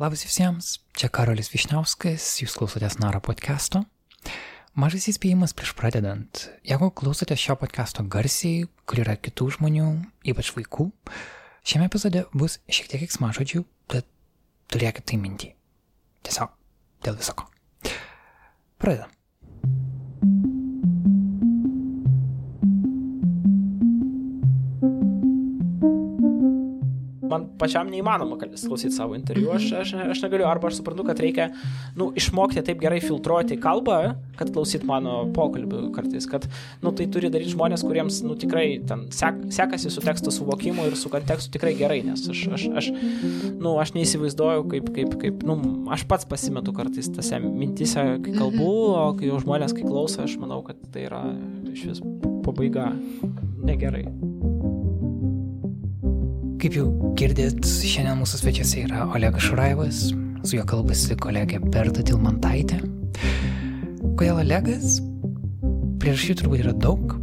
Labas 0.00 0.22
visiems, 0.24 0.78
čia 0.96 1.10
Karolis 1.12 1.50
Višniauskas, 1.52 2.24
jūs 2.40 2.54
klausotės 2.56 2.94
Naro 3.02 3.18
podcast'o. 3.20 3.82
Mažas 4.72 5.10
įspėjimas 5.12 5.52
prieš 5.52 5.74
pradedant. 5.76 6.46
Jeigu 6.64 6.88
klausotės 6.96 7.42
šio 7.42 7.58
podcast'o 7.60 8.06
garsiai, 8.08 8.62
kur 8.88 9.02
yra 9.04 9.18
kitų 9.20 9.50
žmonių, 9.58 9.90
ypač 10.32 10.54
vaikų, 10.56 10.88
šiame 11.68 11.90
epizode 11.90 12.24
bus 12.32 12.56
šiek 12.72 12.88
tiek 12.94 13.04
iksmažodžių, 13.10 13.66
tad 13.92 14.08
turėkit 14.72 15.04
tai 15.12 15.20
mintį. 15.20 15.52
Tiesiog 16.24 16.56
dėl 17.04 17.20
visako. 17.20 17.50
Pradedam. 18.80 19.19
Man 27.30 27.46
pačiam 27.60 27.90
neįmanoma 27.90 28.38
klausyti 28.40 28.92
savo 28.94 29.16
interviu, 29.18 29.50
aš, 29.54 29.68
aš, 29.82 29.92
aš 30.14 30.22
negaliu, 30.24 30.46
arba 30.48 30.70
aš 30.70 30.80
suprantu, 30.80 31.06
kad 31.08 31.20
reikia, 31.22 31.50
nu, 31.98 32.10
išmokti 32.18 32.62
taip 32.66 32.80
gerai 32.82 33.00
filtruoti 33.04 33.58
kalbą, 33.60 33.98
kad 34.38 34.52
klausyt 34.54 34.84
mano 34.88 35.22
pokalbių 35.36 35.90
kartais, 35.94 36.26
kad, 36.30 36.46
nu, 36.84 36.92
tai 36.96 37.06
turi 37.12 37.30
daryti 37.32 37.54
žmonės, 37.54 37.84
kuriems, 37.86 38.22
nu, 38.26 38.36
tikrai 38.40 38.66
ten 38.88 39.06
sek, 39.14 39.42
sekasi 39.54 39.92
su 39.92 40.04
teksto 40.04 40.32
suvokimu 40.34 40.88
ir 40.88 40.98
su 40.98 41.12
kontekstu 41.12 41.54
tikrai 41.56 41.74
gerai, 41.78 42.00
nes 42.06 42.24
aš, 42.30 42.46
aš, 42.56 42.66
aš 42.80 42.90
nu, 43.60 43.76
aš 43.82 43.94
neįsivaizduoju, 43.96 44.66
kaip, 44.72 44.90
kaip, 44.96 45.16
kaip, 45.22 45.44
nu, 45.46 45.58
aš 45.94 46.06
pats 46.10 46.28
pasimetu 46.30 46.74
kartais 46.76 47.10
tose 47.14 47.42
mintise, 47.44 48.06
kai 48.24 48.36
kalbu, 48.36 48.72
o 48.94 49.06
kai 49.18 49.30
jau 49.30 49.40
žmonės, 49.44 49.76
kai 49.76 49.86
klauso, 49.86 50.24
aš 50.26 50.38
manau, 50.42 50.62
kad 50.66 50.80
tai 50.94 51.06
yra 51.10 51.24
iš 51.70 51.86
vis 51.92 52.04
pabaiga. 52.46 52.90
Negerai. 53.60 54.29
Kaip 56.60 56.74
jau 56.76 56.90
girdėt, 57.16 57.64
šiandien 57.64 58.18
mūsų 58.20 58.42
svečiuose 58.42 58.82
yra 58.82 59.06
Olegas 59.16 59.46
Šuraivas, 59.46 60.00
su 60.44 60.58
juo 60.58 60.64
kalbasi 60.68 61.14
kolegė 61.16 61.56
Berta 61.72 62.02
Tilmantaitė. 62.04 62.82
Kodėl 64.20 64.42
Olegas? 64.42 64.98
Priežasčių 66.02 66.36
turbūt 66.42 66.60
yra 66.66 66.74
daug. 66.76 67.14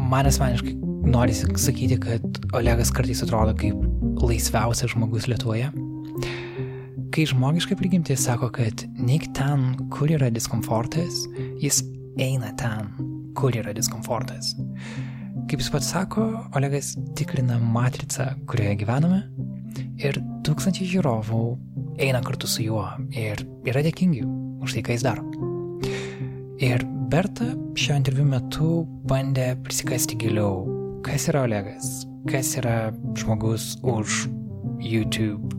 Man 0.00 0.30
asmeniškai 0.30 0.72
norisi 1.12 1.50
sakyti, 1.60 1.98
kad 2.00 2.40
Olegas 2.56 2.88
kartais 2.96 3.20
atrodo 3.26 3.52
kaip 3.60 4.24
laisviausias 4.24 4.94
žmogus 4.94 5.28
Lietuvoje. 5.28 5.68
Kai 7.12 7.28
žmogiškai 7.28 7.76
prigimti 7.76 8.16
sako, 8.16 8.48
kad 8.62 8.86
neik 8.96 9.28
ten, 9.36 9.74
kur 9.92 10.08
yra 10.08 10.32
diskomfortas, 10.32 11.26
jis 11.60 11.82
eina 12.16 12.56
ten, 12.56 12.88
kur 13.36 13.52
yra 13.60 13.76
diskomfortas. 13.76 14.54
Kaip 15.50 15.58
jis 15.64 15.70
pats 15.74 15.88
sako, 15.90 16.24
Olegas 16.54 16.92
tikrina 17.18 17.56
matricą, 17.58 18.28
kurioje 18.46 18.76
gyvename 18.84 19.16
ir 19.98 20.20
tūkstančiai 20.46 20.86
žiūrovų 20.92 21.40
eina 22.06 22.20
kartu 22.22 22.46
su 22.46 22.62
juo 22.62 22.84
ir 23.10 23.42
yra 23.66 23.82
dėkingi 23.82 24.22
už 24.62 24.76
tai, 24.76 24.84
ką 24.86 24.94
jis 24.94 25.06
daro. 25.08 25.26
Ir 26.62 26.86
Berta 27.10 27.48
šio 27.74 27.98
interviu 27.98 28.28
metu 28.30 28.84
bandė 29.10 29.56
prisikasti 29.66 30.20
giliau, 30.22 30.62
kas 31.02 31.26
yra 31.34 31.42
Olegas, 31.48 31.90
kas 32.30 32.54
yra 32.62 32.94
žmogus 33.18 33.72
už 33.82 34.28
YouTube 34.78 35.50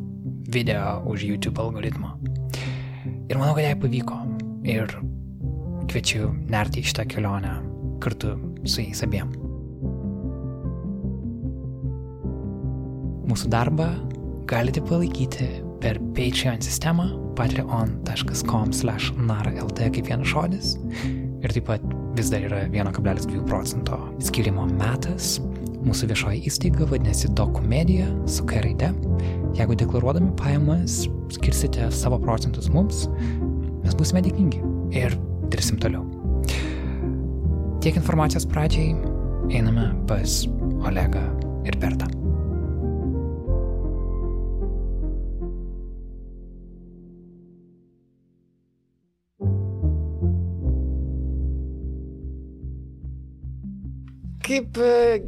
video, 0.55 1.01
už 1.03 1.27
YouTube 1.33 1.59
algoritmo. 1.59 2.15
Ir 3.27 3.35
manau, 3.35 3.51
kad 3.59 3.67
jai 3.67 3.75
pavyko. 3.75 4.23
Ir 4.63 4.87
kviečiu 5.91 6.31
nerti 6.47 6.79
į 6.79 6.91
šitą 6.93 7.09
kelionę 7.11 7.57
kartu 7.99 8.37
su 8.63 8.85
jais 8.87 9.03
abiem. 9.03 9.50
Mūsų 13.27 13.51
darbą 13.53 13.89
galite 14.49 14.81
palaikyti 14.83 15.47
per 15.81 15.99
Patreon 16.15 16.61
sistemą 16.63 17.07
patreon.com 17.37 18.73
slash 18.75 19.11
naralt 19.17 19.79
kaip 19.79 20.07
vienas 20.07 20.29
žodis 20.31 20.75
ir 21.41 21.53
taip 21.55 21.67
pat 21.69 21.85
vis 22.17 22.29
dar 22.33 22.43
yra 22.45 22.61
1,2 22.69 23.41
procento 23.47 23.97
skirimo 24.23 24.67
metas. 24.75 25.39
Mūsų 25.81 26.11
viešoji 26.11 26.43
įstaiga 26.45 26.85
vadinasi 26.91 27.31
Dokumedija 27.33 28.05
su 28.29 28.45
K 28.45 28.61
raide. 28.61 28.91
Jeigu 29.57 29.77
deklaruodami 29.79 30.29
pajamas 30.37 31.07
skirsite 31.33 31.89
savo 31.95 32.21
procentus 32.21 32.69
mums, 32.69 33.07
mes 33.81 33.97
būsime 33.97 34.21
dėkingi 34.27 34.61
ir 35.01 35.17
dirbsim 35.49 35.81
toliau. 35.81 36.05
Tiek 37.81 37.97
informacijos 37.97 38.45
pradžiai 38.45 38.93
einame 39.57 39.89
pas 40.05 40.43
Olegą 40.85 41.25
ir 41.65 41.81
Bertą. 41.81 42.20
Kaip 54.51 54.77
e, 54.83 55.21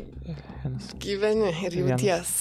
gyveni 0.99 1.53
ir 1.63 1.75
jauties? 1.77 2.01
Vienas. 2.03 2.33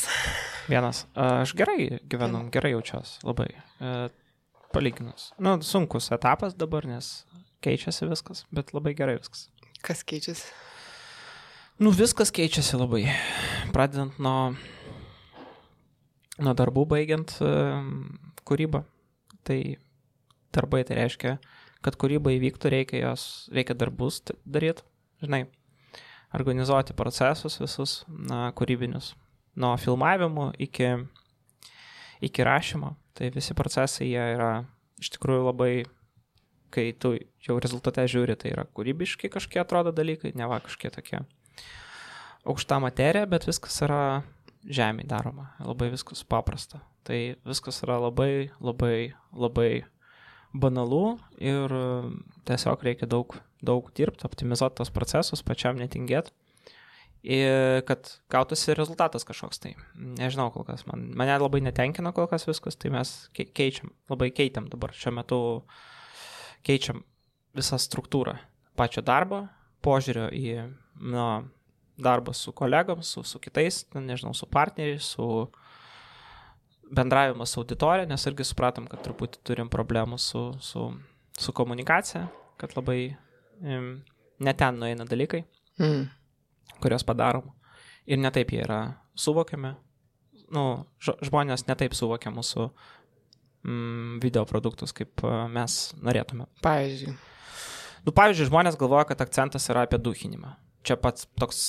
Vienas. 0.66 1.02
Aš 1.14 1.52
gerai 1.54 2.00
gyvenu, 2.10 2.40
gerai 2.50 2.72
jaučiuosi, 2.72 3.20
labai. 3.22 3.52
E, 3.78 3.92
palyginus. 4.74 5.28
Nu, 5.38 5.52
sunkus 5.62 6.10
etapas 6.10 6.56
dabar, 6.58 6.88
nes 6.90 7.12
keičiasi 7.62 8.08
viskas, 8.10 8.42
bet 8.50 8.74
labai 8.74 8.96
gerai 8.98 9.14
viskas. 9.20 9.46
Kas 9.86 10.02
keičiasi? 10.02 10.50
Nu, 11.78 11.94
viskas 11.94 12.34
keičiasi 12.34 12.82
labai. 12.82 13.04
Pradedant 13.70 14.18
nuo, 14.18 14.56
nuo 16.42 16.58
darbų, 16.58 16.88
baigiant 16.96 17.38
uh, 17.46 17.78
kūrybą. 18.42 18.82
Tai 19.46 19.62
darbai 20.50 20.82
tai 20.88 20.98
reiškia, 20.98 21.38
kad 21.86 21.94
kūryba 21.94 22.34
įvyktų, 22.34 22.74
reikia 22.74 23.06
jos, 23.06 23.30
reikia 23.54 23.78
darbus 23.78 24.24
daryti, 24.42 24.82
žinai 25.22 25.44
organizuoti 26.36 26.96
procesus 26.96 27.58
visus 27.60 28.02
na, 28.08 28.50
kūrybinius. 28.56 29.12
Nuo 29.60 29.74
filmavimo 29.76 30.50
iki, 30.58 30.94
iki 32.24 32.44
rašymo. 32.46 32.94
Tai 33.12 33.28
visi 33.34 33.54
procesai 33.54 34.08
jie 34.08 34.22
yra 34.36 34.52
iš 35.02 35.10
tikrųjų 35.16 35.44
labai, 35.50 35.72
kai 36.72 36.92
tu 36.96 37.14
jau 37.44 37.58
rezultate 37.60 38.06
žiūri, 38.08 38.36
tai 38.40 38.54
yra 38.54 38.64
kūrybiški 38.64 39.28
kažkokie 39.32 39.60
atrodo 39.60 39.92
dalykai, 39.92 40.32
ne 40.38 40.48
va 40.48 40.62
kažkokie 40.64 40.92
tokie 40.94 41.20
aukšta 42.48 42.78
materija, 42.82 43.28
bet 43.28 43.46
viskas 43.46 43.76
yra 43.84 44.22
žemė 44.62 45.04
daroma, 45.10 45.50
labai 45.60 45.90
viskas 45.92 46.24
paprasta. 46.24 46.80
Tai 47.06 47.18
viskas 47.46 47.82
yra 47.84 47.98
labai, 47.98 48.52
labai, 48.62 49.12
labai 49.34 49.82
banalu 50.54 51.18
ir 51.42 51.72
tiesiog 52.46 52.84
reikia 52.86 53.08
daug 53.10 53.34
daug 53.62 53.90
dirbti, 53.96 54.26
optimizuoti 54.26 54.80
tos 54.80 54.90
procesus, 54.94 55.44
pačiam 55.46 55.78
netingėti, 55.78 56.34
kad 57.86 58.10
gautųsi 58.32 58.74
rezultatas 58.74 59.24
kažkoks 59.28 59.62
tai. 59.62 59.76
Nežinau 59.94 60.50
kol 60.54 60.66
kas, 60.66 60.82
man, 60.88 61.06
mane 61.16 61.36
labai 61.38 61.62
netenkina 61.62 62.10
kol 62.16 62.26
kas 62.30 62.48
viskas, 62.48 62.76
tai 62.76 62.90
mes 62.94 63.14
keičiam, 63.38 63.92
labai 64.10 64.32
keitėm 64.34 64.66
dabar 64.72 64.94
šiuo 64.96 65.14
metu, 65.20 65.40
keičiam 66.66 67.04
visą 67.54 67.78
struktūrą 67.78 68.38
pačio 68.78 69.04
darbo, 69.06 69.44
požiūrio 69.84 70.28
į 70.34 70.54
nu, 71.02 71.26
darbą 72.02 72.34
su 72.34 72.52
kolegom, 72.56 73.02
su, 73.06 73.22
su 73.22 73.38
kitais, 73.42 73.84
nežinau, 73.94 74.34
su 74.34 74.48
partneriais, 74.50 75.12
su 75.14 75.50
bendravimas 76.92 77.50
su 77.50 77.60
auditorija, 77.60 78.06
nes 78.06 78.26
irgi 78.28 78.44
supratom, 78.44 78.86
kad 78.90 79.02
truputį 79.04 79.40
turim 79.46 79.70
problemų 79.72 80.18
su, 80.20 80.50
su, 80.60 80.88
su 81.38 81.54
komunikacija, 81.56 82.26
kad 82.60 82.74
labai 82.76 83.14
ne 83.62 84.54
ten 84.58 84.78
nueina 84.80 85.06
dalykai, 85.08 85.44
mm. 85.80 86.06
kurios 86.82 87.06
padarom. 87.06 87.50
Ir 88.06 88.18
netaip 88.18 88.50
jie 88.50 88.62
yra 88.64 88.80
suvokiami. 89.14 89.74
Nu, 90.52 90.64
žmonės 91.00 91.68
netaip 91.68 91.94
suvokia 91.96 92.32
mūsų 92.34 92.66
mm, 93.64 94.18
video 94.24 94.42
produktus, 94.48 94.92
kaip 94.96 95.22
mes 95.52 95.78
norėtume. 96.02 96.48
Pavyzdžiui. 96.64 97.14
Nu, 98.02 98.14
pavyzdžiui, 98.14 98.48
žmonės 98.50 98.76
galvoja, 98.80 99.06
kad 99.12 99.22
akcentas 99.22 99.68
yra 99.70 99.86
apie 99.86 100.00
duhinimą. 100.02 100.56
Čia 100.82 100.98
pats 100.98 101.28
toks 101.38 101.62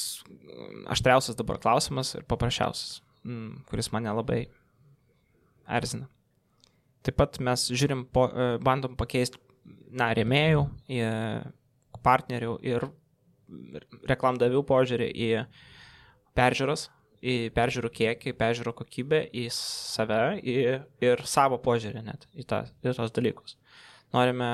aštriausias 0.89 1.37
dabar 1.37 1.59
klausimas 1.61 2.15
ir 2.17 2.25
paprasčiausias, 2.25 3.03
mm, 3.21 3.63
kuris 3.69 3.91
mane 3.93 4.09
labai 4.09 4.41
erzina. 5.69 6.09
Taip 7.03 7.19
pat 7.19 7.37
mes 7.43 7.67
žiūrim, 7.69 8.07
po, 8.09 8.25
e, 8.31 8.57
bandom 8.63 8.95
pakeisti, 8.97 9.37
na, 9.93 10.09
rėmėjų 10.15 10.63
į 10.89 11.01
partnerių 12.03 12.57
ir 12.65 12.87
reklamdavių 14.09 14.63
požiūrį 14.67 15.09
į 15.13 15.29
peržiūras, 16.37 16.87
į 17.23 17.35
peržiūrų 17.55 17.91
kiekį, 17.93 18.33
peržiūrų 18.39 18.73
kokybę, 18.81 19.21
į 19.31 19.45
save 19.55 20.39
į, 20.41 20.55
ir 21.05 21.23
savo 21.29 21.59
požiūrį 21.63 22.03
net 22.03 22.27
į, 22.33 22.47
ta, 22.49 22.63
į 22.83 22.95
tos 22.97 23.13
dalykus. 23.15 23.57
Norime 24.13 24.49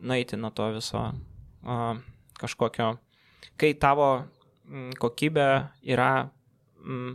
nueiti 0.00 0.38
nuo 0.38 0.50
to 0.54 0.70
viso 0.76 1.02
uh, 1.10 1.98
kažkokio, 2.38 2.94
kai 3.60 3.74
tavo 3.80 4.08
mm, 4.68 4.96
kokybė 5.02 5.48
yra, 5.90 6.28
mm, 6.84 7.14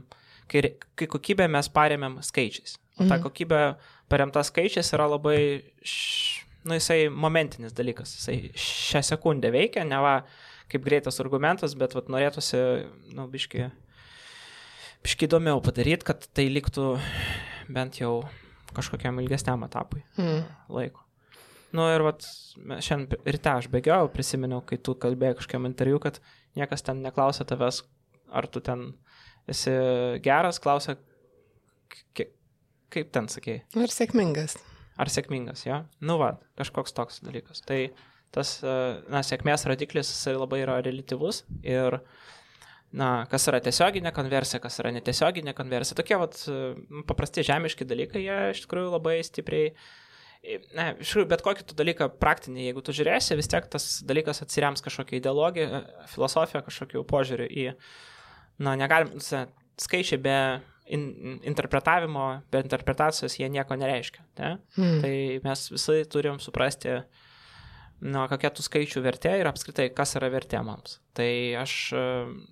kai, 0.52 0.64
kai 1.00 1.10
kokybę 1.16 1.48
mes 1.52 1.70
paremėm 1.74 2.20
skaičiais. 2.26 2.78
O 3.00 3.08
ta 3.08 3.18
Mhm. 3.18 3.24
kokybė 3.26 3.62
paremta 4.10 4.44
skaičiais 4.46 4.94
yra 4.94 5.08
labai, 5.10 5.64
š... 5.82 6.33
nu, 6.66 6.76
jisai 6.78 7.08
momentinis 7.12 7.74
dalykas. 7.76 8.16
Jisai 8.18 8.52
šią 8.56 9.02
sekundę 9.14 9.52
veikia, 9.54 9.84
ne 9.88 10.00
va 10.04 10.14
kaip 10.72 10.84
greitas 10.86 11.20
argumentas, 11.22 11.76
bet 11.78 11.94
vat, 11.94 12.08
norėtųsi, 12.10 12.60
nu, 13.14 13.28
biški, 13.30 13.68
biški 15.06 15.28
įdomiau 15.28 15.62
padaryti, 15.64 16.08
kad 16.08 16.26
tai 16.34 16.48
liktų 16.50 16.94
bent 17.74 18.00
jau 18.02 18.24
kažkokiam 18.74 19.20
ilgesniam 19.22 19.62
etapui 19.68 20.02
Mm. 20.18 20.44
laiko. 20.74 21.04
Nu 21.74 21.88
ir 21.90 22.02
vat, 22.06 22.22
šiandien 22.86 23.22
ryte 23.26 23.50
aš 23.50 23.68
bėgiau, 23.74 24.10
prisiminiau, 24.14 24.62
kai 24.66 24.78
tu 24.78 24.94
kalbėjai 24.96 25.38
kažkiam 25.40 25.66
interviu, 25.66 26.00
kad 26.02 26.20
niekas 26.56 26.82
ten 26.86 27.02
neklausė 27.02 27.46
tavęs, 27.50 27.82
ar 28.32 28.46
tu 28.48 28.62
ten 28.62 28.94
esi 29.50 29.74
geras, 30.22 30.60
klausė, 30.62 30.98
kaip 32.94 33.10
ten 33.12 33.28
sakėjai, 33.32 33.64
Ir 33.82 33.94
sėkmingas. 33.94 34.58
Ar 35.00 35.12
sėkmingas, 35.12 35.66
jo? 35.68 35.82
Nu 36.06 36.18
va, 36.22 36.36
kažkoks 36.60 36.96
toks 36.96 37.24
dalykas. 37.26 37.64
Tai 37.66 37.80
tas, 38.34 38.58
e, 38.66 38.78
na, 39.14 39.24
sėkmės 39.26 39.66
rodiklis, 39.70 40.12
jisai 40.12 40.36
labai 40.38 40.64
yra 40.64 40.80
relativus 40.86 41.44
ir, 41.66 42.00
na, 42.94 43.10
kas 43.32 43.48
yra 43.50 43.62
tiesioginė 43.64 44.14
konversija, 44.16 44.62
kas 44.64 44.80
yra 44.84 44.94
netiesioginė 44.96 45.56
konversija. 45.58 45.98
Tokie, 46.00 46.18
vat, 46.22 46.40
e, 46.48 47.04
paprasti 47.10 47.46
žemiški 47.46 47.90
dalykai, 47.90 48.24
jie 48.26 48.40
iš 48.54 48.66
tikrųjų 48.66 48.96
labai 48.98 49.20
stipriai 49.26 49.74
Ne, 50.44 50.90
iš 51.00 51.08
tikrųjų, 51.14 51.28
bet 51.32 51.42
kokį 51.46 51.64
tu 51.70 51.76
dalyką 51.80 52.10
praktinį, 52.20 52.66
jeigu 52.66 52.82
tu 52.84 52.92
žiūrėsi, 52.92 53.38
vis 53.40 53.48
tiek 53.48 53.64
tas 53.72 53.86
dalykas 54.04 54.44
atsiriams 54.44 54.84
kažkokią 54.84 55.16
ideologiją, 55.22 55.80
filosofiją, 56.12 56.60
kažkokių 56.66 57.04
požiūrių 57.08 57.46
į, 57.48 57.64
na, 58.60 58.74
negalim, 58.76 59.14
skaičiai 59.24 60.20
be 60.20 60.36
in, 60.86 61.40
interpretavimo, 61.44 62.26
be 62.52 62.62
interpretacijos 62.64 63.38
jie 63.40 63.50
nieko 63.52 63.78
nereiškia. 63.80 64.26
Ne? 64.40 64.56
Mm. 64.78 64.98
Tai 65.04 65.14
mes 65.48 65.66
visai 65.74 66.02
turim 66.10 66.40
suprasti, 66.44 66.98
na, 68.04 68.26
kokia 68.32 68.52
tų 68.54 68.66
skaičių 68.68 69.04
vertė 69.06 69.38
ir 69.40 69.50
apskritai, 69.50 69.88
kas 69.96 70.18
yra 70.20 70.30
vertė 70.34 70.62
mums. 70.66 71.00
Tai 71.18 71.30
aš 71.62 71.78
e, 71.96 72.04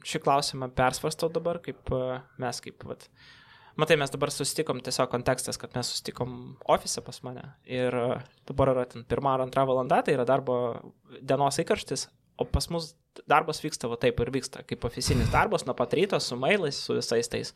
šį 0.08 0.24
klausimą 0.24 0.72
persvarstau 0.78 1.32
dabar, 1.34 1.62
kaip 1.64 1.92
e, 1.92 2.22
mes, 2.42 2.62
kaip, 2.64 2.86
vat, 2.88 3.08
matai, 3.80 3.98
mes 4.00 4.14
dabar 4.14 4.32
susitikom, 4.34 4.80
tiesiog 4.86 5.12
kontekstas, 5.12 5.60
kad 5.62 5.76
mes 5.76 5.92
susitikom 5.92 6.38
ofise 6.72 7.04
pas 7.04 7.20
mane 7.28 7.44
ir 7.68 7.98
e, 8.00 8.08
dabar 8.50 8.74
yra 8.76 8.88
ten 8.90 9.04
pirmą 9.08 9.36
ar 9.36 9.46
antrą 9.48 9.68
valandą, 9.70 10.02
tai 10.06 10.16
yra 10.16 10.28
darbo 10.30 10.56
dienos 11.20 11.60
įkarštis, 11.64 12.08
o 12.42 12.46
pas 12.50 12.68
mus 12.74 12.92
darbas 13.30 13.60
vyksta 13.64 13.90
va 13.92 13.98
taip 14.00 14.20
ir 14.24 14.32
vyksta, 14.34 14.64
kaip 14.68 14.86
oficinis 14.88 15.32
darbas 15.34 15.66
nuo 15.68 15.76
pat 15.78 15.94
ryto, 15.98 16.20
su 16.24 16.38
mailais, 16.40 16.78
su 16.78 16.96
visais 16.98 17.30
tais 17.32 17.52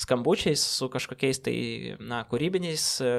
skambučiais, 0.00 0.60
su 0.60 0.88
kažkokiais 0.92 1.42
tai, 1.44 1.56
na, 2.00 2.22
kūrybiniais 2.30 2.84
e, 3.04 3.14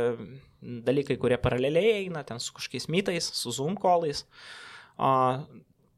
dalykai, 0.88 1.18
kurie 1.22 1.40
paraleliai 1.42 1.98
eina, 2.04 2.24
ten 2.28 2.42
su 2.42 2.54
kažkokiais 2.58 2.88
mytais, 2.94 3.32
su 3.38 3.54
Zoom 3.56 3.78
kolais. 3.82 4.26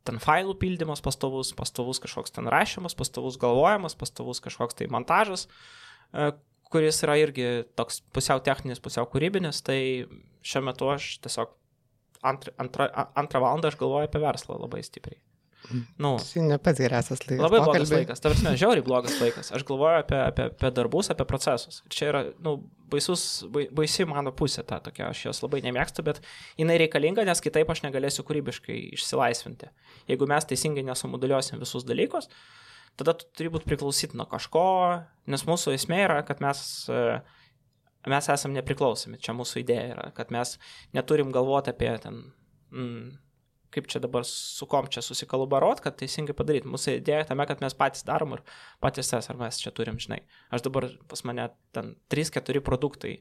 Ten 0.04 0.19
failų 0.19 0.57
pildymas 0.60 1.04
pastovus, 1.04 1.54
pastovus 1.56 2.01
kažkoks 2.04 2.36
ten 2.36 2.50
rašymas, 2.51 2.95
pastovus 3.00 3.39
galvojimas, 3.39 3.95
pastovus 3.95 4.44
kažkoks 4.44 4.80
tai 4.80 4.89
montažas, 4.92 5.48
e, 6.12 6.31
kuris 6.74 7.04
yra 7.06 7.19
irgi 7.21 7.50
toks 7.77 8.01
pusiau 8.15 8.42
techninis, 8.44 8.81
pusiau 8.83 9.07
kūrybinis, 9.10 9.62
tai 9.63 9.80
šiuo 10.44 10.63
metu 10.68 10.89
aš 10.92 11.18
tiesiog 11.24 11.54
antrą, 12.23 12.53
antrą, 12.63 12.87
antrą 13.23 13.41
valandą 13.43 13.69
aš 13.71 13.77
galvoju 13.81 14.07
apie 14.09 14.21
verslą 14.23 14.57
labai 14.63 14.83
stipriai. 14.87 15.19
Nu, 15.95 16.17
Tai 16.19 16.41
ne 16.43 16.57
pats 16.59 16.79
geriausias 16.83 17.21
laikas. 17.23 17.39
Labai 17.39 17.59
blogas 17.61 17.69
pokalbiui. 17.87 17.99
laikas, 18.01 18.19
ta 18.19 18.29
prasme, 18.33 18.51
žiauriai 18.59 18.83
blogas 18.83 19.13
laikas. 19.21 19.51
Aš 19.55 19.63
galvoju 19.69 20.01
apie, 20.01 20.17
apie, 20.19 20.47
apie 20.51 20.71
darbus, 20.75 21.07
apie 21.13 21.23
procesus. 21.29 21.77
Ir 21.87 21.93
čia 21.95 22.09
yra, 22.11 22.21
nu, 22.43 22.57
baisus, 22.91 23.23
bai- 23.53 23.69
baisi 23.71 24.03
mano 24.09 24.33
pusė 24.35 24.65
ta 24.67 24.81
tokia, 24.83 25.07
aš 25.13 25.21
jos 25.29 25.39
labai 25.45 25.61
nemėgstu, 25.63 26.03
bet 26.03 26.19
jinai 26.59 26.75
reikalinga, 26.83 27.23
nes 27.29 27.39
kitaip 27.41 27.71
aš 27.71 27.85
negalėsiu 27.85 28.25
kūrybiškai 28.27 28.75
išsilaisvinti. 28.97 29.71
Jeigu 30.11 30.27
mes 30.27 30.49
teisingai 30.51 30.83
nesumoduliuosim 30.89 31.63
visus 31.63 31.87
dalykus, 31.87 32.27
tada 32.99 33.15
tu 33.15 33.31
turi 33.31 33.53
būti 33.55 33.63
priklausyti 33.71 34.19
nuo 34.19 34.27
kažko, 34.29 34.65
nes 35.31 35.47
mūsų 35.47 35.77
esmė 35.79 36.03
yra, 36.09 36.19
kad 36.27 36.43
mes, 36.43 36.59
e, 36.91 37.21
mes 38.11 38.29
esam 38.33 38.55
nepriklausomi, 38.55 39.19
čia 39.23 39.35
mūsų 39.38 39.61
idėja 39.63 39.91
yra, 39.94 40.07
kad 40.17 40.31
mes 40.33 40.57
neturim 40.95 41.31
galvoti 41.35 41.71
apie 41.73 41.91
ten, 42.03 42.19
mm, 42.73 43.13
kaip 43.73 43.88
čia 43.89 44.01
dabar 44.03 44.25
su 44.27 44.67
kom 44.69 44.89
čia 44.91 45.01
susikalabarot, 45.05 45.81
kad 45.83 45.97
teisingai 46.00 46.35
padaryti. 46.38 46.69
Mūsų 46.69 47.00
idėja 47.00 47.29
tame, 47.31 47.47
kad 47.50 47.63
mes 47.63 47.75
patys 47.77 48.05
darom 48.07 48.35
ir 48.38 48.44
patys 48.83 49.09
tas, 49.09 49.29
ar 49.31 49.39
mes 49.39 49.57
čia 49.61 49.73
turim, 49.75 49.97
žinai. 50.01 50.21
Aš 50.53 50.67
dabar 50.67 50.91
pas 51.09 51.25
mane 51.27 51.50
ten 51.75 51.95
3-4 52.13 52.61
produktai 52.65 53.17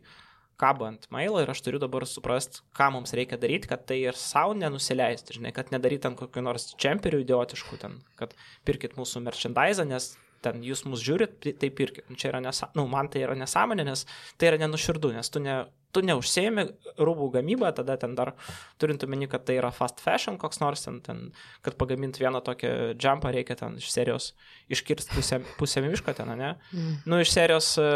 kabo 0.61 0.87
ant 0.87 1.08
mailo 1.14 1.40
ir 1.43 1.50
aš 1.50 1.62
turiu 1.64 1.81
dabar 1.82 2.05
suprasti, 2.06 2.61
ką 2.76 2.90
mums 2.94 3.14
reikia 3.19 3.38
daryti, 3.40 3.70
kad 3.70 3.87
tai 3.88 4.02
ir 4.05 4.19
savo 4.19 4.55
nenusileisti, 4.58 5.38
žinai, 5.38 5.55
kad 5.56 5.73
nedaryti 5.75 6.11
ant 6.11 6.20
kokių 6.20 6.44
nors 6.44 6.69
čemperių 6.82 7.23
idiotiškų, 7.25 7.79
ten, 7.82 7.96
kad 8.20 8.37
pirkit 8.69 8.94
mūsų 8.99 9.25
merchandise, 9.25 9.87
nes 9.88 10.12
ten 10.44 10.62
jūs 10.67 10.85
mus 10.89 11.03
žiūrit, 11.05 11.39
tai- 11.43 11.71
pirkit. 11.71 12.09
Nu, 12.11 12.17
Čia 12.19 12.33
yra 12.33 12.41
nesąmonė, 12.44 12.79
nu, 12.79 12.89
man 12.91 13.09
tai 13.12 13.23
yra 13.27 13.37
nesąmonė, 13.39 13.87
nes 13.89 14.05
tai 14.39 14.53
yra 14.53 14.59
nenuširdu, 14.62 15.12
nes 15.17 15.31
tu, 15.33 15.41
ne, 15.43 15.62
tu 15.93 16.03
neužsėmi 16.05 16.65
rūbų 17.00 17.29
gamybą, 17.37 17.71
tada 17.77 17.97
ten 18.00 18.15
dar 18.17 18.33
turint 18.81 19.05
omeny, 19.05 19.29
kad 19.31 19.44
tai 19.49 19.59
yra 19.61 19.71
fast 19.75 20.00
fashion 20.03 20.39
koks 20.41 20.61
nors 20.62 20.85
ten, 20.87 21.00
ten 21.05 21.23
kad 21.65 21.77
pagaminti 21.81 22.25
vieną 22.25 22.41
tokią 22.44 22.73
jumpą 22.97 23.33
reikia 23.35 23.56
ten 23.61 23.77
iš 23.81 23.91
serijos 23.93 24.31
iškirsti 24.73 25.15
pusę, 25.17 25.41
pusę 25.61 25.85
miško 25.85 26.15
ten, 26.17 26.33
ne? 26.39 26.55
Mm. 26.73 26.94
Nu, 27.06 27.21
iš 27.23 27.33
serijos, 27.35 27.75
e, 27.81 27.89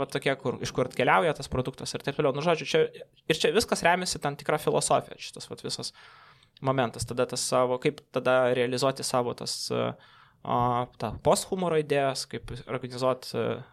va 0.00 0.08
tokie, 0.10 0.34
kur, 0.40 0.58
iš 0.64 0.74
kur 0.74 0.90
atkeliauja 0.90 1.36
tas 1.38 1.50
produktas 1.52 1.94
ir 1.94 2.04
taip 2.06 2.18
toliau. 2.18 2.34
Nu, 2.34 2.44
žodžiu, 2.44 2.68
čia, 2.68 2.84
ir 3.30 3.38
čia 3.38 3.54
viskas 3.54 3.84
remiasi 3.86 4.20
tam 4.22 4.38
tikrą 4.38 4.58
filosofiją, 4.62 5.18
šitas 5.22 5.50
va 5.50 5.58
visas 5.62 5.94
momentas. 6.60 7.06
Tada 7.06 7.26
tas 7.30 7.44
savo, 7.46 7.78
kaip 7.82 8.02
tada 8.14 8.54
realizuoti 8.56 9.06
savo 9.06 9.34
tas 9.38 9.70
a, 9.70 9.92
tą 10.42 11.10
posthumoro 11.24 11.76
idėjas, 11.80 12.22
kaip 12.30 12.52
organizuoti 12.70 13.32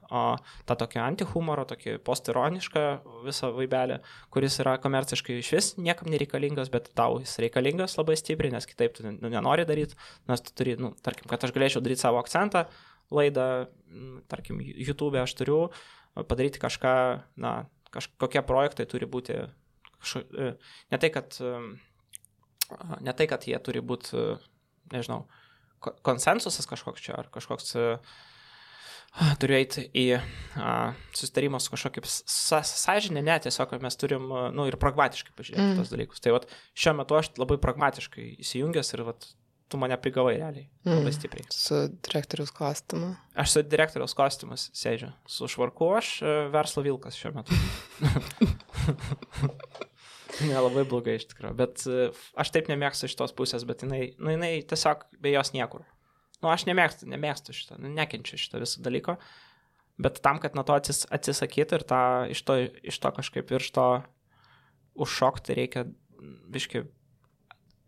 tą 0.09 0.77
tokį 0.81 0.99
antihumoro, 1.03 1.63
tokį 1.69 1.99
postironišką 2.05 2.85
visą 3.25 3.51
vaibelį, 3.55 3.99
kuris 4.33 4.57
yra 4.63 4.75
komerciškai 4.81 5.37
iš 5.39 5.51
vis 5.55 5.69
niekam 5.77 6.09
nereikalingas, 6.11 6.71
bet 6.73 6.89
tau 6.97 7.19
jis 7.21 7.37
reikalingas 7.43 7.95
labai 7.99 8.17
stipriai, 8.19 8.55
nes 8.55 8.67
kitaip 8.67 8.97
tu 8.97 9.05
nu, 9.05 9.29
nenori 9.29 9.67
daryti, 9.69 9.95
nes 10.27 10.41
tu 10.41 10.55
turi, 10.57 10.75
nu, 10.81 10.91
tarkim, 11.05 11.29
kad 11.31 11.45
aš 11.45 11.53
galėčiau 11.55 11.83
daryti 11.85 12.01
savo 12.01 12.19
akcentą, 12.19 12.65
laidą, 13.13 13.67
tarkim, 14.31 14.59
YouTube 14.59 15.21
aš 15.21 15.37
turiu 15.37 15.61
padaryti 16.15 16.59
kažką, 16.59 16.97
na, 17.39 17.55
kažkokie 17.93 18.41
projektai 18.47 18.87
turi 18.89 19.07
būti, 19.07 19.37
kažko, 20.01 20.25
e, 20.33 20.51
ne 20.91 20.99
tai, 20.99 21.13
kad, 21.13 21.37
ne 23.05 23.13
tai, 23.15 23.27
kad 23.31 23.47
jie 23.47 23.59
turi 23.63 23.83
būti, 23.85 24.15
e, 24.17 24.37
nežinau, 24.95 25.25
konsensusas 26.05 26.65
kažkoks 26.69 27.01
čia, 27.05 27.13
ar 27.19 27.29
kažkoks 27.33 27.75
e, 27.75 27.85
turiu 29.39 29.55
eiti 29.55 29.85
į 29.95 30.05
a, 30.19 30.93
susitarimą 31.15 31.61
su 31.63 31.71
kažkokia 31.71 32.03
sąžinė, 32.05 33.21
ne, 33.23 33.37
tiesiog 33.45 33.77
mes 33.83 33.95
turim, 34.01 34.27
a, 34.35 34.49
nu, 34.51 34.65
ir 34.67 34.75
pragmatiškai 34.81 35.31
pažiūrėti 35.37 35.63
Mm. 35.71 35.77
tos 35.79 35.93
dalykus. 35.93 36.19
Tai 36.23 36.35
vat, 36.35 36.49
šiuo 36.75 36.93
metu 36.99 37.15
aš 37.15 37.31
labai 37.39 37.57
pragmatiškai 37.63 38.35
įsijungęs 38.43 38.93
ir 38.97 39.03
vat, 39.07 39.29
tu 39.71 39.79
mane 39.81 39.95
prigavai 39.97 40.35
realiai, 40.37 40.67
labai 40.85 41.09
Mm. 41.09 41.15
stipriai. 41.15 41.47
Su 41.49 41.87
direktorius 41.89 42.51
kostiumu. 42.53 43.15
Aš 43.35 43.51
su 43.55 43.63
direktoriaus 43.63 44.13
kostiumas 44.13 44.67
sėdžiu, 44.77 45.09
su 45.27 45.47
švarku 45.47 45.87
aš 45.97 46.21
e, 46.21 46.35
verslo 46.53 46.83
vilkas 46.85 47.15
šiuo 47.17 47.33
metu. 47.39 47.55
Nelabai 50.51 50.83
blogai 50.87 51.17
iš 51.19 51.27
tikrųjų, 51.31 51.55
bet 51.59 51.83
e, 51.87 52.09
aš 52.41 52.51
taip 52.55 52.69
nemėgstu 52.71 53.09
šitos 53.11 53.35
pusės, 53.37 53.65
bet 53.67 53.85
jinai, 53.85 54.01
nu, 54.19 54.33
jinai 54.33 54.53
tiesiog 54.67 55.05
be 55.21 55.33
jos 55.35 55.53
niekur. 55.55 55.85
Nu, 56.41 56.49
aš 56.51 56.67
nemėgstu, 56.67 57.07
nemėgstu 57.11 57.55
šito, 57.55 57.77
nu, 57.81 57.91
nekenčiu 57.95 58.39
šito 58.39 58.59
viso 58.61 58.83
dalyko, 58.85 59.15
bet 60.01 60.19
tam, 60.25 60.41
kad 60.43 60.57
nuo 60.57 60.65
to 60.67 60.75
atsis, 60.75 61.05
atsisakyti 61.13 61.79
ir 61.79 61.85
tą, 61.87 62.01
iš, 62.31 62.43
to, 62.47 62.59
iš 62.83 62.99
to 63.01 63.13
kažkaip 63.15 63.55
iš 63.55 63.71
to 63.75 63.87
užšokti 65.05 65.55
reikia, 65.57 65.85
biški, 66.51 66.83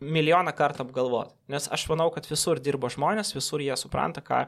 milijoną 0.04 0.54
kartų 0.56 0.86
apgalvoti. 0.86 1.36
Nes 1.52 1.68
aš 1.74 1.88
manau, 1.92 2.10
kad 2.14 2.28
visur 2.30 2.62
dirba 2.64 2.90
žmonės, 2.94 3.36
visur 3.36 3.64
jie 3.64 3.76
supranta, 3.80 4.24
ką 4.24 4.46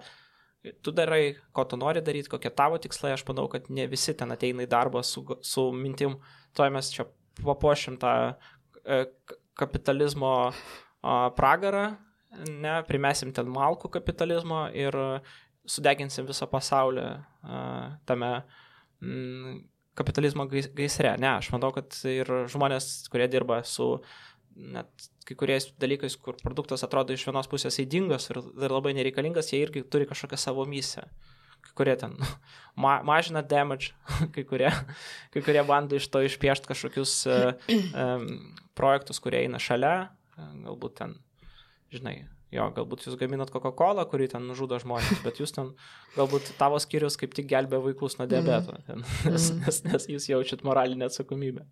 tu 0.84 0.92
darai, 0.96 1.38
ko 1.56 1.64
tu 1.66 1.80
nori 1.80 2.04
daryti, 2.06 2.30
kokie 2.32 2.52
tavo 2.54 2.78
tikslai. 2.82 3.14
Aš 3.16 3.24
manau, 3.30 3.48
kad 3.52 3.70
ne 3.74 3.88
visi 3.90 4.14
ten 4.18 4.36
ateina 4.36 4.66
į 4.66 4.70
darbą 4.72 5.04
su, 5.08 5.24
su 5.46 5.70
mintim, 5.76 6.18
tuoj 6.58 6.72
mes 6.76 6.92
čia 6.94 7.08
papuošim 7.46 7.98
tą 8.02 8.14
e, 8.86 9.04
kapitalizmo 9.60 10.52
pragarą, 11.36 11.84
ne, 12.60 12.76
primesim 12.88 13.32
ten 13.36 13.48
malkų 13.52 13.92
kapitalizmo 13.98 14.66
ir 14.76 14.96
sudeginsim 15.70 16.28
visą 16.28 16.48
pasaulį 16.52 17.06
tame 18.10 18.32
kapitalizmo 20.00 20.46
gais- 20.52 20.72
gaisre. 20.76 21.14
Ne, 21.20 21.38
aš 21.38 21.52
manau, 21.54 21.72
kad 21.76 21.96
ir 22.08 22.28
žmonės, 22.52 23.08
kurie 23.12 23.28
dirba 23.32 23.62
su 23.68 23.98
net 24.60 25.10
kai 25.28 25.38
kuriais 25.40 25.70
dalykais, 25.80 26.16
kur 26.20 26.38
produktas 26.42 26.84
atrodo 26.84 27.16
iš 27.16 27.26
vienos 27.28 27.48
pusės 27.52 27.80
įdingas 27.84 28.30
ir, 28.32 28.40
ir 28.40 28.74
labai 28.74 28.96
nereikalingas, 28.98 29.52
jie 29.54 29.62
irgi 29.64 29.86
turi 29.88 30.08
kažkokią 30.10 30.40
savo 30.42 30.66
misiją. 30.68 31.06
Kurie 31.80 31.96
ten 32.00 32.18
ma 32.84 33.00
mažina 33.08 33.44
damage, 33.46 33.94
kai 34.36 34.44
kurie, 34.48 34.72
kai 35.34 35.46
kurie 35.46 35.64
bando 35.68 36.00
iš 36.00 36.10
to 36.12 36.24
išpiešti 36.28 36.74
kažkokius 36.74 37.16
um, 37.30 38.28
projektus, 38.76 39.24
kurie 39.24 39.46
eina 39.46 39.62
šalia, 39.64 40.10
uh, 40.36 40.52
galbūt 40.68 41.00
ten, 41.00 41.16
žinai, 41.96 42.20
Jo, 42.50 42.66
galbūt 42.74 43.04
jūs 43.06 43.18
gaminat 43.20 43.52
Coca-Cola, 43.54 44.08
kuri 44.10 44.26
ten 44.30 44.48
nužudo 44.50 44.80
žmonės, 44.82 45.20
bet 45.22 45.38
jūs 45.38 45.52
ten, 45.54 45.68
galbūt 46.16 46.48
tavo 46.58 46.80
skyrius 46.82 47.18
kaip 47.22 47.36
tik 47.38 47.46
gelbė 47.52 47.78
vaikus 47.84 48.18
nuo 48.18 48.26
diabeto, 48.30 48.74
mm. 48.74 48.88
ten, 48.88 49.04
nes, 49.36 49.50
nes, 49.60 49.82
nes 49.86 50.08
jūs 50.16 50.26
jaučiat 50.32 50.66
moralinę 50.66 51.12
atsakomybę. 51.12 51.68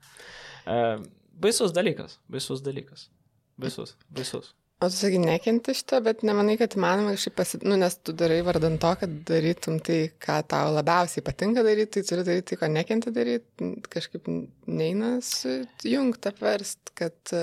Uh, 0.69 1.01
baisus 1.33 1.73
dalykas, 1.73 2.19
baisus 2.29 2.61
dalykas. 2.65 3.07
Baisus, 3.57 3.95
baisus. 4.13 4.53
O 4.77 4.89
tu 4.91 4.93
sakai, 4.93 5.17
nekenti 5.17 5.73
šitą, 5.73 6.03
bet 6.05 6.19
nemanai, 6.27 6.53
kad 6.59 6.75
įmanoma 6.77 7.15
kažkaip 7.15 7.33
pasi... 7.39 7.59
Nu, 7.65 7.79
nes 7.81 7.95
tu 7.97 8.13
darai 8.13 8.43
vardant 8.45 8.77
to, 8.81 8.91
kad 9.01 9.15
darytum 9.25 9.79
tai, 9.81 10.03
ką 10.21 10.35
tau 10.53 10.69
labiausiai 10.75 11.25
patinka 11.25 11.63
daryti, 11.65 11.95
tai 11.95 12.03
turi 12.05 12.25
daryti 12.27 12.51
tai, 12.51 12.59
ko 12.61 12.69
nekenti 12.69 13.13
daryti, 13.15 13.71
kažkaip 13.89 14.29
neina 14.69 15.15
sujungti, 15.25 16.29
apverst, 16.29 16.93
kad 16.97 17.33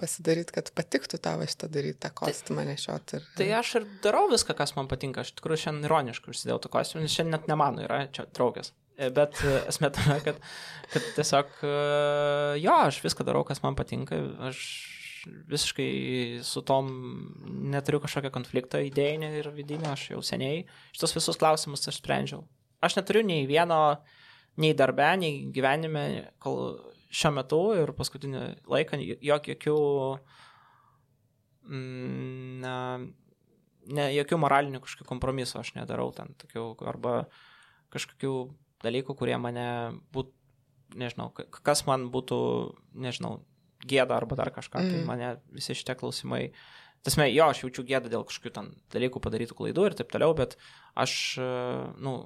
pasidaryti, 0.00 0.54
kad 0.58 0.70
patiktų 0.76 1.20
tavo 1.24 1.46
šitą 1.48 1.68
daryti, 1.72 2.02
tą 2.04 2.10
kostiumą 2.20 2.66
nešioti. 2.68 3.16
Ir... 3.18 3.28
Tai 3.38 3.50
aš 3.62 3.74
ir 3.80 3.86
darau 4.04 4.26
viską, 4.32 4.56
kas 4.58 4.74
man 4.76 4.90
patinka. 4.90 5.24
Aš 5.24 5.34
tikrųjų 5.38 5.66
šiandien 5.66 5.88
ironiškai 5.88 6.34
užsidėjau 6.34 6.60
tą 6.64 6.72
kostiumą, 6.72 7.04
nes 7.06 7.14
šiandien 7.14 7.38
net 7.38 7.48
ne 7.48 7.58
mano 7.60 7.84
yra, 7.86 8.04
čia 8.14 8.26
draugės. 8.34 8.74
E, 8.94 9.08
bet 9.14 9.40
e, 9.42 9.54
esmė 9.70 9.90
tame, 9.94 10.18
kad, 10.26 10.42
kad 10.92 11.06
tiesiog, 11.16 11.56
e, 11.64 11.72
jo, 12.62 12.76
aš 12.90 13.00
viską 13.06 13.26
darau, 13.26 13.44
kas 13.46 13.62
man 13.64 13.78
patinka. 13.78 14.18
Aš 14.50 14.60
visiškai 15.24 16.40
su 16.44 16.62
tom 16.66 16.90
neturiu 17.72 18.00
kažkokio 18.02 18.32
konflikto 18.34 18.80
idėjinio 18.82 19.30
ir 19.38 19.48
vidinio, 19.56 19.92
aš 19.92 20.10
jau 20.12 20.20
seniai 20.24 20.64
šitos 20.92 21.16
visus 21.16 21.40
klausimus 21.40 21.88
aš 21.88 22.00
sprendžiau. 22.00 22.44
Aš 22.84 22.98
neturiu 22.98 23.24
nei 23.26 23.46
vieno, 23.48 23.78
nei 24.60 24.74
darbe, 24.76 25.06
nei 25.20 25.46
gyvenime, 25.54 26.04
kol 26.42 26.76
šiuo 27.14 27.32
metu 27.38 27.60
ir 27.78 27.94
paskutinį 27.96 28.44
laiką 28.70 29.00
jokių, 29.24 29.78
mm, 31.70 32.60
na, 32.64 32.76
ne, 33.88 34.06
jokių 34.18 34.40
moralinių 34.42 34.82
kažkokių 34.84 35.08
kompromisų 35.08 35.60
aš 35.62 35.74
nedarau 35.78 36.10
ten, 36.16 36.34
tokių, 36.42 36.68
arba 36.90 37.16
kažkokių 37.94 38.34
dalykų, 38.84 39.16
kurie 39.16 39.36
mane 39.40 39.68
būtų, 40.14 40.34
nežinau, 41.00 41.30
kas 41.34 41.86
man 41.88 42.10
būtų, 42.14 42.38
nežinau, 43.06 43.38
gėda 43.90 44.16
arba 44.16 44.38
dar 44.40 44.52
kažką, 44.54 44.80
tai 44.80 44.88
mm. 44.88 44.94
tai 44.96 45.08
mane 45.08 45.32
visi 45.56 45.76
šitie 45.76 45.96
klausimai, 46.00 46.46
tasme, 47.04 47.28
jo, 47.32 47.50
aš 47.52 47.64
jaučiu 47.66 47.84
gėdą 47.88 48.12
dėl 48.12 48.24
kažkokių 48.28 48.54
ten 48.56 48.72
dalykų 48.94 49.22
padarytų 49.24 49.58
klaidų 49.58 49.90
ir 49.90 49.98
taip 49.98 50.12
toliau, 50.14 50.32
bet 50.38 50.56
aš, 51.00 51.14
nu, 52.00 52.16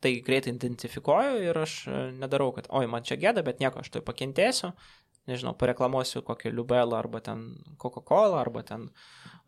tai 0.00 0.16
greitai 0.24 0.54
identifikuoju 0.54 1.42
ir 1.44 1.60
aš 1.60 1.76
e, 1.88 1.98
nedarau, 2.16 2.50
kad, 2.56 2.68
oi, 2.72 2.86
man 2.90 3.04
čia 3.06 3.18
gėda, 3.20 3.44
bet 3.46 3.60
nieko, 3.60 3.82
aš 3.82 3.92
tai 3.92 4.02
pakentėsiu, 4.04 4.72
nežinau, 5.30 5.52
pareklamuosiu 5.60 6.22
kokį 6.26 6.54
Liubelą 6.54 6.96
arba 6.98 7.20
ten 7.24 7.44
Coca-Cola, 7.80 8.40
arba 8.40 8.64
ten 8.66 8.88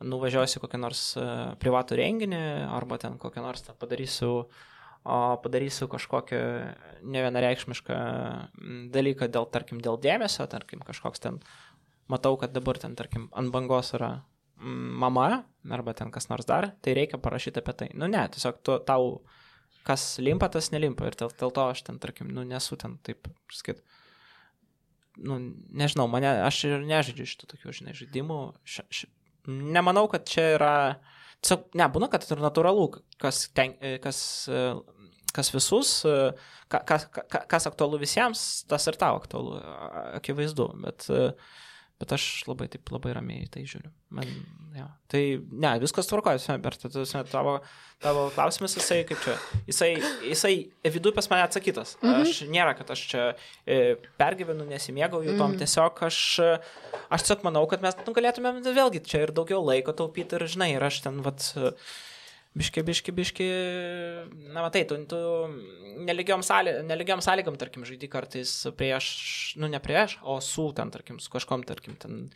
nuvažiuosiu 0.04 0.60
kokį 0.62 0.82
nors 0.82 1.04
e, 1.16 1.26
privatų 1.62 1.98
renginį, 2.02 2.42
arba 2.76 3.00
ten 3.00 3.16
kokią 3.22 3.44
nors 3.46 3.64
ten 3.64 3.78
padarysiu, 3.80 4.32
o 5.04 5.36
padarysiu 5.42 5.88
kažkokią 5.90 6.40
nevienareikšmišką 7.02 7.96
dalyką 8.94 9.28
dėl, 9.34 9.48
tarkim, 9.50 9.80
dėl 9.82 9.98
dėmesio, 10.02 10.46
tarkim, 10.50 10.82
kažkoks 10.86 11.22
ten, 11.24 11.40
matau, 12.12 12.36
kad 12.38 12.54
dabar 12.54 12.78
ten, 12.78 12.94
tarkim, 12.98 13.26
ant 13.34 13.50
bangos 13.54 13.92
yra 13.98 14.12
mama, 14.62 15.42
arba 15.70 15.94
ten 15.98 16.12
kas 16.14 16.28
nors 16.30 16.46
dar, 16.46 16.70
tai 16.82 16.94
reikia 16.94 17.18
parašyti 17.18 17.58
apie 17.62 17.74
tai. 17.78 17.88
Nu 17.98 18.06
ne, 18.10 18.22
tiesiog 18.30 18.60
tu, 18.62 18.76
tau 18.86 19.24
kas 19.86 20.04
limpa, 20.22 20.48
tas 20.52 20.70
nelimpa. 20.74 21.08
Ir 21.10 21.18
dėl, 21.18 21.32
dėl 21.40 21.54
to 21.54 21.66
aš 21.72 21.82
ten, 21.88 21.98
tarkim, 22.02 22.30
nu, 22.30 22.44
nesu 22.46 22.78
ten 22.78 22.94
taip, 23.02 23.26
sakyt, 23.50 23.82
nu, 25.18 25.40
nežinau, 25.74 26.06
mane, 26.10 26.30
aš 26.46 26.62
ir 26.68 26.86
nežaidžiu 26.86 27.26
šitų 27.32 27.50
tokių, 27.54 27.74
žinai, 27.80 27.96
žaidimų. 27.98 28.38
Š, 28.62 28.86
š, 28.86 29.10
nemanau, 29.50 30.06
kad 30.12 30.28
čia 30.30 30.52
yra, 30.56 30.74
tiesiog, 31.42 31.66
ne, 31.78 31.88
būna, 31.92 32.08
kad 32.12 32.26
yra 32.30 32.46
natūralu, 32.46 32.86
kas, 33.22 33.44
ten, 33.56 33.74
kas, 34.04 34.22
kas 35.34 35.52
visus, 35.54 35.90
kas, 36.72 37.08
kas, 37.10 37.42
kas 37.50 37.68
aktualu 37.70 38.00
visiems, 38.02 38.62
tas 38.70 38.86
ir 38.88 38.98
tau 39.00 39.18
aktualu, 39.20 39.58
akivaizdu, 40.20 40.68
bet 40.86 41.08
uh, 41.10 41.58
Bet 42.02 42.16
aš 42.16 42.26
labai 42.50 42.66
taip 42.72 42.90
labai 42.90 43.12
ramiai 43.14 43.46
tai 43.52 43.62
žiūriu. 43.68 43.92
Man, 44.16 44.26
ja. 44.74 44.88
Tai 45.12 45.20
ne, 45.46 45.70
viskas 45.82 46.08
tvarkoja, 46.10 46.56
bet 46.64 46.78
tavo, 47.30 47.52
tavo 48.02 48.24
klausimas, 48.34 48.74
jisai 48.74 49.04
kaip 49.06 49.20
čia, 49.22 49.36
jisai, 49.68 49.90
jisai 50.26 50.54
viduje 50.88 51.14
pas 51.14 51.30
mane 51.30 51.46
atsakytas. 51.46 51.94
Mhm. 52.02 52.24
Aš 52.24 52.40
nėra, 52.50 52.74
kad 52.78 52.90
aš 52.90 53.04
čia 53.12 53.26
e, 53.30 53.80
pergyvenu, 54.18 54.66
nesimėgauju 54.72 55.36
tom, 55.36 55.52
mhm. 55.52 55.60
tiesiog 55.62 56.02
aš, 56.08 56.22
aš 57.06 57.26
tiesiog 57.28 57.46
manau, 57.46 57.62
kad 57.70 57.84
mes 57.86 57.94
nu, 58.02 58.16
galėtumėm 58.18 58.64
vėlgi 58.66 59.04
čia 59.06 59.22
ir 59.28 59.36
daugiau 59.36 59.62
laiko 59.62 59.94
taupyti 59.94 60.40
ir 60.40 60.48
žinai, 60.56 60.72
ir 60.74 60.90
aš 60.90 61.04
ten, 61.06 61.22
vat, 61.22 61.52
biški, 62.58 62.84
biški, 62.84 63.14
biški, 63.16 63.50
na 64.52 64.64
matai, 64.64 64.84
tu, 64.88 64.98
tu 65.08 65.20
neligiom, 66.06 66.44
sąly, 66.46 66.78
neligiom 66.88 67.22
sąlygom, 67.24 67.56
tarkim, 67.60 67.86
žaidži 67.88 68.10
kartais 68.12 68.56
prieš, 68.76 69.06
nu 69.60 69.70
ne 69.72 69.80
prieš, 69.82 70.18
o 70.22 70.40
su 70.44 70.68
ten, 70.76 70.92
tarkim, 70.92 71.20
su 71.22 71.32
kažkom, 71.32 71.64
tarkim, 71.68 71.96
ten 72.00 72.28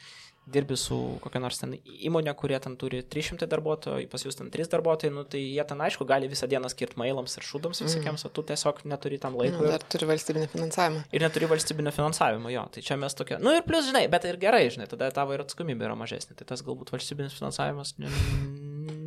dirbi 0.47 0.77
su 0.79 0.97
kokia 1.23 1.41
nors 1.43 1.59
ten 1.59 1.73
įmonė, 2.07 2.31
kurie 2.39 2.59
ten 2.63 2.77
turi 2.79 3.01
300 3.03 3.49
darbuotojų, 3.51 4.07
pas 4.11 4.23
jūs 4.23 4.39
ten 4.39 4.51
3 4.55 4.69
darbuotojai, 4.71 5.11
nu, 5.15 5.25
tai 5.27 5.41
jie 5.43 5.65
ten 5.67 5.81
aišku 5.83 6.07
gali 6.07 6.31
visą 6.31 6.47
dieną 6.51 6.71
skirti 6.71 7.01
mailams 7.01 7.35
ir 7.35 7.47
šūdams 7.49 7.83
visokiems, 7.83 8.23
mm. 8.23 8.31
o 8.31 8.35
tu 8.35 8.45
tiesiog 8.47 8.85
neturi 8.87 9.19
tam 9.23 9.35
laiko. 9.41 9.59
Mm, 9.65 9.75
dar 9.75 9.87
turi 9.95 10.07
valstybinį 10.13 10.51
finansavimą. 10.53 11.03
Ir 11.11 11.27
neturi 11.27 11.51
valstybinio 11.51 11.95
finansavimo, 11.97 12.53
jo, 12.55 12.63
tai 12.77 12.85
čia 12.87 12.99
mes 13.01 13.19
tokie, 13.19 13.41
nu 13.43 13.57
ir 13.59 13.67
plus, 13.67 13.89
žinai, 13.91 14.05
bet 14.13 14.29
ir 14.31 14.39
gerai, 14.43 14.63
žinai, 14.71 14.87
tada 14.93 15.11
tavo 15.19 15.35
ir 15.35 15.43
atsakomybė 15.43 15.89
yra 15.89 15.99
mažesnė, 15.99 16.39
tai 16.39 16.47
tas 16.55 16.63
galbūt 16.67 16.95
valstybinis 16.95 17.35
finansavimas 17.41 17.97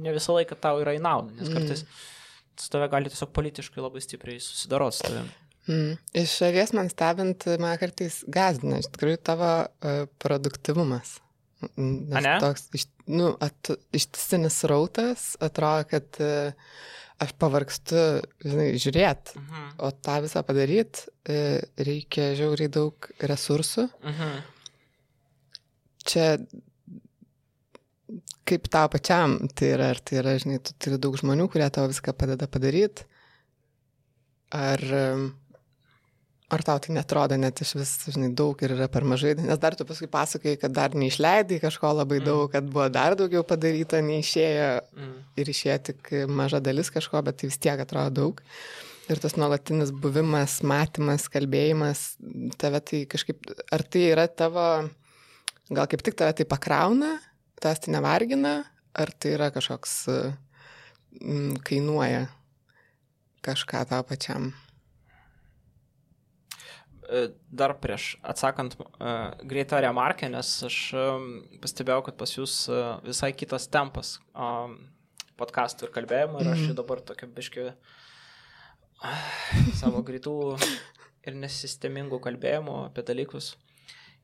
ne, 0.03 0.15
visą 0.15 0.35
laiką 0.37 0.57
tau 0.61 0.81
yra 0.83 0.95
į 0.97 1.03
naudą, 1.03 1.35
nes 1.37 1.51
kartais 1.51 1.85
mm. 1.85 2.01
su 2.63 2.73
tave 2.73 2.89
gali 2.91 3.11
tiesiog 3.11 3.31
politiškai 3.35 3.83
labai 3.83 4.03
stipriai 4.03 4.41
susidaroti 4.43 4.99
su 4.99 5.07
tavimi. 5.07 5.37
Mm. 5.69 5.97
Iš 6.17 6.35
šalies 6.41 6.73
man 6.73 6.89
stebint, 6.89 7.45
man 7.61 7.77
kartais 7.81 8.21
gazdina 8.31 8.79
iš 8.81 8.89
tikrųjų 8.93 9.19
tavo 9.29 9.49
uh, 9.65 10.05
produktivumas. 10.21 11.19
Nes 11.75 12.23
ne? 12.23 12.37
toks 12.41 12.69
iš, 12.77 12.85
nu, 13.11 13.33
at, 13.43 13.71
ištisinis 13.95 14.61
rautas, 14.71 15.33
atrodo, 15.43 15.85
kad 15.91 16.21
uh, 16.23 16.71
aš 17.19 17.33
pavargstu, 17.41 18.05
žinai, 18.45 18.69
žiūrėti, 18.79 19.35
uh 19.35 19.41
mhm. 19.43 19.65
-huh. 19.67 19.73
o 19.85 19.91
tą 19.91 20.21
visą 20.23 20.43
padaryti 20.47 21.05
uh, 21.09 21.59
reikia 21.77 22.31
žiauriai 22.39 22.71
daug 22.71 23.11
resursų. 23.19 23.89
Uh 23.99 24.09
mhm. 24.09 24.23
-huh. 24.23 24.41
Čia 26.09 26.37
kaip 28.49 28.69
tau 28.71 28.89
pačiam 28.91 29.37
tai 29.53 29.73
yra, 29.75 29.91
ar 29.93 30.01
tai 30.01 30.19
yra, 30.23 30.37
žinai, 30.41 30.61
tu 30.63 30.75
turi 30.81 30.99
daug 31.01 31.17
žmonių, 31.19 31.49
kurie 31.53 31.69
tau 31.73 31.87
viską 31.91 32.15
padeda 32.17 32.49
padaryti, 32.51 33.05
ar 34.57 34.83
um, 35.03 35.29
Ar 36.49 36.63
tau 36.65 36.79
tai 36.81 36.95
netrodo 36.95 37.37
net 37.37 37.59
iš 37.61 37.75
vis, 37.77 37.89
žinai, 38.09 38.31
daug 38.33 38.57
ir 38.65 38.71
yra 38.73 38.87
per 38.89 39.05
mažai, 39.05 39.35
nes 39.37 39.59
dar 39.61 39.75
tu 39.77 39.85
paskui 39.85 40.07
pasakai, 40.09 40.55
kad 40.57 40.73
dar 40.73 40.95
neišleidai 40.97 41.59
kažko 41.61 41.91
labai 41.93 42.17
mm. 42.17 42.25
daug, 42.25 42.45
kad 42.49 42.65
buvo 42.65 42.87
dar 42.89 43.13
daugiau 43.19 43.43
padaryta, 43.45 43.99
neišėjo 44.01 44.71
mm. 44.81 45.11
ir 45.43 45.51
išėjo 45.53 45.75
tik 45.91 46.09
maža 46.39 46.57
dalis 46.65 46.89
kažko, 46.95 47.21
bet 47.27 47.37
tai 47.37 47.51
vis 47.51 47.61
tiek 47.61 47.83
atrodo 47.85 48.15
daug. 48.17 48.41
Ir 49.13 49.21
tas 49.21 49.37
nuolatinis 49.37 49.93
buvimas, 49.93 50.57
matymas, 50.65 51.27
kalbėjimas, 51.29 52.03
tave 52.57 52.81
tai 52.81 53.03
kažkaip, 53.13 53.45
ar 53.69 53.85
tai 53.85 54.07
yra 54.09 54.25
tavo, 54.41 54.65
gal 55.69 55.85
kaip 55.91 56.01
tik 56.01 56.17
tave 56.17 56.33
tai 56.33 56.49
pakrauna, 56.49 57.13
tas 57.59 57.79
tai 57.83 57.93
nevargina, 57.93 58.63
ar 58.95 59.11
tai 59.19 59.35
yra 59.35 59.49
kažkoks 59.53 59.95
mm, 61.19 61.59
kainuoja 61.67 62.27
kažką 63.45 63.85
tau 63.89 64.03
pačiam. 64.07 64.51
E, 67.09 67.29
dar 67.49 67.73
prieš 67.81 68.13
atsakant 68.21 68.75
uh, 68.77 69.33
greitą 69.49 69.79
remarkę, 69.81 70.29
nes 70.29 70.51
aš 70.67 70.77
um, 70.93 71.29
pastebėjau, 71.63 72.03
kad 72.05 72.19
pas 72.19 72.35
jūs 72.35 72.61
uh, 72.69 72.99
visai 73.05 73.31
kitas 73.33 73.65
tempas 73.71 74.17
um, 74.35 74.77
podkastų 75.39 75.87
ir 75.87 75.95
kalbėjimo 75.95 76.43
ir 76.43 76.51
aš 76.51 76.65
mhm. 76.67 76.75
dabar 76.77 77.01
tokia 77.01 77.31
biški 77.33 77.65
uh, 77.71 79.23
savo 79.79 80.03
greitų 80.05 80.35
ir 81.25 81.39
nesistemingų 81.39 82.21
kalbėjimų 82.27 82.77
apie 82.89 83.07
dalykus 83.07 83.55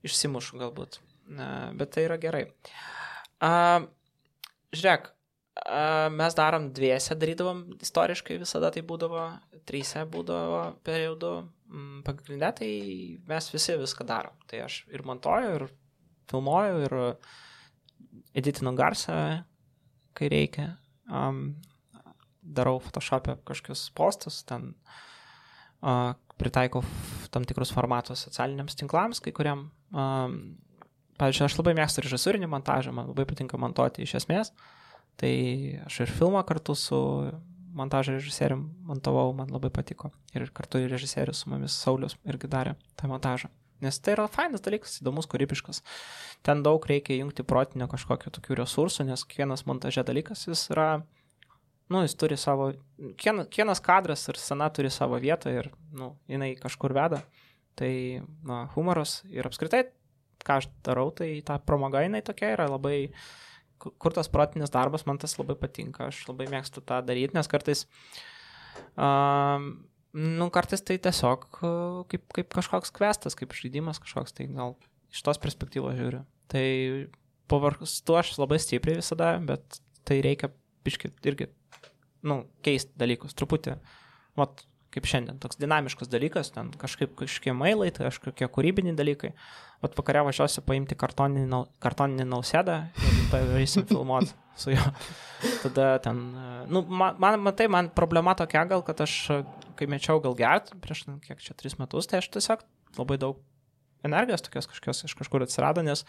išsimušu 0.06 0.62
galbūt. 0.62 1.00
Uh, 1.32 1.74
bet 1.80 1.96
tai 1.96 2.06
yra 2.06 2.20
gerai. 2.22 2.46
Uh, 2.46 3.05
žiūrėk, 3.42 5.10
uh, 5.10 6.08
mes 6.14 6.38
darom 6.38 6.70
dviese, 6.76 7.18
darydavom 7.20 7.66
istoriškai 7.82 8.40
visada 8.42 8.72
tai 8.72 8.86
būdavo, 8.86 9.28
trysia 9.66 10.06
būdavo 10.10 10.64
periodu, 10.86 11.38
Mm, 11.66 12.04
pagrindė, 12.06 12.52
tai 12.60 12.70
mes 13.26 13.48
visi 13.50 13.74
viską 13.80 14.06
darom. 14.06 14.36
Tai 14.50 14.66
aš 14.68 14.84
ir 14.94 15.02
montuoju, 15.08 15.54
ir 15.58 15.66
filmuoju, 16.30 16.84
ir 16.86 16.96
editinu 18.38 18.76
garsą, 18.78 19.16
kai 20.18 20.30
reikia. 20.32 20.76
Um, 21.10 21.58
darau 22.46 22.78
Photoshop'e 22.84 23.40
kažkokius 23.48 23.88
postus, 23.98 24.44
ten 24.46 24.74
uh, 25.82 26.14
pritaikau 26.38 26.84
tam 27.34 27.48
tikrus 27.50 27.74
formatus 27.74 28.28
socialiniams 28.28 28.78
tinklams, 28.78 29.24
kai 29.26 29.34
kuriam. 29.34 29.68
Um, 29.90 30.38
pavyzdžiui, 31.22 31.46
aš 31.48 31.58
labai 31.60 31.76
mėgstu 31.78 32.06
režisūrinį 32.06 32.50
montažą, 32.52 32.94
man 32.96 33.12
labai 33.12 33.28
patinka 33.30 33.60
montuoti 33.62 34.06
iš 34.06 34.18
esmės. 34.22 34.54
Tai 35.20 35.34
aš 35.88 36.02
ir 36.04 36.12
filmą 36.12 36.42
kartu 36.48 36.76
su 36.76 37.00
montažo 37.76 38.16
režisierium 38.16 38.70
montavau, 38.88 39.32
man 39.36 39.52
labai 39.52 39.72
patiko. 39.72 40.12
Ir 40.36 40.48
kartu 40.56 40.82
ir 40.84 40.92
režisierius 40.92 41.44
su 41.44 41.52
mumis 41.52 41.76
Saulis 41.76 42.18
irgi 42.28 42.50
darė 42.52 42.76
tą 43.00 43.10
montažą. 43.12 43.52
Nes 43.84 44.00
tai 44.00 44.14
yra 44.16 44.30
fainas 44.32 44.64
dalykas, 44.64 45.00
įdomus, 45.02 45.28
kūrybiškas. 45.32 45.82
Ten 46.48 46.64
daug 46.64 46.86
reikia 46.88 47.18
jungti 47.20 47.44
protinio 47.48 47.90
kažkokio 47.92 48.32
tokių 48.38 48.60
resursų, 48.62 49.04
nes 49.10 49.26
kiekvienas 49.28 49.66
montaže 49.68 50.06
dalykas 50.08 50.46
jis 50.48 50.64
yra, 50.72 50.88
nu, 51.92 52.06
jis 52.06 52.16
turi 52.20 52.40
savo, 52.40 52.72
kiekvienas 53.20 53.84
kadras 53.84 54.24
ir 54.32 54.40
scena 54.40 54.70
turi 54.72 54.92
savo 54.94 55.20
vietą 55.20 55.52
ir, 55.52 55.70
nu, 55.92 56.14
jinai 56.32 56.54
kažkur 56.62 56.96
veda. 56.96 57.22
Tai, 57.76 57.92
na, 58.48 58.64
humoras 58.78 59.20
ir 59.28 59.48
apskritai, 59.50 59.90
ką 60.46 60.60
aš 60.62 60.70
darau, 60.86 61.10
tai 61.16 61.30
ta 61.46 61.58
pramoga 61.60 62.04
jinai 62.06 62.22
tokia 62.26 62.54
yra 62.54 62.68
labai, 62.70 63.10
ku- 63.82 63.94
kur 64.02 64.16
tas 64.16 64.30
protinis 64.32 64.74
darbas, 64.74 65.06
man 65.10 65.20
tas 65.22 65.36
labai 65.40 65.58
patinka, 65.60 66.10
aš 66.12 66.24
labai 66.30 66.48
mėgstu 66.52 66.84
tą 66.86 67.02
daryti, 67.06 67.36
nes 67.38 67.50
kartais, 67.52 67.86
um, 68.96 69.72
nu, 70.16 70.50
kartais 70.54 70.84
tai 70.86 71.00
tiesiog 71.02 71.48
uh, 71.60 72.04
kaip, 72.12 72.28
kaip 72.38 72.54
kažkoks 72.60 72.94
kvestas, 72.96 73.38
kaip 73.38 73.56
žaidimas 73.58 74.00
kažkoks, 74.04 74.36
tai 74.38 74.48
gal 74.52 74.78
iš 75.12 75.24
tos 75.26 75.42
perspektyvos 75.42 75.98
žiūriu. 75.98 76.24
Tai 76.52 76.66
pavarstu 77.52 78.18
aš 78.20 78.36
labai 78.42 78.60
stipriai 78.62 79.02
visada, 79.02 79.36
bet 79.44 79.82
tai 80.06 80.22
reikia 80.26 80.52
biški 80.86 81.10
irgi, 81.26 81.50
nu, 82.26 82.44
keisti 82.66 82.94
dalykus, 83.02 83.34
truputį, 83.38 83.78
vat, 84.38 84.62
kaip 84.96 85.08
šiandien, 85.10 85.40
toks 85.44 85.60
dinamiškas 85.60 86.10
dalykas, 86.12 86.54
ten 86.56 86.72
kažkaip 86.80 87.16
kažkokie 87.20 87.54
mailai, 87.58 87.92
tai 87.96 88.08
kažkokie 88.08 88.48
kūrybiniai 88.56 88.96
dalykai. 88.96 89.34
Vat 89.84 89.98
vakare 89.98 90.24
važiuosiu 90.26 90.64
paimti 90.66 90.96
kartoninį, 90.98 91.46
nau- 91.52 91.66
kartoninį 91.84 92.26
nausėdą 92.32 92.78
ir 92.96 93.18
padarysim 93.34 93.86
filmuoti 93.90 94.32
su 94.62 94.72
juo. 94.72 94.86
Tada 95.66 95.90
ten, 96.06 96.22
nu, 96.72 96.86
man, 96.88 97.20
man, 97.22 97.42
matai, 97.44 97.68
man 97.72 97.92
problema 97.94 98.38
tokia 98.40 98.64
gal, 98.70 98.86
kad 98.88 99.04
aš, 99.04 99.18
kai 99.76 99.90
mečiau 99.92 100.24
gal 100.24 100.38
gert, 100.40 100.72
prieš, 100.82 101.06
nu, 101.10 101.20
kiek 101.24 101.44
čia, 101.44 101.58
tris 101.60 101.76
metus, 101.82 102.08
tai 102.08 102.24
aš 102.24 102.32
tiesiog 102.38 102.64
labai 102.96 103.20
daug 103.22 103.44
energijos 104.06 104.46
tokios 104.46 104.70
kažkokios 104.72 105.06
iš 105.10 105.16
kažkur 105.20 105.44
atsirado, 105.44 105.84
nes 105.84 106.06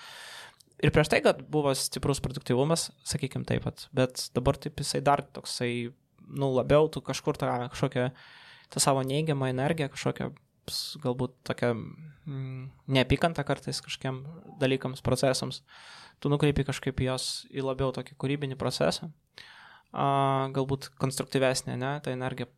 ir 0.82 0.92
prieš 0.94 1.10
tai, 1.12 1.22
kad 1.24 1.42
buvo 1.50 1.74
stiprus 1.76 2.20
produktyvumas, 2.22 2.90
sakykime 3.08 3.48
taip 3.48 3.66
pat, 3.66 3.88
bet 3.96 4.28
dabar 4.36 4.58
taip 4.60 4.78
jisai 4.82 5.02
dar 5.04 5.24
toksai, 5.24 5.90
nu, 6.26 6.52
labiau 6.54 6.90
tu 6.92 7.02
kažkur 7.04 7.38
tą 7.40 7.50
kažkokią, 7.72 8.10
tą 8.72 8.82
savo 8.82 9.04
neigiamą 9.06 9.50
energiją, 9.52 9.90
kažkokią 9.94 10.30
galbūt 11.02 11.36
tokią 11.46 11.70
mm, 11.74 12.62
neapykantą 12.90 13.44
kartais 13.46 13.80
kažkiem 13.84 14.24
dalykams, 14.60 15.02
procesams, 15.06 15.62
tu 16.20 16.32
nukreipi 16.32 16.66
kažkaip 16.66 17.00
jos 17.04 17.46
į 17.54 17.64
labiau 17.66 17.92
tokį 17.94 18.16
kūrybinį 18.18 18.58
procesą, 18.58 19.10
a, 19.92 20.48
galbūt 20.56 20.90
konstruktyvesnė, 20.98 21.76
ne, 21.78 21.92
ta 22.02 22.14
energija 22.14 22.50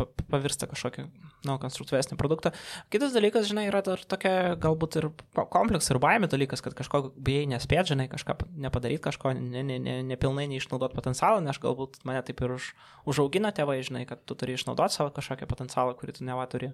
pavirsta 0.00 0.66
kažkokį, 0.70 1.04
nu, 1.46 1.56
konstruktyvesnį 1.62 2.16
produktą. 2.20 2.52
Kitas 2.92 3.12
dalykas, 3.14 3.46
žinai, 3.50 3.66
yra 3.68 3.82
dar 3.84 4.00
tokia 4.08 4.54
galbūt 4.60 4.96
ir 5.00 5.08
ko- 5.36 5.46
kompleksų 5.52 5.94
ir 5.94 6.00
baimė 6.02 6.30
dalykas, 6.32 6.62
kad 6.64 6.74
kažko 6.78 7.12
bijai 7.16 7.44
nespėt, 7.50 7.90
žinai, 7.92 8.08
kažką 8.12 8.36
pa- 8.40 8.48
nepadaryti, 8.66 9.02
kažko 9.04 9.34
nepilnai 9.36 9.62
ne, 9.68 9.78
ne, 9.78 9.96
nepilnai 10.14 10.48
neišnaudot 10.54 10.96
potencialą, 10.96 11.42
nes 11.44 11.60
galbūt 11.62 12.00
mane 12.08 12.22
taip 12.26 12.40
ir 12.42 12.56
už, 12.56 12.72
užaugina 13.06 13.52
tėvai, 13.52 13.80
žinai, 13.84 14.06
kad 14.08 14.24
tu 14.24 14.34
turi 14.38 14.56
išnaudoti 14.56 14.96
savo 14.96 15.12
kažkokią 15.14 15.48
potencialą, 15.50 15.96
kurį 15.98 16.18
tu 16.18 16.24
neva 16.28 16.46
turi. 16.50 16.72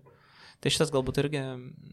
Tai 0.61 0.71
šitas 0.75 0.91
galbūt 0.95 1.21
irgi, 1.23 1.43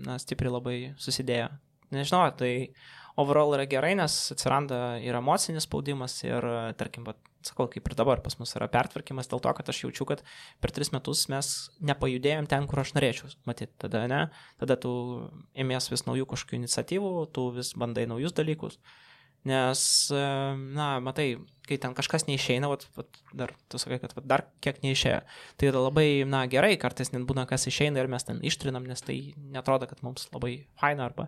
na, 0.06 0.18
stipriai 0.22 0.54
labai 0.54 0.78
susidėjo. 0.98 1.50
Nežinau, 1.94 2.26
tai 2.38 2.72
overall 3.18 3.54
yra 3.56 3.68
gerai, 3.70 3.94
nes 3.98 4.14
atsiranda 4.34 4.98
ir 5.04 5.16
emocinis 5.18 5.68
spaudimas 5.68 6.18
ir, 6.26 6.46
tarkim, 6.80 7.06
vat, 7.06 7.20
sakau, 7.48 7.68
kaip 7.72 7.88
ir 7.90 7.96
dabar 7.98 8.22
pas 8.26 8.38
mus 8.40 8.56
yra 8.58 8.68
pertvarkymas 8.72 9.30
dėl 9.32 9.42
to, 9.44 9.54
kad 9.58 9.72
aš 9.72 9.84
jaučiu, 9.86 10.08
kad 10.10 10.24
per 10.64 10.74
tris 10.76 10.92
metus 10.96 11.26
mes 11.32 11.54
nepajudėjom 11.86 12.50
ten, 12.52 12.68
kur 12.70 12.84
aš 12.84 12.96
norėčiau 12.98 13.32
matyti. 13.50 13.74
Tada, 13.86 14.06
ne, 14.12 14.22
tada 14.62 14.78
tu 14.80 14.92
ėmės 15.58 15.92
vis 15.94 16.06
naujų 16.10 16.30
kažkokių 16.34 16.62
iniciatyvų, 16.62 17.12
tu 17.36 17.50
vis 17.56 17.74
bandai 17.80 18.08
naujus 18.12 18.36
dalykus. 18.38 18.80
Nes, 19.46 20.10
e, 20.10 20.22
na, 20.74 20.88
matai, 21.06 21.36
kai 21.70 21.78
ten 21.78 21.94
kažkas 21.94 22.24
neišeina, 22.26 22.66
vat, 22.72 22.88
vat, 22.98 23.20
dar, 23.38 23.52
tu 23.70 23.78
sakai, 23.78 24.00
kad 24.02 24.16
vat, 24.18 24.26
dar 24.26 24.44
kiek 24.66 24.80
neišėjo. 24.82 25.20
Tai 25.62 25.68
yra 25.70 25.84
labai, 25.86 26.08
na, 26.26 26.40
gerai, 26.50 26.72
kartais 26.82 27.14
net 27.14 27.28
būna, 27.30 27.44
kas 27.50 27.68
išeina 27.70 28.02
ir 28.02 28.10
mes 28.10 28.26
ten 28.26 28.42
ištrinam, 28.42 28.88
nes 28.90 29.06
tai 29.06 29.20
netrodo, 29.54 29.86
kad 29.92 30.02
mums 30.06 30.26
labai 30.34 30.56
faina, 30.82 31.06
arba 31.06 31.28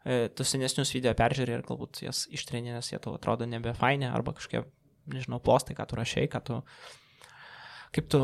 e, 0.00 0.30
tu 0.32 0.48
senesnius 0.48 0.94
video 0.96 1.12
peržiūrė 1.18 1.58
ir 1.58 1.66
galbūt 1.68 2.00
jas 2.06 2.24
ištrinė, 2.32 2.78
nes 2.78 2.88
jie 2.88 3.02
tau 3.04 3.18
atrodo 3.20 3.44
nebe 3.44 3.76
faini, 3.76 4.08
arba 4.08 4.32
kažkokie, 4.38 4.64
nežinau, 5.12 5.40
plostai, 5.42 5.76
ką 5.78 5.86
tu 5.88 5.98
rašiai, 5.98 6.28
ką 6.30 6.40
tu, 6.44 6.58
kaip 7.96 8.08
tu 8.12 8.22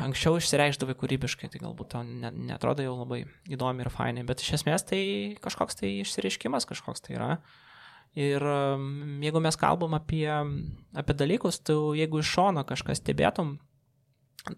anksčiau 0.00 0.38
išsireikšdavai 0.40 0.96
kūrybiškai, 0.98 1.50
tai 1.52 1.62
galbūt 1.62 1.92
tau 1.94 2.04
ne, 2.06 2.32
netrodo 2.50 2.84
jau 2.84 2.96
labai 2.98 3.24
įdomi 3.52 3.84
ir 3.84 3.92
fainai, 3.92 4.24
bet 4.28 4.44
iš 4.44 4.60
esmės 4.60 4.86
tai 4.88 5.00
kažkoks 5.44 5.80
tai 5.80 5.92
išsireiškimas 6.00 6.68
kažkoks 6.70 7.04
tai 7.06 7.16
yra. 7.18 7.32
Ir 8.18 8.42
um, 8.42 9.20
jeigu 9.22 9.42
mes 9.42 9.58
kalbam 9.60 9.94
apie, 9.94 10.26
apie 10.98 11.14
dalykus, 11.14 11.60
tai 11.62 11.76
jeigu 12.00 12.22
iš 12.22 12.32
šono 12.34 12.64
kažką 12.66 12.96
stebėtum, 12.98 13.58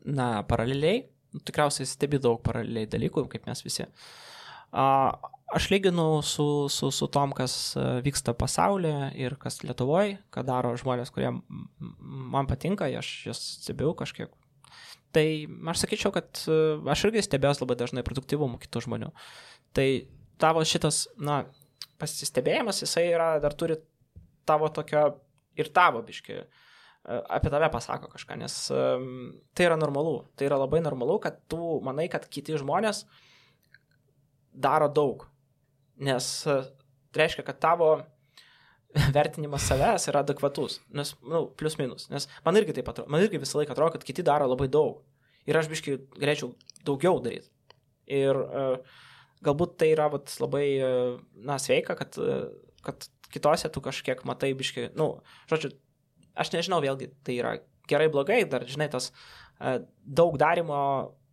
na, 0.07 0.29
paraleliai, 0.49 1.03
nu, 1.35 1.43
tikriausiai 1.45 1.89
stebi 1.89 2.23
daug 2.23 2.41
paraleliai 2.47 2.89
dalykų, 2.89 3.27
kaip 3.33 3.51
mes 3.51 3.65
visi. 3.67 3.85
A, 3.85 4.32
aš 4.73 5.71
lyginu 5.71 6.23
su, 6.23 6.69
su, 6.69 6.91
su 6.91 7.07
tom, 7.07 7.33
kas 7.33 7.77
a, 7.77 8.01
vyksta 8.05 8.35
pasaulyje 8.39 9.13
ir 9.21 9.37
kas 9.41 9.61
Lietuvoje, 9.63 10.19
ką 10.33 10.45
daro 10.49 10.73
žmonės, 10.81 11.13
kurie 11.13 11.31
man 12.33 12.49
patinka, 12.49 12.89
aš 12.99 13.11
jas 13.29 13.43
stebiu 13.61 13.93
kažkiek. 13.99 14.33
Tai 15.13 15.27
aš 15.73 15.85
sakyčiau, 15.85 16.13
kad 16.15 16.45
a, 16.49 16.79
aš 16.95 17.07
irgi 17.09 17.25
stebėjęs 17.29 17.61
labai 17.63 17.77
dažnai 17.83 18.05
produktyvumą 18.07 18.61
kitų 18.63 18.87
žmonių. 18.87 19.13
Tai 19.77 19.89
tavo 20.41 20.65
šitas, 20.69 21.05
na, 21.21 21.45
pasistebėjimas, 22.01 22.81
jisai 22.83 23.11
yra, 23.13 23.35
dar 23.43 23.55
turi 23.55 23.77
tavo 24.49 24.73
tokio 24.75 25.05
ir 25.61 25.69
tavo 25.75 26.01
biški 26.03 26.33
e, 26.35 26.47
apie 27.05 27.53
tave 27.53 27.69
pasako 27.71 28.09
kažką, 28.15 28.39
nes 28.41 28.57
tai 29.53 29.69
yra 29.69 29.77
normalu. 29.79 30.17
Tai 30.35 30.49
yra 30.49 30.59
labai 30.65 30.81
normalu, 30.83 31.21
kad 31.23 31.37
tu 31.53 31.77
manai, 31.85 32.09
kad 32.11 32.25
kiti 32.33 32.57
žmonės 32.59 33.05
daro 34.53 34.89
daug. 34.93 35.27
Nes 36.03 36.27
tai 37.13 37.27
reiškia, 37.27 37.45
kad 37.47 37.61
tavo 37.61 37.93
vertinimas 39.17 39.67
savęs 39.69 40.09
yra 40.11 40.23
adekvatus. 40.25 40.81
Nes, 40.97 41.15
na, 41.23 41.37
nu, 41.37 41.47
plus 41.59 41.79
minus. 41.81 42.09
Nes 42.13 42.29
man 42.47 42.59
irgi 42.61 42.77
taip 42.77 42.91
atrodo, 42.93 43.11
man 43.13 43.25
irgi 43.25 43.41
visą 43.43 43.61
laiką 43.61 43.75
atrodo, 43.77 43.97
kad 43.97 44.07
kiti 44.09 44.25
daro 44.27 44.49
labai 44.51 44.69
daug. 44.73 45.01
Ir 45.49 45.59
aš 45.59 45.71
biški 45.73 45.97
galėčiau 46.19 46.53
daugiau 46.87 47.19
daryti. 47.23 47.51
Ir 48.13 48.37
uh, 48.37 48.77
galbūt 49.45 49.77
tai 49.81 49.93
yra 49.95 50.09
vat, 50.13 50.31
labai, 50.43 50.67
uh, 50.83 51.17
na, 51.49 51.59
sveika, 51.63 51.97
kad, 51.99 52.19
uh, 52.21 52.51
kad 52.87 53.09
kitose 53.33 53.71
tu 53.73 53.83
kažkiek 53.83 54.23
matai 54.29 54.53
biški, 54.59 54.91
na, 54.93 54.97
nu, 55.01 55.09
žodžiu, 55.51 55.73
aš 56.39 56.53
nežinau, 56.55 56.83
vėlgi 56.85 57.11
tai 57.27 57.39
yra 57.41 57.57
gerai, 57.91 58.11
blogai, 58.13 58.43
dar, 58.51 58.67
žinai, 58.71 58.91
tas 58.93 59.11
uh, 59.11 59.81
daug 60.05 60.39
darimo 60.39 60.79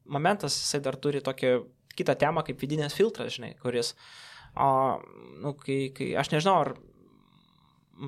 momentas, 0.10 0.58
jisai 0.58 0.82
dar 0.86 0.98
turi 0.98 1.22
tokį 1.26 1.54
kitą 2.00 2.16
temą 2.20 2.44
kaip 2.48 2.60
vidinės 2.64 2.96
filtras, 2.98 3.36
žinai, 3.38 3.54
kuris, 3.62 3.94
o, 4.56 4.70
nu, 5.44 5.54
kai, 5.60 5.80
kai 5.96 6.12
aš 6.20 6.32
nežinau, 6.34 6.58
ar, 6.66 6.74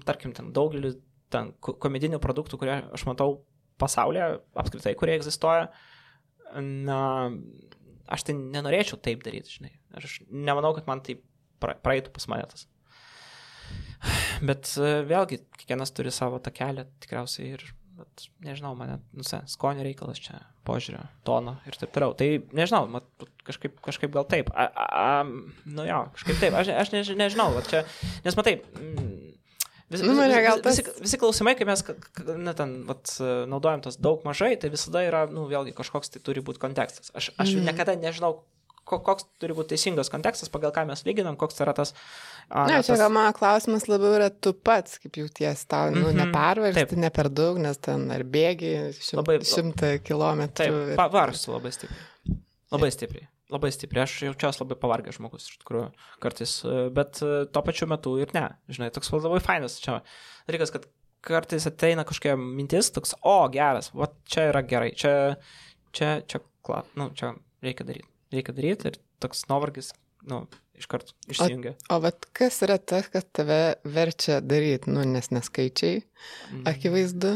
tarkim, 0.07 0.33
ten 0.37 0.51
daugelis 0.55 0.97
ten 1.31 1.53
ko- 1.63 1.77
komedinių 1.79 2.19
produktų, 2.23 2.57
kurie 2.59 2.77
aš 2.91 3.05
matau 3.07 3.41
pasaulyje, 3.81 4.41
apskritai, 4.59 4.95
kurie 4.99 5.15
egzistuoja, 5.15 5.69
na, 6.59 6.97
aš 8.11 8.25
tai 8.27 8.35
nenorėčiau 8.35 8.99
taip 8.99 9.23
daryti, 9.23 9.53
žinai. 9.57 9.71
Aš 9.95 10.19
nemanau, 10.27 10.73
kad 10.75 10.87
man 10.89 10.99
tai 11.05 11.15
pra- 11.63 11.77
praeitų 11.79 12.11
pas 12.15 12.27
mane 12.31 12.47
tas. 12.51 12.67
Bet 14.41 14.65
vėlgi, 15.07 15.39
kiekvienas 15.59 15.93
turi 15.95 16.11
savo 16.13 16.39
tą 16.43 16.51
kelią, 16.55 16.87
tikriausiai 17.03 17.53
ir, 17.55 17.63
bet, 18.01 18.25
nežinau, 18.45 18.73
mane, 18.77 18.99
nu, 19.15 19.23
skonio 19.23 19.85
reikalas 19.85 20.19
čia, 20.21 20.41
požiūrio, 20.67 21.01
tono 21.27 21.55
ir 21.69 21.77
taip 21.79 21.93
toliau. 21.95 22.13
Tai 22.17 22.27
nežinau, 22.57 22.85
mat, 22.91 23.07
kažkaip, 23.47 23.79
kažkaip 23.85 24.13
gal 24.13 24.27
taip. 24.29 24.51
A, 24.53 24.67
a, 24.67 24.85
a, 25.01 25.23
nu 25.69 25.87
jo, 25.87 26.03
kažkaip 26.17 26.41
taip, 26.43 26.57
aš, 26.61 26.73
aš 26.83 26.93
než, 26.97 27.13
nežinau, 27.19 27.51
va, 27.55 27.63
čia, 27.65 27.85
nes 28.27 28.37
matai, 28.39 28.59
mm, 28.75 29.19
Visi, 29.91 30.05
Nu, 30.07 30.13
visi, 30.15 30.39
gal 30.39 30.61
visi, 31.03 31.17
klausimai, 31.19 31.51
kai 31.59 31.65
mes, 31.67 31.81
na, 32.39 32.53
ten, 32.55 32.77
vat, 32.87 33.11
naudojam 33.51 33.81
tas 33.83 33.97
daug 33.99 34.21
mažai, 34.23 34.53
tai 34.55 34.69
visada 34.71 35.01
yra, 35.03 35.25
nu, 35.27 35.43
vėlgi 35.51 35.73
kažkoks 35.75 36.13
tai 36.13 36.21
turi 36.23 36.39
būti 36.39 36.61
kontekstas. 36.63 37.11
Aš, 37.11 37.33
aš 37.35 37.51
Mhm. 37.57 37.65
niekada 37.67 37.97
nežinau, 37.99 38.37
koks 38.85 39.25
turi 39.39 39.53
būti 39.55 39.75
teisingas 39.75 40.09
kontekstas, 40.11 40.49
pagal 40.51 40.71
ką 40.75 40.85
mes 40.89 41.03
lyginam, 41.07 41.37
koks 41.39 41.61
yra 41.63 41.73
tas... 41.77 41.93
a, 42.49 42.65
Na, 42.67 42.81
čia 42.81 42.93
tas- 42.93 42.99
gal 42.99 43.09
mano 43.13 43.31
klausimas 43.37 43.85
labiau 43.87 44.15
yra 44.17 44.29
tu 44.29 44.53
pats, 44.53 44.97
kaip 44.99 45.15
jauties 45.21 45.65
tau, 45.69 45.91
nu, 45.93 46.07
Mhm. 46.09 46.17
nepervargti, 46.25 46.79
Taip. 46.81 46.91
ne 46.99 47.09
per 47.09 47.29
daug, 47.29 47.57
nes 47.61 47.77
ten 47.77 48.09
ar 48.11 48.23
bėgi 48.23 48.73
šim, 48.97 49.21
Labai- 49.21 49.39
šimtą 49.45 49.93
kilometrų. 50.03 50.53
Taip, 50.63 50.73
ir- 50.91 50.97
pavargstu 50.99 51.53
labai 51.55 51.71
stipriai. 51.71 52.39
Labai 52.71 52.91
stipriai. 52.91 53.27
Labai 53.51 53.71
stipriai. 53.75 54.03
Aš 54.07 54.13
jaučiuosi 54.29 54.61
labai 54.63 54.77
pavargęs 54.79 55.17
žmogus, 55.19 55.47
iš 55.49 55.57
tikrųjų, 55.63 55.89
kartais. 56.23 56.53
e, 56.65 56.89
Bet 56.89 57.19
e, 57.21 57.45
tuo 57.51 57.61
pačiu 57.67 57.87
metu 57.87 58.17
ir 58.19 58.29
ne. 58.33 58.45
Žinai, 58.71 58.91
toks 58.95 59.11
labai 59.11 59.41
fainas 59.43 59.75
čia. 59.83 60.01
Dalykas, 60.47 60.71
kad 60.71 60.85
kartais 61.21 61.67
ateina 61.67 62.03
kažkokia 62.07 62.37
mintis, 62.39 62.89
toks, 62.91 63.13
o, 63.23 63.47
geras, 63.51 63.91
va 63.93 64.07
čia 64.25 64.49
yra 64.53 64.63
gerai, 64.63 64.93
čia, 64.95 65.35
čia, 65.93 66.21
čia, 66.25 66.39
kla, 66.63 66.83
nu, 66.95 67.09
čia 67.13 67.33
reikia 67.61 67.83
daryti. 67.85 68.07
Reikia 68.31 68.53
daryti 68.55 68.87
ir 68.91 68.97
toks 69.23 69.43
nuovargis, 69.49 69.91
nu, 70.29 70.45
iš 70.79 70.87
karto 70.91 71.13
išsijungia. 71.31 71.73
O 71.91 71.97
vat 72.03 72.25
kas 72.37 72.61
yra 72.65 72.77
tas, 72.77 73.09
kas 73.11 73.25
tave 73.35 73.75
verčia 73.83 74.39
daryti, 74.41 74.89
nu, 74.93 75.03
nes 75.05 75.29
neskaičiai, 75.33 76.01
Mm. 76.51 76.63
akivaizdu. 76.71 77.33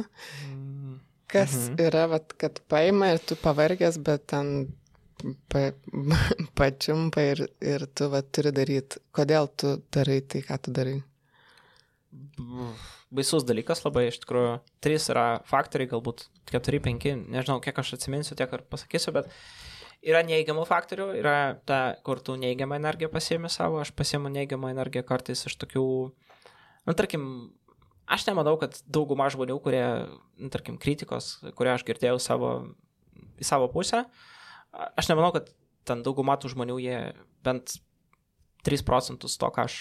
Mm. 0.47 0.99
Kas 1.27 1.51
Mhm. 1.55 1.75
yra, 1.87 2.05
vat, 2.07 2.33
kad 2.37 2.59
paima 2.69 3.11
ir 3.13 3.19
tu 3.19 3.35
pavargęs, 3.35 3.97
bet 4.03 4.27
ten 4.27 4.73
pa, 5.49 5.71
pačiumpa 6.57 7.21
ir, 7.31 7.47
ir 7.61 7.85
tu 7.95 8.07
vat, 8.13 8.29
turi 8.31 8.51
daryti. 8.55 9.01
Kodėl 9.11 9.49
tu 9.57 9.81
darai 9.91 10.21
tai, 10.21 10.41
ką 10.45 10.61
tu 10.61 10.71
darai? 10.71 11.01
baisus 13.15 13.43
dalykas 13.47 13.83
labai, 13.85 14.07
iš 14.09 14.19
tikrųjų, 14.23 14.53
trys 14.83 15.09
yra 15.11 15.25
faktoriai, 15.49 15.89
galbūt 15.91 16.25
keturi, 16.49 16.79
penki, 16.83 17.13
nežinau, 17.31 17.59
kiek 17.63 17.77
aš 17.81 17.93
atsiminsiu, 17.97 18.35
tiek 18.39 18.51
ir 18.55 18.63
pasakysiu, 18.71 19.13
bet 19.15 19.29
yra 20.05 20.21
neigiamų 20.25 20.65
faktorių, 20.69 21.09
yra 21.19 21.37
ta, 21.67 21.79
kur 22.05 22.21
tu 22.23 22.35
neigiamą 22.39 22.77
energiją 22.79 23.09
pasiemi 23.13 23.49
savo, 23.51 23.81
aš 23.81 23.91
pasiemu 23.97 24.29
neigiamą 24.33 24.71
energiją 24.73 25.05
kartais 25.07 25.45
iš 25.49 25.57
tokių, 25.63 25.85
nu, 26.85 26.95
tarkim, 26.97 27.25
aš 28.05 28.27
nemanau, 28.29 28.55
kad 28.61 28.77
dauguma 28.85 29.27
žmonių, 29.33 29.57
kurie, 29.65 29.85
nu, 30.37 30.51
tarkim, 30.53 30.77
kritikos, 30.81 31.35
kurią 31.57 31.75
aš 31.79 31.85
girdėjau 31.87 32.21
savo, 32.21 32.53
į 33.41 33.47
savo 33.47 33.69
pusę, 33.73 34.05
aš 34.71 35.11
nemanau, 35.11 35.33
kad 35.35 35.49
ten 35.85 36.05
dauguma 36.05 36.37
tų 36.41 36.53
žmonių, 36.53 36.79
jie 36.83 36.99
bent 37.45 37.77
3 38.65 38.85
procentus 38.85 39.37
to, 39.41 39.49
ką 39.53 39.67
aš 39.67 39.79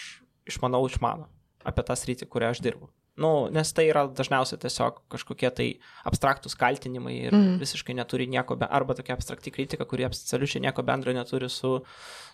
išmanau, 0.49 0.85
išmano 0.89 1.31
apie 1.65 1.85
tą 1.85 1.97
sritį, 1.97 2.29
kurią 2.29 2.53
aš 2.53 2.61
dirbu. 2.65 2.91
Nu, 3.21 3.47
nes 3.55 3.71
tai 3.71 3.85
yra 3.87 4.09
dažniausiai 4.11 4.59
tiesiog 4.65 4.97
kažkokie 5.13 5.51
tai 5.55 5.67
abstraktus 6.09 6.57
kaltinimai 6.59 7.15
ir 7.29 7.37
mm. 7.37 7.61
visiškai 7.61 7.95
neturi 7.95 8.27
nieko, 8.27 8.57
be, 8.59 8.67
arba 8.67 8.97
tokia 8.99 9.15
abstrakti 9.15 9.53
kritika, 9.55 9.87
kuri 9.87 10.09
absoliučiai 10.09 10.65
nieko 10.65 10.83
bendro 10.83 11.15
neturi 11.15 11.47
su, 11.53 11.77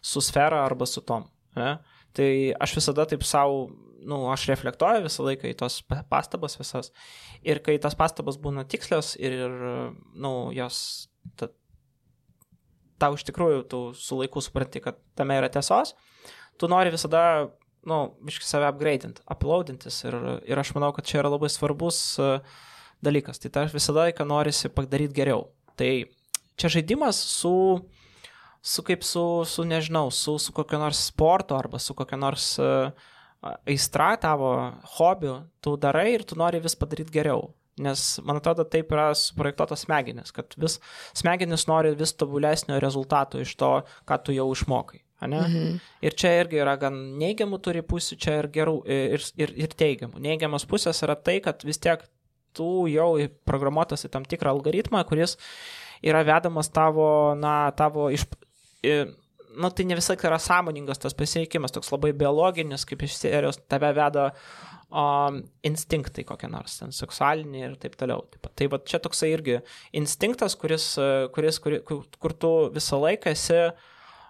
su 0.00 0.22
sfera 0.24 0.62
arba 0.64 0.88
su 0.88 1.04
tom. 1.04 1.28
Ne? 1.58 1.74
Tai 2.16 2.30
aš 2.64 2.78
visada 2.78 3.04
taip 3.10 3.26
savo, 3.28 3.66
nu, 4.08 4.22
aš 4.32 4.48
reflektuoju 4.50 5.04
visą 5.04 5.26
laiką 5.28 5.50
į 5.50 5.58
tos 5.60 5.82
pa- 5.84 6.00
pastabas 6.08 6.56
visas. 6.56 6.90
Ir 7.44 7.60
kai 7.66 7.76
tas 7.82 7.96
pastabas 7.98 8.40
būna 8.40 8.64
tikslios 8.64 9.14
ir, 9.20 9.52
nu, 10.16 10.32
jos, 10.56 10.80
ta, 11.36 11.50
tau 13.00 13.20
iš 13.20 13.26
tikrųjų, 13.28 13.62
tu 13.68 13.82
su 14.00 14.18
laiku 14.20 14.40
supranti, 14.44 14.80
kad 14.84 14.96
tame 15.18 15.36
yra 15.36 15.52
tiesos, 15.52 15.92
tu 16.60 16.68
nori 16.72 16.92
visada, 16.92 17.50
nu, 17.88 18.00
biškai 18.26 18.46
save 18.46 18.68
upgradeint, 18.68 19.22
uploadintis 19.30 20.02
ir, 20.04 20.16
ir 20.48 20.60
aš 20.60 20.74
manau, 20.76 20.92
kad 20.96 21.06
čia 21.08 21.20
yra 21.22 21.32
labai 21.32 21.50
svarbus 21.52 22.00
uh, 22.20 22.40
dalykas. 23.04 23.40
Tai 23.40 23.52
tai 23.54 23.66
visada 23.72 24.06
laiką 24.06 24.26
norisi 24.28 24.72
padaryti 24.72 25.16
geriau. 25.16 25.46
Tai 25.80 25.90
čia 26.60 26.72
žaidimas 26.76 27.20
su, 27.38 27.54
su 28.60 28.84
kaip 28.86 29.06
su, 29.06 29.24
su 29.48 29.64
nežinau, 29.64 30.10
su, 30.12 30.36
su 30.38 30.52
kokio 30.56 30.82
nors 30.82 31.06
sporto 31.12 31.56
arba 31.56 31.80
su 31.80 31.96
kokio 31.96 32.20
nors 32.20 32.52
uh, 32.60 32.92
aistra 33.64 34.12
tavo, 34.20 34.52
hobiu, 34.98 35.40
tu 35.64 35.76
darai 35.80 36.12
ir 36.14 36.26
tu 36.28 36.36
nori 36.36 36.60
vis 36.60 36.76
padaryti 36.76 37.14
geriau. 37.14 37.48
Nes, 37.80 38.18
man 38.26 38.36
atrodo, 38.36 38.66
taip 38.68 38.90
yra 38.92 39.06
suprojektuotas 39.16 39.86
smegenis, 39.86 40.34
kad 40.36 40.52
vis 40.60 40.76
smegenis 41.16 41.64
nori 41.70 41.94
vis 41.96 42.12
tobulesnio 42.12 42.76
rezultato 42.82 43.40
iš 43.40 43.54
to, 43.56 43.70
ką 44.04 44.18
tu 44.24 44.36
jau 44.36 44.50
išmokai. 44.52 45.00
Mhm. 45.20 45.80
Ir 46.06 46.16
čia 46.16 46.32
irgi 46.40 46.62
yra 46.62 46.76
gan 46.80 46.96
neigiamų 47.20 47.60
turi 47.62 47.82
pusių, 47.86 48.16
čia 48.20 48.38
ir 48.40 48.48
gerų, 48.54 48.76
ir, 48.88 49.26
ir, 49.36 49.54
ir 49.66 49.76
teigiamų. 49.76 50.22
Neigiamas 50.24 50.64
pusės 50.68 51.02
yra 51.04 51.18
tai, 51.18 51.40
kad 51.44 51.64
vis 51.66 51.78
tiek 51.82 52.02
tu 52.56 52.86
jau 52.90 53.12
programuotas 53.46 54.06
į 54.06 54.12
tam 54.14 54.26
tikrą 54.26 54.54
algoritmą, 54.56 55.02
kuris 55.08 55.36
yra 56.02 56.22
vedamas 56.26 56.72
tavo, 56.72 57.34
na, 57.38 57.70
tavo 57.76 58.10
iš... 58.14 58.26
i, 58.84 59.02
Nu, 59.50 59.66
tai 59.74 59.82
ne 59.82 59.96
visai 59.98 60.14
yra 60.14 60.36
sąmoningas 60.38 61.00
tas 61.02 61.14
pasirinkimas, 61.18 61.72
toks 61.74 61.88
labai 61.90 62.12
biologinis, 62.14 62.84
kaip 62.86 63.00
iš 63.02 63.16
serijos 63.18 63.56
tave 63.66 63.88
veda 63.96 64.28
um, 64.94 65.40
instinktai 65.66 66.22
kokie 66.28 66.46
nors, 66.52 66.76
ten 66.78 66.94
seksualiniai 66.94 67.64
ir 67.66 67.74
taip 67.82 67.96
toliau. 67.98 68.22
Taip, 68.30 68.46
tai 68.54 68.68
va 68.70 68.78
čia 68.86 69.00
toksai 69.02 69.32
irgi 69.34 69.58
instinktas, 69.98 70.54
kuris, 70.60 70.92
kuris 71.34 71.58
kuri, 71.64 71.80
kur, 71.86 72.04
kur 72.22 72.36
tu 72.44 72.52
visą 72.76 73.00
laiką 73.02 73.34
esi 73.34 73.58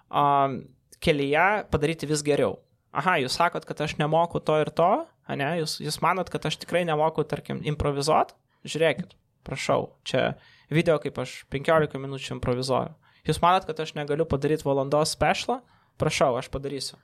um, 0.09 0.63
kelyje 1.05 1.47
padaryti 1.73 2.09
vis 2.11 2.25
geriau. 2.27 2.59
Aha, 2.91 3.19
jūs 3.23 3.37
sakot, 3.39 3.65
kad 3.67 3.81
aš 3.85 3.95
nemoku 4.01 4.41
to 4.43 4.57
ir 4.61 4.71
to, 4.75 4.91
ne, 5.31 5.51
jūs, 5.61 5.77
jūs 5.83 6.01
manot, 6.03 6.31
kad 6.33 6.47
aš 6.49 6.59
tikrai 6.63 6.83
nemoku, 6.89 7.23
tarkim, 7.29 7.61
improvizuot, 7.71 8.35
žiūrėkit, 8.67 9.15
prašau, 9.47 9.93
čia 10.07 10.33
video, 10.73 10.99
kaip 11.03 11.21
aš 11.23 11.45
15 11.55 12.01
minučių 12.03 12.35
improvizuoju. 12.39 12.97
Jūs 13.29 13.39
manot, 13.45 13.67
kad 13.69 13.79
aš 13.85 13.95
negaliu 13.99 14.27
padaryti 14.27 14.67
valandos 14.67 15.15
specialą, 15.15 15.61
prašau, 16.01 16.35
aš 16.41 16.51
padarysiu. 16.53 16.99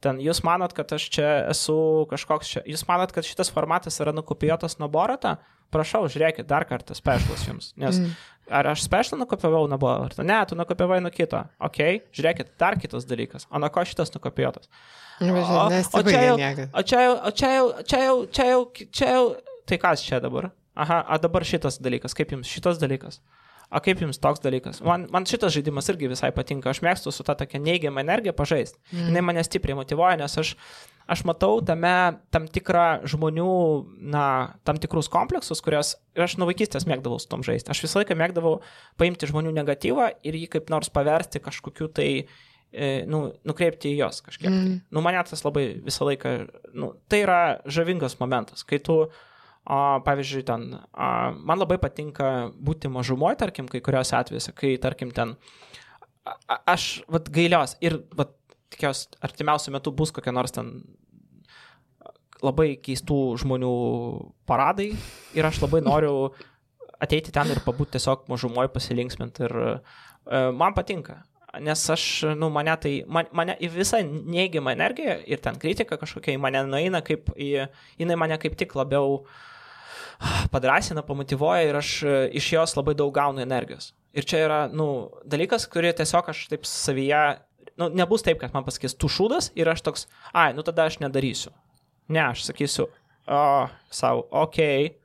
Ten 0.00 0.20
jūs 0.24 0.40
manot, 0.46 0.72
kad 0.76 0.92
aš 0.96 1.06
čia 1.12 1.28
esu 1.50 1.76
kažkoks 2.08 2.52
čia, 2.54 2.60
jūs 2.68 2.86
manot, 2.88 3.12
kad 3.12 3.26
šitas 3.26 3.50
formatas 3.52 4.00
yra 4.00 4.14
nukopijuotas 4.16 4.78
nuo 4.80 4.88
Borato, 4.92 5.34
prašau, 5.74 6.06
žiūrėkit 6.10 6.48
dar 6.48 6.64
kartą 6.68 6.96
specialas 6.96 7.44
jums. 7.44 7.68
Nes 7.80 7.98
mm. 8.00 8.14
ar 8.60 8.70
aš 8.72 8.86
specialą 8.86 9.20
nukopiavau 9.24 9.66
nuo 9.68 9.78
Borato? 9.80 10.24
Ne, 10.24 10.38
tu 10.48 10.56
nukopiavai 10.56 11.02
nuo 11.04 11.12
kito. 11.12 11.42
Ok, 11.60 11.82
žiūrėkit, 12.16 12.54
dar 12.60 12.78
kitas 12.80 13.04
dalykas. 13.08 13.44
O 13.52 13.60
nuo 13.60 13.68
ko 13.74 13.84
šitas 13.84 14.14
nukopijuotas? 14.16 14.72
Nu, 15.20 15.34
O- 15.36 15.36
važiuoju, 15.36 15.84
o 15.92 16.02
čia 16.08 16.24
jau-. 16.24 16.70
O 16.72 16.86
čia 16.86 17.04
jau, 17.04 17.12
o 17.20 17.34
čia 17.36 17.52
jau, 17.52 17.68
čia 17.84 18.00
jau, 18.06 18.16
čia 18.24 18.48
jau, 18.48 18.64
čia 18.88 19.12
jau, 19.12 19.24
tai 19.68 19.78
kas 19.84 20.06
čia 20.06 20.22
dabar? 20.24 20.48
Aha, 20.80 21.02
o 21.12 21.20
dabar 21.20 21.44
šitas 21.44 21.76
dalykas, 21.82 22.16
kaip 22.16 22.32
jums 22.32 22.48
šitas 22.48 22.80
dalykas? 22.80 23.20
O 23.70 23.78
kaip 23.78 24.00
jums 24.02 24.18
toks 24.18 24.42
dalykas? 24.42 24.80
Man, 24.82 25.06
man 25.14 25.26
šitas 25.30 25.54
žaidimas 25.54 25.86
irgi 25.92 26.10
visai 26.10 26.32
patinka, 26.34 26.72
aš 26.72 26.80
mėgstu 26.82 27.12
su 27.14 27.26
ta 27.26 27.36
tokia 27.38 27.60
neigiama 27.62 28.02
energija 28.02 28.34
pažaisti. 28.34 28.80
Mm. 28.90 29.14
Jis 29.14 29.26
mane 29.28 29.44
stipriai 29.46 29.78
motivuoja, 29.78 30.16
nes 30.18 30.34
aš, 30.42 30.50
aš 31.10 31.22
matau 31.28 31.60
tame 31.66 31.92
tam 32.34 32.48
tikrą 32.50 33.06
žmonių, 33.12 33.54
na, 34.10 34.24
tam 34.66 34.80
tikrus 34.82 35.10
kompleksus, 35.12 35.62
kurios 35.62 35.94
ir 36.18 36.26
aš 36.26 36.34
nuo 36.40 36.50
vaikystės 36.50 36.88
mėgdavau 36.90 37.22
su 37.22 37.30
tom 37.30 37.46
žaisti. 37.46 37.70
Aš 37.70 37.84
visą 37.86 38.02
laiką 38.02 38.18
mėgdavau 38.18 38.56
paimti 38.98 39.30
žmonių 39.30 39.54
negatyvą 39.60 40.10
ir 40.26 40.42
jį 40.42 40.50
kaip 40.56 40.74
nors 40.74 40.90
paversti 40.90 41.38
kažkokiu 41.44 41.92
tai, 41.94 42.10
e, 42.74 42.92
nu, 43.06 43.28
nukreipti 43.46 43.94
į 43.94 44.00
jos 44.02 44.22
kažkiek. 44.26 44.50
Mm. 44.50 44.78
Nu, 44.90 45.06
mane 45.06 45.22
tas 45.30 45.46
labai 45.46 45.68
visą 45.78 46.10
laiką, 46.10 46.38
nu, 46.74 46.96
tai 47.06 47.22
yra 47.22 47.42
žavingas 47.70 48.18
momentas, 48.18 48.66
kai 48.66 48.82
tu, 48.82 49.04
a, 49.06 49.29
pavyzdžiui, 50.06 50.44
ten, 50.48 50.66
man 50.94 51.60
labai 51.60 51.78
patinka 51.82 52.50
būti 52.58 52.90
mažumoje, 52.90 53.38
tarkim, 53.42 53.68
kai 53.70 53.82
kuriuose 53.84 54.16
atvejuose, 54.18 54.54
kai, 54.56 54.74
tarkim, 54.82 55.12
ten, 55.14 55.36
aš, 56.66 56.90
vad, 57.10 57.30
gailios 57.34 57.76
ir, 57.84 58.00
vad, 58.18 58.34
tikiuosi, 58.70 59.08
artimiausiu 59.22 59.74
metu 59.74 59.92
bus 59.94 60.12
kokia 60.14 60.34
nors 60.34 60.54
ten 60.54 60.72
labai 62.40 62.74
keistų 62.80 63.18
žmonių 63.42 63.72
paradai 64.48 64.92
ir 65.36 65.48
aš 65.48 65.60
labai 65.64 65.82
noriu 65.84 66.30
ateiti 67.00 67.32
ten 67.34 67.50
ir 67.52 67.60
pabūti 67.64 67.96
tiesiog 67.96 68.28
mažumoje 68.30 68.70
pasilinksminti 68.72 69.44
ir 69.48 69.56
e, 69.64 69.74
man 70.56 70.76
patinka. 70.76 71.22
Nes 71.60 71.82
aš, 71.90 72.04
nu, 72.38 72.46
mane 72.54 72.76
tai, 72.78 72.92
man, 73.10 73.26
mane 73.34 73.56
į 73.58 73.72
visą 73.74 73.98
neigiamą 74.06 74.76
energiją 74.76 75.16
ir 75.26 75.40
ten 75.42 75.56
kritika 75.58 75.98
kažkokia 75.98 76.36
į 76.36 76.42
mane 76.42 76.62
nueina, 76.68 77.00
kaip 77.02 77.32
į, 77.34 77.66
jinai 77.98 78.18
mane 78.20 78.38
kaip 78.40 78.54
tik 78.60 78.76
labiau 78.78 79.24
padrasina, 80.52 81.04
pamotivuoja 81.06 81.68
ir 81.68 81.78
aš 81.80 81.92
e, 82.02 82.16
iš 82.40 82.52
jos 82.54 82.76
labai 82.78 82.94
daug 82.98 83.12
gaunu 83.14 83.42
energijos. 83.42 83.92
Ir 84.16 84.26
čia 84.26 84.42
yra, 84.46 84.60
nu, 84.74 85.10
dalykas, 85.30 85.68
kurį 85.70 85.92
tiesiog 86.00 86.32
aš 86.32 86.46
taip 86.50 86.66
savyje, 86.66 87.22
nu, 87.80 87.90
nebus 87.94 88.24
taip, 88.26 88.40
kad 88.42 88.54
man 88.56 88.66
pasakys 88.66 88.96
tu 88.98 89.10
šūdas 89.10 89.52
ir 89.58 89.70
aš 89.70 89.84
toks, 89.86 90.08
ai, 90.34 90.50
nu 90.56 90.66
tada 90.66 90.88
aš 90.90 90.98
nedarysiu. 91.02 91.54
Ne, 92.10 92.24
aš 92.32 92.48
sakysiu, 92.48 92.88
o, 93.30 93.44
savo, 93.94 94.26
okei, 94.42 94.90
okay, 94.90 95.00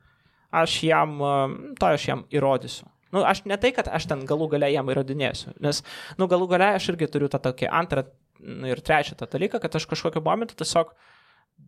aš 0.50 0.76
jam, 0.88 1.16
um, 1.22 1.56
to 1.78 1.94
aš 1.94 2.08
jam 2.10 2.26
įrodysiu. 2.34 2.88
Nu, 3.14 3.22
aš 3.22 3.44
ne 3.46 3.56
tai, 3.60 3.70
kad 3.72 3.86
aš 3.86 4.08
ten 4.10 4.24
galų 4.28 4.50
gale 4.56 4.68
jam 4.74 4.90
įrodinėsiu, 4.90 5.54
nes, 5.62 5.84
nu, 6.18 6.26
galų 6.30 6.50
gale 6.50 6.72
aš 6.74 6.90
irgi 6.92 7.08
turiu 7.12 7.30
tą 7.32 7.38
tokį 7.44 7.70
antrą 7.70 8.08
ir 8.42 8.82
trečią 8.84 9.14
tą 9.16 9.28
dalyką, 9.30 9.60
kad 9.62 9.78
aš 9.78 9.86
kažkokiu 9.88 10.20
momentu 10.26 10.58
tiesiog, 10.58 10.90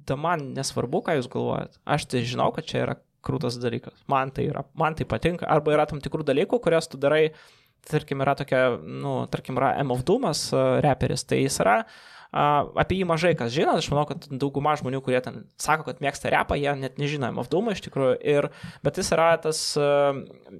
da 0.08 0.18
man 0.20 0.50
nesvarbu, 0.56 1.00
ką 1.06 1.14
jūs 1.16 1.30
galvojat, 1.32 1.78
aš 1.88 2.08
tai 2.10 2.26
žinau, 2.26 2.50
kad 2.52 2.66
čia 2.68 2.82
yra 2.82 2.98
krūtas 3.24 3.58
dalykas, 3.62 3.96
man 4.10 4.32
tai 4.34 4.48
yra, 4.50 4.64
man 4.78 4.98
tai 4.98 5.06
patinka, 5.08 5.48
arba 5.50 5.74
yra 5.76 5.88
tam 5.90 6.02
tikrų 6.04 6.26
dalykų, 6.28 6.60
kurias 6.64 6.90
tu 6.90 7.00
darai 7.00 7.30
tarkim, 7.88 8.22
yra 8.24 8.34
tokia, 8.38 8.62
nu, 8.82 9.22
tarkim, 9.32 9.58
yra 9.60 9.74
M 9.82 9.94
of 9.94 10.04
Doomas 10.06 10.48
uh, 10.54 10.78
reperis, 10.84 11.26
tai 11.28 11.42
jis 11.44 11.60
yra 11.64 11.82
Uh, 12.28 12.66
apie 12.76 12.98
jį 12.98 13.06
mažai 13.08 13.30
kas 13.40 13.54
žino, 13.54 13.72
aš 13.80 13.86
manau, 13.88 14.02
kad 14.10 14.26
dauguma 14.28 14.74
žmonių, 14.76 14.98
kurie 15.00 15.16
ten 15.24 15.38
sako, 15.56 15.86
kad 15.86 16.02
mėgsta 16.04 16.28
repą, 16.28 16.58
jie 16.60 16.74
net 16.76 16.98
nežino 17.00 17.30
M 17.32 17.38
of 17.40 17.48
Doom 17.48 17.70
iš 17.72 17.80
tikrųjų, 17.86 18.18
ir, 18.20 18.50
bet 18.84 19.00
jis 19.00 19.08
yra 19.16 19.30
tas 19.40 19.62
uh, 19.80 20.12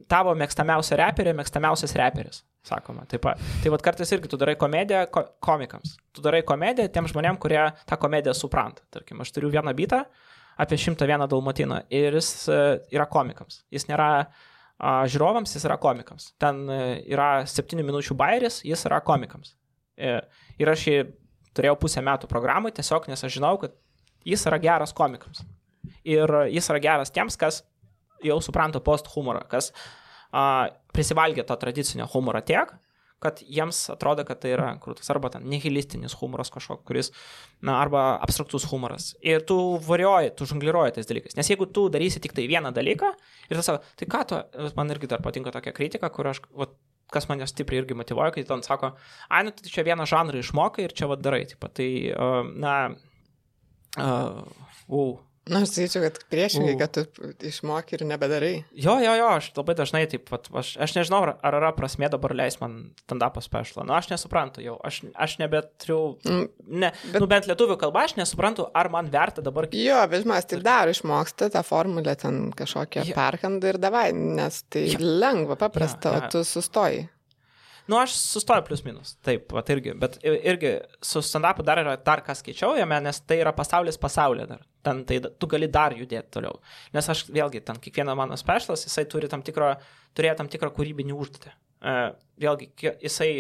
tavo 0.08 0.32
mėgstamiausia 0.40 0.96
reperė, 0.96 1.34
mėgstamiausias 1.36 1.92
reperis 2.00 2.40
sakoma. 2.64 3.04
Taip 3.08 3.20
pat. 3.24 3.42
Tai 3.62 3.72
vad 3.74 3.84
kartais 3.84 4.12
irgi 4.16 4.30
tu 4.32 4.38
darai 4.40 4.56
komediją 4.60 5.04
ko 5.12 5.26
komikams. 5.44 5.98
Tu 6.16 6.24
darai 6.24 6.40
komediją 6.46 6.88
tiem 6.92 7.08
žmonėm, 7.12 7.36
kurie 7.40 7.60
tą 7.88 8.00
komediją 8.00 8.34
supranta. 8.36 8.84
Tarkim, 8.94 9.20
aš 9.20 9.32
turiu 9.36 9.52
vieną 9.52 9.76
bitą 9.76 10.02
apie 10.58 10.78
101 10.80 11.26
dalmatiną 11.30 11.82
ir 11.94 12.16
jis 12.18 12.32
uh, 12.50 12.76
yra 12.94 13.06
komikams. 13.10 13.62
Jis 13.74 13.88
nėra 13.90 14.10
žiūrovams, 14.78 15.54
jis 15.56 15.64
yra 15.66 15.78
komikams. 15.82 16.32
Ten 16.42 16.64
uh, 16.66 16.98
yra 17.06 17.30
7 17.48 17.82
minučių 17.82 18.16
bairis, 18.18 18.60
jis 18.66 18.84
yra 18.90 19.00
komikams. 19.06 19.54
Uh, 19.98 20.20
ir 20.58 20.70
aš 20.70 20.86
jį 20.90 20.98
turėjau 21.58 21.78
pusę 21.82 22.02
metų 22.04 22.30
programai 22.30 22.72
tiesiog, 22.74 23.08
nes 23.10 23.24
aš 23.24 23.38
žinau, 23.38 23.56
kad 23.62 23.74
jis 24.26 24.44
yra 24.50 24.60
geras 24.62 24.94
komikams. 24.94 25.42
Ir 26.06 26.30
jis 26.52 26.68
yra 26.70 26.82
geras 26.82 27.12
tiems, 27.14 27.36
kas 27.38 27.62
jau 28.24 28.38
supranta 28.42 28.80
post 28.84 29.08
humorą, 29.14 29.44
kas 29.50 29.70
a, 30.32 30.68
prisivalgė 30.94 31.44
to 31.46 31.56
tradicinio 31.60 32.08
humoro 32.12 32.40
tiek, 32.44 32.72
kad 33.22 33.40
jiems 33.42 33.80
atrodo, 33.94 34.24
kad 34.26 34.40
tai 34.42 34.52
yra 34.54 34.68
krūtas 34.82 35.10
arba 35.10 35.30
ten 35.34 35.46
nihilistinis 35.50 36.14
humoras 36.20 36.52
kažkoks, 36.54 36.84
kuris, 36.86 37.10
na, 37.64 37.80
arba 37.82 38.04
abstraktus 38.22 38.68
humoras. 38.70 39.10
Ir 39.26 39.42
tu 39.48 39.56
varioji, 39.88 40.34
tu 40.38 40.46
žongliruoji 40.48 40.94
tais 40.98 41.08
dalykais. 41.10 41.34
Nes 41.38 41.50
jeigu 41.50 41.66
tu 41.74 41.88
darysi 41.92 42.22
tik 42.22 42.36
tai 42.36 42.46
vieną 42.50 42.70
dalyką 42.76 43.10
ir 43.50 43.58
tu 43.58 43.64
sako, 43.66 43.82
tai 43.98 44.10
ką 44.14 44.22
tu, 44.30 44.42
man 44.78 44.94
irgi 44.94 45.10
dar 45.10 45.24
patinka 45.24 45.54
tokia 45.54 45.74
kritika, 45.74 46.12
kur 46.14 46.30
aš, 46.30 46.44
va, 46.54 46.70
kas 47.12 47.26
mane 47.30 47.46
stipriai 47.48 47.82
irgi 47.82 47.96
motivuoja, 47.98 48.32
kai 48.34 48.44
ten 48.46 48.62
sako, 48.62 48.92
ai, 49.28 49.42
nu, 49.46 49.54
tai 49.56 49.72
čia 49.72 49.86
vieną 49.86 50.06
žanrą 50.08 50.42
išmokai 50.42 50.86
ir 50.86 50.94
čia 50.96 51.08
vad 51.10 51.24
darai. 51.24 51.44
Taip, 51.50 51.66
tai, 51.74 51.90
uh, 52.12 52.42
na, 52.54 52.74
uh, 53.98 54.44
uh, 54.86 55.16
Na, 55.48 55.62
aš 55.64 55.72
sakyčiau, 55.74 56.04
kad 56.04 56.18
priešingai, 56.32 56.74
kad 56.80 56.94
tu 56.94 57.04
išmoki 57.48 57.96
ir 57.96 58.04
nebedarai. 58.08 58.52
Jo, 58.76 58.98
jo, 59.02 59.14
jo, 59.18 59.28
aš 59.38 59.50
labai 59.56 59.74
dažnai 59.78 60.04
taip 60.10 60.26
pat, 60.28 60.48
aš, 60.60 60.74
aš 60.84 60.94
nežinau, 60.98 61.20
ar 61.28 61.58
yra 61.60 61.72
prasmė 61.76 62.10
dabar 62.12 62.34
leis 62.36 62.58
man 62.62 62.78
stand-up 63.04 63.40
specialą. 63.44 63.86
Nu, 63.88 63.96
aš 63.96 64.10
nesuprantu 64.12 64.64
jau, 64.64 64.76
aš, 64.84 65.00
aš 65.16 65.38
nebeturiu, 65.42 66.00
mm, 66.28 66.46
ne, 66.84 66.92
bet, 67.10 67.20
nu, 67.22 67.30
bent 67.30 67.50
lietuvių 67.50 67.78
kalba, 67.80 68.06
aš 68.08 68.18
nesuprantu, 68.20 68.68
ar 68.76 68.92
man 68.92 69.10
verta 69.12 69.44
dabar. 69.44 69.68
Jo, 69.72 70.00
bet 70.10 70.24
žmonės 70.26 70.50
taip 70.52 70.64
daro, 70.66 70.94
išmoksta 70.94 71.50
tą 71.54 71.64
formulę 71.66 72.16
ten 72.20 72.48
kažkokią 72.56 73.08
ja. 73.10 73.18
perkandą 73.18 73.72
ir 73.72 73.80
davai, 73.82 74.08
nes 74.16 74.64
tai 74.72 74.88
ja. 74.92 75.00
lengva, 75.00 75.58
paprasta, 75.60 76.12
ja, 76.12 76.24
ja. 76.24 76.28
o 76.28 76.36
tu 76.36 76.44
sustoji. 76.46 77.06
Nu, 77.88 77.96
aš 77.96 78.12
sustoju 78.20 78.66
plus 78.66 78.82
minus, 78.84 79.14
taip, 79.24 79.46
pat 79.48 79.70
irgi, 79.72 79.94
bet 79.96 80.18
irgi 80.24 80.74
su 81.00 81.22
stand-upu 81.24 81.64
dar 81.64 81.80
yra 81.80 81.94
dar 82.04 82.20
kas 82.26 82.44
keičiau 82.44 82.76
jame, 82.76 82.98
nes 83.00 83.22
tai 83.24 83.38
yra 83.40 83.54
pasaulis 83.56 83.96
pasaulyje 84.00 84.44
dar. 84.50 84.66
Ten 84.88 85.04
tai 85.08 85.20
tu 85.20 85.48
gali 85.50 85.68
dar 85.72 85.94
judėti 85.96 86.32
toliau. 86.38 86.60
Nes 86.96 87.08
aš 87.12 87.26
vėlgi, 87.28 87.60
ten 87.66 87.80
kiekviena 87.82 88.14
mano 88.18 88.38
specialas, 88.40 88.86
jisai 88.86 89.04
turi 89.10 89.28
tam 89.30 89.44
tikrą, 89.44 89.74
turėjo 90.16 90.38
tam 90.40 90.48
tikrą 90.52 90.70
kūrybinį 90.76 91.16
užduotį. 91.16 91.52
Uh, 91.78 92.06
vėlgi, 92.40 92.70
jisai, 93.04 93.30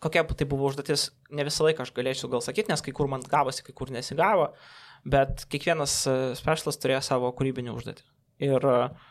kokia 0.00 0.24
tai 0.30 0.46
buvo 0.48 0.70
užduotis, 0.70 1.10
ne 1.34 1.44
visą 1.48 1.66
laiką 1.66 1.84
aš 1.84 1.94
galėčiau 1.96 2.30
gal 2.32 2.44
sakyti, 2.44 2.70
nes 2.72 2.84
kai 2.84 2.94
kur 2.96 3.10
man 3.10 3.26
gavosi, 3.26 3.64
kai 3.66 3.74
kur 3.76 3.92
nesigavo, 3.92 4.52
bet 5.08 5.44
kiekvienas 5.52 5.96
specialas 6.38 6.80
turėjo 6.80 7.02
savo 7.10 7.32
kūrybinį 7.36 7.74
užduotį. 7.74 8.06
Ir 8.46 8.64
uh, 8.70 9.10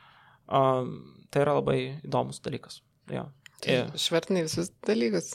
tai 0.49 1.43
yra 1.43 1.59
labai 1.59 1.77
įdomus 1.99 2.41
dalykas. 2.45 2.81
Jo. 3.13 3.27
Tai 3.59 3.77
švartinai 3.99 4.45
visus 4.47 4.71
dalykus. 4.87 5.33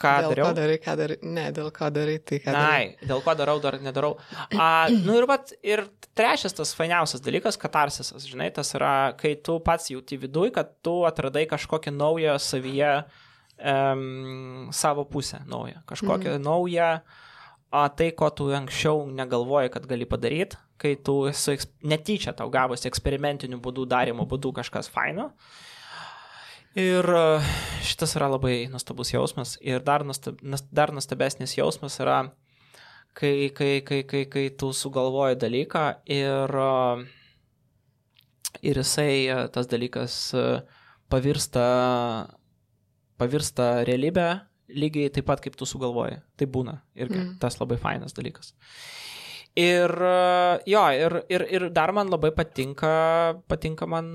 Ką 0.00 0.12
dėl 0.24 0.32
dariau? 0.32 0.46
Ko 0.46 0.56
darai, 0.56 0.76
ką 0.82 0.94
darai, 0.98 1.16
ne, 1.22 1.44
dėl 1.54 1.68
ko 1.74 1.88
darai, 1.92 2.14
tai 2.24 2.38
ką 2.42 2.54
darai. 2.54 2.86
Na, 2.96 3.08
dėl 3.10 3.20
ko 3.24 3.34
darau, 3.38 3.56
dar 3.62 3.76
nedarau. 3.82 4.12
A, 4.56 4.68
nu 4.92 5.18
ir, 5.18 5.26
vat, 5.28 5.52
ir 5.66 5.84
trečias 6.18 6.56
tas 6.56 6.72
fainiausias 6.76 7.22
dalykas, 7.24 7.58
katarsisas, 7.60 8.24
žinai, 8.28 8.48
tas 8.56 8.72
yra, 8.78 9.12
kai 9.20 9.34
tu 9.44 9.58
pats 9.64 9.92
jauti 9.92 10.18
viduj, 10.22 10.52
kad 10.56 10.72
tu 10.84 11.02
atradai 11.08 11.44
kažkokią 11.50 11.92
naują 11.94 12.38
savyje 12.42 12.94
um, 13.58 14.70
savo 14.72 15.04
pusę, 15.04 15.42
naują, 15.46 15.84
kažkokią 15.86 16.38
mhm. 16.38 16.46
naują, 16.48 16.90
a, 17.70 17.88
tai, 17.88 18.10
ko 18.16 18.30
tu 18.30 18.48
anksčiau 18.56 19.06
negalvojai, 19.12 19.70
kad 19.72 19.86
gali 19.88 20.08
padaryti, 20.08 20.58
kai 20.82 20.96
tu 20.98 21.28
netyčia 21.86 22.34
tau 22.34 22.50
gavosi 22.50 22.88
eksperimentiniu 22.90 23.60
būdu, 23.62 23.86
darimo 23.86 24.26
būdu 24.26 24.50
kažkas 24.56 24.90
faino. 24.90 25.30
Ir 26.78 27.04
e, 27.04 27.24
šitas 27.84 28.14
yra 28.16 28.30
labai 28.32 28.66
nuostabus 28.72 29.12
jausmas. 29.12 29.58
Ir 29.60 29.82
dar, 29.84 30.04
nuostab, 30.08 30.38
dar 30.72 30.92
nuostabesnis 30.94 31.56
jausmas 31.58 31.98
yra, 32.00 32.22
kai, 33.18 33.50
kai, 33.54 33.82
kai, 33.84 34.02
kai, 34.08 34.22
kai 34.32 34.46
tu 34.56 34.72
sugalvoji 34.72 35.36
dalyką 35.42 35.82
ir, 36.08 36.56
e, 36.56 38.54
ir 38.70 38.80
jisai, 38.80 39.18
e, 39.28 39.36
tas 39.52 39.68
dalykas 39.68 40.16
pavirsta, 41.12 41.66
pavirsta 43.20 43.68
realybę 43.84 44.30
lygiai 44.72 45.12
taip 45.12 45.28
pat, 45.28 45.44
kaip 45.44 45.58
tu 45.60 45.68
sugalvoji. 45.68 46.22
Tai 46.40 46.48
būna 46.48 46.78
irgi 46.96 47.18
mm. 47.20 47.36
tas 47.42 47.60
labai 47.60 47.76
fainas 47.76 48.16
dalykas. 48.16 48.54
Ir 49.60 49.92
jo, 50.64 50.82
ir, 50.96 51.18
ir, 51.28 51.42
ir 51.52 51.68
dar 51.76 51.92
man 51.92 52.08
labai 52.08 52.30
patinka, 52.32 52.92
patinka 53.44 53.84
man 53.84 54.14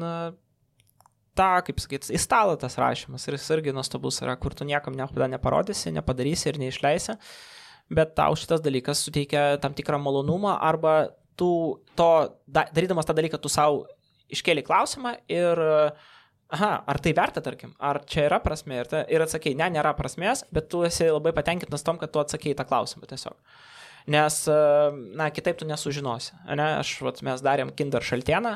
tą, 1.37 1.51
kaip 1.67 1.79
sakyt, 1.83 2.09
į 2.13 2.19
stalą 2.21 2.57
tas 2.59 2.77
rašymas. 2.81 3.27
Ir 3.27 3.37
jis 3.37 3.47
irgi 3.55 3.75
nuostabus 3.75 4.19
yra, 4.25 4.35
kur 4.41 4.55
tu 4.57 4.67
niekam 4.67 4.97
niekada 4.97 5.29
neparodysi, 5.35 5.93
nepadarysi 5.95 6.49
ir 6.51 6.59
neišleisi, 6.63 7.17
bet 7.93 8.15
tau 8.17 8.35
šitas 8.39 8.63
dalykas 8.65 9.05
suteikia 9.05 9.53
tam 9.63 9.77
tikrą 9.77 9.99
malonumą 10.01 10.57
arba 10.57 10.97
tu 11.37 11.49
to, 11.95 12.11
darydamas 12.49 13.07
tą 13.07 13.15
dalyką, 13.17 13.39
tu 13.41 13.51
savo 13.53 13.85
iškėlė 14.33 14.65
klausimą 14.67 15.13
ir 15.31 15.61
aha, 16.47 16.71
ar 16.87 16.99
tai 17.03 17.13
verta, 17.15 17.43
tarkim, 17.43 17.73
ar 17.79 18.01
čia 18.07 18.25
yra 18.27 18.39
prasmė? 18.43 18.81
Ir, 18.81 18.89
ta, 18.91 19.03
ir 19.11 19.23
atsakai, 19.23 19.53
ne, 19.59 19.67
nėra 19.77 19.93
prasmės, 19.97 20.45
bet 20.53 20.69
tu 20.71 20.83
esi 20.87 21.09
labai 21.11 21.33
patenkintas 21.35 21.83
tom, 21.85 21.99
kad 22.01 22.11
tu 22.13 22.21
atsakei 22.23 22.55
tą 22.57 22.65
klausimą 22.67 23.09
tiesiog. 23.09 23.35
Nes, 24.07 24.35
na, 25.19 25.27
kitaip 25.35 25.57
tu 25.59 25.65
nesužinosi. 25.67 26.31
Ne? 26.55 26.67
Aš, 26.79 26.93
vat, 27.03 27.19
mes 27.27 27.41
darėm 27.43 27.73
kinder 27.75 28.05
šaltieną, 28.07 28.53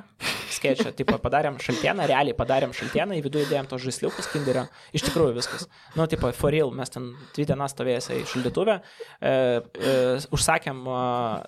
skečia, 0.51 0.91
tipo, 0.99 1.17
padarėm 1.21 1.57
šaltieną, 1.61 2.05
realiai 2.09 2.35
padarėm 2.37 2.71
šaltieną, 2.75 3.17
į 3.17 3.23
vidų 3.25 3.43
įdėjom 3.45 3.67
tos 3.71 3.83
žaisliukus 3.83 4.29
kinderio, 4.31 4.65
iš 4.95 5.05
tikrųjų 5.07 5.35
viskas. 5.35 5.67
Nu, 5.97 6.05
tipo, 6.11 6.31
for 6.37 6.53
real, 6.55 6.71
mes 6.75 6.93
ten 6.93 7.09
dvi 7.35 7.47
dienas 7.49 7.75
stovėjęs 7.75 8.09
į 8.15 8.19
šaldytuvę, 8.31 8.77
e, 8.79 9.33
e, 9.33 9.95
užsakėm 10.35 10.83
e, 10.87 11.01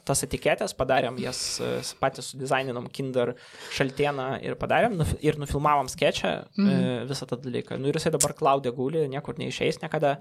tas 0.10 0.26
etiketės, 0.28 0.76
padarėm 0.80 1.20
jas 1.24 1.44
e, 1.64 1.72
patys 2.02 2.34
sudizaininam 2.34 2.90
kinder 2.94 3.36
šaltieną 3.76 4.28
ir 4.44 4.58
padarėm 4.60 5.00
nu, 5.00 5.08
ir 5.24 5.40
nufilmavom 5.42 5.92
skečia 5.92 6.34
e, 6.34 6.60
mhm. 6.60 7.08
visą 7.12 7.30
tą 7.30 7.40
dalyką. 7.44 7.80
Nu, 7.80 7.92
ir 7.92 8.02
jisai 8.02 8.14
dabar 8.16 8.36
klaudė 8.38 8.76
guli, 8.76 9.08
niekur 9.12 9.40
neišeis 9.40 9.80
niekada. 9.84 10.18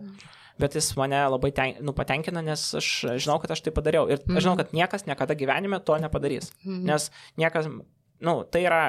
Bet 0.61 0.77
jis 0.77 0.91
mane 1.01 1.21
labai 1.33 1.53
ten, 1.57 1.79
nu, 1.85 1.95
patenkina, 1.97 2.43
nes 2.45 2.67
aš 2.79 2.91
žinau, 3.17 3.39
kad 3.43 3.55
aš 3.55 3.65
tai 3.65 3.73
padariau. 3.75 4.11
Ir 4.11 4.21
aš 4.21 4.45
žinau, 4.45 4.57
mhm. 4.57 4.61
kad 4.61 4.77
niekas 4.77 5.09
niekada 5.09 5.39
gyvenime 5.39 5.81
to 5.85 5.97
nepadarys. 6.03 6.53
Mhm. 6.65 6.85
Nes 6.91 7.09
niekas 7.41 7.71
nu, 8.23 8.43
tai 8.47 8.67
yra, 8.67 8.83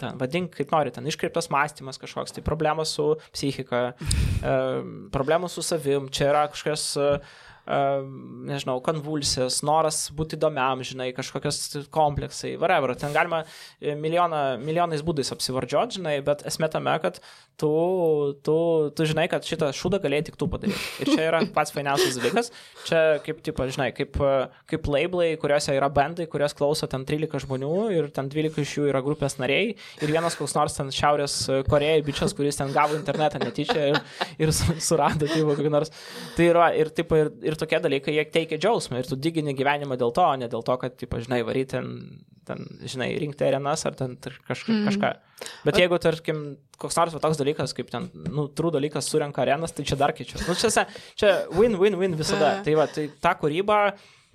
ten, 0.00 0.18
vadink 0.20 0.52
kaip 0.56 0.74
nori, 0.74 0.92
ten 0.94 1.08
iškreiptas 1.08 1.48
mąstymas 1.52 2.00
kažkoks, 2.02 2.34
tai 2.36 2.44
problemos 2.44 2.92
su 2.98 3.14
psichika, 3.32 3.92
e, 4.52 4.58
problemos 5.14 5.56
su 5.56 5.64
savim, 5.64 6.10
čia 6.12 6.28
yra 6.32 6.44
kažkas 6.52 6.90
e, 7.00 7.08
nežinau, 7.62 8.80
konvulsijos, 8.82 9.60
noras 9.66 10.04
būti 10.16 10.34
įdomiam, 10.34 10.82
žinai, 10.84 11.12
kažkokios 11.14 11.86
kompleksai, 11.94 12.56
whatever. 12.58 12.94
Ten 12.98 13.14
galima 13.14 13.44
e, 13.44 13.94
milijoną, 13.94 14.58
milijonais 14.62 15.04
būdais 15.06 15.30
apsivardžioti, 15.34 16.00
žinai, 16.00 16.16
bet 16.26 16.42
esmė 16.50 16.72
tame, 16.74 16.96
kad 17.04 17.22
tu, 17.60 17.70
tu, 18.42 18.56
tu 18.96 19.06
žinai, 19.08 19.26
kad 19.30 19.44
šitą 19.46 19.70
šūdą 19.76 20.00
galėjai 20.02 20.26
tik 20.28 20.38
tu 20.40 20.48
padaryti. 20.50 20.80
Ir 21.04 21.10
čia 21.12 21.26
yra 21.28 21.40
pats 21.54 21.74
fainiausias 21.74 22.18
dalykas. 22.18 22.50
Čia 22.88 23.00
kaip, 23.24 23.42
tipo, 23.46 23.66
žinai, 23.70 23.90
kaip, 23.96 24.18
kaip 24.70 24.88
labelai, 24.90 25.30
kuriuose 25.40 25.76
yra 25.76 25.90
bandai, 25.92 26.26
kurios 26.30 26.56
klauso 26.58 26.88
ten 26.90 27.06
13 27.08 27.44
žmonių 27.46 27.72
ir 27.96 28.10
ten 28.14 28.30
12 28.32 28.62
iš 28.64 28.74
jų 28.78 28.88
yra 28.90 29.02
grupės 29.04 29.38
nariai 29.40 29.74
ir 29.74 30.14
vienas 30.14 30.36
koks 30.38 30.56
nors 30.58 30.76
ten 30.78 30.90
Šiaurės 30.94 31.36
Korejai 31.68 32.02
bičias, 32.06 32.34
kuris 32.36 32.58
ten 32.58 32.72
gavo 32.74 32.98
internetą 32.98 33.40
netyčia 33.42 33.92
ir, 33.92 34.00
ir 34.42 34.54
surado, 34.54 35.28
tipo, 35.28 35.54
kokį 35.54 35.72
nors. 35.72 35.92
Tai 36.36 36.48
yra 36.48 36.72
ir, 36.78 36.92
tipo, 36.94 37.18
ir, 37.18 37.32
ir 37.46 37.58
tokie 37.60 37.80
dalykai, 37.82 38.16
jie 38.18 38.26
teikia 38.34 38.60
džiaugsmą 38.60 39.02
ir 39.02 39.08
tu 39.08 39.18
digini 39.18 39.56
gyvenimą 39.58 39.98
dėl 40.00 40.14
to, 40.16 40.26
o 40.26 40.38
ne 40.40 40.50
dėl 40.52 40.64
to, 40.66 40.78
kad, 40.82 40.98
tipo, 41.00 41.20
žinai, 41.22 41.42
varyti 41.46 41.76
ten, 41.76 41.92
ten, 42.48 42.66
žinai, 42.88 43.10
rinkti 43.22 43.46
arenas 43.46 43.84
ar 43.88 43.96
ten 43.98 44.16
kaž, 44.20 44.64
mm. 44.66 44.84
kažką. 44.88 45.12
Bet 45.66 45.80
jeigu, 45.80 45.98
tarkim, 46.02 46.42
koks 46.82 46.98
nors 46.98 47.16
toks 47.16 47.40
dalykas, 47.40 47.74
kaip 47.76 47.90
ten, 47.92 48.08
nu, 48.28 48.46
trū 48.50 48.72
dalykas 48.74 49.08
surenka 49.10 49.42
arenas, 49.44 49.74
tai 49.74 49.86
čia 49.88 49.98
dar 50.00 50.14
keičiu. 50.16 50.40
Nu, 50.48 50.56
čia, 50.58 50.86
čia 51.18 51.32
win-win-win 51.54 52.16
visada. 52.18 52.54
Tai 52.66 52.76
va, 52.78 52.88
tai 52.90 53.08
ta 53.22 53.34
kūryba 53.38 53.82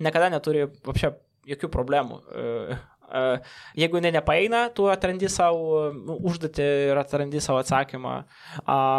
niekada 0.04 0.30
neturi, 0.32 0.66
apšia, 0.88 1.14
jokių 1.48 1.72
problemų. 1.72 2.22
Jeigu 3.78 3.98
jinai 3.98 4.12
nepaeina, 4.18 4.66
tu 4.74 4.88
atrandi 4.92 5.30
savo 5.32 5.88
nu, 5.94 6.18
užduotį 6.28 6.66
ir 6.90 7.00
atrandi 7.00 7.40
savo 7.40 7.62
atsakymą, 7.62 8.14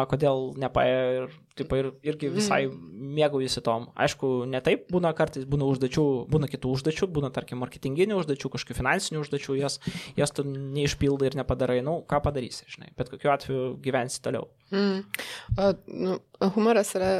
kodėl 0.09 0.49
nepaeina 0.59 1.03
ir, 1.19 1.35
taip, 1.59 1.75
ir 1.77 1.89
irgi 2.09 2.31
visai 2.33 2.63
mm. 2.67 3.03
mėgaujasi 3.19 3.63
tom. 3.65 3.89
Aišku, 3.99 4.31
ne 4.49 4.61
taip 4.65 4.87
būna 4.93 5.11
kartais, 5.17 5.45
būna 5.49 5.67
užduočių, 5.69 6.05
būna 6.31 6.49
kitų 6.49 6.73
užduočių, 6.77 7.09
būna, 7.19 7.29
tarkim, 7.35 7.61
marketinginių 7.61 8.17
užduočių, 8.23 8.53
kažkokių 8.55 8.79
finansinių 8.79 9.23
užduočių, 9.25 9.59
jas, 9.61 9.77
jas 10.17 10.33
tu 10.33 10.47
neišpildai 10.47 11.29
ir 11.29 11.39
nepadarai, 11.41 11.79
nu, 11.85 11.99
ką 12.09 12.21
padarysi, 12.25 12.65
žinai, 12.73 12.89
bet 12.97 13.13
kokiu 13.13 13.33
atveju 13.35 13.69
gyvensi 13.85 14.23
toliau. 14.25 14.49
Mm. 14.73 15.05
O, 15.53 15.71
nu, 16.01 16.19
humoras 16.57 16.95
yra 16.97 17.13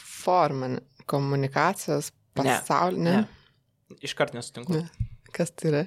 forma 0.00 0.78
komunikacijos 1.10 2.12
pasaulyje. 2.38 3.04
Ne. 3.04 3.16
ne. 3.20 3.98
Iškart 4.00 4.32
nesutinku. 4.36 4.80
Ne. 4.80 5.10
Kas 5.32 5.52
tai 5.56 5.68
yra? 5.72 5.82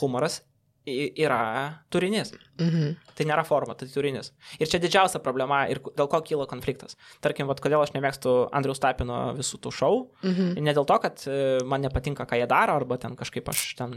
Humoras 0.00 0.40
yra 0.88 1.84
turinys. 1.92 2.32
Mhm. 2.60 2.94
Tai 3.16 3.24
nėra 3.28 3.42
forma, 3.44 3.74
tai 3.76 3.86
turinys. 3.88 4.30
Ir 4.60 4.68
čia 4.68 4.80
didžiausia 4.80 5.20
problema 5.20 5.62
ir 5.68 5.80
dėl 5.84 6.08
ko 6.08 6.20
kyla 6.24 6.46
konfliktas. 6.48 6.96
Tarkim, 7.20 7.48
vat, 7.48 7.60
kodėl 7.60 7.82
aš 7.84 7.92
nemėgstu 7.92 8.32
Andriaus 8.56 8.80
Tapino 8.80 9.34
visų 9.36 9.60
tų 9.60 9.72
šou. 9.76 9.98
Mhm. 10.24 10.60
Ne 10.64 10.74
dėl 10.76 10.86
to, 10.88 10.96
kad 11.02 11.24
e, 11.28 11.60
man 11.68 11.84
nepatinka, 11.84 12.24
ką 12.28 12.38
jie 12.40 12.46
daro, 12.48 12.78
arba 12.80 12.96
ten 13.00 13.16
kažkaip 13.18 13.48
aš 13.52 13.64
ten 13.76 13.96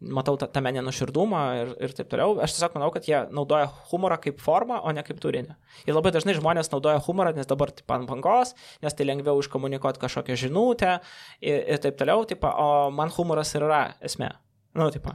matau 0.00 0.38
tame 0.38 0.72
nenuširdumą 0.74 1.42
ir, 1.60 1.74
ir 1.86 1.94
taip 1.98 2.10
toliau. 2.10 2.38
Aš 2.42 2.56
tiesiog 2.56 2.78
manau, 2.78 2.90
kad 2.94 3.06
jie 3.06 3.22
naudoja 3.30 3.68
humorą 3.92 4.18
kaip 4.22 4.42
formą, 4.42 4.80
o 4.82 4.94
ne 4.94 5.04
kaip 5.06 5.20
turinį. 5.22 5.54
Ir 5.86 5.94
labai 5.94 6.14
dažnai 6.14 6.34
žmonės 6.38 6.72
naudoja 6.74 7.02
humorą, 7.06 7.34
nes 7.36 7.46
dabar 7.46 7.70
taip 7.74 7.94
ant 7.94 8.10
bangos, 8.10 8.56
nes 8.82 8.98
tai 8.98 9.06
lengviau 9.06 9.38
iškomunikuoti 9.42 10.02
kažkokią 10.02 10.38
žinutę 10.46 10.98
ir, 11.38 11.62
ir 11.62 11.86
taip 11.86 12.02
toliau. 12.02 12.26
Taip, 12.26 12.42
o 12.50 12.90
man 12.90 13.14
humoras 13.14 13.54
ir 13.54 13.66
yra 13.68 13.84
esmė. 14.02 14.34
Nu, 14.76 14.90
taip 14.90 15.06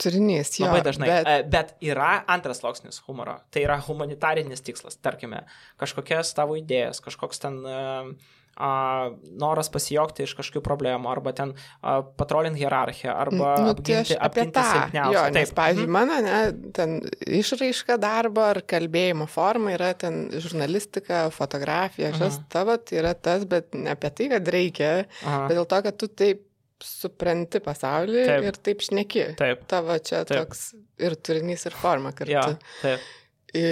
turinys, 0.00 0.54
jo. 0.58 0.66
Labai 0.68 0.82
dažnai. 0.86 1.08
Bet... 1.10 1.28
E, 1.28 1.46
bet 1.52 1.72
yra 1.84 2.10
antras 2.30 2.62
sluoksnis 2.62 3.02
humoro. 3.06 3.38
Tai 3.52 3.64
yra 3.66 3.78
humanitarinis 3.84 4.64
tikslas. 4.64 4.98
Tarkime, 5.04 5.44
kažkokias 5.80 6.32
tavo 6.36 6.56
idėjas, 6.60 7.02
kažkoks 7.04 7.42
ten 7.42 7.60
uh, 7.66 8.12
uh, 8.60 9.12
noras 9.40 9.70
pasijokti 9.72 10.24
iš 10.26 10.34
kažkokių 10.38 10.62
problemų, 10.64 11.10
arba 11.12 11.32
ten 11.36 11.54
uh, 11.54 12.00
patrolint 12.18 12.58
hierarchiją, 12.58 13.12
arba 13.12 13.54
nu, 13.64 13.74
tai 13.76 14.00
apginti, 14.00 14.18
apie 14.18 14.46
tą. 14.54 14.66
Jo, 14.96 15.24
nes, 15.34 15.50
Taip. 15.50 15.56
pavyzdžiui, 15.58 15.86
mhm. 15.86 15.96
mano, 15.96 16.20
ne, 16.24 16.72
ten 16.76 16.98
išraiška 17.40 17.98
darbo 18.00 18.44
ar 18.50 18.62
kalbėjimo 18.68 19.28
forma 19.30 19.74
yra 19.76 19.92
ten 19.98 20.28
žurnalistika, 20.36 21.26
fotografija, 21.34 22.12
mhm. 22.14 22.44
tavo 22.52 22.78
tai 22.80 23.02
yra 23.02 23.16
tas, 23.16 23.46
bet 23.48 23.74
ne 23.76 23.92
apie 23.96 24.12
tai, 24.14 24.30
kad 24.36 24.54
reikia, 24.56 24.94
Aha. 25.24 25.48
bet 25.48 25.60
dėl 25.60 25.68
to, 25.68 25.82
kad 25.88 26.00
tu 26.00 26.12
taip 26.12 26.46
supranti 26.84 27.60
pasaulį 27.64 28.26
taip. 28.28 28.46
ir 28.48 28.58
taip 28.68 28.84
šneki. 28.86 29.24
Taip. 29.40 29.64
Tavo 29.70 29.96
čia 29.98 30.22
taip. 30.28 30.44
toks 30.44 30.70
ir 31.00 31.16
turinys, 31.16 31.66
ir 31.68 31.76
forma 31.76 32.12
kartu. 32.16 32.36
Ja, 32.36 32.46
taip. 32.82 33.08
I, 33.56 33.64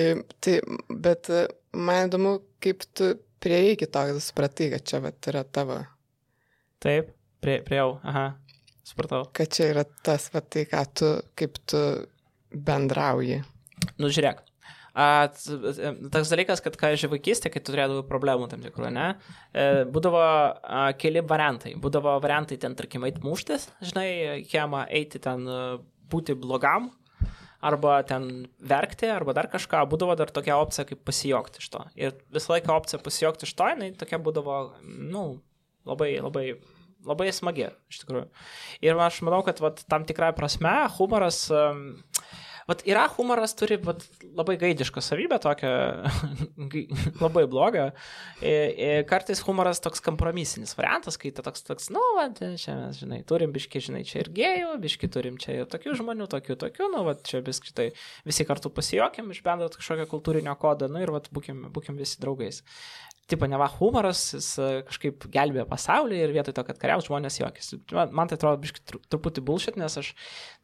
tai, 0.43 0.57
bet 0.91 1.31
e, 1.31 1.45
man 1.79 2.09
įdomu, 2.09 2.35
kaip 2.65 2.83
tu 2.99 3.13
prieėjai 3.43 3.77
iki 3.77 3.87
to, 3.87 4.03
kad 4.11 4.25
supratai, 4.25 4.71
kad 4.75 4.87
čia 4.91 5.01
vat, 5.05 5.19
yra 5.31 5.45
tavo. 5.47 5.79
Taip, 6.83 7.13
prie, 7.45 7.61
priejau, 7.67 7.97
aha, 8.07 8.27
supratau. 8.87 9.29
Kad 9.35 9.55
čia 9.55 9.71
yra 9.73 9.87
tas, 10.07 10.29
va, 10.35 10.43
tai, 10.43 10.67
ką 10.71 10.83
tu, 10.99 11.13
kaip 11.39 11.61
tu 11.71 11.83
bendrauji. 12.51 13.39
Nu, 14.03 14.11
žiūrėk, 14.11 14.43
A, 14.99 15.29
toks 15.31 16.33
dalykas, 16.33 16.63
kad, 16.65 16.75
žiūrėjau 16.75 17.13
vaikystė, 17.13 17.53
kai 17.55 17.63
tu 17.63 17.71
turėdavai 17.71 18.03
problemų 18.09 18.49
tam 18.51 18.65
tikrų, 18.65 18.89
ne, 18.95 19.13
būdavo 19.95 20.23
a, 20.25 20.89
keli 20.99 21.23
variantai. 21.23 21.77
Būdavo 21.79 22.17
variantai 22.25 22.59
ten, 22.59 22.75
tarkim, 22.79 23.07
eiti 23.07 23.23
muštis, 23.23 23.69
žinai, 23.93 24.09
kiemą 24.51 24.89
eiti 24.99 25.21
ten 25.23 25.47
būti 26.11 26.35
blogam, 26.41 26.91
arba 27.61 28.01
ten 28.07 28.49
verkti, 28.59 29.09
arba 29.11 29.35
dar 29.37 29.49
kažką, 29.51 29.83
būdavo 29.91 30.15
dar 30.19 30.31
tokia 30.35 30.59
opcija 30.61 30.87
kaip 30.89 31.03
pasijokti 31.07 31.63
iš 31.63 31.71
to. 31.75 31.85
Ir 31.99 32.19
visą 32.35 32.55
laiką 32.55 32.75
opcija 32.75 33.03
pasijokti 33.03 33.49
iš 33.49 33.55
to, 33.59 33.71
jinai 33.73 33.93
tokia 33.99 34.21
būdavo, 34.23 34.59
nu, 34.85 35.25
labai, 35.89 36.13
labai, 36.23 36.47
labai 37.07 37.31
smagi, 37.35 37.71
iš 37.91 38.03
tikrųjų. 38.05 38.29
Ir 38.87 39.03
aš 39.03 39.23
manau, 39.27 39.43
kad 39.47 39.63
vat, 39.65 39.83
tam 39.91 40.07
tikrą 40.09 40.31
prasme 40.39 40.75
humoras 40.99 41.45
um, 41.51 41.83
Vat 42.69 42.83
yra 42.85 43.07
humoras, 43.15 43.55
turi 43.57 43.79
vat, 43.81 44.03
labai 44.37 44.59
gaidišką 44.61 45.01
savybę, 45.01 45.39
tokią 45.41 45.71
labai 47.25 47.47
blogą. 47.49 47.87
Kartais 49.09 49.41
humoras 49.47 49.81
toks 49.85 50.05
kompromisinis 50.05 50.77
variantas, 50.77 51.17
kai 51.21 51.33
ta 51.33 51.45
toks, 51.47 51.65
toks, 51.65 51.89
nu, 51.95 52.03
va, 52.19 52.27
čia 52.37 52.77
mes, 52.77 53.01
žinai, 53.01 53.23
turim 53.29 53.55
biški, 53.57 53.81
žinai, 53.89 54.05
čia 54.09 54.21
ir 54.21 54.33
gėjų, 54.37 54.75
biški 54.85 55.09
turim 55.15 55.41
čia 55.41 55.63
ir 55.63 55.71
tokių 55.73 55.97
žmonių, 56.03 56.29
tokių, 56.29 56.59
tokių, 56.61 56.93
nu, 56.93 57.03
va, 57.09 57.17
čia 57.25 57.41
biški 57.47 57.73
tai 57.73 57.91
visi 58.29 58.45
kartu 58.49 58.73
pasijokim 58.75 59.33
iš 59.33 59.41
bendro 59.47 59.73
kažkokio 59.73 60.05
kultūrinio 60.13 60.53
kodo, 60.61 60.93
nu 60.93 61.01
ir 61.01 61.15
va, 61.15 61.25
būkim, 61.33 61.71
būkim 61.73 61.97
visi 61.97 62.21
draugais 62.21 62.61
tipo, 63.29 63.47
ne 63.47 63.59
va, 63.61 63.69
humoras, 63.79 64.23
jis 64.33 64.49
e, 64.63 64.69
kažkaip 64.89 65.27
gelbėjo 65.33 65.67
pasaulį 65.69 66.21
ir 66.25 66.33
vietoj 66.33 66.55
to, 66.57 66.65
kad 66.65 66.79
kariaus 66.81 67.09
žmonės 67.09 67.37
juokėsi. 67.43 67.81
Man, 67.93 68.31
tai 68.31 68.39
atrodo 68.39 68.63
biškai 68.63 69.01
truputį 69.13 69.43
bullshit, 69.45 69.77
nes 69.81 69.99
aš 70.01 70.15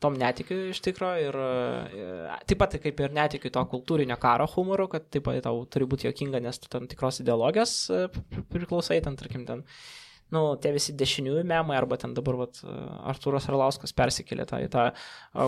tom 0.03 0.17
netikiu 0.21 0.71
iš 0.73 0.81
tikrųjų 0.87 1.27
ir 1.29 1.41
e, 1.45 2.07
taip 2.49 2.63
pat 2.63 2.79
kaip 2.81 3.03
ir 3.05 3.17
netikiu 3.17 3.53
to 3.53 3.65
kultūrinio 3.75 4.17
karo 4.21 4.49
humoru, 4.55 4.89
kad 4.95 5.11
taip 5.13 5.27
pat 5.29 5.43
tau 5.45 5.61
turi 5.69 5.89
būti 5.91 6.09
juokinga, 6.09 6.41
nes 6.45 6.61
tu 6.63 6.73
tam 6.73 6.89
tikros 6.89 7.21
ideologijos 7.21 7.75
e, 7.93 8.07
priklausai, 8.55 9.03
ten, 9.05 9.19
tarkim, 9.21 9.45
ten 9.49 9.61
nu, 10.33 10.45
tie 10.57 10.73
visi 10.73 10.95
dešiniųjų 10.97 11.43
memai, 11.47 11.77
arba 11.77 11.99
ten 12.01 12.15
dabar 12.17 12.39
vat, 12.41 12.63
Artūras 13.13 13.45
Arlauskas 13.51 13.93
persikėlė 13.95 14.47
tą, 14.49 14.63
į 14.65 14.71
tą 14.73 14.87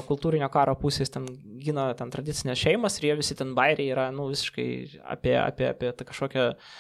kultūrinio 0.07 0.51
karo 0.53 0.77
pusės, 0.79 1.11
ten 1.15 1.25
gina 1.65 1.89
ten 1.97 2.13
tradicinės 2.13 2.61
šeimas 2.61 3.01
ir 3.01 3.09
jie 3.09 3.17
visi 3.23 3.39
ten 3.41 3.57
bairiai 3.57 3.89
yra, 3.97 4.05
nu, 4.15 4.29
visiškai 4.35 4.69
apie, 5.17 5.33
apie, 5.41 5.71
apie 5.73 5.91
tą 5.97 6.07
kažkokią 6.13 6.45
uh, 6.53 6.77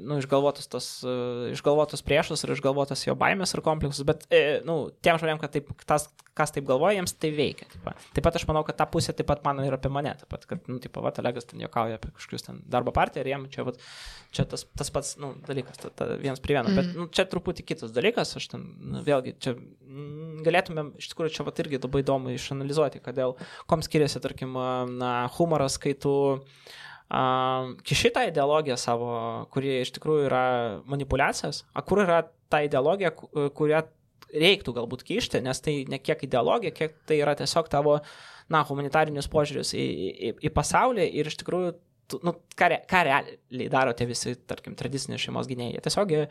nu, 0.00 0.16
išgalvotus, 0.22 0.70
tos, 0.72 0.86
e, 1.04 1.50
išgalvotus 1.52 2.00
priešus 2.06 2.46
ir 2.46 2.54
išgalvotas 2.54 3.02
jo 3.04 3.12
baimės 3.18 3.52
ir 3.52 3.60
kompleksus, 3.64 4.06
bet, 4.08 4.24
e, 4.32 4.60
nu, 4.64 4.78
tiem 5.04 5.18
žmonėm, 5.20 5.40
kad 5.42 5.52
taip, 5.52 5.68
tas, 5.88 6.06
kas 6.38 6.54
taip 6.54 6.64
galvoja, 6.68 6.96
jiems 6.96 7.12
tai 7.20 7.30
veikia. 7.36 7.68
Taip, 7.74 7.90
taip 8.16 8.24
pat 8.24 8.38
aš 8.40 8.46
manau, 8.48 8.62
kad 8.64 8.78
ta 8.78 8.86
pusė 8.88 9.12
taip 9.16 9.28
pat 9.28 9.44
mano 9.44 9.66
ir 9.66 9.76
apie 9.76 9.92
mane, 9.92 10.14
taip 10.22 10.32
pat, 10.32 10.46
kad, 10.48 10.64
nu, 10.70 10.78
taip 10.80 10.96
pat, 10.96 11.20
Olegas 11.20 11.48
ten 11.50 11.60
juokauja 11.60 11.98
apie 12.00 12.14
kažkokius 12.16 12.48
ten 12.48 12.62
darbo 12.72 12.94
partiją 12.96 13.26
ir 13.26 13.32
jiem 13.34 13.46
čia, 13.52 13.66
vat, 13.68 13.84
čia 14.32 14.48
tas, 14.48 14.64
tas 14.80 14.92
pats, 14.94 15.12
nu, 15.20 15.34
dalykas, 15.44 15.76
ta, 15.82 15.92
ta, 15.92 16.08
vienas 16.16 16.40
prie 16.40 16.56
vieno, 16.56 16.72
mm. 16.72 16.80
bet, 16.80 16.96
nu, 16.96 17.10
čia 17.12 17.28
truputį 17.28 17.68
kitas 17.68 17.92
dalykas, 17.92 18.32
aš 18.40 18.48
ten, 18.54 18.64
nu, 18.80 19.04
vėlgi, 19.04 19.36
čia 19.44 19.58
mm, 19.58 20.40
galėtumėm, 20.48 20.94
iš 21.02 21.12
tikrųjų, 21.12 21.36
čia, 21.36 21.48
vat, 21.50 21.60
irgi 21.60 21.84
labai 21.84 22.04
įdomu 22.06 22.32
išanalizuoti, 22.32 23.04
kodėl, 23.04 23.36
kom 23.68 23.84
skiriasi, 23.84 24.24
tarkim, 24.24 24.56
na, 24.96 25.16
humoras, 25.36 25.76
kai 25.82 25.92
tu 25.98 26.14
uh, 26.38 26.60
kiši 27.08 28.10
tą 28.12 28.26
ideologiją 28.28 28.76
savo, 28.76 29.12
kuri 29.54 29.80
iš 29.82 29.94
tikrųjų 29.96 30.26
yra 30.28 30.42
manipulacijos, 30.88 31.62
o 31.72 31.84
kur 31.88 32.02
yra 32.04 32.22
ta 32.52 32.60
ideologija, 32.64 33.14
kurią 33.56 33.82
reiktų 34.28 34.74
galbūt 34.76 35.04
kišti, 35.08 35.40
nes 35.44 35.60
tai 35.64 35.80
ne 35.88 36.00
kiek 36.02 36.26
ideologija, 36.26 36.74
kiek 36.76 36.98
tai 37.08 37.20
yra 37.22 37.32
tiesiog 37.38 37.70
tavo, 37.72 37.98
na, 38.52 38.60
humanitarinius 38.68 39.28
požiūrius 39.32 39.72
į, 39.76 39.84
į, 40.28 40.32
į 40.44 40.52
pasaulį 40.52 41.06
ir 41.20 41.30
iš 41.30 41.38
tikrųjų 41.40 41.72
nu, 42.24 42.34
ką, 42.58 42.68
ką 42.88 43.02
realiai 43.06 43.68
daro 43.72 43.92
tie 43.96 44.06
visi, 44.08 44.34
tarkim, 44.48 44.76
tradicinės 44.78 45.22
šeimos 45.22 45.48
gynėjai. 45.50 45.76
Jie 45.76 45.82
tiesiog 45.84 46.14
uh, 46.16 46.28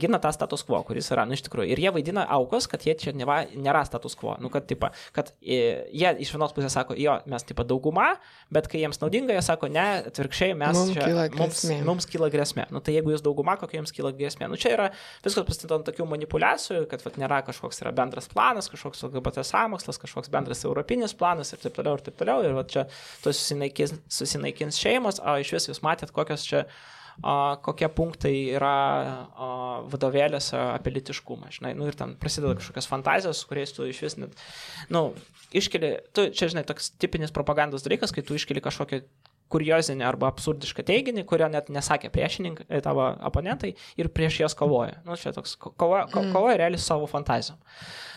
gina 0.00 0.20
tą 0.22 0.32
status 0.34 0.64
quo, 0.66 0.80
kuris 0.86 1.10
yra, 1.14 1.26
nu, 1.28 1.36
iš 1.36 1.44
tikrųjų. 1.46 1.70
Ir 1.72 1.82
jie 1.84 1.92
vaidina 1.94 2.26
aukos, 2.36 2.68
kad 2.70 2.84
jie 2.86 2.96
čia 2.98 3.14
neva, 3.16 3.42
nėra 3.54 3.84
status 3.88 4.18
quo. 4.18 4.34
Nu, 4.42 4.50
kad, 4.52 4.66
tipo, 4.70 4.90
kad 5.16 5.32
uh, 5.32 5.38
jie 5.90 6.12
iš 6.24 6.32
vienos 6.34 6.54
pusės 6.56 6.76
sako, 6.76 6.96
jo, 7.00 7.18
mes, 7.30 7.46
tipo, 7.46 7.66
dauguma, 7.66 8.12
bet 8.52 8.70
kai 8.72 8.82
jiems 8.82 9.00
naudinga, 9.02 9.36
jie 9.36 9.44
sako, 9.46 9.70
ne, 9.72 9.86
atvirkščiai, 10.10 10.56
mes 10.58 10.76
mums 10.76 10.94
čia, 10.96 11.06
kyla 11.06 11.26
mums, 11.38 11.62
mums 11.86 12.08
kyla 12.10 12.30
grėsmė. 12.32 12.68
Nu, 12.74 12.82
tai 12.84 12.96
jeigu 12.96 13.14
jūs 13.14 13.24
dauguma, 13.24 13.56
kokia 13.60 13.80
jums 13.80 13.94
kyla 13.96 14.12
grėsmė. 14.16 14.50
Nu, 14.50 14.58
čia 14.60 14.74
yra 14.74 14.90
viskas 15.24 15.46
pastatyta 15.46 15.78
ant 15.78 15.86
tokių 15.88 16.08
manipulacijų, 16.10 16.84
kad 16.90 17.04
vat, 17.06 17.18
nėra 17.20 17.42
kažkoks 17.46 17.82
yra 17.84 17.92
bendras 17.96 18.28
planas, 18.32 18.70
kažkoks 18.72 19.04
LGBT 19.08 19.44
sąmokslas, 19.46 20.00
kažkoks 20.02 20.32
bendras 20.32 20.64
europinis 20.66 21.14
planas 21.16 21.52
ir 21.54 21.62
taip 21.62 21.76
toliau 21.78 21.98
ir 21.98 22.04
taip 22.06 22.18
toliau. 22.20 22.44
Ir 22.46 22.56
vat, 22.56 22.70
čia 22.72 22.86
to 23.22 23.32
susinaikins, 23.34 23.94
susinaikins 24.12 24.78
šeimos, 24.80 24.95
o 25.04 25.36
iš 25.42 25.52
vis 25.56 25.68
jūs 25.70 25.82
matėt, 25.84 26.14
kokios 26.16 26.46
čia 26.46 26.66
kokie 27.64 27.88
punktai 27.88 28.34
yra 28.52 28.74
vadovėlėse 29.88 30.58
apie 30.74 30.92
litiškumą, 30.98 31.48
žinai, 31.54 31.72
nu 31.78 31.88
ir 31.88 31.96
ten 31.96 32.12
prasideda 32.20 32.58
kažkokios 32.58 32.88
fantazijos, 32.90 33.44
kuriais 33.48 33.72
tu 33.72 33.86
iš 33.88 34.02
vis 34.04 34.18
net, 34.20 34.36
nu, 34.92 35.08
iškeli, 35.56 35.94
tu 36.12 36.28
čia, 36.28 36.50
žinai, 36.52 36.66
toks 36.68 36.92
tipinis 37.00 37.32
propagandos 37.32 37.86
dalykas, 37.86 38.12
kai 38.12 38.24
tu 38.26 38.36
iškeli 38.36 38.60
kažkokią 38.64 39.00
kuriozinį 39.52 40.04
arba 40.06 40.30
absurdišką 40.32 40.84
teiginį, 40.86 41.24
kurio 41.28 41.48
net 41.52 41.68
nesakė 41.72 42.10
priešininkai, 42.14 42.66
e, 42.66 42.80
tavo 42.84 43.06
oponentai 43.28 43.72
ir 44.00 44.10
prieš 44.14 44.40
jas 44.42 44.56
kovoja. 44.58 44.98
Nu, 45.06 45.18
čia 45.20 45.32
toks 45.36 45.54
kova, 45.60 46.06
ko, 46.10 46.22
mm. 46.22 46.32
kovoja 46.34 46.58
realiai 46.62 46.82
su 46.82 46.88
savo 46.88 47.06
fantazijom. 47.10 47.60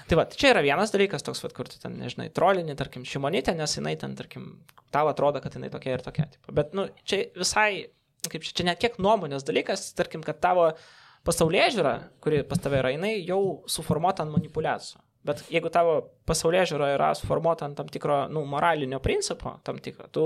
Tai 0.09 0.17
va, 0.17 0.25
čia 0.33 0.55
yra 0.55 0.63
vienas 0.65 0.93
dalykas 0.93 1.25
toks, 1.25 1.43
va, 1.45 1.51
kur 1.53 1.69
tu 1.69 1.77
ten, 1.81 1.99
nežinai, 2.01 2.31
trolinį, 2.33 2.73
tarkim, 2.79 3.05
šimonytę, 3.05 3.53
nes 3.57 3.77
jinai 3.77 3.93
ten, 4.01 4.15
tarkim, 4.17 4.47
tau 4.95 5.11
atrodo, 5.11 5.41
kad 5.43 5.53
jinai 5.53 5.69
tokia 5.73 5.99
ir 5.99 6.05
tokia. 6.05 6.25
Tipo. 6.33 6.55
Bet, 6.57 6.73
nu, 6.77 6.87
čia 7.05 7.27
visai, 7.37 7.69
kaip 8.25 8.41
čia, 8.47 8.55
čia 8.57 8.65
net 8.71 8.81
kiek 8.81 8.97
nuomonės 9.01 9.45
dalykas, 9.45 9.91
tarkim, 9.99 10.25
kad 10.25 10.41
tavo 10.41 10.71
pasaulyje 11.29 11.75
žiūra, 11.77 11.93
kuri 12.25 12.41
pas 12.49 12.61
tave 12.63 12.81
yra, 12.81 12.95
jinai 12.95 13.19
jau 13.19 13.41
suformuota 13.69 14.25
ant 14.25 14.33
manipulacijų. 14.33 15.03
Bet 15.27 15.41
jeigu 15.51 15.67
tavo 15.73 15.97
pasaulyje 16.29 16.69
žiūra 16.71 16.93
yra 16.93 17.09
suformuota 17.17 17.67
ant 17.67 17.75
tam 17.75 17.89
tikro, 17.91 18.21
nu, 18.31 18.45
moralinio 18.47 19.01
principo, 19.03 19.57
tam 19.67 19.81
tikro, 19.83 20.07
tu, 20.15 20.23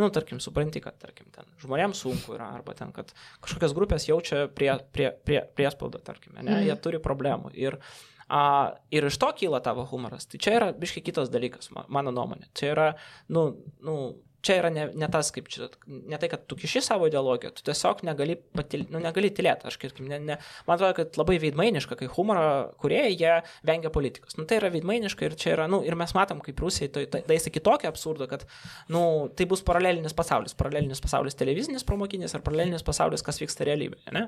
nu, 0.00 0.08
tarkim, 0.14 0.40
supranti, 0.42 0.82
kad, 0.82 0.96
tarkim, 0.98 1.28
ten 1.34 1.46
žmonėms 1.62 2.00
sunku 2.02 2.34
yra, 2.34 2.48
arba 2.58 2.74
ten, 2.78 2.90
kad 2.96 3.12
kažkokios 3.44 3.76
grupės 3.76 4.08
jaučia 4.08 4.48
prie, 4.50 4.72
prie, 4.94 5.12
prie, 5.22 5.44
priespaudą, 5.54 6.02
tarkim, 6.02 6.34
ne, 6.40 6.48
mm. 6.48 6.64
jie 6.66 6.76
turi 6.82 6.98
problemų. 7.04 7.52
Ir, 7.54 7.78
a, 8.26 8.42
ir 8.90 9.06
iš 9.06 9.20
to 9.22 9.30
kyla 9.38 9.62
tavo 9.62 9.86
humoras. 9.92 10.26
Tai 10.26 10.42
čia 10.42 10.58
yra 10.58 10.72
biškai 10.74 11.04
kitas 11.06 11.30
dalykas, 11.30 11.70
mano 11.86 12.10
nuomonė. 12.10 12.50
Čia 12.58 12.74
yra, 12.74 12.88
nu, 13.30 13.46
nu, 13.86 13.96
čia 14.42 14.58
yra 14.58 14.70
ne, 14.74 14.86
ne 14.98 15.08
tas, 15.12 15.30
kaip 15.34 15.48
čia, 15.52 15.68
ne 15.86 16.18
tai, 16.20 16.28
kad 16.32 16.44
tu 16.50 16.56
kiši 16.58 16.82
savo 16.84 17.06
ideologiją, 17.10 17.52
tu 17.56 17.64
tiesiog 17.66 18.02
negali, 18.06 18.36
patil, 18.56 18.84
nu, 18.92 19.00
negali 19.02 19.30
tylėti. 19.34 19.68
Aš 19.70 19.78
kaip, 19.80 20.00
ne, 20.02 20.18
ne, 20.18 20.38
man 20.66 20.76
atrodo, 20.76 20.96
kad 20.98 21.18
labai 21.20 21.38
veidmainiška, 21.42 21.98
kai 22.00 22.08
humoro 22.16 22.72
kurieji, 22.82 23.16
jie 23.20 23.36
vengia 23.68 23.92
politikos. 23.94 24.36
Nu, 24.38 24.46
tai 24.48 24.58
yra 24.60 24.72
veidmainiška 24.74 25.28
ir 25.28 25.36
čia 25.38 25.54
yra, 25.54 25.68
nu, 25.70 25.82
ir 25.86 25.96
mes 25.98 26.14
matom, 26.18 26.42
kaip 26.44 26.60
Rusijai 26.62 26.90
tai 26.92 27.06
daisa 27.12 27.48
tai, 27.48 27.54
kitokį 27.54 27.90
absurdą, 27.90 28.28
kad, 28.30 28.46
nu, 28.92 29.04
tai 29.38 29.46
bus 29.50 29.62
paralelinis 29.66 30.16
pasaulis. 30.18 30.56
Paralelinis 30.58 31.02
pasaulis 31.04 31.38
televizinis 31.38 31.86
pramokinis 31.86 32.34
ar 32.34 32.42
paralelinis 32.44 32.86
pasaulis, 32.86 33.22
kas 33.24 33.38
vyksta 33.42 33.66
realybėje. 33.68 34.14
Ne? 34.16 34.26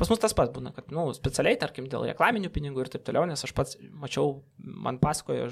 Pas 0.00 0.10
mus 0.10 0.22
tas 0.22 0.34
pats 0.36 0.52
būna, 0.54 0.74
kad, 0.74 0.90
nu, 0.94 1.06
specialiai, 1.16 1.60
tarkim, 1.60 1.86
dėl 1.92 2.08
reklaminių 2.10 2.50
pinigų 2.52 2.86
ir 2.86 2.92
taip 2.96 3.06
toliau, 3.06 3.28
nes 3.30 3.46
aš 3.46 3.54
pats 3.56 3.78
mačiau, 4.02 4.40
man 4.58 4.98
pasakojo 5.02 5.48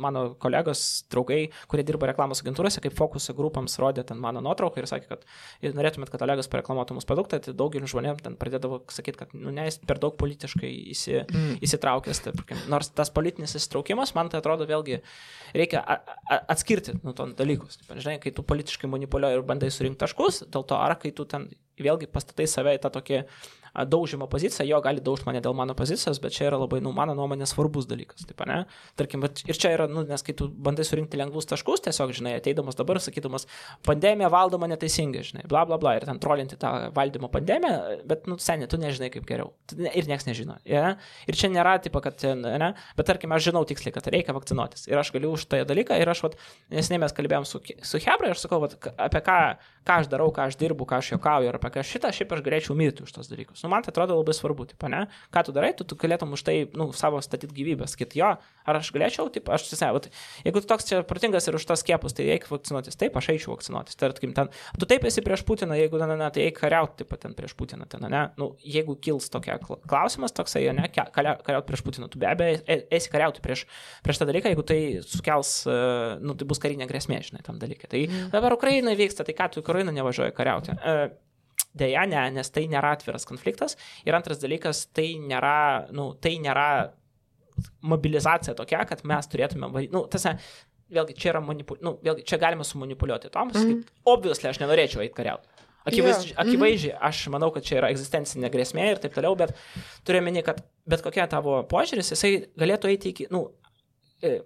mano 0.00 0.26
kolegos, 0.42 1.04
draugai, 1.12 1.44
kurie 1.70 1.86
dirba 1.86 2.10
reklamos 2.10 2.42
agentūrose, 2.42 2.82
kaip 2.82 2.96
fokusą 2.98 3.36
grupams 3.44 3.76
rodė 3.82 4.06
ten 4.08 4.20
mano 4.20 4.42
nuotrauką 4.44 4.82
ir 4.82 4.88
sakė, 4.90 5.08
kad 5.12 5.24
jei 5.62 5.74
norėtumėt, 5.76 6.10
kad 6.12 6.24
Olegas 6.26 6.50
pareklamuotų 6.52 6.98
mūsų 6.98 7.10
produktą, 7.10 7.40
tai 7.44 7.54
daugeliu 7.56 7.88
žmonėm 7.90 8.20
ten 8.24 8.38
pradėdavo 8.40 8.80
sakyti, 8.92 9.20
kad 9.20 9.34
nu, 9.36 9.52
ne, 9.54 9.68
jis 9.68 9.78
per 9.84 10.00
daug 10.02 10.16
politiškai 10.20 10.70
įsi, 10.94 11.20
mm. 11.22 11.58
įsitraukęs. 11.64 12.22
Tai, 12.24 12.34
nors 12.72 12.90
tas 12.96 13.12
politinis 13.14 13.56
įsitraukimas, 13.58 14.14
man 14.16 14.32
tai 14.32 14.40
atrodo 14.42 14.66
vėlgi, 14.68 15.02
reikia 15.54 15.84
atskirti 16.40 16.96
nuo 17.02 17.14
to 17.16 17.28
dalykus. 17.36 17.82
Taip, 17.82 17.98
žinai, 18.00 18.16
kai 18.22 18.34
tu 18.34 18.46
politiškai 18.46 18.90
manipuliuoji 18.90 19.40
ir 19.40 19.46
bandai 19.46 19.70
surinkti 19.74 20.04
taškus, 20.04 20.44
dėl 20.48 20.66
to 20.68 20.80
ar 20.80 20.96
kai 21.00 21.12
tu 21.14 21.28
ten 21.28 21.50
vėlgi 21.80 22.08
pastatai 22.10 22.46
save 22.50 22.76
į 22.76 22.82
tą 22.82 22.92
tokį 22.94 23.24
daužimo 23.82 24.26
poziciją, 24.30 24.66
jo 24.68 24.78
gali 24.84 25.02
daužti 25.02 25.26
mane 25.26 25.40
dėl 25.42 25.54
mano 25.56 25.74
pozicijos, 25.74 26.20
bet 26.22 26.34
čia 26.36 26.46
yra 26.48 26.58
labai, 26.62 26.78
nu, 26.84 26.92
mano 26.94 27.16
nuomonė 27.18 27.46
svarbus 27.50 27.88
dalykas. 27.90 28.22
Taip, 28.28 28.44
ne? 28.46 28.60
Tarkim, 28.98 29.24
ir 29.24 29.58
čia 29.58 29.72
yra, 29.74 29.88
nu, 29.90 30.04
nes 30.06 30.22
kai 30.22 30.36
tu 30.38 30.46
bandai 30.48 30.86
surinkti 30.86 31.18
lengvus 31.18 31.48
taškus, 31.50 31.82
tiesiog, 31.88 32.12
žinai, 32.14 32.36
ateidamas 32.38 32.78
dabar, 32.78 33.00
sakydamas, 33.02 33.48
pandemija 33.86 34.30
valdoma 34.32 34.68
neteisingai, 34.70 35.24
žinai, 35.26 35.46
bla 35.50 35.64
bla 35.66 35.78
bla, 35.82 35.96
ir 35.98 36.06
ten 36.06 36.20
trolinti 36.22 36.58
tą 36.60 36.70
valdymo 36.94 37.30
pandemiją, 37.34 37.98
bet, 38.06 38.28
nu, 38.30 38.38
seniai, 38.42 38.70
tu 38.70 38.78
nežinai 38.78 39.10
kaip 39.14 39.26
geriau. 39.26 39.50
Ir 39.90 40.06
niekas 40.06 40.28
nežino. 40.28 40.60
Ja? 40.68 40.94
Ir 41.26 41.38
čia 41.38 41.50
nėra, 41.50 41.74
tipo, 41.82 42.02
kad, 42.04 42.22
ne, 42.22 42.70
bet 42.94 43.10
tarkim, 43.10 43.34
aš 43.34 43.50
žinau 43.50 43.64
tiksliai, 43.66 43.94
kad 43.96 44.06
reikia 44.14 44.36
vakcinuotis. 44.36 44.86
Ir 44.92 45.02
aš 45.02 45.10
galiu 45.16 45.34
už 45.34 45.48
tą 45.50 45.64
dalyką, 45.66 45.98
ir 45.98 46.14
aš, 46.14 46.22
vat, 46.28 46.38
nesiniai 46.70 47.02
mes 47.02 47.16
kalbėjom 47.16 47.48
su, 47.48 47.62
su 47.82 48.02
Hebra, 48.06 48.30
ir 48.30 48.38
aš 48.38 48.46
sakau, 48.46 48.62
vat, 48.62 48.78
apie 49.02 49.24
ką, 49.24 49.38
ką 49.82 49.98
aš 50.04 50.10
darau, 50.12 50.30
ką 50.34 50.46
aš 50.50 50.58
dirbu, 50.60 50.86
ką 50.88 51.00
aš 51.02 51.14
juokauju, 51.14 51.50
ir 51.50 51.58
apie 51.58 51.72
ką 51.74 51.84
šitą, 51.86 52.12
šiaip 52.14 52.36
aš 52.36 52.44
galėčiau 52.46 52.76
mirti 52.78 53.06
už 53.06 53.16
tos 53.16 53.30
dalykus 53.32 53.63
nu, 53.64 53.70
man 53.72 53.84
tai 53.84 53.94
atrodo 53.94 54.18
labai 54.18 54.34
svarbu, 54.36 54.68
taip, 54.70 54.84
ne? 54.92 55.04
Ką 55.34 55.44
tu 55.46 55.54
darai, 55.56 55.72
tu, 55.76 55.86
tu 55.88 55.96
galėtum 55.98 56.34
už 56.36 56.44
tai, 56.46 56.56
nu, 56.76 56.90
savo 56.96 57.20
statyti 57.24 57.56
gyvybę, 57.56 57.88
sakyti, 57.90 58.20
jo, 58.20 58.34
ar 58.38 58.78
aš 58.78 58.90
galėčiau, 58.94 59.30
taip, 59.32 59.48
aš 59.52 59.66
tiesiog, 59.70 60.08
jeigu 60.44 60.62
tu 60.62 60.70
toks 60.70 60.88
čia 60.90 61.00
protingas 61.08 61.48
ir 61.48 61.56
už 61.58 61.66
tos 61.68 61.82
skiepus, 61.84 62.16
tai 62.16 62.28
eik 62.36 62.46
vakcinuotis, 62.50 62.98
taip, 63.00 63.16
aš 63.16 63.30
eičiau 63.34 63.54
vakcinuotis, 63.54 63.98
tarkim, 64.00 64.34
ten, 64.36 64.52
tu 64.78 64.88
taip 64.90 65.06
esi 65.08 65.24
prieš 65.24 65.44
Putiną, 65.48 65.76
jeigu, 65.76 65.98
ne, 66.00 66.18
ne, 66.20 66.28
tai 66.34 66.46
eik 66.48 66.60
kariauti, 66.60 67.02
taip 67.02 67.16
ten 67.24 67.36
prieš 67.36 67.56
Putiną, 67.58 67.88
ten, 67.90 68.04
ne, 68.12 68.22
nu, 68.40 68.52
jeigu 68.60 68.96
kils 69.00 69.30
tokia 69.32 69.58
klausimas, 69.60 70.34
toksai, 70.36 70.66
ne, 70.76 70.88
kariauti 70.92 71.68
prieš 71.68 71.84
Putiną, 71.86 72.08
tu 72.12 72.20
be 72.20 72.28
abejo 72.30 72.60
esi 72.68 73.12
kariauti 73.12 73.44
prieš, 73.44 73.66
prieš 74.04 74.20
tą 74.20 74.28
dalyką, 74.30 74.52
jeigu 74.52 74.64
tai 74.68 74.80
sukels, 75.04 75.54
e, 75.68 75.76
nu, 76.24 76.36
tai 76.38 76.48
bus 76.48 76.62
karinė 76.62 76.88
grėsmė, 76.90 77.20
žinai, 77.28 77.44
tam 77.46 77.60
dalykui. 77.60 77.90
Tai 77.90 78.02
mm. 78.06 78.32
dabar 78.34 78.56
Ukraina 78.56 78.94
vyksta, 78.98 79.26
tai 79.26 79.36
ką 79.36 79.50
tu 79.52 79.64
Ukraina 79.64 79.94
nevažiuoja 79.94 80.34
kariauti. 80.36 80.76
Deja, 81.74 82.04
ne, 82.06 82.20
nes 82.36 82.50
tai 82.54 82.68
nėra 82.70 82.92
atviras 82.94 83.26
konfliktas. 83.26 83.74
Ir 84.06 84.14
antras 84.14 84.38
dalykas, 84.38 84.84
tai 84.94 85.08
nėra, 85.18 85.88
nu, 85.94 86.12
tai 86.22 86.36
nėra 86.42 86.68
mobilizacija 87.82 88.54
tokia, 88.58 88.84
kad 88.86 89.02
mes 89.06 89.26
turėtume, 89.30 89.70
nu, 89.90 90.04
tasme, 90.10 90.36
vėlgi 90.94 91.16
čia 91.18 91.34
manipuliuoti, 91.40 91.86
nu, 91.86 91.96
vėlgi 92.04 92.26
čia 92.28 92.38
galima 92.42 92.66
sumanipuliuoti 92.66 93.30
Tomas, 93.34 93.58
mm 93.58 93.70
-hmm. 93.70 94.00
obviously 94.04 94.48
aš 94.50 94.60
nenorėčiau 94.62 95.02
eiti 95.02 95.14
kariauti. 95.14 95.48
Akivaizdžiai, 95.84 96.32
yeah. 96.32 96.46
akivaizdžiai 96.46 96.92
mm 96.92 96.98
-hmm. 96.98 97.08
aš 97.08 97.28
manau, 97.28 97.50
kad 97.52 97.62
čia 97.62 97.78
yra 97.78 97.90
egzistencinė 97.92 98.50
grėsmė 98.50 98.90
ir 98.90 98.98
taip 98.98 99.14
toliau, 99.14 99.36
bet 99.36 99.52
turiu 100.04 100.22
meni, 100.22 100.42
kad 100.42 100.62
bet 100.86 101.02
kokia 101.02 101.26
tavo 101.26 101.62
požiūris, 101.62 102.10
jisai 102.14 102.48
galėtų 102.56 102.88
eiti 102.88 103.08
iki, 103.08 103.26
nu, 103.30 103.50
e, 104.22 104.40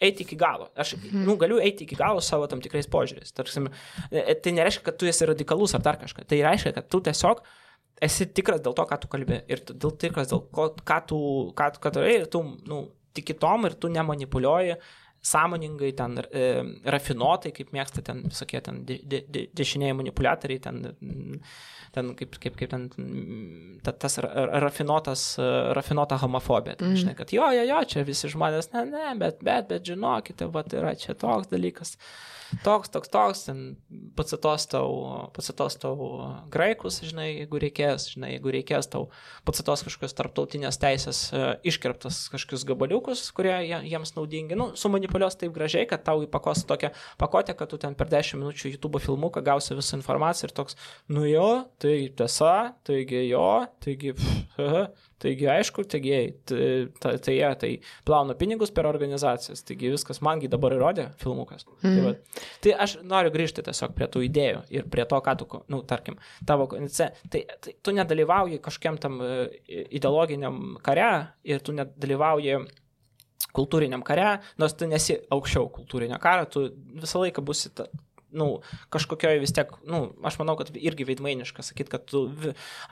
eiti 0.00 0.24
iki 0.24 0.36
galo. 0.40 0.70
Aš 0.76 0.94
mhm. 0.96 1.24
nu, 1.28 1.36
galiu 1.40 1.60
eiti 1.62 1.84
iki 1.86 1.98
galo 1.98 2.22
savo 2.24 2.48
tam 2.50 2.62
tikrais 2.64 2.88
požiūriais. 2.90 3.34
Tarsim, 3.36 3.68
e, 4.10 4.36
tai 4.42 4.54
nereiškia, 4.56 4.84
kad 4.88 5.00
tu 5.00 5.08
esi 5.10 5.28
radikalus 5.28 5.76
ar 5.76 5.84
dar 5.84 6.00
kažką. 6.00 6.24
Tai 6.30 6.40
reiškia, 6.46 6.74
kad 6.78 6.88
tu 6.92 7.02
tiesiog 7.08 7.42
esi 8.04 8.26
tikras 8.32 8.62
dėl 8.64 8.76
to, 8.76 8.86
ką 8.88 9.00
tu 9.02 9.10
kalbė. 9.12 9.42
Ir 9.50 9.62
dėl 9.70 9.92
tikras 10.00 10.32
dėl 10.32 10.46
ko, 10.54 10.70
ką 10.88 10.98
tu, 11.10 11.20
ką, 11.58 11.70
ką 11.76 11.92
tu 11.92 12.00
darai. 12.00 12.16
Ir 12.22 12.26
tu 12.32 12.42
nu, 12.70 12.82
tiki 13.16 13.36
tom 13.36 13.68
ir 13.68 13.76
tu 13.80 13.90
nemanipuliuoji 13.92 14.78
sąmoningai, 15.22 15.92
ten 15.96 16.18
e, 16.18 16.46
rafinuotai, 16.94 17.52
kaip 17.56 17.74
mėgsta 17.76 18.02
ten 18.06 18.22
visokie 18.28 18.60
ten 18.64 18.82
de, 18.88 18.96
de, 19.04 19.20
de, 19.28 19.44
dešiniai 19.56 19.96
manipuliatoriai, 19.98 20.62
ten, 20.64 20.80
ten 21.94 22.12
kaip, 22.16 22.38
kaip, 22.40 22.56
kaip 22.60 22.72
ten 22.72 22.88
ta, 23.84 23.92
tas 23.92 24.16
rafinuotas, 24.22 25.24
rafinuota 25.76 26.20
homofobija. 26.22 26.78
Ten, 26.80 26.94
mm. 26.94 27.02
žinai, 27.04 27.16
kad 27.18 27.34
jo, 27.36 27.46
jo, 27.56 27.66
jo, 27.68 27.80
čia 27.92 28.04
visi 28.08 28.32
žmonės, 28.32 28.72
ne, 28.74 28.86
ne, 28.88 29.06
bet, 29.20 29.44
bet, 29.44 29.68
bet 29.72 29.88
žinokite, 29.92 30.48
va, 30.54 30.64
yra 30.80 30.96
čia 30.98 31.16
toks 31.18 31.52
dalykas 31.52 31.98
toks, 32.64 32.90
toks, 32.92 33.10
toks, 33.12 33.44
ten 33.46 33.60
pacitos 34.18 34.66
tau, 34.70 34.90
pacitos 35.34 35.76
tau 35.80 35.96
graikus, 36.52 37.00
žinai, 37.06 37.28
jeigu 37.42 37.60
reikės, 37.62 38.08
žinai, 38.14 38.34
jeigu 38.34 38.54
reikės 38.54 38.90
tau 38.92 39.08
pacitos 39.48 39.84
kažkokios 39.86 40.16
tarptautinės 40.18 40.80
teisės 40.82 41.22
e, 41.32 41.42
iškirptas 41.70 42.22
kažkokius 42.32 42.66
gabaliukus, 42.68 43.24
kurie 43.36 43.54
jiems 43.88 44.14
naudingi, 44.16 44.58
nu, 44.58 44.70
sumanipuliuos 44.78 45.38
taip 45.40 45.54
gražiai, 45.56 45.86
kad 45.90 46.04
tau 46.06 46.24
įpakos 46.26 46.64
tokią 46.70 46.92
pakotę, 47.20 47.56
kad 47.58 47.70
tu 47.70 47.80
ten 47.80 47.96
per 47.98 48.10
10 48.12 48.40
minučių 48.42 48.74
YouTube 48.74 49.02
filmuką 49.02 49.44
gausi 49.46 49.78
visą 49.78 50.00
informaciją 50.00 50.50
ir 50.50 50.56
toks, 50.56 50.78
nu 51.14 51.26
jo, 51.28 51.50
tai 51.82 51.96
tiesa, 52.16 52.74
taigi 52.86 53.26
jo, 53.28 53.46
taigi, 53.84 54.14
pff, 54.18 55.09
Taigi, 55.20 55.46
aišku, 55.52 55.84
taigi, 55.90 56.18
tai, 56.48 56.66
tai, 57.02 57.14
tai 57.20 57.34
jie 57.36 57.50
tai 57.60 57.70
plauna 58.08 58.36
pinigus 58.38 58.72
per 58.72 58.88
organizacijas, 58.88 59.64
taigi 59.68 59.92
viskas 59.92 60.22
mangi 60.24 60.48
dabar 60.48 60.72
įrodė 60.76 61.10
filmukas. 61.20 61.66
Mm. 61.68 61.80
Tai, 61.82 61.90
mhm. 61.92 62.06
va, 62.08 62.50
tai 62.64 62.74
aš 62.86 62.96
noriu 63.04 63.32
grįžti 63.34 63.64
tiesiog 63.66 63.92
prie 63.96 64.08
tų 64.12 64.24
idėjų 64.30 64.62
ir 64.78 64.90
prie 64.92 65.04
to, 65.10 65.20
ką 65.26 65.36
tu, 65.40 65.48
nu, 65.72 65.82
tarkim, 65.88 66.16
tavo, 66.48 66.70
tai, 66.72 67.42
tai 67.44 67.76
tu 67.84 67.96
nedalyvauji 67.96 68.62
kažkiam 68.64 68.96
tam 69.00 69.20
e, 69.24 69.32
ideologiniam 70.00 70.78
kare 70.84 71.10
ir 71.44 71.60
tu 71.64 71.76
nedalyvauji 71.76 72.62
kultūriniam 73.56 74.02
kare, 74.06 74.38
nors 74.60 74.76
tu 74.78 74.86
nesi 74.88 75.16
aukščiau 75.34 75.68
kultūrinio 75.74 76.18
karo, 76.22 76.46
tu 76.50 76.68
visą 77.02 77.22
laiką 77.24 77.42
busi 77.44 77.72
ta, 77.74 77.88
nu, 78.36 78.48
kažkokioj 78.94 79.40
vis 79.42 79.52
tiek, 79.56 79.70
nu, 79.88 80.02
aš 80.26 80.38
manau, 80.40 80.56
kad 80.58 80.70
irgi 80.76 81.06
veidmainiška 81.08 81.64
sakyti, 81.66 81.92
kad 81.92 82.06
tu, 82.08 82.24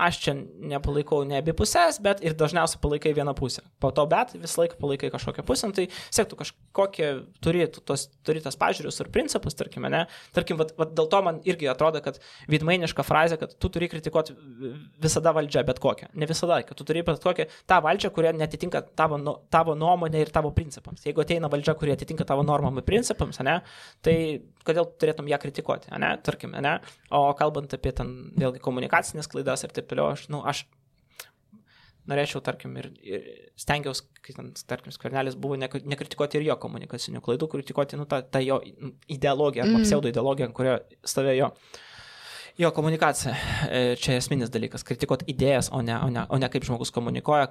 aš 0.01 0.21
čia 0.25 0.35
nepalaikau 0.73 1.23
ne 1.29 1.39
abi 1.41 1.55
pusės, 1.57 2.01
bet 2.03 2.23
ir 2.25 2.37
dažniausiai 2.39 2.81
palaikai 2.83 3.15
vieną 3.17 3.35
pusę. 3.39 3.65
Po 3.83 3.91
to, 3.95 4.07
bet 4.11 4.35
visą 4.39 4.63
laiką 4.63 4.79
palaikai 4.81 5.13
kažkokią 5.15 5.45
pusę, 5.49 5.71
nu, 5.71 5.77
tai 5.77 5.87
siektų 6.15 6.41
kažkokie, 6.43 7.11
turi, 7.45 7.67
tos, 7.89 8.09
turi 8.27 8.43
tas 8.45 8.59
pažiūrius 8.59 9.03
ir 9.03 9.13
principus, 9.15 9.57
tarkime, 9.59 9.91
ne. 9.93 10.05
Tarkim, 10.37 10.59
vat, 10.61 10.75
vat 10.79 10.95
dėl 10.99 11.11
to 11.13 11.23
man 11.27 11.41
irgi 11.49 11.71
atrodo, 11.71 12.03
kad 12.05 12.21
veidmainiška 12.51 13.07
frazė, 13.07 13.39
kad 13.41 13.55
tu 13.59 13.71
turi 13.73 13.91
kritikuoti 13.91 14.37
visada 15.03 15.33
valdžią, 15.37 15.65
bet 15.69 15.83
kokią. 15.83 16.11
Ne 16.19 16.29
visada, 16.31 16.61
kad 16.67 16.79
tu 16.79 16.87
turi 16.89 17.05
bet 17.07 17.23
kokią 17.25 17.49
tą 17.69 17.81
valdžią, 17.85 18.13
kurie 18.15 18.33
netitinka 18.37 18.83
tavo, 18.99 19.19
tavo 19.53 19.77
nuomonė 19.79 20.25
ir 20.25 20.33
tavo 20.35 20.53
principams. 20.57 21.05
Jeigu 21.07 21.23
ateina 21.25 21.51
valdžia, 21.53 21.77
kurie 21.79 21.95
atitinka 21.97 22.27
tavo 22.29 22.45
normam 22.47 22.79
ir 22.81 22.87
principams, 22.87 23.41
ne, 23.47 23.61
tai 24.05 24.17
kodėl 24.69 24.89
turėtum 25.01 25.29
ją 25.31 25.39
kritikuoti, 25.43 25.91
ne, 25.99 26.15
tarkim, 26.25 26.55
ne, 26.65 26.79
o 27.15 27.25
kalbant 27.39 27.73
apie 27.75 27.95
ten 27.97 28.13
vėlgi 28.39 28.63
komunikacinės 28.65 29.31
klaidas 29.33 29.65
ir 29.65 29.75
taip 29.77 29.89
toliau, 29.91 30.13
aš, 30.15 30.29
nu, 30.33 30.43
aš 30.49 30.67
norėčiau, 32.09 32.41
tarkim, 32.45 32.77
ir, 32.81 32.89
ir 33.05 33.27
stengiausi, 33.59 34.07
kai 34.25 34.37
ten, 34.37 34.53
tarkim, 34.71 34.95
skvernelis 34.95 35.37
buvo 35.41 35.59
nekritikuoti 35.59 36.41
ir 36.41 36.47
jo 36.49 36.57
komunikacinių 36.63 37.21
klaidų, 37.25 37.51
kritikuoti, 37.53 37.99
nu, 38.01 38.07
tą, 38.09 38.23
tą 38.25 38.41
jo 38.45 38.61
ideologiją 39.13 39.67
arba 39.67 39.81
mm. 39.81 39.85
pseudo 39.85 40.13
ideologiją, 40.13 40.49
kurio 40.57 40.79
stovėjo 41.05 41.43
jo 41.43 41.51
Jo, 42.59 42.73
komunikacija. 42.75 43.35
E, 43.71 43.81
čia 44.03 44.17
esminis 44.19 44.51
dalykas. 44.51 44.83
Kritikuoti 44.83 45.29
idėjas, 45.31 45.69
o 45.71 45.79
ne, 45.79 45.95
o, 46.03 46.09
ne, 46.11 46.25
o 46.27 46.41
ne 46.43 46.49
kaip 46.51 46.65
žmogus 46.67 46.91
komunikuoja, 46.91 47.47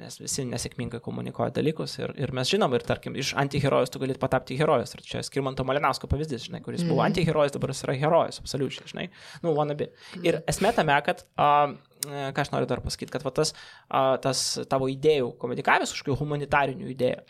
nes 0.00 0.16
visi 0.22 0.46
nesėkmingai 0.48 1.02
komunikuoja 1.04 1.52
dalykus. 1.58 1.98
Ir, 2.00 2.14
ir 2.16 2.32
mes 2.32 2.48
žinom, 2.48 2.72
ir 2.72 2.86
tarkim, 2.88 3.18
iš 3.20 3.34
antiherojus 3.36 3.92
tu 3.92 4.00
galėt 4.00 4.16
patapti 4.22 4.56
herojus. 4.56 4.94
Ir 4.96 5.04
čia 5.04 5.20
Skirmanto 5.26 5.68
Malinausko 5.68 6.08
pavyzdys, 6.08 6.46
žinai, 6.48 6.62
kuris 6.64 6.80
buvo 6.86 7.02
mm. 7.02 7.10
antiherojus, 7.10 7.52
dabar 7.58 7.74
jis 7.74 7.84
yra 7.84 7.98
herojus, 8.00 8.40
absoliučiai, 8.40 8.88
žinai. 8.94 9.06
Nu, 9.44 9.52
wannabe. 9.58 9.90
Ir 10.24 10.40
esmė 10.48 10.72
tame, 10.80 10.96
kad 11.04 11.26
e, 11.28 11.52
ką 12.04 12.42
aš 12.42 12.50
noriu 12.52 12.68
dar 12.70 12.80
pasakyti, 12.84 13.12
kad 13.12 13.24
va, 13.26 13.32
tas, 13.34 13.52
tas 14.22 14.42
tavo 14.70 14.88
idėjų 14.92 15.32
komunikavimas, 15.40 15.92
kažkokių 15.94 16.18
humanitarinių 16.20 16.90
idėjų, 16.94 17.22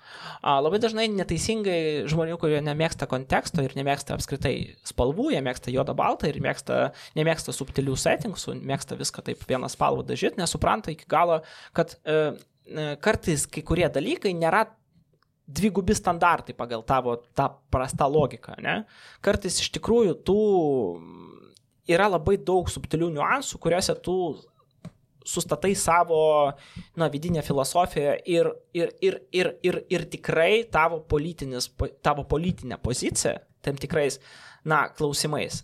labai 0.65 0.81
dažnai 0.83 1.07
neteisingai 1.13 1.81
žmonių, 2.11 2.39
kurie 2.41 2.61
nemėgsta 2.65 3.09
konteksto 3.11 3.65
ir 3.65 3.77
nemėgsta 3.79 4.17
apskritai 4.17 4.55
spalvų, 4.89 5.31
jie 5.35 5.43
mėgsta 5.45 5.75
juodą 5.75 5.97
baltą 5.99 6.31
ir 6.31 6.41
mėgsta, 6.45 6.91
nemėgsta 7.19 7.55
subtilių 7.57 7.97
settingsų, 7.99 8.59
mėgsta 8.69 8.99
viską 8.99 9.25
taip 9.31 9.45
vieną 9.49 9.71
spalvą 9.73 10.05
dažyti, 10.09 10.41
nesupranta 10.43 10.93
iki 10.95 11.09
galo, 11.11 11.41
kad 11.77 11.97
e, 12.05 12.19
e 12.69 12.91
kartais 13.05 13.49
kai 13.49 13.65
kurie 13.67 13.89
dalykai 13.93 14.35
nėra 14.37 14.67
dvigubi 15.49 15.97
standartai 15.97 16.53
pagal 16.57 16.85
tavo 16.85 17.17
tą 17.37 17.49
prastą 17.73 18.09
logiką, 18.13 18.59
ne? 18.61 18.83
Kartais 19.25 19.57
iš 19.63 19.71
tikrųjų 19.79 20.19
tų 20.29 20.43
yra 21.89 22.11
labai 22.13 22.37
daug 22.37 22.69
subtilių 22.69 23.09
niuansų, 23.17 23.61
kuriuose 23.63 23.97
tu 24.05 24.19
sustatai 25.27 25.75
savo 25.77 26.53
na, 26.97 27.09
vidinę 27.13 27.43
filosofiją 27.43 28.15
ir, 28.27 28.51
ir, 28.75 28.95
ir, 29.03 29.21
ir, 29.33 29.53
ir, 29.63 29.83
ir 29.91 30.07
tikrai 30.11 30.65
tavo, 30.73 31.03
tavo 32.03 32.25
politinę 32.25 32.79
poziciją 32.83 33.39
tam 33.63 33.77
tikrais 33.77 34.19
na, 34.65 34.89
klausimais. 34.95 35.63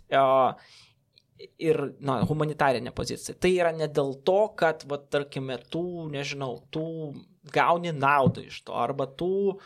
Ir 1.60 1.80
na, 2.00 2.20
humanitarinė 2.24 2.92
pozicija. 2.96 3.36
Tai 3.40 3.50
yra 3.52 3.72
ne 3.76 3.88
dėl 3.90 4.14
to, 4.26 4.40
kad, 4.58 4.84
va, 4.88 4.98
tarkime, 4.98 5.58
tu, 5.70 6.06
nežinau, 6.12 6.58
tu 6.72 6.84
gauni 7.52 7.92
naudą 7.92 8.46
iš 8.46 8.62
to, 8.64 8.76
arba 8.78 9.06
tu, 9.06 9.58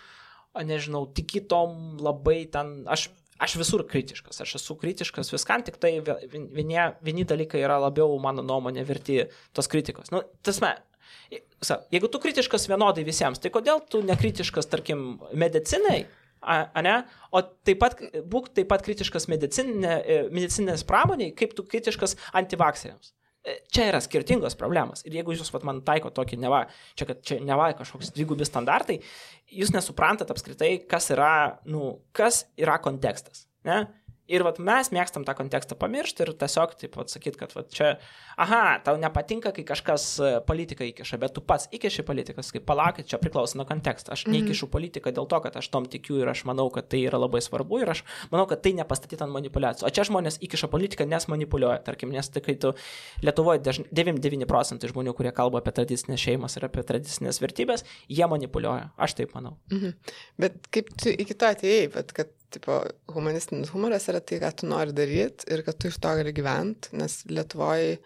nežinau, 0.59 1.05
tiki 1.15 1.45
tom 1.47 1.99
labai 2.03 2.41
ten, 2.51 2.81
aš 2.91 3.09
aš 3.39 3.57
visur 3.61 3.85
kritiškas, 3.89 4.43
aš 4.45 4.57
esu 4.59 4.77
kritiškas 4.79 5.33
viskam, 5.33 5.63
tik 5.67 5.79
tai 5.83 5.99
vieni, 6.03 6.79
vieni 7.05 7.27
dalykai 7.29 7.63
yra 7.63 7.79
labiau, 7.83 8.19
mano 8.23 8.45
nuomonė, 8.47 8.85
verti 8.89 9.23
tos 9.57 9.71
kritikos. 9.71 10.13
Nu, 10.15 10.23
tasme, 10.47 10.75
jeigu 11.93 12.11
tu 12.11 12.21
kritiškas 12.23 12.69
vienodai 12.71 13.07
visiems, 13.07 13.41
tai 13.43 13.53
kodėl 13.55 13.83
tu 13.91 14.03
nekritiškas, 14.07 14.71
tarkim, 14.71 15.21
medicinai, 15.39 16.03
a, 16.43 16.59
a 16.73 16.83
ne? 16.87 16.97
O 17.35 17.43
taip 17.67 17.81
pat 17.83 17.99
būk 18.31 18.53
taip 18.57 18.69
pat 18.71 18.85
kritiškas 18.87 19.29
medicinė, 19.31 19.95
e, 19.99 20.19
medicinės 20.35 20.85
pramoniai, 20.87 21.35
kaip 21.37 21.55
tu 21.57 21.67
kritiškas 21.67 22.17
antivakseriams. 22.39 23.15
Čia 23.73 23.89
yra 23.93 24.01
skirtingos 24.05 24.57
problemos. 24.59 25.05
Ir 25.07 25.19
jeigu 25.19 25.35
jūs 25.35 25.53
vat, 25.55 25.67
man 25.67 25.83
taiko 25.87 26.11
tokį, 26.15 26.41
neva, 26.43 26.65
čia, 26.99 27.09
kad 27.11 27.23
čia 27.27 27.39
neva 27.45 27.71
kažkoks 27.79 28.13
dvigubi 28.17 28.47
standartai, 28.49 28.99
jūs 29.61 29.73
nesuprantat 29.75 30.31
apskritai, 30.35 30.75
kas 30.91 31.11
yra, 31.15 31.33
nu, 31.71 31.99
kas 32.17 32.47
yra 32.61 32.79
kontekstas. 32.85 33.47
Ne? 33.69 33.85
Ir 34.29 34.45
vat, 34.45 34.59
mes 34.61 34.91
mėgstam 34.93 35.25
tą 35.25 35.33
kontekstą 35.39 35.77
pamiršti 35.81 36.25
ir 36.25 36.33
tiesiog 36.37 36.75
taip 36.81 36.97
atsakyti, 37.01 37.39
kad 37.41 37.55
vat, 37.57 37.71
čia, 37.73 37.95
aha, 38.37 38.79
tau 38.85 38.99
nepatinka, 39.01 39.55
kai 39.57 39.65
kažkas 39.69 40.05
e, 40.21 40.33
politiką 40.45 40.85
įkiša, 40.91 41.19
bet 41.23 41.33
tu 41.37 41.43
pats 41.45 41.65
įkiši 41.73 42.05
politikas, 42.05 42.51
kaip 42.53 42.67
palaukit, 42.69 43.09
čia 43.09 43.21
priklauso 43.23 43.57
nuo 43.57 43.65
konteksto. 43.69 44.13
Aš 44.13 44.27
neįkišu 44.29 44.67
mhm. 44.67 44.73
politiką 44.75 45.13
dėl 45.17 45.29
to, 45.31 45.41
kad 45.47 45.57
aš 45.57 45.71
tom 45.73 45.89
tikiu 45.89 46.21
ir 46.21 46.29
aš 46.29 46.45
manau, 46.49 46.69
kad 46.75 46.91
tai 46.93 47.01
yra 47.09 47.21
labai 47.23 47.41
svarbu 47.45 47.81
ir 47.83 47.95
aš 47.95 48.05
manau, 48.33 48.45
kad 48.51 48.61
tai 48.65 48.75
nepastatyta 48.77 49.25
ant 49.25 49.35
manipulacijų. 49.35 49.89
O 49.89 49.93
čia 49.97 50.05
žmonės 50.09 50.41
įkiša 50.45 50.69
politiką, 50.73 51.09
nes 51.09 51.29
manipuliuoja, 51.33 51.81
tarkim, 51.89 52.13
nes 52.13 52.29
tai 52.29 52.45
kai 52.45 52.59
tu 52.61 52.75
Lietuvoje 53.25 53.63
99 53.65 54.49
procentai 54.51 54.93
žmonių, 54.93 55.17
kurie 55.17 55.33
kalba 55.37 55.63
apie 55.63 55.73
tradicinės 55.81 56.21
šeimas 56.21 56.59
ir 56.61 56.69
apie 56.69 56.85
tradicinės 56.87 57.41
vertybės, 57.41 57.87
jie 58.13 58.29
manipuliuoja. 58.29 58.91
Aš 59.01 59.17
taip 59.23 59.33
manau. 59.39 59.57
Mhm. 59.73 59.97
Bet 60.41 60.69
kaip 60.75 60.93
tu 61.01 61.13
iki 61.13 61.37
to 61.39 61.49
atėjai, 61.49 61.89
bet 61.97 62.13
kad 62.17 62.38
tipo, 62.55 62.81
humanistinis 63.15 63.73
humoras 63.75 64.09
yra 64.13 64.23
tai, 64.25 64.41
ką 64.43 64.53
tu 64.61 64.71
nori 64.71 64.95
daryti 64.97 65.51
ir 65.53 65.65
kad 65.67 65.79
tu 65.79 65.91
iš 65.91 65.99
to 66.03 66.15
gali 66.21 66.33
gyventi, 66.37 66.95
nes 66.99 67.21
Lietuvoje 67.31 67.99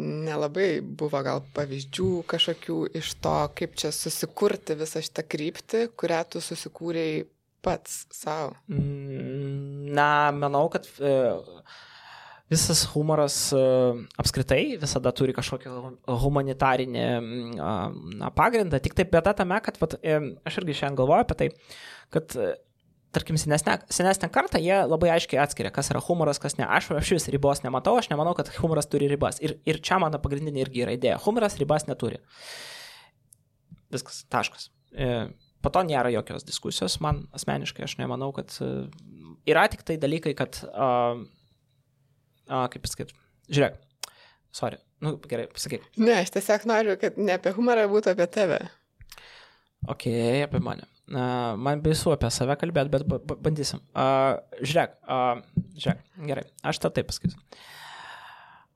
nelabai 0.00 0.80
buvo 0.80 1.20
gal 1.24 1.42
pavyzdžių 1.52 2.10
kažkokių 2.30 2.78
iš 2.96 3.12
to, 3.24 3.36
kaip 3.58 3.76
čia 3.80 3.92
susikurti 3.92 4.76
visą 4.80 5.02
šitą 5.04 5.24
kryptį, 5.28 5.86
kurią 6.00 6.22
tu 6.32 6.40
susikūrėjai 6.40 7.24
pats 7.62 8.06
savo. 8.10 8.54
Mm, 8.72 9.92
na, 9.94 10.32
manau, 10.34 10.64
kad 10.72 10.88
e, 10.98 11.12
visas 12.50 12.86
humoras 12.94 13.36
e, 13.54 13.62
apskritai 14.20 14.78
visada 14.80 15.12
turi 15.14 15.36
kažkokį 15.36 15.76
humanitarinį 16.24 17.06
na, 17.60 18.32
pagrindą, 18.34 18.80
tik 18.82 18.96
taip 18.98 19.12
bėda 19.12 19.36
tame, 19.38 19.60
kad 19.64 19.78
vat, 19.82 20.00
e, 20.02 20.18
aš 20.48 20.62
irgi 20.62 20.80
šiandien 20.80 21.02
galvoju 21.02 21.26
apie 21.26 21.38
tai, 21.42 21.50
kad 22.16 22.36
tarkim, 23.14 23.36
senesnė, 23.40 23.76
senesnė 23.92 24.28
karta, 24.32 24.60
jie 24.62 24.76
labai 24.88 25.12
aiškiai 25.14 25.40
atskiria, 25.42 25.72
kas 25.74 25.90
yra 25.92 26.00
humoras, 26.04 26.40
kas 26.42 26.56
ne. 26.58 26.66
Aš 26.66 26.92
aš 26.96 27.12
vis 27.16 27.28
ribos 27.34 27.62
nematau, 27.64 27.94
aš 28.00 28.08
nemanau, 28.12 28.34
kad 28.38 28.50
humoras 28.56 28.88
turi 28.90 29.10
ribas. 29.10 29.40
Ir, 29.44 29.58
ir 29.68 29.80
čia 29.84 30.00
mano 30.02 30.20
pagrindinė 30.22 30.64
irgi 30.64 30.84
yra 30.86 30.96
idėja. 30.96 31.20
Humoras 31.26 31.58
ribas 31.60 31.86
neturi. 31.88 32.22
Viskas, 33.92 34.22
taškas. 34.32 34.70
E, 34.92 35.10
po 35.64 35.72
to 35.72 35.84
nėra 35.88 36.12
jokios 36.14 36.46
diskusijos, 36.48 36.98
man 37.04 37.26
asmeniškai 37.36 37.84
aš 37.86 37.98
nemanau, 38.00 38.32
kad 38.36 38.52
e, 38.64 38.70
yra 39.48 39.66
tik 39.72 39.84
tai 39.88 39.98
dalykai, 40.00 40.34
kad, 40.38 40.62
a, 40.72 40.88
a, 42.48 42.64
kaip 42.72 42.84
pasakyti, 42.84 43.16
žiūrėk, 43.52 43.76
sorry, 44.56 44.80
nu 45.04 45.16
gerai, 45.28 45.48
pasakyk. 45.52 45.84
Ne, 46.00 46.22
aš 46.22 46.32
tiesiog 46.36 46.64
noriu, 46.70 46.96
kad 47.00 47.20
ne 47.20 47.36
apie 47.36 47.52
humorą 47.56 47.88
būtų 47.92 48.14
apie 48.14 48.28
tave. 48.32 48.62
Ok, 49.90 50.08
apie 50.46 50.62
mane. 50.62 50.86
Man 51.12 51.82
baisu 51.84 52.14
apie 52.14 52.30
save 52.32 52.56
kalbėti, 52.60 52.92
bet 52.94 53.34
bandysim. 53.44 53.82
Žiūrėk, 53.92 54.94
žiūrėk, 55.76 56.04
gerai, 56.30 56.44
aš 56.64 56.80
tą 56.80 56.92
taip 56.96 57.10
pasakysiu. 57.10 57.40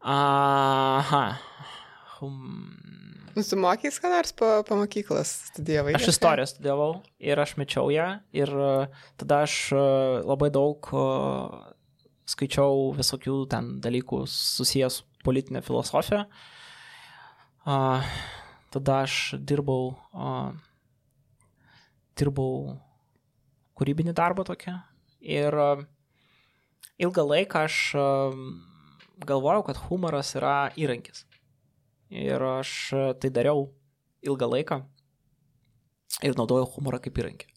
Aha. 0.06 1.22
Hum. 2.18 2.74
Nusimokys, 3.36 3.98
ką 4.00 4.08
nors 4.12 4.32
po, 4.36 4.48
po 4.64 4.76
mokyklos 4.80 5.32
studijavai? 5.50 5.92
Aš 5.96 6.10
istoriją 6.14 6.48
studijavau 6.48 6.92
ir 7.20 7.40
aš 7.40 7.56
mečiau 7.60 7.90
ją 7.92 8.06
ir 8.36 8.52
tada 9.20 9.42
aš 9.44 9.56
labai 10.24 10.48
daug 10.54 10.88
skaičiau 12.26 12.94
visokių 12.96 13.42
ten 13.52 13.74
dalykų 13.84 14.22
susijęs 14.30 15.00
su 15.00 15.08
politinė 15.26 15.60
filosofija. 15.66 16.24
Tada 17.66 18.96
aš 19.02 19.36
dirbau 19.36 19.96
dirbau 22.16 22.76
kūrybinį 23.76 24.14
darbą 24.16 24.46
tokią. 24.48 24.76
Ir 25.20 25.56
e, 25.62 25.70
ilgą 27.02 27.24
laiką 27.26 27.64
aš 27.68 27.80
e, 27.96 28.06
galvojau, 29.28 29.64
kad 29.68 29.80
humoras 29.86 30.34
yra 30.38 30.70
įrankis. 30.76 31.26
Ir 32.12 32.42
aš 32.56 32.72
e, 32.94 33.04
tai 33.20 33.32
dariau 33.34 33.68
ilgą 34.26 34.48
laiką 34.54 34.80
ir 36.24 36.38
naudojau 36.38 36.68
humorą 36.76 37.02
kaip 37.04 37.20
įrankį 37.20 37.52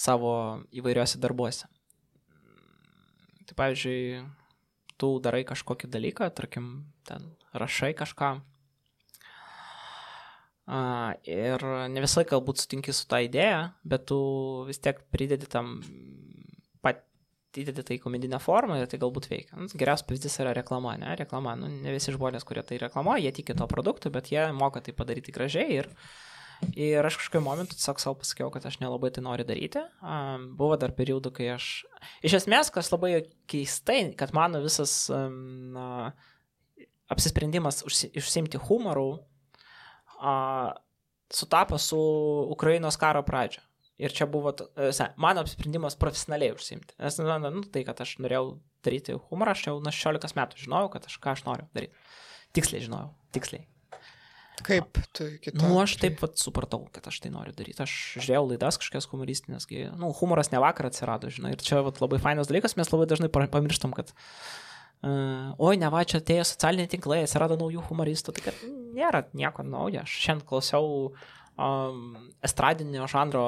savo 0.00 0.32
įvairiuose 0.72 1.20
darbuose. 1.20 1.68
Tai 3.48 3.56
pavyzdžiui, 3.58 4.22
tu 5.00 5.10
darai 5.20 5.42
kažkokį 5.48 5.90
dalyką, 5.92 6.30
tarkim, 6.36 6.70
ten 7.08 7.32
rašai 7.52 7.92
kažką, 7.98 8.30
ir 11.26 11.64
ne 11.90 12.02
visai 12.04 12.24
galbūt 12.28 12.62
sutinki 12.62 12.94
su 12.94 13.08
tą 13.10 13.22
idėją, 13.26 13.62
bet 13.90 14.06
tu 14.10 14.20
vis 14.68 14.78
tiek 14.82 15.00
pridedi 15.10 15.48
tam, 15.50 15.78
pat 16.84 17.02
įdedi 17.58 17.84
tai 17.86 17.98
komedinę 18.02 18.38
formą 18.42 18.78
ir 18.78 18.90
tai 18.90 19.00
galbūt 19.02 19.30
veikia. 19.32 19.58
Nu, 19.58 19.68
geriausias 19.74 20.06
pavyzdys 20.06 20.40
yra 20.44 20.54
reklama, 20.56 20.94
ne? 21.00 21.12
Reklama, 21.18 21.56
nu, 21.58 21.70
ne 21.82 21.94
visi 21.94 22.14
žmonės, 22.14 22.46
kurie 22.46 22.62
tai 22.66 22.78
reklamuoja, 22.82 23.24
jie 23.26 23.36
tiki 23.40 23.56
to 23.58 23.66
produktu, 23.70 24.12
bet 24.14 24.30
jie 24.32 24.46
moka 24.56 24.82
tai 24.84 24.96
padaryti 24.96 25.34
gražiai 25.34 25.80
ir 25.82 25.90
Ir 26.76 27.06
aš 27.06 27.16
kažkokiu 27.16 27.40
momentu 27.40 27.72
tiesiog 27.72 28.00
savo 28.02 28.18
pasakiau, 28.20 28.50
kad 28.52 28.66
aš 28.68 28.76
nelabai 28.82 29.08
tai 29.14 29.22
noriu 29.24 29.46
daryti. 29.48 29.80
Um, 30.04 30.50
buvo 30.58 30.76
dar 30.80 30.92
periodų, 30.92 31.32
kai 31.38 31.46
aš... 31.54 31.68
Iš 32.26 32.36
esmės, 32.42 32.68
kas 32.74 32.92
labai 32.92 33.14
keistai, 33.48 34.02
kad 34.18 34.34
mano 34.36 34.60
visas 34.60 34.92
um, 35.14 35.78
uh, 35.80 36.84
apsisprendimas 37.10 37.80
užsi, 37.88 38.12
užsimti 38.20 38.60
humoru 38.68 39.22
a, 40.20 40.34
sutapo 41.30 41.78
su 41.78 41.98
Ukrainos 42.50 42.96
karo 42.96 43.22
pradžia. 43.22 43.62
Ir 44.00 44.12
čia 44.16 44.24
buvo 44.26 44.54
e, 44.56 44.90
mano 45.20 45.42
apsisprendimas 45.44 45.96
profesionaliai 46.00 46.54
užsimti. 46.56 46.96
Nes, 46.98 47.18
nu, 47.20 47.50
nu, 47.50 47.64
tai, 47.68 47.82
kad 47.84 48.00
aš 48.00 48.16
norėjau 48.24 48.54
daryti 48.84 49.16
humorą, 49.28 49.52
aš 49.52 49.66
jau 49.68 49.74
nuo 49.84 49.92
16 49.92 50.38
metų 50.38 50.62
žinojau, 50.62 50.88
kad 50.94 51.10
aš 51.10 51.18
ką 51.20 51.34
aš 51.36 51.44
noriu 51.44 51.68
daryti. 51.76 51.92
Tiksliai 52.56 52.86
žinojau, 52.86 53.12
tiksliai. 53.36 53.66
Kaip 54.64 54.98
tu 55.16 55.26
iki 55.36 55.52
to? 55.52 55.60
Nu, 55.60 55.76
aš 55.80 55.98
taip 56.00 56.18
pat 56.20 56.40
supratau, 56.40 56.82
kad 56.92 57.06
aš 57.08 57.20
tai 57.24 57.30
noriu 57.32 57.52
daryti. 57.56 57.80
Aš 57.84 57.92
žiūrėjau 58.16 58.48
laidas 58.48 58.80
kažkokias 58.80 59.08
humoristinės, 59.12 59.68
nu, 60.00 60.10
humoras 60.16 60.52
ne 60.52 60.60
vakar 60.64 60.88
atsirado, 60.88 61.28
žinai. 61.32 61.54
Ir 61.56 61.64
čia 61.64 61.80
vat, 61.84 62.00
labai 62.00 62.20
fainas 62.24 62.48
dalykas, 62.48 62.76
mes 62.80 62.92
labai 62.92 63.08
dažnai 63.08 63.32
pamirštam, 63.32 63.92
kad 63.96 64.12
Uh, 64.12 64.69
oi, 65.00 65.76
ne 65.80 65.88
va, 65.92 66.02
čia 66.04 66.18
atėjo 66.20 66.44
socialiniai 66.50 66.90
tinklai, 66.92 67.22
atsirado 67.24 67.56
naujų 67.60 67.86
humoristų, 67.88 68.34
tai 68.36 68.50
kad 68.50 68.64
nėra 68.96 69.24
nieko 69.36 69.64
naujo. 69.64 70.02
Aš 70.04 70.16
šiandien 70.26 70.46
klausiau 70.48 70.90
um, 71.56 72.02
estradinio 72.44 73.08
žanro 73.10 73.44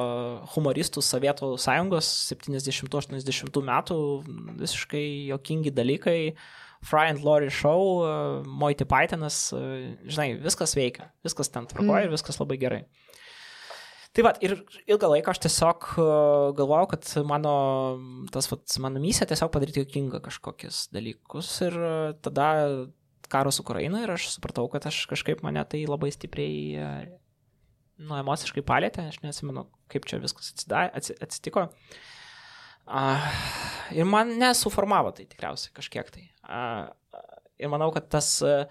humoristų 0.54 1.04
Sovietų 1.04 1.52
sąjungos 1.60 2.08
70-80 2.32 3.62
metų, 3.68 4.00
visiškai 4.62 5.06
jokingi 5.32 5.74
dalykai, 5.76 6.18
Fry 6.82 7.12
and 7.12 7.22
Laurie 7.22 7.50
show, 7.52 8.02
uh, 8.02 8.40
Moiti 8.42 8.88
Pythonas, 8.88 9.44
uh, 9.54 9.92
žinai, 10.08 10.32
viskas 10.42 10.72
veikia, 10.74 11.12
viskas 11.22 11.52
ten 11.52 11.68
tvarkoja 11.70 12.00
mm. 12.00 12.08
ir 12.08 12.16
viskas 12.16 12.40
labai 12.42 12.58
gerai. 12.58 12.80
Tai 14.12 14.24
va, 14.26 14.32
ir 14.44 14.58
ilgą 14.92 15.08
laiką 15.08 15.32
aš 15.32 15.38
tiesiog 15.46 15.86
uh, 15.94 16.50
galvojau, 16.56 16.90
kad 16.90 17.06
mano, 17.24 17.52
tas, 18.34 18.50
vat, 18.50 18.66
mano 18.84 19.00
misija 19.00 19.24
tiesiog 19.30 19.48
padaryti 19.54 19.80
jokingą 19.80 20.20
kažkokius 20.26 20.84
dalykus 20.92 21.48
ir 21.64 21.78
uh, 21.80 22.10
tada 22.20 22.50
karas 23.32 23.62
Ukrainoje 23.62 24.04
ir 24.04 24.12
aš 24.12 24.28
supratau, 24.34 24.66
kad 24.68 24.84
aš 24.90 25.06
kažkaip 25.08 25.40
mane 25.46 25.62
tai 25.64 25.86
labai 25.88 26.10
stipriai, 26.12 27.08
nu, 28.02 28.16
emociškai 28.18 28.64
palėtė, 28.68 29.06
aš 29.08 29.22
nesimenu, 29.24 29.64
kaip 29.92 30.04
čia 30.10 30.20
viskas 30.20 30.52
atsitiko. 30.68 31.70
Uh, 32.82 33.24
ir 33.94 34.04
man 34.08 34.34
nesuformavo 34.40 35.14
tai 35.16 35.24
tikriausiai 35.30 35.72
kažkiek 35.76 36.12
tai. 36.12 36.26
Uh, 36.44 36.90
ir 37.56 37.70
manau, 37.72 37.88
kad 37.94 38.10
tas 38.12 38.34
uh, 38.44 38.66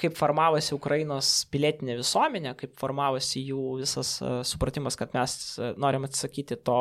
kaip 0.00 0.16
formavosi 0.18 0.74
Ukrainos 0.76 1.30
pilietinė 1.52 1.96
visuomenė, 2.00 2.52
kaip 2.60 2.74
formavosi 2.80 3.46
jų 3.48 3.78
visas 3.80 4.16
uh, 4.22 4.40
supratimas, 4.46 4.98
kad 5.00 5.14
mes 5.16 5.36
uh, 5.56 5.72
norim 5.80 6.04
atsisakyti 6.08 6.60
to 6.66 6.80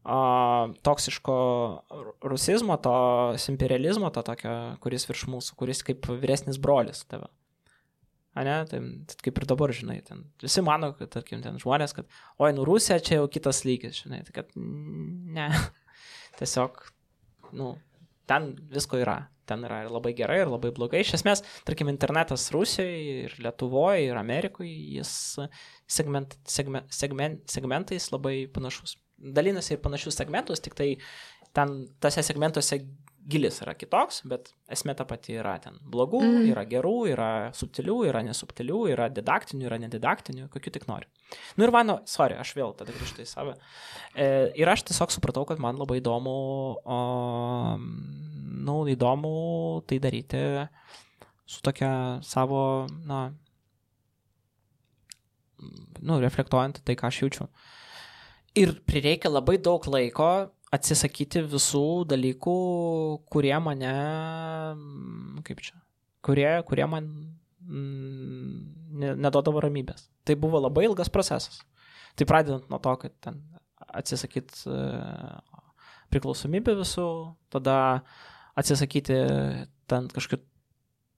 toksiško 0.00 1.34
rusizmo, 2.24 2.76
to 2.80 2.92
imperializmo, 3.52 4.08
to 4.10 4.22
tokio, 4.24 4.54
kuris 4.80 5.04
virš 5.04 5.26
mūsų, 5.28 5.56
kuris 5.60 5.82
kaip 5.84 6.08
vyresnis 6.08 6.56
brolis 6.56 7.04
tave. 7.04 7.28
A 8.32 8.44
ne, 8.46 8.54
tai 8.70 8.80
kaip 9.20 9.40
ir 9.42 9.46
dabar, 9.50 9.72
žinai, 9.74 9.98
ten 10.06 10.22
visi 10.40 10.62
mano, 10.62 10.92
kad, 10.96 11.10
tarkim, 11.12 11.42
ten 11.42 11.58
žmonės, 11.60 11.92
kad, 11.96 12.08
oi, 12.38 12.52
nu 12.54 12.64
Rusija 12.64 13.00
čia 13.02 13.18
jau 13.18 13.28
kitas 13.28 13.64
lygis, 13.66 14.04
žinai, 14.04 14.22
tai 14.24 14.36
kad 14.38 14.52
ne, 14.56 15.50
tiesiog, 16.38 16.78
nu, 17.58 17.74
ten 18.30 18.54
visko 18.70 19.00
yra 19.02 19.18
ten 19.50 19.66
yra 19.66 19.82
ir 19.84 19.90
labai 19.90 20.12
gerai, 20.14 20.40
ir 20.44 20.50
labai 20.50 20.70
blogai. 20.74 21.02
Iš 21.02 21.16
esmės, 21.18 21.42
tarkim, 21.66 21.90
internetas 21.92 22.48
Rusijoje 22.54 23.26
ir 23.26 23.36
Lietuvoje 23.42 24.06
ir 24.06 24.20
Amerikoje, 24.20 24.70
jis 24.98 25.12
segment, 25.90 26.36
segment, 26.46 26.86
segment, 26.94 27.42
segmentais 27.50 28.10
labai 28.14 28.36
panašus. 28.54 28.96
Dalinasi 29.20 29.74
ir 29.74 29.82
panašius 29.84 30.16
segmentus, 30.20 30.62
tik 30.64 30.78
tai 30.78 30.92
ten 31.56 31.74
tose 32.00 32.22
segmentuose 32.24 32.78
gilis 33.30 33.60
yra 33.64 33.74
kitoks, 33.78 34.22
bet 34.30 34.50
esmė 34.72 34.94
ta 34.98 35.06
pati 35.08 35.36
yra 35.38 35.54
ten 35.62 35.78
blogų, 35.92 36.20
mm. 36.24 36.48
yra 36.52 36.64
gerų, 36.68 36.94
yra 37.12 37.30
subtilių, 37.56 37.96
yra 38.10 38.22
nesubtilių, 38.26 38.80
yra 38.92 39.08
didaktinių, 39.12 39.66
yra 39.68 39.78
nedidaktinių, 39.84 40.48
kokių 40.52 40.72
tik 40.76 40.86
nori. 40.90 41.08
Nu 41.58 41.66
ir 41.66 41.74
mano, 41.74 42.00
sorry, 42.10 42.38
aš 42.40 42.54
vėl 42.58 42.74
tada 42.78 42.94
grįžtu 42.94 43.24
į 43.24 43.28
save. 43.30 43.56
E, 44.14 44.28
ir 44.60 44.70
aš 44.72 44.84
tiesiog 44.90 45.14
supratau, 45.14 45.46
kad 45.48 45.62
man 45.62 45.78
labai 45.80 46.00
įdomu, 46.02 46.36
o, 46.80 47.00
nu, 48.68 48.78
įdomu 48.90 49.34
tai 49.88 50.00
daryti 50.02 50.44
su 51.50 51.62
tokia 51.66 51.92
savo, 52.26 52.62
na, 53.06 53.28
nu, 56.00 56.20
reflektuojant 56.22 56.82
tai, 56.84 56.96
ką 56.98 57.10
aš 57.10 57.24
jaučiu. 57.24 57.50
Ir 58.58 58.74
prireikia 58.86 59.30
labai 59.30 59.60
daug 59.62 59.84
laiko 59.86 60.50
atsisakyti 60.74 61.42
visų 61.50 61.84
dalykų, 62.10 62.56
kurie 63.32 63.54
mane, 63.62 63.94
kaip 65.46 65.62
čia, 65.66 65.74
kurie, 66.26 66.48
kurie 66.68 66.86
man 66.90 67.08
mm, 67.66 69.16
nedodavo 69.18 69.62
ramybės. 69.64 70.06
Tai 70.26 70.36
buvo 70.38 70.62
labai 70.62 70.86
ilgas 70.86 71.10
procesas. 71.12 71.62
Tai 72.18 72.26
pradedant 72.28 72.70
nuo 72.70 72.78
to, 72.82 72.94
kad 73.02 73.16
ten 73.24 73.40
atsisakyti 73.90 74.70
e, 74.70 74.78
priklausomybę 76.14 76.76
visų, 76.78 77.08
tada 77.50 77.76
atsisakyti 78.58 79.18
ten 79.90 80.08
kažkokių 80.10 80.46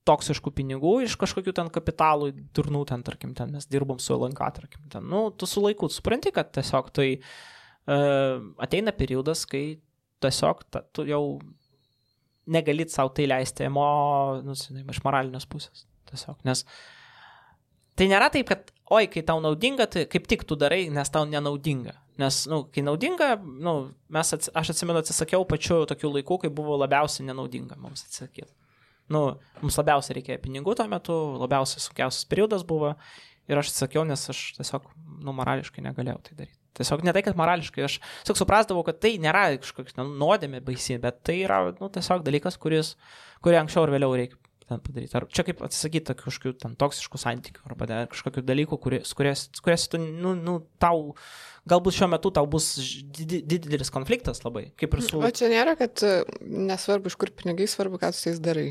toksiškų 0.09 0.51
pinigų 0.57 0.97
iš 1.05 1.15
kažkokių 1.21 1.53
ten 1.55 1.69
kapitalų, 1.71 2.33
turnų 2.57 2.81
ten, 2.91 3.05
tarkim, 3.07 3.37
ten 3.39 3.53
mes 3.55 3.69
dirbom 3.71 4.01
su 4.03 4.17
LNK, 4.17 4.49
tarkim, 4.57 4.87
ten, 4.91 5.05
nu, 5.07 5.29
tu 5.31 5.47
su 5.47 5.63
laiku 5.63 5.87
supranti, 5.93 6.33
kad 6.35 6.51
tiesiog 6.57 6.89
tai 6.97 7.07
uh, 7.21 7.29
ateina 7.87 8.95
periodas, 8.95 9.45
kai 9.49 9.81
tiesiog 10.23 10.63
ta, 10.71 10.85
tu 10.95 11.07
jau 11.09 11.41
negalit 12.47 12.91
savo 12.91 13.13
tai 13.15 13.27
leisti 13.31 13.67
emo, 13.67 13.87
nu, 14.45 14.55
iš 14.55 15.01
moralinės 15.05 15.49
pusės. 15.51 15.87
Tiesiog, 16.11 16.39
nes 16.47 16.65
tai 17.99 18.09
nėra 18.11 18.29
taip, 18.33 18.49
kad, 18.51 18.73
oi, 18.93 19.07
kai 19.11 19.23
tau 19.27 19.43
naudinga, 19.43 19.87
tai 19.91 20.07
kaip 20.11 20.27
tik 20.31 20.47
tu 20.49 20.59
darai, 20.59 20.87
nes 20.93 21.13
tau 21.13 21.27
nenaudinga. 21.29 21.97
Nes, 22.21 22.43
na, 22.47 22.59
nu, 22.59 22.67
kai 22.73 22.85
naudinga, 22.85 23.35
nu, 23.41 23.77
mes, 24.13 24.33
ats, 24.37 24.51
aš 24.59 24.75
atsimenu, 24.75 25.01
atsisakiau 25.01 25.47
pačiu 25.49 25.83
tokiu 25.89 26.11
laiku, 26.13 26.39
kai 26.43 26.51
buvo 26.53 26.77
labiausiai 26.83 27.29
nenaudinga 27.31 27.79
mums 27.81 28.05
atsisakyti. 28.05 28.53
Nu, 29.13 29.23
mums 29.61 29.79
labiausiai 29.81 30.19
reikėjo 30.21 30.41
pinigų 30.45 30.77
tuo 30.79 30.87
metu, 30.91 31.17
labiausiai 31.43 31.83
sunkiausias 31.83 32.29
periodas 32.29 32.67
buvo 32.69 32.95
ir 33.51 33.61
aš 33.61 33.73
atsisakiau, 33.73 34.05
nes 34.09 34.29
aš 34.31 34.43
tiesiog, 34.59 34.93
nu, 35.25 35.35
morališkai 35.37 35.85
negalėjau 35.85 36.21
tai 36.29 36.37
daryti. 36.43 36.62
Tiesiog 36.79 37.03
ne 37.05 37.13
tai, 37.13 37.21
kad 37.27 37.37
morališkai, 37.37 37.85
aš 37.85 37.99
tiesiog 38.25 38.39
suprasdavau, 38.41 38.85
kad 38.87 39.01
tai 39.03 39.17
nėra 39.21 39.51
kažkoks 39.61 39.99
nu, 39.99 40.07
nuodėmė 40.23 40.63
baisi, 40.65 40.97
bet 41.01 41.21
tai 41.27 41.43
yra 41.43 41.59
nu, 41.77 41.91
tiesiog 41.93 42.25
dalykas, 42.25 42.57
kuris, 42.61 42.95
kurį 43.45 43.61
anksčiau 43.61 43.85
ar 43.85 43.93
vėliau 43.93 44.15
reikia 44.17 44.39
padaryti. 44.81 45.17
Ar 45.19 45.27
čia 45.29 45.45
kaip 45.45 45.61
atsisakyti 45.67 46.15
kažkokių 46.17 46.53
ten 46.63 46.77
toksiškų 46.81 47.21
santykių 47.21 47.67
arba 47.69 47.89
kažkokių 48.13 48.45
dalykų, 48.49 48.79
kuris, 48.81 49.13
kurias, 49.19 49.43
kurias 49.65 49.85
tu, 49.93 50.01
nu, 50.01 50.33
nu, 50.39 50.55
tau, 50.81 51.13
galbūt 51.69 51.99
šiuo 51.99 52.09
metu 52.13 52.33
tau 52.33 52.49
bus 52.49 52.71
didelis 53.13 53.93
konfliktas 53.93 54.41
labai, 54.47 54.71
kaip 54.81 54.97
ir 54.97 55.05
su... 55.05 55.21
O 55.21 55.33
čia 55.35 55.51
nėra, 55.53 55.75
kad 55.81 56.05
e, 56.07 56.15
nesvarbu, 56.41 57.13
iš 57.13 57.19
kur 57.21 57.35
pinigai, 57.37 57.69
svarbu, 57.71 58.01
ką 58.01 58.13
su 58.17 58.31
jais 58.31 58.41
darai. 58.43 58.71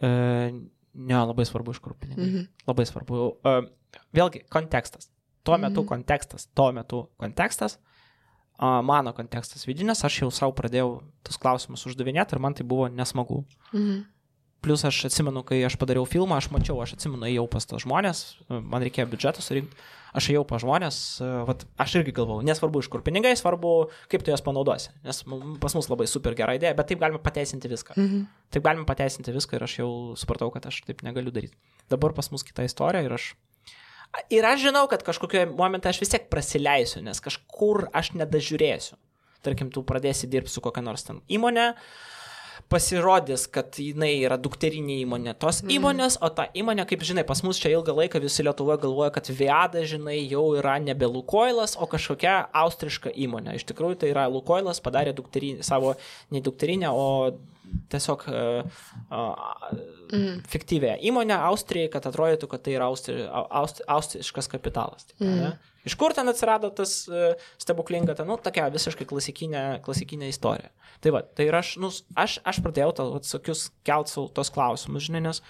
E, 0.00 0.08
ne, 0.96 1.18
labai 1.18 1.44
svarbu, 1.48 1.76
iš 1.76 1.82
kur 1.84 1.98
pinigai. 2.00 2.30
Mhm. 2.30 2.48
Labai 2.70 2.88
svarbu. 2.88 3.28
E, 3.36 4.00
vėlgi, 4.16 4.46
kontekstas 4.52 5.10
tuo 5.46 5.58
metu 5.62 5.82
mhm. 5.82 5.90
kontekstas, 5.92 6.48
tuo 6.56 6.72
metu 6.74 7.06
kontekstas, 7.22 7.78
a, 8.58 8.80
mano 8.86 9.14
kontekstas 9.16 9.66
vidinės, 9.68 10.04
aš 10.06 10.22
jau 10.24 10.32
savo 10.34 10.56
pradėjau 10.58 10.98
tus 11.26 11.40
klausimus 11.40 11.86
uždavinėti 11.88 12.36
ir 12.36 12.42
man 12.42 12.58
tai 12.58 12.66
buvo 12.68 12.90
nesmagu. 12.92 13.44
Mhm. 13.72 14.04
Plus 14.64 14.82
aš 14.88 15.04
atsimenu, 15.06 15.44
kai 15.46 15.60
aš 15.62 15.76
padariau 15.78 16.06
filmą, 16.08 16.40
aš 16.40 16.48
mačiau, 16.50 16.80
aš 16.82 16.96
atsimenu, 16.96 17.28
ėjau 17.28 17.44
pas 17.52 17.68
tos 17.68 17.84
žmonės, 17.84 18.22
man 18.50 18.82
reikėjo 18.82 19.04
biudžetą 19.12 19.44
surinkti, 19.44 19.76
aš 20.16 20.30
ėjau 20.32 20.42
pas 20.48 20.64
žmonės, 20.64 20.98
vat, 21.46 21.62
aš 21.84 21.98
irgi 22.00 22.14
galvau, 22.16 22.40
nesvarbu 22.46 22.80
iš 22.82 22.88
kur 22.90 23.04
pinigai, 23.06 23.34
svarbu, 23.38 23.74
kaip 24.10 24.24
tu 24.26 24.32
jas 24.32 24.42
panaudosi. 24.42 24.90
Nes 25.04 25.22
pas 25.62 25.76
mus 25.76 25.90
labai 25.92 26.08
super 26.10 26.34
gera 26.38 26.56
idėja, 26.58 26.74
bet 26.78 26.90
taip 26.90 27.04
galime 27.04 27.20
pateisinti 27.22 27.70
viską. 27.70 27.94
Mhm. 27.94 28.24
Taip 28.56 28.66
galime 28.66 28.88
pateisinti 28.88 29.36
viską 29.36 29.60
ir 29.60 29.66
aš 29.68 29.78
jau 29.84 29.90
supratau, 30.18 30.50
kad 30.54 30.66
aš 30.72 30.80
taip 30.88 31.04
negaliu 31.06 31.34
daryti. 31.36 31.54
Dabar 31.92 32.16
pas 32.16 32.32
mus 32.32 32.42
kita 32.46 32.66
istorija 32.66 33.04
ir 33.06 33.14
aš 33.14 33.34
Ir 34.32 34.46
aš 34.48 34.66
žinau, 34.68 34.86
kad 34.90 35.04
kažkokiu 35.06 35.44
momentu 35.56 35.90
aš 35.90 36.00
vis 36.02 36.12
tiek 36.12 36.28
prasileisiu, 36.32 37.02
nes 37.04 37.20
kažkur 37.22 37.88
aš 37.96 38.14
nedažiūrėsiu. 38.16 38.96
Tarkim, 39.44 39.70
tu 39.70 39.84
pradėsi 39.86 40.28
dirbti 40.30 40.50
su 40.50 40.62
kokia 40.64 40.82
nors 40.82 41.04
ten 41.06 41.20
įmonė, 41.30 41.72
pasirodys, 42.72 43.44
kad 43.52 43.76
jinai 43.78 44.16
yra 44.24 44.38
dukterinė 44.42 44.96
įmonė 45.04 45.36
tos 45.38 45.60
mm. 45.62 45.74
įmonės, 45.76 46.16
o 46.24 46.30
ta 46.34 46.48
įmonė, 46.56 46.86
kaip 46.90 47.04
žinai, 47.06 47.22
pas 47.28 47.42
mus 47.46 47.60
čia 47.62 47.70
ilgą 47.76 47.94
laiką 47.94 48.20
visi 48.24 48.42
Lietuvoje 48.42 48.80
galvoja, 48.82 49.12
kad 49.14 49.30
Viada, 49.30 49.84
žinai, 49.86 50.18
jau 50.24 50.48
yra 50.58 50.76
nebe 50.82 51.06
Lukoilas, 51.10 51.76
o 51.78 51.86
kažkokia 51.90 52.40
austriška 52.64 53.12
įmonė. 53.14 53.54
Iš 53.60 53.68
tikrųjų, 53.70 54.00
tai 54.02 54.10
yra 54.14 54.26
Lukoilas 54.32 54.82
padarė 54.82 55.14
dukterinį, 55.16 55.62
savo 55.66 55.94
ne 56.34 56.42
dukterinę, 56.42 56.90
o 56.90 57.06
tiesiog 57.90 58.24
uh, 58.28 58.64
uh, 59.10 59.70
mm. 60.12 60.42
fiktyvę 60.48 60.96
įmonę 61.06 61.36
Austrijai, 61.48 61.90
kad 61.92 62.06
atrodytų, 62.08 62.48
kad 62.50 62.64
tai 62.66 62.76
yra 62.76 62.88
austri, 62.90 63.18
aust, 63.30 63.82
austriškas 63.90 64.50
kapitalas. 64.52 65.08
Taip, 65.10 65.22
mm. 65.22 65.38
ne? 65.42 65.74
Iš 65.86 65.94
kur 65.98 66.14
ten 66.16 66.26
atsirado 66.30 66.70
tas 66.74 66.98
uh, 67.10 67.38
stebuklinga, 67.62 68.16
ta, 68.18 68.26
nu, 68.26 68.38
tokia 68.42 68.66
visiškai 68.74 69.06
klasikinė, 69.08 69.64
klasikinė 69.86 70.30
istorija. 70.32 70.72
Tai 71.04 71.14
va, 71.14 71.22
tai 71.22 71.48
ir 71.50 71.58
aš, 71.58 71.76
nu, 71.82 71.92
aš, 72.18 72.40
aš 72.46 72.62
pradėjau 72.64 72.94
to, 72.98 73.08
atsakius, 73.20 73.68
kelt 73.86 74.10
savo 74.10 74.28
tos 74.34 74.50
klausimus, 74.54 75.06
žinai, 75.06 75.22
nes 75.28 75.42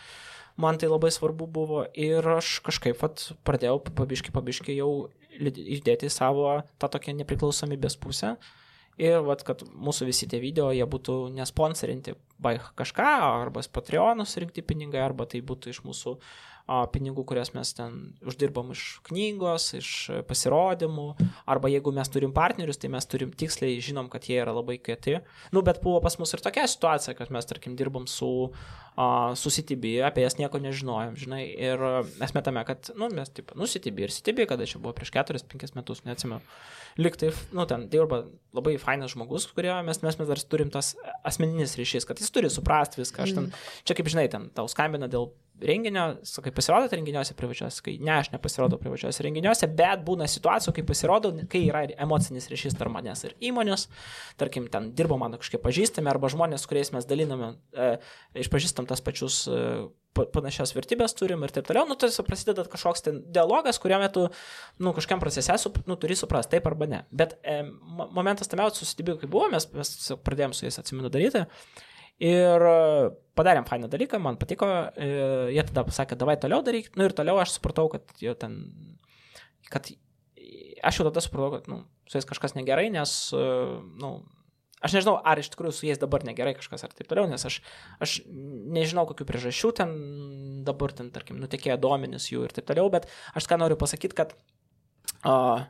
man 0.61 0.81
tai 0.81 0.91
labai 0.93 1.13
svarbu 1.13 1.49
buvo 1.53 1.87
ir 1.93 2.25
aš 2.37 2.59
kažkaip 2.67 3.01
vat, 3.01 3.31
pradėjau 3.49 3.81
pabiški, 3.89 4.33
pabiški 4.35 4.77
jau 4.77 4.93
išdėti 5.37 6.09
savo 6.13 6.63
tą 6.81 6.89
tokią 6.93 7.13
nepriklausomybės 7.19 7.99
pusę. 8.01 8.37
Uh, 8.37 8.55
Ir 8.97 9.21
vat, 9.27 9.43
kad 9.45 9.61
mūsų 9.77 10.09
visi 10.09 10.29
tie 10.31 10.41
video, 10.41 10.71
jie 10.73 10.85
būtų 10.89 11.27
nesponsorinti 11.37 12.15
by 12.41 12.57
kažką, 12.79 13.09
arba 13.43 13.61
Patreonus 13.73 14.37
rinkti 14.41 14.65
pinigai, 14.65 15.03
arba 15.05 15.27
tai 15.29 15.43
būtų 15.45 15.75
iš 15.75 15.83
mūsų 15.85 16.15
a, 16.17 16.21
pinigų, 16.67 17.23
kurias 17.29 17.53
mes 17.55 17.71
ten 17.79 17.99
uždirbam 18.27 18.73
iš 18.75 18.83
knygos, 19.07 19.69
iš 19.79 19.91
pasirodymų, 20.27 21.07
arba 21.47 21.71
jeigu 21.71 21.93
mes 21.95 22.11
turim 22.11 22.33
partnerius, 22.35 22.81
tai 22.83 22.91
mes 22.91 23.07
turim 23.07 23.31
tiksliai, 23.31 23.79
žinom, 23.83 24.11
kad 24.11 24.27
jie 24.27 24.41
yra 24.43 24.55
labai 24.57 24.79
kieti. 24.83 25.21
Nu, 25.55 25.63
bet 25.67 25.79
buvo 25.85 26.01
pas 26.03 26.19
mus 26.19 26.35
ir 26.35 26.43
tokia 26.43 26.67
situacija, 26.71 27.15
kad 27.19 27.31
mes, 27.35 27.47
tarkim, 27.47 27.77
dirbam 27.79 28.09
su, 28.11 28.51
a, 28.99 29.07
su 29.39 29.53
CTB, 29.55 30.01
apie 30.09 30.27
jas 30.27 30.39
nieko 30.41 30.59
nežinojom, 30.63 31.15
žinai, 31.23 31.45
ir 31.55 31.87
mes 32.19 32.35
metame, 32.35 32.67
kad, 32.67 32.91
nu, 32.99 33.13
mes, 33.15 33.31
taip, 33.31 33.55
nu, 33.55 33.71
CTB 33.71 34.09
ir 34.09 34.17
CTB, 34.19 34.51
kada 34.51 34.67
čia 34.67 34.83
buvo 34.83 34.97
prieš 34.99 35.15
4-5 35.15 35.79
metus, 35.79 36.03
neatsimenu. 36.09 36.43
Liktai, 36.97 37.29
nu, 37.53 37.67
ten 37.69 37.91
dirba 37.93 38.23
labai 38.57 38.79
fainas 38.81 39.13
žmogus, 39.13 39.45
kurio 39.53 39.75
mes, 39.85 40.01
mes, 40.01 40.17
mes 40.17 40.31
dar 40.31 40.41
turim 40.49 40.71
tas 40.73 40.95
asmeninis 41.29 41.77
ryšys, 41.77 42.09
kad 42.09 42.19
jis 42.19 42.33
turi 42.33 42.49
suprasti 42.51 43.03
viską. 43.03 43.27
Aš 43.27 43.35
ten, 43.37 43.51
čia 43.85 43.97
kaip 43.99 44.09
žinai, 44.09 44.31
ten 44.33 44.49
tau 44.57 44.65
skambina 44.73 45.05
dėl 45.13 45.29
renginio, 45.63 46.05
sakai, 46.27 46.53
pasirodote 46.55 46.99
renginiuose 46.99 47.35
privačiuose, 47.39 47.83
kai 47.85 47.97
ne, 48.03 48.13
aš 48.21 48.31
nepasirodau 48.35 48.79
privačiuose 48.81 49.25
renginiuose, 49.25 49.69
bet 49.79 50.03
būna 50.07 50.29
situacijų, 50.31 50.75
kai 50.77 50.85
pasirodau, 50.87 51.33
kai 51.53 51.63
yra 51.69 51.85
emocinis 52.07 52.51
ryšys 52.53 52.77
tarp 52.77 52.93
manęs 52.93 53.25
ir 53.29 53.37
įmonės, 53.51 53.87
tarkim, 54.41 54.69
ten 54.73 54.91
dirbo 54.97 55.19
mano 55.21 55.41
kažkiek 55.41 55.63
pažįstami 55.65 56.13
arba 56.13 56.31
žmonės, 56.33 56.67
kuriais 56.69 56.93
mes 56.97 57.09
daliname, 57.09 57.55
e, 57.73 57.95
išpažįstam 58.45 58.89
tas 58.91 59.05
pačius 59.05 59.45
e, 59.49 59.63
panašias 60.33 60.73
vertybės 60.77 61.17
turim 61.17 61.45
ir 61.45 61.53
taip 61.53 61.67
toliau, 61.69 61.87
nu, 61.89 61.97
tai 62.01 62.09
prasideda 62.27 62.65
kažkoks 62.73 63.05
ten 63.09 63.21
dialogas, 63.33 63.81
kurio 63.83 63.99
metu, 64.03 64.29
nu, 64.81 64.93
kažkam 64.97 65.21
procese, 65.23 65.57
nu, 65.89 65.99
turi 66.01 66.17
suprasti 66.17 66.57
taip 66.57 66.69
arba 66.69 66.89
ne. 66.91 67.03
Bet 67.11 67.37
e, 67.43 67.63
momentas 67.97 68.53
tamiausias 68.53 68.85
susidibėjo, 68.85 69.21
kai 69.23 69.33
buvo, 69.33 69.51
mes, 69.53 69.69
mes 69.77 69.93
pradėjom 70.25 70.57
su 70.57 70.69
jais 70.69 70.81
atsiminu 70.81 71.13
daryti. 71.13 71.47
Ir 72.23 72.63
padarėm 73.37 73.67
fainą 73.69 73.91
dalyką, 73.93 74.21
man 74.23 74.39
patiko, 74.41 74.69
e, 74.97 75.09
jie 75.53 75.65
tada 75.69 75.85
pasakė, 75.85 76.17
davai 76.17 76.39
toliau 76.41 76.63
daryk, 76.65 76.95
nu 76.97 77.05
ir 77.05 77.15
toliau 77.17 77.37
aš 77.43 77.59
supratau, 77.59 77.91
kad 77.93 78.09
jau 78.23 78.33
ten, 78.39 78.57
kad 79.69 79.91
aš 80.81 81.01
jau 81.01 81.07
tada 81.11 81.21
supratau, 81.25 81.59
kad, 81.59 81.69
nu, 81.69 81.83
su 82.09 82.17
jais 82.17 82.29
kažkas 82.29 82.57
negerai, 82.57 82.89
nes, 82.95 83.13
e, 83.37 83.43
nu, 84.01 84.13
aš 84.81 84.97
nežinau, 84.97 85.19
ar 85.21 85.43
iš 85.43 85.51
tikrųjų 85.53 85.75
su 85.77 85.89
jais 85.91 86.01
dabar 86.01 86.25
negerai 86.25 86.55
kažkas 86.57 86.87
ar 86.87 86.97
taip 86.97 87.11
toliau, 87.11 87.29
nes 87.29 87.45
aš, 87.45 87.61
aš 88.01 88.17
nežinau, 88.31 89.05
kokių 89.11 89.29
priežasčių 89.29 89.75
ten 89.83 89.93
dabar 90.65 90.97
ten, 90.97 91.13
tarkim, 91.13 91.37
nutekėjo 91.43 91.77
duomenys 91.83 92.31
jų 92.33 92.49
ir 92.49 92.57
taip 92.57 92.71
toliau, 92.73 92.89
bet 92.95 93.11
aš 93.37 93.51
ką 93.51 93.61
noriu 93.61 93.77
pasakyti, 93.81 94.17
kad 94.17 94.33
uh, 95.29 95.69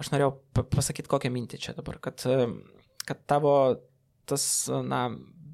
aš 0.00 0.12
norėjau 0.14 0.32
pasakyti 0.72 1.12
kokią 1.12 1.32
mintį 1.36 1.60
čia 1.60 1.76
dabar, 1.76 2.00
kad, 2.00 2.24
kad 3.04 3.24
tavo 3.28 3.54
tas, 4.28 4.44
na, 4.86 5.08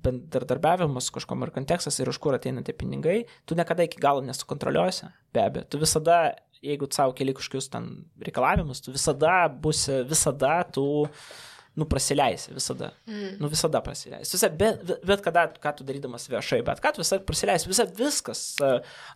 bendradarbiavimas 0.06 1.10
kažkom 1.14 1.42
ir 1.42 1.52
kontekstas 1.54 1.98
ir 1.98 2.10
iš 2.12 2.20
kur 2.22 2.36
ateina 2.36 2.62
tie 2.66 2.74
pinigai, 2.76 3.24
tu 3.46 3.58
niekada 3.58 3.86
iki 3.86 4.00
galo 4.02 4.22
nesukontroliuosi, 4.26 5.10
be 5.34 5.42
abejo. 5.42 5.66
Tu 5.72 5.82
visada, 5.82 6.20
jeigu 6.62 6.88
savo 6.94 7.14
keli 7.16 7.34
kažkokius 7.36 7.70
ten 7.72 7.90
reikalavimus, 8.22 8.84
tu 8.84 8.94
visada 8.94 9.44
busi, 9.48 10.02
visada 10.08 10.60
tu... 10.70 10.86
Uh, 11.06 11.44
nu, 11.76 11.84
prasileisi 11.84 12.54
visada. 12.54 12.90
Mm. 13.06 13.36
Nu, 13.40 13.48
visada 13.52 13.80
prasileisi. 13.84 14.32
Visa, 14.32 14.48
bet, 14.48 14.80
bet 15.04 15.22
kada, 15.24 15.44
ką 15.60 15.72
tu 15.76 15.84
darydamas 15.84 16.24
viešai, 16.32 16.62
bet 16.64 16.80
ką 16.80 16.94
tu 16.96 17.02
visada 17.02 17.24
prasileisi, 17.28 17.68
visa, 17.68 17.84
viskas. 17.98 18.44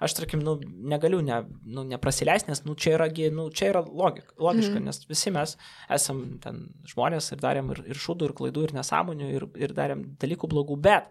Aš, 0.04 0.16
tarkim, 0.18 0.42
nu, 0.44 0.58
negaliu 0.92 1.22
ne, 1.24 1.40
nu, 1.64 1.86
neprasileisti, 1.88 2.52
nes, 2.52 2.60
nu, 2.68 2.76
čia 2.76 2.98
yra, 2.98 3.08
nu, 3.32 3.48
čia 3.56 3.70
yra 3.72 3.84
logika, 3.86 4.34
logiška, 4.36 4.76
mm. 4.76 4.90
nes 4.90 5.08
visi 5.08 5.32
mes 5.32 5.56
esam 5.96 6.20
ten 6.44 6.66
žmonės 6.92 7.32
ir 7.32 7.40
darėm 7.40 7.72
ir, 7.76 7.80
ir 7.94 8.02
šūdų, 8.04 8.28
ir 8.28 8.36
klaidų, 8.42 8.66
ir 8.68 8.76
nesąmonių, 8.76 9.32
ir, 9.38 9.48
ir 9.64 9.74
darėm 9.76 10.04
dalykų 10.20 10.52
blogų, 10.52 10.76
bet 10.84 11.08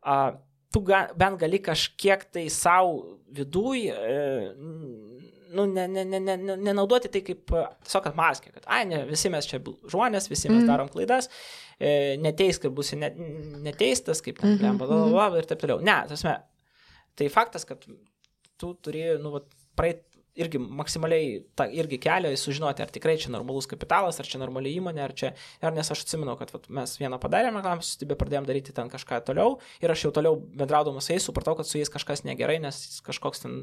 a, 0.00 0.18
tu 0.72 0.80
ga, 0.88 1.04
bent 1.18 1.36
gali 1.42 1.60
kažkiek 1.60 2.24
tai 2.32 2.46
savo 2.52 3.20
viduj 3.36 3.90
e, 3.92 4.16
nu, 5.54 5.66
nenaudoti 5.70 6.12
ne, 6.12 6.20
ne, 6.20 6.36
ne, 6.36 6.74
ne 6.74 7.12
tai 7.12 7.22
kaip 7.26 7.52
tiesiog 7.52 8.08
atmaskė, 8.12 8.52
kad, 8.54 8.66
ai, 8.66 8.84
ne, 8.88 9.02
visi 9.08 9.30
mes 9.32 9.48
čia 9.48 9.60
žmonės, 9.62 10.30
visi 10.30 10.50
mes 10.50 10.62
mm. 10.62 10.70
darom 10.70 10.90
klaidas, 10.92 11.28
e, 11.78 12.16
neteis, 12.22 12.60
kad 12.62 12.74
būsi 12.76 12.98
ne, 13.00 13.12
neteistas, 13.66 14.22
kaip 14.24 14.40
ten, 14.40 14.56
mm 14.56 14.56
-hmm. 14.58 15.38
ir 15.38 15.50
taip 15.50 15.60
toliau. 15.62 15.80
Ne, 15.84 15.98
tas 16.08 16.24
mes, 16.24 16.40
tai 17.18 17.28
faktas, 17.28 17.64
kad 17.68 17.84
tu 18.58 18.74
turi, 18.74 19.04
nu, 19.22 19.40
praeit 19.76 20.04
irgi 20.38 20.60
maksimaliai 20.62 21.42
tą 21.58 21.66
irgi 21.76 21.98
kelią 22.02 22.32
sužinoti, 22.40 22.82
ar 22.84 22.90
tikrai 22.92 23.18
čia 23.20 23.32
normalus 23.32 23.68
kapitalas, 23.68 24.18
ar 24.20 24.28
čia 24.28 24.40
normali 24.40 24.72
įmonė, 24.78 25.02
ar 25.04 25.12
čia, 25.16 25.32
ar 25.60 25.74
nes 25.76 25.90
aš 25.92 26.06
atsimenu, 26.06 26.34
kad 26.40 26.52
vat, 26.54 26.68
mes 26.72 26.94
vieną 27.00 27.18
padarėme 27.20 27.60
reklamą, 27.60 27.84
susitibė, 27.84 28.16
pradėjome 28.20 28.48
daryti 28.48 28.74
ten 28.76 28.88
kažką 28.92 29.20
toliau 29.28 29.58
ir 29.84 29.92
aš 29.92 30.06
jau 30.06 30.12
toliau 30.16 30.38
bendraudamas 30.40 31.08
su 31.08 31.14
jais 31.14 31.28
supratau, 31.28 31.54
kad 31.58 31.68
su 31.68 31.76
jais 31.80 31.92
kažkas 31.92 32.24
negerai, 32.24 32.58
nes 32.64 32.80
kažkoks 33.04 33.44
ten 33.44 33.60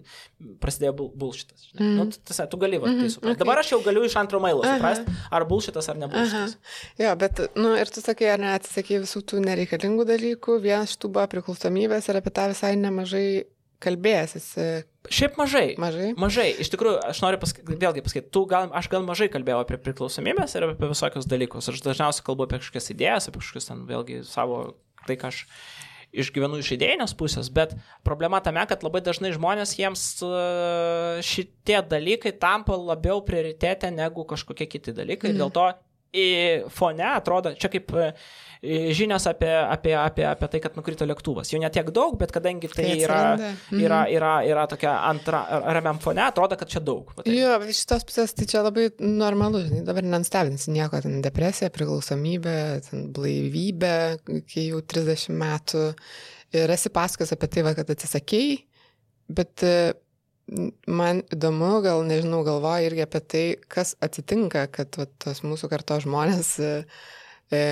prasidėjo 0.61 1.09
bulšitas. 1.17 1.69
Mm. 1.77 1.95
Nu, 1.97 2.07
tas, 2.29 2.41
tu 2.51 2.61
gali 2.61 2.77
vat, 2.77 2.93
tai 2.93 3.07
mhm, 3.07 3.13
suprasti. 3.15 3.33
Okay. 3.33 3.43
Dabar 3.43 3.63
aš 3.63 3.73
jau 3.73 3.81
galiu 3.85 4.05
iš 4.05 4.17
antro 4.21 4.41
mailo 4.43 4.65
suprasti, 4.65 5.19
ar 5.33 5.47
bulšitas 5.49 5.89
ar 5.89 6.01
ne 6.01 6.09
bulšitas. 6.11 6.57
Jo, 7.01 7.15
bet, 7.19 7.45
nu, 7.57 7.73
ir 7.79 7.89
tu 7.93 8.03
sakai, 8.05 8.33
ar 8.35 8.43
neatsisakė 8.45 9.01
visų 9.05 9.25
tų 9.25 9.41
nereikalingų 9.47 10.05
dalykų, 10.13 10.59
vienas 10.63 10.93
iš 10.93 11.01
tų 11.01 11.13
buvo 11.17 11.25
priklausomybės 11.33 12.11
ir 12.11 12.21
apie 12.21 12.33
tą 12.35 12.49
visai 12.53 12.75
nemažai 12.79 13.29
kalbėjęs 13.83 14.35
esi? 14.39 14.67
Šiaip 15.09 15.37
mažai. 15.39 15.67
Mažai. 15.81 16.11
Mažai. 16.19 16.47
Iš 16.61 16.71
tikrųjų, 16.73 16.99
aš 17.09 17.21
noriu 17.23 17.39
pasak... 17.41 17.61
vėlgi 17.65 18.03
pasakyti, 18.05 18.31
tu 18.35 18.43
gal, 18.49 18.69
aš 18.75 18.89
gal 18.91 19.05
mažai 19.07 19.29
kalbėjau 19.31 19.63
apie 19.63 19.79
priklausomybės 19.81 20.55
ir 20.57 20.67
apie 20.69 20.91
visokius 20.91 21.29
dalykus. 21.29 21.71
Aš 21.71 21.83
dažniausiai 21.85 22.25
kalbu 22.27 22.45
apie 22.45 22.61
kažkokias 22.61 22.91
idėjas, 22.95 23.29
apie 23.31 23.41
kažkokius 23.41 23.69
ten 23.71 23.85
vėlgi 23.89 24.23
savo, 24.27 24.61
tai 25.07 25.17
ką 25.19 25.31
aš 25.31 25.45
išgyvenu 26.09 26.59
iš 26.61 26.71
idėjinės 26.73 27.13
pusės, 27.17 27.51
bet 27.53 27.75
problema 28.07 28.39
tame, 28.41 28.63
kad 28.69 28.81
labai 28.85 29.01
dažnai 29.05 29.29
žmonės 29.35 29.75
jiems 29.77 30.05
e, 30.25 30.29
šitie 31.25 31.77
dalykai 31.85 32.33
tampa 32.41 32.77
labiau 32.77 33.21
prioritete 33.25 33.91
negu 33.93 34.25
kažkokie 34.29 34.65
kiti 34.71 34.95
dalykai. 34.97 35.33
Mm. 35.33 35.43
Dėl 35.43 35.53
to 35.53 35.67
į 35.69 35.88
fone 36.73 37.05
atrodo, 37.05 37.51
čia 37.59 37.69
kaip 37.69 37.91
e, 37.93 38.07
žinios 38.95 39.27
apie, 39.29 39.51
apie, 39.61 39.93
apie, 39.95 40.25
apie 40.25 40.49
tai, 40.51 40.61
kad 40.63 40.77
nukrito 40.77 41.05
lėktuvas. 41.07 41.51
Jų 41.53 41.61
netiek 41.61 41.91
daug, 41.95 42.17
bet 42.19 42.33
kadangi 42.35 42.69
tai, 42.71 42.87
tai 42.87 42.95
yra, 43.03 43.19
mhm. 43.37 43.83
yra, 43.85 43.99
yra, 44.11 44.31
yra 44.49 44.65
tokia 44.71 44.95
antra, 45.09 45.43
ramiam 45.77 46.01
fone, 46.01 46.23
atrodo, 46.25 46.57
kad 46.59 46.71
čia 46.71 46.81
daug. 46.83 47.13
Tai. 47.17 47.27
Jo, 47.33 47.55
iš 47.69 47.83
tos 47.89 48.07
pusės 48.09 48.33
tai 48.37 48.49
čia 48.49 48.63
labai 48.65 48.89
normalu, 48.99 49.63
žinai, 49.67 49.85
dabar 49.87 50.07
nenstebinsi 50.07 50.73
nieko, 50.75 51.01
ten 51.05 51.21
depresija, 51.25 51.71
priklausomybė, 51.75 52.57
ten 52.89 53.07
blaivybė, 53.15 53.95
kai 54.49 54.67
jau 54.71 54.83
30 54.95 55.37
metų 55.39 55.87
ir 56.57 56.73
esi 56.73 56.91
pasakos 56.93 57.35
apie 57.35 57.53
tai, 57.53 57.65
va, 57.67 57.77
kad 57.77 57.93
atsisakėjai, 57.93 58.61
bet 59.37 59.69
man 60.89 61.21
įdomu, 61.33 61.79
gal 61.85 62.03
nežinau, 62.07 62.41
galvoju 62.47 62.89
irgi 62.89 63.05
apie 63.05 63.21
tai, 63.21 63.43
kas 63.71 63.95
atsitinka, 64.03 64.65
kad 64.73 64.97
va, 64.99 65.05
tos 65.21 65.43
mūsų 65.45 65.69
karto 65.71 65.99
žmonės 66.03 66.51
e, 66.63 66.71
e, 67.53 67.63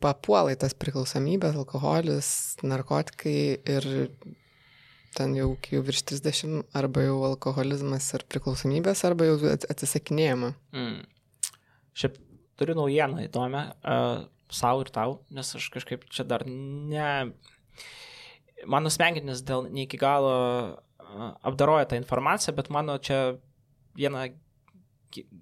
papuola 0.00 0.54
į 0.54 0.60
tas 0.64 0.76
priklausomybės, 0.78 1.56
alkoholis, 1.60 2.28
narkotikai 2.64 3.38
ir 3.58 3.88
ten 5.14 5.34
jau, 5.38 5.52
jau 5.70 5.82
virš 5.86 6.04
30 6.10 6.62
arba 6.76 7.06
jau 7.06 7.18
alkoholizmas 7.28 8.08
ir 8.16 8.24
priklausomybės, 8.30 9.04
arba 9.06 9.28
jau 9.28 9.36
atsisakinėjama. 9.54 10.54
Mm. 10.74 11.02
Šiaip 11.94 12.16
turiu 12.58 12.76
naujieną 12.78 13.26
įdomią 13.28 13.66
uh, 13.70 14.24
savo 14.54 14.84
ir 14.84 14.90
tau, 14.94 15.20
nes 15.34 15.54
aš 15.58 15.68
kažkaip 15.74 16.08
čia 16.10 16.26
dar 16.26 16.46
ne... 16.48 17.34
Mano 18.70 18.88
smegenis 18.88 19.42
dėl 19.44 19.68
ne 19.68 19.84
iki 19.84 19.98
galo 20.00 20.34
apdaroja 21.14 21.88
tą 21.90 21.98
informaciją, 22.00 22.54
bet 22.58 22.70
mano 22.74 22.96
čia 22.98 23.36
viena 23.98 24.26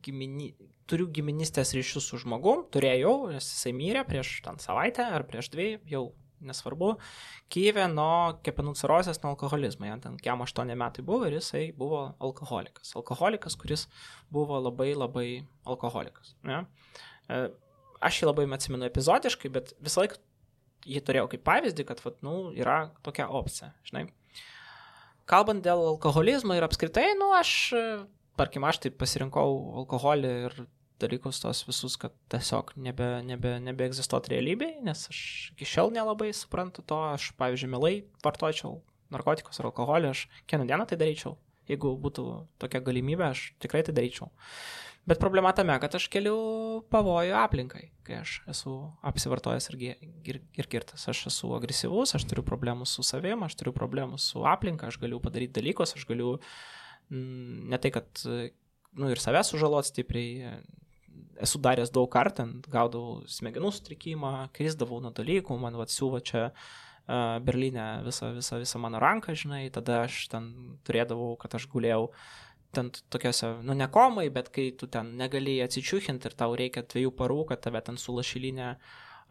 gimini, 0.04 0.52
turiu 0.90 1.08
giminystės 1.14 1.72
ryšius 1.76 2.10
su 2.10 2.20
žmogum, 2.20 2.66
turėjau, 2.72 3.14
nes 3.32 3.46
jisai 3.46 3.72
mirė 3.76 4.02
prieš 4.08 4.40
ten 4.44 4.60
savaitę 4.60 5.06
ar 5.16 5.24
prieš 5.28 5.48
dvi, 5.54 5.68
jau 5.88 6.10
nesvarbu, 6.42 6.96
Kyivė 7.52 7.84
nuo 7.92 8.38
kepenų 8.44 8.72
cirozės, 8.80 9.20
nuo 9.22 9.34
alkoholizmo. 9.34 9.84
Jam 9.84 10.00
ten 10.02 10.14
kiam 10.20 10.40
8 10.40 10.72
metai 10.78 11.04
buvo 11.04 11.28
ir 11.28 11.36
jisai 11.36 11.66
buvo 11.76 12.00
alkoholikas. 12.16 12.94
Alkoholikas, 12.96 13.58
kuris 13.60 13.86
buvo 14.32 14.60
labai 14.62 14.92
labai 14.96 15.26
alkoholikas. 15.68 16.32
Ne? 16.48 16.62
E, 17.28 17.42
aš 18.00 18.22
jį 18.22 18.30
labai 18.30 18.48
atsimenu 18.56 18.88
epizodiškai, 18.88 19.52
bet 19.52 19.74
visą 19.84 20.06
laiką 20.06 20.18
jį 20.88 21.04
turėjau 21.06 21.28
kaip 21.34 21.44
pavyzdį, 21.46 21.86
kad, 21.92 22.00
vat, 22.02 22.18
nu, 22.24 22.36
yra 22.56 22.78
tokia 23.04 23.28
opcija, 23.28 23.70
žinai 23.86 24.06
kalbant 25.30 25.64
dėl 25.64 25.82
alkoholizmo 25.94 26.56
ir 26.56 26.66
apskritai, 26.66 27.12
nu, 27.18 27.32
aš, 27.36 27.72
tarkim, 28.40 28.66
aš 28.68 28.84
tai 28.84 28.92
pasirinkau 28.94 29.48
alkoholį 29.82 30.32
ir 30.46 30.56
dalykus 31.02 31.40
tos 31.42 31.64
visus, 31.66 31.96
kad 31.98 32.14
tiesiog 32.32 32.74
nebe, 32.78 33.08
nebe, 33.26 33.56
nebeegzistuot 33.64 34.28
realybėje, 34.30 34.82
nes 34.86 35.06
aš 35.10 35.22
iki 35.54 35.66
šiol 35.68 35.90
nelabai 35.94 36.30
suprantu 36.36 36.84
to, 36.86 36.98
aš, 37.10 37.32
pavyzdžiui, 37.40 37.72
mielai 37.74 37.94
vartočiau 38.24 38.78
narkotikus 39.12 39.60
ar 39.60 39.70
alkoholį, 39.72 40.12
aš 40.12 40.26
kiekvieną 40.44 40.68
dieną 40.70 40.86
tai 40.88 41.00
daryčiau. 41.00 41.36
Jeigu 41.70 41.94
būtų 42.02 42.24
tokia 42.62 42.80
galimybė, 42.82 43.28
aš 43.30 43.44
tikrai 43.62 43.84
tai 43.86 43.94
daryčiau. 43.96 44.30
Bet 45.06 45.18
problema 45.18 45.50
tame, 45.50 45.74
kad 45.82 45.94
aš 45.98 46.04
keliu 46.12 46.36
pavojų 46.92 47.34
aplinkai, 47.34 47.88
kai 48.06 48.20
aš 48.20 48.36
esu 48.50 48.74
apsivartojęs 49.10 49.66
ir, 49.72 49.78
ir, 50.30 50.38
ir 50.54 50.68
girtas. 50.70 51.08
Aš 51.10 51.24
esu 51.32 51.50
agresyvus, 51.56 52.14
aš 52.14 52.26
turiu 52.30 52.44
problemų 52.46 52.86
su 52.86 53.02
savim, 53.06 53.42
aš 53.42 53.56
turiu 53.58 53.74
problemų 53.74 54.20
su 54.22 54.44
aplinka, 54.46 54.92
aš 54.92 55.00
galiu 55.02 55.18
padaryti 55.22 55.58
dalykus, 55.58 55.96
aš 55.98 56.06
galiu 56.06 56.36
mm, 57.10 57.66
ne 57.72 57.82
tai, 57.82 57.90
kad 57.98 58.22
nu, 58.22 59.10
ir 59.10 59.22
savęs 59.22 59.50
sužalot 59.50 59.90
stipriai, 59.90 60.54
esu 61.42 61.58
daręs 61.58 61.90
daug 61.90 62.06
kartų, 62.12 62.46
gaudavau 62.70 63.24
smegenų 63.26 63.74
sutrikimą, 63.74 64.32
krisdavau 64.54 65.02
nuo 65.02 65.10
dalykų, 65.16 65.58
man 65.58 65.74
vad 65.82 65.90
siūva 65.90 66.22
čia 66.22 66.46
uh, 66.52 66.70
Berlyne 67.42 68.02
visą, 68.06 68.30
visą, 68.34 68.58
visą 68.62 68.78
mano 68.78 69.00
ranką, 69.02 69.34
žinai, 69.34 69.66
tada 69.74 70.04
aš 70.06 70.28
ten 70.30 70.78
turėdavau, 70.86 71.34
kad 71.40 71.54
aš 71.58 71.66
guliau 71.66 72.12
ten 72.72 72.90
tokiuose, 73.12 73.52
nu 73.66 73.76
ne 73.76 73.88
komai, 73.92 74.26
bet 74.32 74.50
kai 74.54 74.70
tu 74.78 74.88
ten 74.90 75.14
negalėjai 75.20 75.68
atsičiūchinti 75.68 76.30
ir 76.30 76.36
tau 76.38 76.54
reikia 76.58 76.84
dviejų 76.88 77.12
parų, 77.18 77.42
kad 77.50 77.62
tave 77.64 77.82
ten 77.84 77.98
su 78.00 78.14
lašilinė 78.16 78.74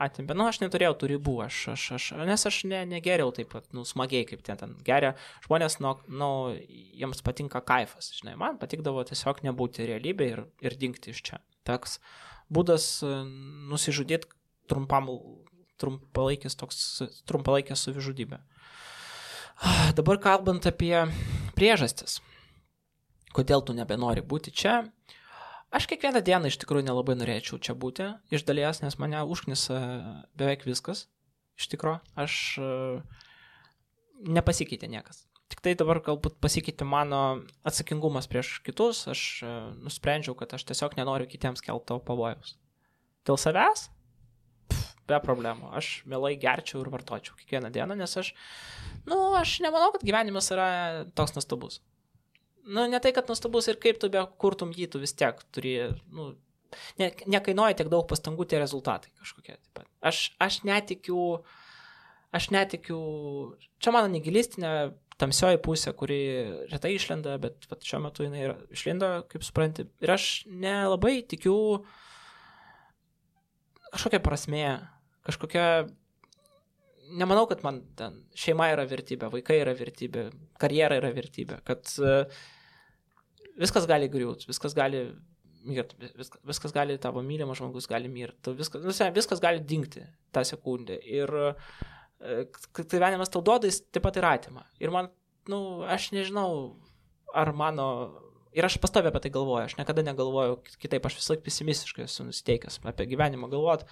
atimė. 0.01 0.35
Nu, 0.37 0.47
aš 0.49 0.61
neturėjau 0.63 0.95
tų 1.01 1.09
ribų, 1.15 1.35
aš, 1.45 1.59
aš, 1.73 1.85
aš, 1.97 2.07
nes 2.29 2.45
aš 2.49 2.61
ne, 2.69 2.81
negeriau 2.89 3.33
taip 3.35 3.51
pat, 3.53 3.67
nu, 3.75 3.85
smagiai, 3.87 4.25
kaip 4.29 4.43
ten, 4.45 4.59
ten 4.61 4.75
geria. 4.87 5.13
Žmonės, 5.45 5.79
nu, 5.83 5.93
nu, 6.21 6.31
jiems 7.01 7.23
patinka 7.25 7.63
kaifas, 7.65 8.11
žinai, 8.19 8.37
man 8.39 8.59
patikdavo 8.61 9.03
tiesiog 9.09 9.43
nebūti 9.47 9.89
realybė 9.89 10.29
ir, 10.33 10.43
ir 10.65 10.77
dingti 10.81 11.13
iš 11.15 11.23
čia. 11.29 11.41
Toks 11.67 11.99
būdas 12.53 12.87
e, 13.05 13.13
nusižudyti 13.71 14.29
trumpam, 14.71 15.09
trumpalaikis 15.81 16.57
toks, 16.57 16.81
trumpalaikė 17.29 17.77
savižudybė. 17.77 18.41
Dabar 19.97 20.17
kalbant 20.21 20.65
apie 20.65 20.95
priežastis 21.53 22.19
kodėl 23.35 23.63
tu 23.65 23.75
nebenori 23.77 24.23
būti 24.23 24.53
čia. 24.53 24.81
Aš 25.71 25.87
kiekvieną 25.87 26.19
dieną 26.27 26.49
iš 26.51 26.57
tikrųjų 26.59 26.83
nelabai 26.83 27.15
norėčiau 27.15 27.55
čia 27.63 27.71
būti, 27.79 28.09
iš 28.35 28.43
dalies, 28.43 28.81
nes 28.83 28.97
mane 28.99 29.21
užknisa 29.23 29.77
beveik 30.35 30.65
viskas. 30.67 31.05
Iš 31.55 31.69
tikrųjų, 31.71 32.01
aš 32.19 32.33
e, 32.59 32.71
nepasikeitė 34.35 34.89
niekas. 34.91 35.23
Tik 35.51 35.63
tai 35.63 35.73
dabar 35.79 36.01
galbūt 36.03 36.39
pasikeitė 36.43 36.87
mano 36.87 37.43
atsakingumas 37.67 38.27
prieš 38.31 38.57
kitus, 38.65 39.05
aš 39.11 39.21
e, 39.47 39.53
nusprendžiau, 39.85 40.35
kad 40.39 40.57
aš 40.57 40.65
tiesiog 40.67 40.97
nenoriu 40.99 41.29
kitiems 41.31 41.63
kelto 41.63 42.01
pavojus. 42.03 42.57
Dėl 43.27 43.39
savęs? 43.39 43.85
Pff, 44.71 44.91
be 45.07 45.21
problemų. 45.23 45.71
Aš 45.79 46.01
mielai 46.09 46.33
gerčiau 46.41 46.83
ir 46.83 46.91
vartočiau 46.91 47.37
kiekvieną 47.39 47.71
dieną, 47.71 47.95
nes 47.99 48.17
aš, 48.19 48.33
na, 49.05 49.15
nu, 49.15 49.21
aš 49.39 49.61
nemanau, 49.63 49.93
kad 49.95 50.03
gyvenimas 50.03 50.51
yra 50.51 50.67
toks 51.15 51.37
nuostabus 51.37 51.79
nu, 52.65 52.85
ne 52.89 52.99
tai, 53.03 53.13
kad 53.15 53.29
nuostabus 53.29 53.69
ir 53.71 53.79
kaip 53.81 53.99
tu 54.01 54.09
be 54.13 54.21
kurtum 54.41 54.73
jį, 54.75 54.89
tu 54.91 55.01
vis 55.01 55.13
tiek 55.17 55.39
turi, 55.55 55.75
nu, 56.13 56.31
ne, 57.01 57.11
nekainuoja 57.35 57.77
tiek 57.79 57.91
daug 57.91 58.07
pastangų 58.09 58.47
tie 58.49 58.61
rezultatai 58.61 59.13
kažkokie. 59.21 59.57
Taip. 59.77 59.87
Aš, 60.11 60.23
aš 60.41 60.61
netikiu, 60.67 61.41
aš 62.35 62.51
netikiu, 62.55 62.99
čia 63.81 63.95
mano 63.95 64.11
negilistinė 64.13 64.75
tamsioji 65.21 65.59
pusė, 65.61 65.93
kuri 65.97 66.21
retai 66.71 66.95
išlenda, 66.95 67.35
bet 67.41 67.67
vat, 67.69 67.83
šiuo 67.85 68.01
metu 68.07 68.25
jinai 68.25 68.55
išlindo, 68.73 69.11
kaip 69.29 69.45
supranti. 69.45 69.85
Ir 70.01 70.15
aš 70.15 70.29
nelabai 70.49 71.19
tikiu 71.29 71.55
kažkokia 73.91 74.21
prasme, 74.23 74.65
kažkokia 75.27 75.65
nemanau, 77.17 77.45
kad 77.49 77.63
man 77.65 77.81
ten 77.99 78.21
šeima 78.37 78.69
yra 78.73 78.85
vertybė, 78.89 79.29
vaikai 79.33 79.59
yra 79.61 79.73
vertybė, 79.77 80.25
karjera 80.61 80.97
yra 81.01 81.11
vertybė, 81.15 81.59
kad 81.67 81.91
uh, 82.03 82.23
viskas 83.59 83.87
gali 83.89 84.09
griūti, 84.11 84.49
viskas 84.49 84.75
gali 84.77 85.05
mirti, 85.67 85.97
viskas, 86.17 86.41
viskas 86.47 86.75
gali, 86.75 86.97
tavo 87.01 87.23
mylimas 87.25 87.59
žmogus 87.61 87.89
gali 87.89 88.09
mirti, 88.11 88.55
viskas, 88.57 88.83
nu, 88.85 88.95
viskas 89.15 89.43
gali 89.43 89.61
dingti 89.67 90.05
tą 90.33 90.45
sekundę. 90.47 90.97
Ir 91.05 91.33
uh, 91.35 91.77
kai 92.71 92.87
gyvenimas 92.87 93.33
tau 93.33 93.43
duoda, 93.45 93.69
jis 93.69 93.83
taip 93.89 94.05
pat 94.07 94.19
ir 94.19 94.27
atima. 94.29 94.65
Ir 94.81 94.93
man, 94.93 95.11
nu, 95.51 95.61
aš 95.89 96.11
nežinau, 96.15 96.75
ar 97.33 97.53
mano 97.55 97.87
Ir 98.51 98.65
aš 98.67 98.75
pastoviai 98.83 99.13
apie 99.13 99.21
tai 99.23 99.29
galvoju, 99.31 99.63
aš 99.63 99.77
niekada 99.79 100.03
negalvoju 100.03 100.57
kitaip, 100.81 101.05
aš 101.07 101.15
vis 101.21 101.29
laik 101.31 101.43
pesimistiškai 101.45 102.03
esu 102.03 102.25
nusiteikęs 102.27 102.81
apie 102.83 103.05
gyvenimą 103.07 103.47
galvoti 103.51 103.87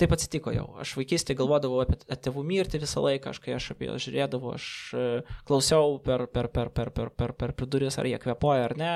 taip 0.00 0.14
atsitiko 0.16 0.52
jau. 0.54 0.66
Aš 0.82 0.96
vaikystėje 0.98 1.38
galvodavau 1.38 1.80
apie 1.84 1.98
tėvų 2.00 2.44
mirtį 2.48 2.82
visą 2.82 3.02
laiką, 3.04 3.34
aš 3.34 3.40
kai 3.44 3.54
aš 3.56 3.70
apie 3.74 3.88
juos 3.88 4.04
žiūrėdavau, 4.06 4.54
aš 4.58 4.66
e, 4.96 5.06
klausiau 5.48 5.98
per, 6.04 6.26
per, 6.34 6.50
per, 6.54 6.70
per, 6.74 6.90
per, 6.94 7.10
per, 7.14 7.34
per, 7.38 7.54
per 7.56 7.70
duris, 7.70 7.98
ar 8.00 8.08
jie 8.10 8.18
kvepoja 8.22 8.68
ar 8.68 8.76
ne. 8.80 8.94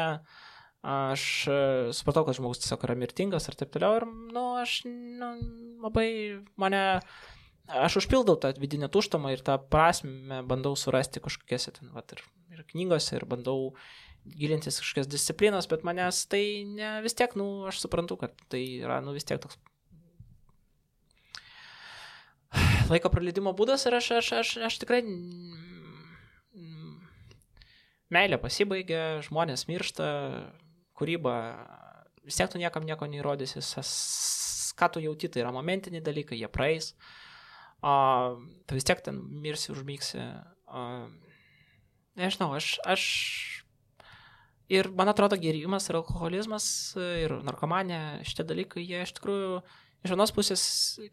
Aš 0.89 1.23
e, 1.51 1.59
supratau, 1.97 2.25
kad 2.27 2.39
žmogus 2.39 2.63
tiesiog 2.63 2.87
yra 2.87 2.99
mirtingas 2.99 3.49
ir 3.51 3.59
taip 3.59 3.73
toliau. 3.75 4.01
Ir, 4.01 4.09
na, 4.09 4.35
nu, 4.35 4.45
aš 4.63 4.81
nu, 4.89 5.33
labai 5.85 6.09
mane 6.61 6.83
aš 7.69 8.01
užpildau 8.03 8.39
tą 8.41 8.53
vidinę 8.59 8.89
tuštumą 8.89 9.33
ir 9.35 9.45
tą 9.45 9.59
prasme 9.71 10.43
bandau 10.49 10.77
surasti 10.79 11.23
kažkokiose 11.25 11.75
ten, 11.79 11.91
vat, 11.95 12.15
ir, 12.17 12.23
ir 12.55 12.65
knygose, 12.73 13.19
ir 13.19 13.27
bandau 13.29 13.75
gilintis 14.29 14.81
kažkokias 14.81 15.09
disciplinas, 15.09 15.69
bet 15.71 15.85
manęs 15.87 16.25
tai 16.33 16.65
ne, 16.69 16.99
vis 17.05 17.17
tiek, 17.17 17.33
nu, 17.39 17.69
aš 17.69 17.83
suprantu, 17.85 18.19
kad 18.21 18.35
tai 18.53 18.63
yra, 18.83 18.99
nu, 19.05 19.15
vis 19.17 19.27
tiek 19.29 19.41
toks 19.41 19.61
laiko 22.93 23.11
praleidimo 23.13 23.53
būdas 23.57 23.87
ir 23.89 23.99
aš, 23.99 24.11
aš, 24.21 24.33
aš, 24.41 24.53
aš 24.69 24.79
tikrai 24.83 25.03
meilė 28.15 28.39
pasibaigia, 28.41 29.21
žmonės 29.27 29.67
miršta, 29.69 30.09
kūryba, 30.99 31.35
vis 32.27 32.39
tiek 32.39 32.51
tu 32.53 32.61
niekam 32.61 32.87
nieko 32.89 33.09
neįrodysi, 33.11 33.63
ką 34.79 34.91
tu 34.95 35.03
jauti, 35.05 35.31
tai 35.33 35.45
yra 35.45 35.53
momentiniai 35.55 36.05
dalykai, 36.05 36.39
jie 36.41 36.49
praeis, 36.53 36.93
o, 37.83 37.93
tu 38.67 38.79
vis 38.79 38.87
tiek 38.89 39.03
ten 39.05 39.21
mirsi, 39.43 39.73
užmygsi. 39.75 40.23
O, 40.69 40.85
nežinau, 42.19 42.53
aš, 42.57 42.77
aš 42.89 43.05
ir 44.73 44.91
man 44.97 45.11
atrodo 45.13 45.39
gerimas 45.41 45.89
ir 45.89 46.01
alkoholizmas 46.01 46.69
ir 46.97 47.39
narkomanė, 47.47 48.23
šitie 48.29 48.47
dalykai, 48.49 48.85
jie 48.85 49.05
iš 49.05 49.15
tikrųjų 49.19 49.61
Iš 50.07 50.13
vienos 50.15 50.31
pusės, 50.31 50.63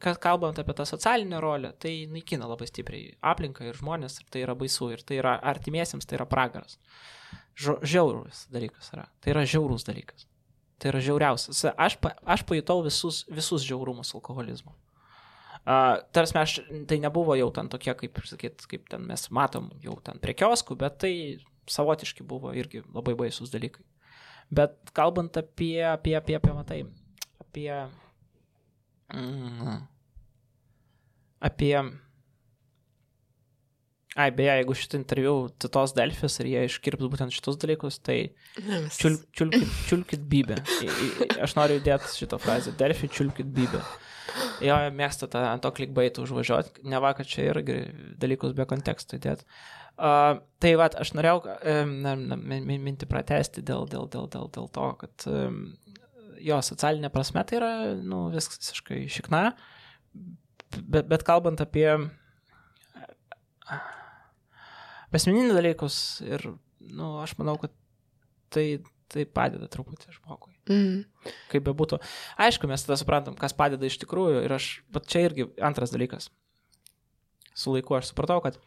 kad 0.02 0.20
kalbant 0.22 0.60
apie 0.62 0.76
tą 0.78 0.86
socialinę 0.86 1.40
rolę, 1.42 1.72
tai 1.82 2.06
naikina 2.12 2.46
labai 2.46 2.68
stipriai 2.70 3.16
aplinką 3.26 3.66
ir 3.66 3.80
žmonės, 3.80 4.20
ir 4.22 4.28
tai 4.30 4.44
yra 4.46 4.54
baisu, 4.58 4.92
ir 4.94 5.02
tai 5.02 5.18
yra 5.24 5.34
artimiesiems, 5.54 6.06
tai 6.06 6.20
yra 6.20 6.28
pragaras. 6.30 6.78
Žiaurus 7.58 8.46
dalykas 8.54 8.92
yra. 8.94 9.08
Tai 9.24 9.34
yra 9.34 9.46
žiaurus 9.50 9.88
dalykas. 9.88 10.28
Tai 10.78 10.92
yra 10.92 11.02
žiauriausias. 11.02 11.64
Aš, 11.72 11.98
aš 12.36 12.46
pajutau 12.46 12.84
visus, 12.86 13.24
visus 13.32 13.66
žiaurumus 13.66 14.14
alkoholizmo. 14.18 14.76
Uh, 15.66 15.98
tarsi 16.14 16.38
aš, 16.38 16.56
tai 16.86 17.00
nebuvo 17.02 17.34
jau 17.40 17.50
ten 17.56 17.72
tokie, 17.74 17.90
kaip, 17.98 18.22
sakyt, 18.30 18.68
kaip 18.70 18.86
ten 18.92 19.08
mes 19.10 19.24
matom 19.34 19.72
jau 19.82 19.98
ten 20.06 20.22
prie 20.22 20.36
kioskų, 20.38 20.78
bet 20.78 21.00
tai 21.02 21.14
savotiški 21.72 22.28
buvo 22.28 22.54
irgi 22.54 22.84
labai 22.94 23.16
baisus 23.18 23.50
dalykai. 23.50 23.82
Bet 24.54 24.94
kalbant 24.94 25.42
apie, 25.42 25.80
apie, 25.90 26.14
apie, 26.20 26.38
apie, 26.38 26.54
matai, 26.54 26.84
apie 27.42 27.72
Mhm. 27.74 28.05
Apie. 31.46 31.76
Ai, 34.16 34.30
beje, 34.32 34.54
jeigu 34.62 34.76
šitą 34.80 34.96
interviu 35.02 35.32
citos 35.60 35.92
Delfis 35.96 36.40
ir 36.40 36.48
jie 36.48 36.62
iškirps 36.70 37.10
būtent 37.12 37.36
šitus 37.36 37.58
dalykus, 37.60 37.98
tai 38.00 38.32
čiul, 38.96 39.18
čiulkit, 39.36 39.66
čiulkit 39.90 40.24
bybę. 40.32 40.62
Aš 41.44 41.58
noriu 41.58 41.82
įdėti 41.82 42.14
šitą 42.22 42.40
frazę. 42.40 42.72
Delfi 42.80 43.12
čiulkit 43.12 43.50
bybę. 43.58 43.82
Jo, 44.64 44.78
mėgsta 44.96 45.28
tą 45.32 45.44
ant 45.50 45.64
to 45.64 45.72
klikbaitų 45.76 46.24
užvažiuoti. 46.24 46.86
Ne 46.88 47.02
vakar 47.04 47.28
čia 47.28 47.50
irgi 47.50 47.82
dalykus 48.22 48.56
be 48.56 48.64
konteksto 48.70 49.20
įdėti. 49.20 49.44
Uh, 49.96 50.42
tai 50.60 50.74
va, 50.80 50.90
aš 51.00 51.14
norėjau 51.16 51.44
um, 51.48 51.94
mintį 52.68 53.08
pratesti 53.08 53.64
dėl, 53.64 53.86
dėl, 53.92 54.10
dėl, 54.12 54.26
dėl, 54.32 54.50
dėl 54.58 54.72
to, 54.76 54.88
kad 55.00 55.28
um, 55.32 55.62
jo, 56.46 56.60
socialinė 56.66 57.12
prasme 57.14 57.44
tai 57.48 57.60
yra, 57.60 57.72
nu, 57.98 58.28
viskas 58.34 58.62
visiškai 58.62 59.06
šikna, 59.12 59.44
bet, 60.78 61.08
bet 61.10 61.26
kalbant 61.28 61.62
apie 61.64 61.88
asmeninius 65.16 65.56
dalykus 65.56 65.98
ir, 66.26 66.44
nu, 66.92 67.16
aš 67.24 67.36
manau, 67.40 67.56
kad 67.62 67.74
tai, 68.54 68.66
tai 69.12 69.26
padeda 69.26 69.70
truputį 69.72 70.16
žmogui. 70.18 70.54
Mm. 70.72 71.04
Kaip 71.52 71.66
be 71.66 71.74
būtų. 71.78 72.00
Aišku, 72.42 72.70
mes 72.70 72.86
tada 72.86 72.98
suprantam, 73.00 73.38
kas 73.40 73.56
padeda 73.58 73.88
iš 73.88 74.00
tikrųjų 74.04 74.44
ir 74.46 74.56
aš, 74.56 74.70
bet 74.94 75.08
čia 75.12 75.26
irgi 75.28 75.50
antras 75.64 75.94
dalykas. 75.94 76.30
Su 77.56 77.74
laiku 77.76 77.96
aš 77.96 78.12
supratau, 78.12 78.42
kad 78.44 78.60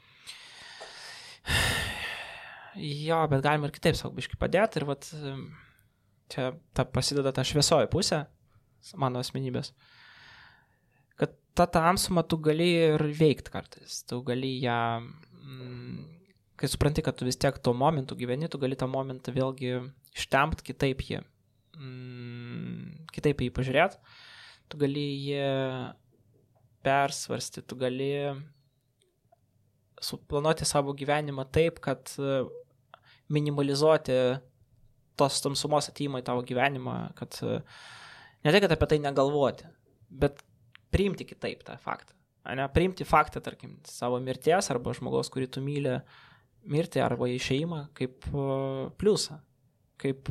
jo, 2.79 3.21
bet 3.31 3.45
galima 3.45 3.69
ir 3.69 3.75
kitaip 3.75 3.99
savo 3.99 4.15
biškai 4.17 4.39
padėti 4.41 4.81
ir 4.81 4.89
vat 4.89 5.11
čia 6.33 6.53
ta 6.77 6.85
prasideda 6.89 7.33
ta 7.35 7.45
šviesoji 7.47 7.91
pusė 7.93 8.25
mano 9.01 9.23
asmenybės. 9.23 9.73
Kad 11.19 11.35
tą 11.59 11.67
tamsumą 11.79 12.25
tu 12.29 12.39
gali 12.43 12.69
ir 12.93 13.03
veikti 13.19 13.53
kartais, 13.55 14.03
tu 14.09 14.21
gali 14.27 14.55
ją 14.63 14.79
mm, 15.03 15.97
kai 16.59 16.71
supranti, 16.71 17.05
kad 17.05 17.19
tu 17.19 17.27
vis 17.29 17.39
tiek 17.41 17.59
tuo 17.63 17.75
momentu 17.77 18.17
gyveni, 18.19 18.51
tu 18.51 18.61
gali 18.63 18.79
tą 18.79 18.89
momentą 18.91 19.35
vėlgi 19.35 19.75
ištempt 20.17 20.63
kitaip 20.67 21.03
jį, 21.07 21.23
mm, 21.79 23.09
kitaip 23.15 23.43
jį 23.45 23.51
pažiūrėti, 23.57 24.01
tu 24.69 24.81
gali 24.81 25.07
jį 25.29 25.43
persvarsti, 26.87 27.65
tu 27.67 27.79
gali 27.79 28.13
suplanuoti 29.99 30.67
savo 30.69 30.95
gyvenimą 30.95 31.49
taip, 31.51 31.81
kad 31.83 32.11
minimalizuoti 33.35 34.15
tos 35.19 35.41
tamsumos 35.45 35.91
ateimą 35.91 36.23
į 36.23 36.27
tavo 36.29 36.45
gyvenimą, 36.47 36.99
kad 37.19 37.41
e, 37.45 37.59
ne 38.45 38.55
tai, 38.55 38.63
kad 38.65 38.75
apie 38.75 38.89
tai 38.93 39.01
negalvoti, 39.05 39.69
bet 40.09 40.43
priimti 40.95 41.27
kitaip 41.29 41.65
tą 41.67 41.77
faktą. 41.83 42.15
Ne, 42.49 42.65
priimti 42.73 43.05
faktą, 43.05 43.43
tarkim, 43.45 43.77
savo 43.85 44.17
mirties 44.25 44.71
arba 44.73 44.95
žmogaus, 44.97 45.29
kurį 45.33 45.51
tu 45.53 45.61
myli, 45.61 45.99
mirtį 46.69 47.03
arba 47.05 47.29
išeimą 47.29 47.83
kaip 47.97 48.25
pliusą, 49.01 49.37
kaip 50.01 50.31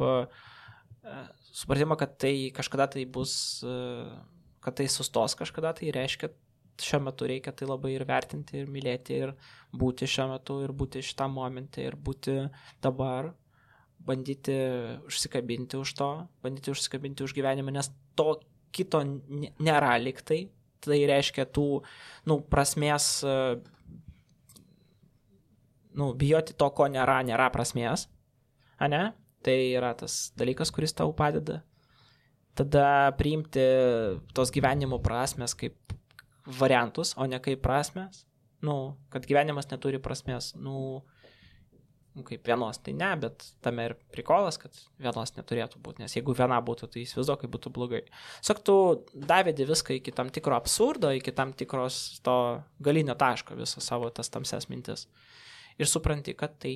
supratimą, 1.58 1.98
kad 2.00 2.18
tai 2.22 2.50
kažkada 2.56 2.88
tai 2.96 3.06
bus, 3.06 3.36
kad 4.66 4.80
tai 4.80 4.88
sustos 4.90 5.38
kažkada, 5.38 5.76
tai 5.78 5.92
reiškia, 5.94 6.32
šiuo 6.82 7.02
metu 7.06 7.28
reikia 7.30 7.54
tai 7.58 7.68
labai 7.70 7.96
ir 7.96 8.06
vertinti, 8.08 8.62
ir 8.62 8.70
mylėti, 8.70 9.18
ir 9.24 9.34
būti 9.74 10.10
šiuo 10.10 10.28
metu, 10.34 10.60
ir 10.66 10.74
būti 10.78 11.02
šitam 11.06 11.38
momente, 11.38 11.86
ir 11.86 11.98
būti 11.98 12.40
dabar, 12.84 13.32
bandyti 14.08 14.56
užsikabinti 15.08 15.78
už 15.78 15.94
to, 16.00 16.10
bandyti 16.44 16.72
užsikabinti 16.72 17.26
už 17.28 17.36
gyvenimą, 17.36 17.74
nes 17.76 17.92
to 18.16 18.40
kito 18.72 19.02
nėra 19.04 19.96
liktai, 20.00 20.48
tai 20.84 21.02
reiškia 21.10 21.48
tų, 21.52 21.82
nu, 22.30 22.40
prasmės, 22.52 23.10
nu, 25.98 26.12
bijoti 26.20 26.56
to, 26.56 26.70
ko 26.78 26.88
nėra, 26.92 27.20
nėra 27.28 27.50
prasmės, 27.54 28.08
ane? 28.80 29.10
Tai 29.46 29.56
yra 29.56 29.94
tas 29.96 30.32
dalykas, 30.38 30.72
kuris 30.74 30.96
tau 30.98 31.14
padeda. 31.16 31.62
Tada 32.58 33.14
priimti 33.20 33.64
tos 34.36 34.52
gyvenimo 34.54 34.98
prasmės 35.04 35.54
kaip 35.58 35.94
variantus, 36.58 37.14
o 37.20 37.28
ne 37.30 37.40
kaip 37.44 37.62
prasmės. 37.64 38.26
Nu, 38.66 38.98
kad 39.14 39.28
gyvenimas 39.30 39.70
neturi 39.70 40.02
prasmės. 40.02 40.56
Nu, 40.58 40.74
nu, 40.98 41.17
kaip 42.26 42.48
vienos, 42.48 42.80
tai 42.84 42.94
ne, 42.98 43.10
bet 43.22 43.46
tame 43.66 43.88
ir 43.90 43.96
prikolas, 44.14 44.58
kad 44.62 44.76
vienos 45.02 45.34
neturėtų 45.36 45.82
būti, 45.84 46.04
nes 46.04 46.16
jeigu 46.18 46.36
viena 46.38 46.60
būtų, 46.64 46.90
tai 46.94 47.04
įsivaizduoju, 47.04 47.42
kaip 47.44 47.54
būtų 47.54 47.72
blogai. 47.76 48.02
Sak, 48.46 48.64
tu 48.66 48.76
davėdi 49.14 49.68
viską 49.70 49.98
iki 49.98 50.14
tam 50.16 50.32
tikro 50.34 50.58
absurdo, 50.58 51.12
iki 51.16 51.34
tam 51.36 51.54
tikros 51.58 52.20
to 52.26 52.38
galinio 52.84 53.18
taško, 53.20 53.58
visą 53.60 53.84
savo 53.84 54.10
tas 54.14 54.32
tamses 54.34 54.70
mintis. 54.72 55.08
Ir 55.78 55.86
supranti, 55.86 56.34
kad 56.34 56.56
tai, 56.58 56.74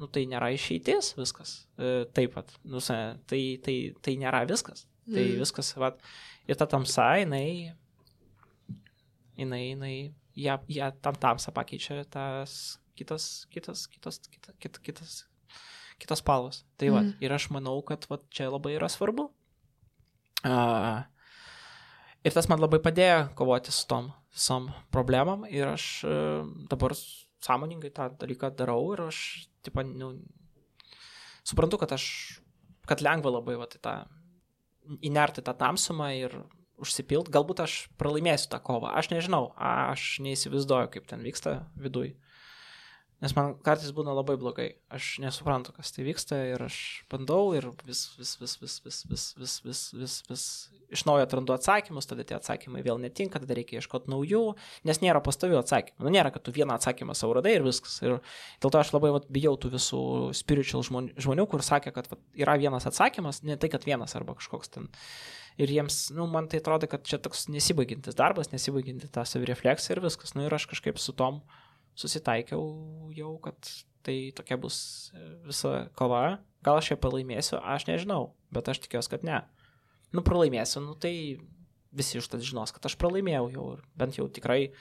nu, 0.00 0.08
tai 0.10 0.24
nėra 0.26 0.50
išeitis 0.56 1.12
viskas. 1.14 1.54
E, 1.78 2.02
taip 2.10 2.34
pat, 2.34 2.50
nu, 2.66 2.82
tai, 2.82 3.42
tai, 3.62 3.76
tai 4.02 4.16
nėra 4.18 4.42
viskas. 4.50 4.88
Tai 5.06 5.22
mm. 5.22 5.38
viskas, 5.38 5.70
va, 5.78 5.92
ir 6.50 6.58
ta 6.58 6.66
tamsa, 6.70 7.12
jinai, 7.22 7.74
jinai, 9.38 9.62
jinai, 9.68 9.94
ją, 10.34 10.58
ją 10.68 10.90
tam 11.02 11.14
tamsą 11.14 11.54
pakeičia 11.54 12.02
tas 12.10 12.81
kitas, 12.98 13.46
kitas, 13.52 13.86
kitas, 13.90 14.20
kitas, 14.28 14.56
kitas, 14.58 14.82
kitas, 14.82 15.14
kitas 16.02 16.22
spalvas. 16.22 16.62
Tai 16.80 16.92
va, 16.94 17.02
mm. 17.04 17.16
ir 17.24 17.34
aš 17.34 17.48
manau, 17.54 17.78
kad 17.86 18.06
va, 18.10 18.20
čia 18.32 18.50
labai 18.52 18.76
yra 18.76 18.90
svarbu. 18.92 19.28
Uh, 20.42 21.02
ir 22.26 22.34
tas 22.34 22.48
man 22.50 22.62
labai 22.62 22.80
padėjo 22.82 23.28
kovoti 23.38 23.74
su 23.74 23.86
tom 23.90 24.10
visom 24.32 24.72
problemam 24.90 25.44
ir 25.46 25.68
aš 25.70 25.84
uh, 26.08 26.48
dabar 26.70 26.96
sąmoningai 27.42 27.92
tą 27.94 28.08
dalyką 28.18 28.50
darau 28.58 28.92
ir 28.94 29.04
aš, 29.06 29.20
tipo, 29.62 29.84
nu, 29.86 30.14
suprantu, 31.46 31.78
kad 31.82 31.94
aš, 31.94 32.06
kad 32.88 33.02
lengva 33.04 33.32
labai 33.34 33.56
va, 33.60 33.68
tai 33.70 33.80
tą, 33.82 33.94
įnerti 35.02 35.44
tą 35.46 35.54
tamsumą 35.58 36.10
ir 36.18 36.36
užsipilt, 36.82 37.30
galbūt 37.32 37.62
aš 37.62 37.76
pralaimėsiu 38.00 38.50
tą 38.50 38.58
kovą, 38.64 38.92
aš 38.98 39.12
nežinau, 39.12 39.52
aš 39.56 40.16
neįsivaizduoju, 40.24 40.90
kaip 40.94 41.06
ten 41.10 41.22
vyksta 41.22 41.60
viduj. 41.78 42.14
Nes 43.22 43.34
man 43.38 43.54
kartais 43.62 43.92
būna 43.94 44.16
labai 44.16 44.34
blogai. 44.40 44.72
Aš 44.90 45.16
nesuprantu, 45.22 45.74
kas 45.76 45.94
tai 45.94 46.06
vyksta 46.08 46.40
ir 46.50 46.64
aš 46.66 46.76
bandau 47.12 47.52
ir 47.54 47.68
vis, 47.86 48.08
vis, 48.18 48.34
vis, 48.40 48.56
vis, 48.62 48.78
vis, 48.82 49.02
vis, 49.06 49.26
vis, 49.38 49.58
vis, 49.62 49.82
vis, 49.94 50.16
vis 50.30 50.46
iš 50.92 51.04
naujo 51.08 51.24
atrandu 51.24 51.54
atsakymus, 51.56 52.06
tada 52.08 52.24
tie 52.26 52.36
atsakymai 52.36 52.82
vėl 52.84 53.00
netinka, 53.00 53.40
tada 53.40 53.56
reikia 53.56 53.80
ieškoti 53.80 54.12
naujų, 54.12 54.42
nes 54.88 55.00
nėra 55.02 55.22
pastovių 55.24 55.58
atsakymų. 55.62 56.04
Nu, 56.04 56.12
nėra, 56.12 56.32
kad 56.34 56.44
tu 56.44 56.54
vieną 56.54 56.76
atsakymą 56.76 57.16
savo 57.18 57.38
radai 57.38 57.56
ir 57.56 57.66
viskas. 57.66 57.96
Ir 58.04 58.18
dėl 58.62 58.74
to 58.74 58.80
aš 58.80 58.92
labai 58.92 59.14
vat, 59.16 59.28
bijau 59.32 59.54
tų 59.60 59.72
visų 59.76 60.02
spiritual 60.36 60.84
žmonių, 60.86 61.16
žmonių 61.24 61.46
kur 61.48 61.64
sakė, 61.64 61.94
kad 61.96 62.10
vat, 62.12 62.20
yra 62.38 62.58
vienas 62.60 62.86
atsakymas, 62.90 63.40
ne 63.48 63.56
tai, 63.56 63.72
kad 63.72 63.88
vienas 63.88 64.16
arba 64.18 64.36
kažkoks 64.38 64.74
ten. 64.76 64.90
Ir 65.60 65.72
jiems, 65.72 66.06
nu, 66.16 66.26
man 66.32 66.48
tai 66.48 66.62
atrodo, 66.62 66.88
kad 66.88 67.04
čia 67.08 67.18
toks 67.20 67.46
nesibaigintis 67.52 68.16
darbas, 68.16 68.52
nesibaiginti 68.52 69.10
tą 69.12 69.24
savirefleksiją 69.28 69.96
ir 69.96 70.04
viskas. 70.06 70.32
Nu, 70.36 70.46
ir 70.46 70.56
aš 70.56 70.68
kažkaip 70.70 71.00
su 71.00 71.12
tom 71.16 71.42
susitaikiau 71.98 72.62
jau, 73.16 73.32
kad 73.44 73.58
tai 74.02 74.32
tokia 74.36 74.58
bus 74.58 75.10
e, 75.14 75.24
visa 75.48 75.86
kova. 75.98 76.38
Gal 76.62 76.78
aš 76.78 76.92
ją 76.92 76.98
pralaimėsiu, 77.02 77.58
aš 77.58 77.86
nežinau, 77.88 78.32
bet 78.54 78.70
aš 78.70 78.82
tikiuosi, 78.84 79.10
kad 79.12 79.26
ne. 79.26 79.42
Nu, 80.14 80.24
pralaimėsiu, 80.26 80.82
nu 80.84 80.96
tai 80.98 81.14
visi 81.92 82.18
iš 82.20 82.28
tad 82.32 82.44
žinos, 82.44 82.72
kad 82.74 82.86
aš 82.88 82.96
pralaimėjau 83.00 83.48
jau, 83.54 83.68
bent 83.98 84.18
jau 84.18 84.28
tikrai. 84.32 84.72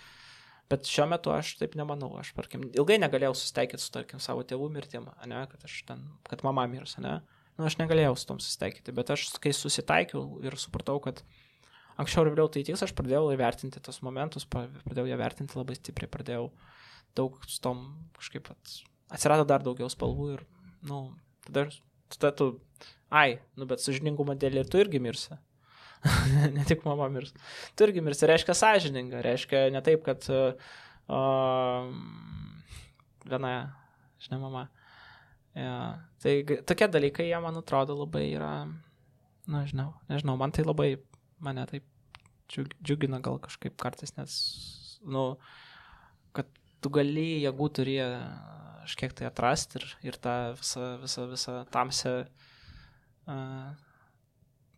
Bet 0.72 0.88
šiuo 0.88 1.10
metu 1.12 1.34
aš 1.36 1.58
taip 1.60 1.74
nemanau, 1.76 2.14
aš, 2.22 2.32
tarkim, 2.38 2.64
ilgai 2.72 2.96
negalėjau 3.02 3.34
susitaikyti 3.36 3.84
su, 3.84 3.92
tarkim, 3.92 4.22
savo 4.24 4.46
tėvų 4.48 4.70
mirtim, 4.72 5.10
ne, 5.28 5.42
kad 5.52 5.66
aš 5.68 5.82
ten, 5.90 6.06
kad 6.30 6.46
mama 6.48 6.64
mirs, 6.72 6.96
ne. 7.04 7.18
Nu, 7.58 7.66
aš 7.68 7.76
negalėjau 7.82 8.14
su 8.16 8.30
tom 8.30 8.40
susitaikyti, 8.40 8.94
bet 8.96 9.12
aš, 9.12 9.26
kai 9.44 9.52
susitaikiau 9.52 10.40
ir 10.48 10.56
supratau, 10.62 11.02
kad 11.04 11.20
anksčiau 12.00 12.24
ir 12.24 12.32
vėliau 12.32 12.48
tai 12.54 12.64
tiks, 12.64 12.86
aš 12.88 12.96
pradėjau 12.96 13.34
įvertinti 13.36 13.84
tos 13.84 14.00
momentus, 14.06 14.48
pradėjau 14.48 15.10
ją 15.12 15.20
vertinti 15.20 15.60
labai 15.60 15.76
stipriai, 15.76 16.08
pradėjau 16.14 16.48
uh, 16.48 16.81
daug 17.18 17.38
su 17.48 17.60
tom 17.64 17.86
kažkaip 18.18 18.50
at, 18.54 18.74
atsirado 19.12 19.46
dar 19.48 19.64
daugiau 19.66 19.90
spalvų 19.92 20.28
ir, 20.36 20.44
na, 20.82 20.90
nu, 20.90 21.00
tada, 21.48 21.68
tada 22.16 22.34
tu, 22.38 22.50
ai, 23.12 23.40
nu, 23.60 23.68
bet 23.70 23.84
sužiningumo 23.84 24.36
dėl 24.40 24.62
ir 24.62 24.70
tu 24.72 24.82
irgi 24.82 25.02
mirsi. 25.04 25.38
ne 26.56 26.64
tik 26.66 26.86
mama 26.86 27.08
mirs. 27.14 27.34
Tu 27.78 27.86
irgi 27.86 28.02
mirsi, 28.02 28.26
reiškia 28.30 28.56
sąžininga, 28.58 29.22
reiškia 29.26 29.68
ne 29.74 29.82
taip, 29.86 30.04
kad 30.06 30.26
uh, 30.34 31.92
viena, 33.28 33.52
žinai, 34.24 34.40
mama. 34.42 34.68
Ja, 35.58 35.76
tai 36.24 36.40
tokie 36.68 36.88
dalykai, 36.88 37.28
jie 37.28 37.40
man 37.44 37.60
atrodo 37.60 37.98
labai 38.00 38.30
yra, 38.32 38.52
na, 39.52 39.66
žinau, 39.68 39.92
nežinau, 40.10 40.38
man 40.40 40.54
tai 40.56 40.64
labai, 40.64 40.94
mane 41.44 41.66
taip 41.68 41.86
džiugina 42.52 43.20
gal 43.24 43.40
kažkaip 43.44 43.76
kartais, 43.80 44.16
nes, 44.18 44.38
nu, 45.04 45.26
kad 46.36 46.48
tu 46.82 46.92
gali 46.94 47.44
jėgų 47.46 47.70
turi 47.78 47.98
kažkiek 48.82 49.14
tai 49.18 49.30
atrasti 49.30 49.80
ir, 49.80 49.88
ir 50.10 50.18
tą 50.22 50.36
visą, 50.58 50.86
visą, 51.04 51.28
visą 51.30 51.56
tamsę, 51.72 52.14
uh, 53.30 53.92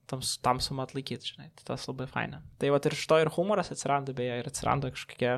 tams, 0.09 0.37
tamsumą 0.43 0.85
atlaikyti, 0.87 1.33
žinai, 1.33 1.49
tai 1.57 1.67
tas 1.71 1.87
labai 1.89 2.07
faina. 2.11 2.41
Tai 2.61 2.71
va 2.73 2.81
ir 2.83 2.95
iš 2.95 3.05
to 3.09 3.19
ir 3.21 3.31
humoras 3.33 3.71
atsiranda, 3.73 4.15
beje, 4.17 4.35
ir 4.41 4.49
atsiranda 4.49 4.91
kažkokie, 4.93 5.33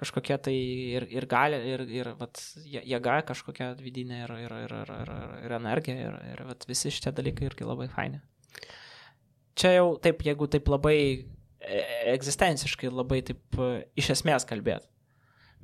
kažkokie 0.00 0.38
tai 0.48 0.56
ir, 0.96 1.06
ir 1.12 1.28
gali, 1.30 1.60
ir, 1.74 1.84
ir 2.00 2.12
vat, 2.20 2.40
jėga 2.64 3.20
kažkokia 3.30 3.72
vidinė, 3.80 4.24
ir, 4.24 4.34
ir, 4.46 4.56
ir, 4.66 4.76
ir, 4.80 4.96
ir, 5.04 5.14
ir 5.46 5.56
energija, 5.60 6.10
ir, 6.10 6.18
ir 6.32 6.44
vat, 6.48 6.66
visi 6.68 6.92
šitie 6.94 7.14
dalykai 7.16 7.50
irgi 7.50 7.68
labai 7.68 7.88
faini. 7.92 8.22
Čia 9.56 9.78
jau 9.78 9.88
taip, 10.02 10.20
jeigu 10.26 10.48
taip 10.52 10.68
labai 10.68 10.98
e, 11.00 11.78
egzistenciškai, 12.12 12.92
labai 12.92 13.22
taip 13.24 13.60
iš 13.96 14.12
esmės 14.18 14.44
kalbėt. 14.48 14.84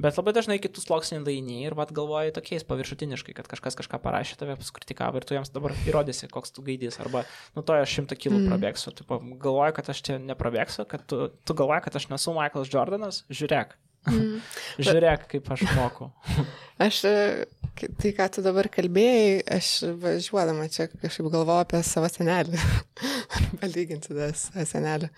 Bet 0.01 0.17
labai 0.17 0.33
dažnai 0.33 0.57
kitus 0.63 0.87
sluoksniai 0.87 1.21
daini 1.27 1.59
ir 1.67 1.77
vad 1.77 1.93
galvoji 1.95 2.33
tokiais 2.35 2.65
paviršutiniškai, 2.69 3.35
kad 3.37 3.49
kažkas 3.51 3.77
kažką 3.77 4.01
parašė, 4.03 4.39
tave 4.41 4.57
kritikavo 4.57 5.21
ir 5.21 5.27
tu 5.29 5.37
jiems 5.37 5.53
dabar 5.53 5.75
įrodysi, 5.85 6.31
koks 6.33 6.55
tu 6.57 6.65
gaidys. 6.65 6.97
Arba, 7.03 7.27
nu 7.57 7.65
to 7.67 7.77
aš 7.77 7.99
šimtą 7.99 8.17
kilų 8.17 8.41
mm. 8.41 8.49
prabėgsiu. 8.49 8.95
Taip, 8.97 9.13
galvoju, 9.43 9.77
kad 9.77 9.93
aš 9.93 10.01
čia 10.09 10.17
neprabėgsiu, 10.23 10.87
kad 10.89 11.05
tu, 11.11 11.29
tu 11.45 11.57
galvoji, 11.59 11.85
kad 11.87 12.01
aš 12.01 12.09
nesu 12.15 12.35
Michaelas 12.37 12.73
Jordanas, 12.73 13.21
žiūrėk. 13.29 13.77
Mm. 14.09 14.41
žiūrėk, 14.89 15.29
kaip 15.35 15.53
aš 15.55 15.67
moku. 15.77 16.09
aš, 16.89 17.05
e, 17.07 17.45
tai 18.01 18.15
ką 18.17 18.31
tu 18.33 18.47
dabar 18.49 18.73
kalbėjai, 18.73 19.39
aš 19.61 19.71
važiuodama 20.03 20.67
čia 20.73 20.89
kažkaip 20.95 21.29
galvoju 21.29 21.67
apie 21.69 21.85
savo 21.87 22.11
senelį. 22.11 22.65
Palyginti 23.61 24.17
tas 24.17 24.49
senelį. 24.73 25.13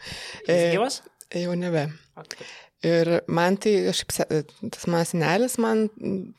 Jis 0.50 0.70
gyvas? 0.74 1.00
E, 1.30 1.46
jau 1.46 1.54
nebe. 1.58 1.88
Okay. 2.20 2.46
Ir 2.84 3.08
man 3.32 3.56
tai, 3.56 3.72
kažkaip, 3.86 4.44
tas 4.74 4.86
mano 4.92 5.06
senelis 5.08 5.56
man 5.62 5.86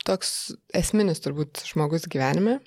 toks 0.06 0.54
esminis 0.78 1.24
turbūt 1.24 1.64
žmogus 1.72 2.06
gyvenime. 2.12 2.60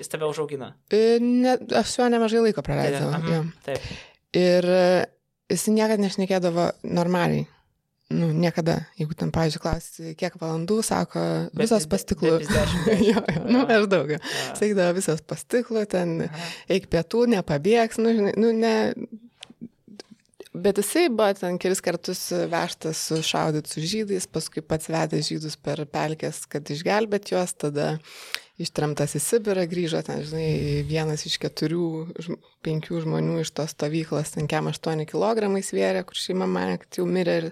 Jis 0.00 0.10
tave 0.10 0.26
užaugina? 0.26 0.72
E, 0.90 1.20
ne, 1.22 1.54
aš 1.78 1.94
su 1.94 2.02
juo 2.02 2.08
nemažai 2.10 2.42
laiko 2.48 2.64
praleidau. 2.66 3.12
Taip. 3.22 3.58
Taip. 3.68 3.90
Ir 4.38 4.66
e, 4.66 4.84
jis 5.52 5.68
niekada 5.70 6.02
nešnekėdavo 6.02 6.70
normaliai. 6.90 7.46
nu, 8.12 8.28
niekada, 8.36 8.76
jeigu 9.00 9.14
ten, 9.16 9.30
pavyzdžiui, 9.32 9.60
klausi, 9.62 10.10
kiek 10.20 10.34
valandų, 10.40 10.78
sako, 10.84 11.22
visos 11.56 11.86
pastiklų. 11.88 12.34
Bet, 12.42 12.50
bet, 12.52 13.04
jo, 13.08 13.22
jo, 13.22 13.44
nu, 13.48 13.62
aš 13.64 13.88
daug. 13.92 14.12
Sakydavo, 14.58 14.96
visos 14.98 15.22
pastiklų, 15.24 15.86
ten 15.90 16.18
eik 16.72 16.90
pietų, 16.92 17.24
nepabėgs, 17.36 18.00
nu, 18.02 18.12
žinai, 18.18 18.34
nu, 18.40 18.52
ne. 18.56 18.74
Bet 20.52 20.76
jisai 20.76 21.06
buvo 21.08 21.32
ten 21.32 21.56
kelis 21.56 21.80
kartus 21.80 22.26
vežtas 22.52 23.00
sušaudyti 23.08 23.72
su 23.72 23.84
žydais, 23.88 24.26
paskui 24.28 24.60
pats 24.60 24.90
vedė 24.92 25.22
žydus 25.24 25.56
per 25.56 25.80
pelkės, 25.88 26.42
kad 26.52 26.68
išgelbėt 26.68 27.32
juos, 27.32 27.54
tada 27.56 27.94
ištremtas 28.60 29.16
į 29.16 29.22
Sibirą, 29.24 29.64
grįžo 29.70 30.02
ten, 30.04 30.20
žinai, 30.28 30.84
vienas 30.84 31.24
iš 31.24 31.38
keturių, 31.40 31.88
penkių 32.66 33.00
žmonių 33.06 33.40
iš 33.46 33.54
tos 33.56 33.72
stovyklos, 33.72 34.34
ten 34.36 34.50
kem 34.50 34.68
8 34.68 35.06
kg 35.08 35.48
svėrė, 35.64 36.04
kur 36.04 36.20
šeima 36.20 36.48
kad 36.84 37.00
jau 37.00 37.08
mirė. 37.08 37.38
Ir, 37.40 37.48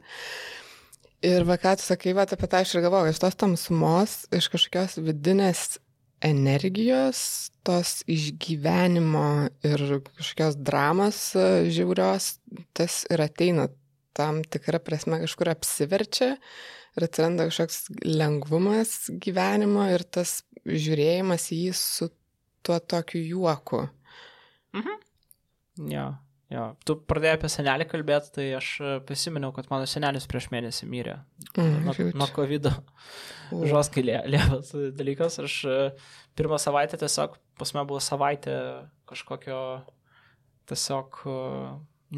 ir 1.33 1.49
va, 1.49 1.57
ką 1.57 1.79
tu 1.81 1.89
sakai, 1.89 2.13
va, 2.13 2.29
apie 2.29 2.53
tą 2.53 2.61
aš 2.61 2.77
ir 2.77 2.85
galvoju, 2.85 3.15
iš 3.15 3.23
tos 3.25 3.41
tamsumos, 3.41 4.27
iš 4.29 4.53
kažkokios 4.53 5.01
vidinės 5.01 5.81
energijos, 6.21 7.51
tos 7.65 8.01
išgyvenimo 8.11 9.49
ir 9.67 9.85
kažkokios 10.17 10.59
dramos 10.61 11.21
e, 11.37 11.71
žiaurios, 11.73 12.35
tas 12.77 13.03
ir 13.11 13.23
ateina 13.25 13.69
tam 14.17 14.43
tikrą 14.45 14.81
prasme 14.85 15.21
kažkur 15.23 15.53
apsiverčia 15.53 16.35
ir 16.97 17.07
atsiranda 17.07 17.49
kažkoks 17.49 17.87
lengvumas 18.05 19.11
gyvenimo 19.23 19.87
ir 19.95 20.05
tas 20.05 20.41
žiūrėjimas 20.67 21.51
į 21.55 21.61
jį 21.67 21.77
su 21.79 22.11
tuo 22.67 22.79
tokiu 22.81 23.23
juoku. 23.25 23.87
Mhm. 24.77 24.99
Jo, 25.91 26.11
jo. 26.51 26.65
Tu 26.87 26.97
pradėjai 27.11 27.39
apie 27.39 27.51
senelį 27.53 27.87
kalbėti, 27.91 28.33
tai 28.37 28.47
aš 28.59 28.71
e, 28.83 28.93
prisiminiau, 29.07 29.53
kad 29.57 29.71
mano 29.73 29.89
senelis 29.91 30.29
prieš 30.31 30.51
mėnesį 30.55 30.89
mirė. 30.91 31.19
Mm, 31.55 31.87
nuo, 31.87 31.95
nuo 32.23 32.29
COVID. 32.37 32.71
Žoskai 33.73 34.05
lievas 34.07 34.73
dalykas. 34.99 35.41
Aš 35.45 35.59
e, 35.67 35.79
pirmą 36.39 36.61
savaitę 36.63 37.01
tiesiog, 37.01 37.39
pas 37.61 37.75
mane 37.77 37.89
buvo 37.91 38.03
savaitė 38.05 38.57
kažkokio 39.11 39.61
tiesiog 40.71 41.23
e, 41.27 41.37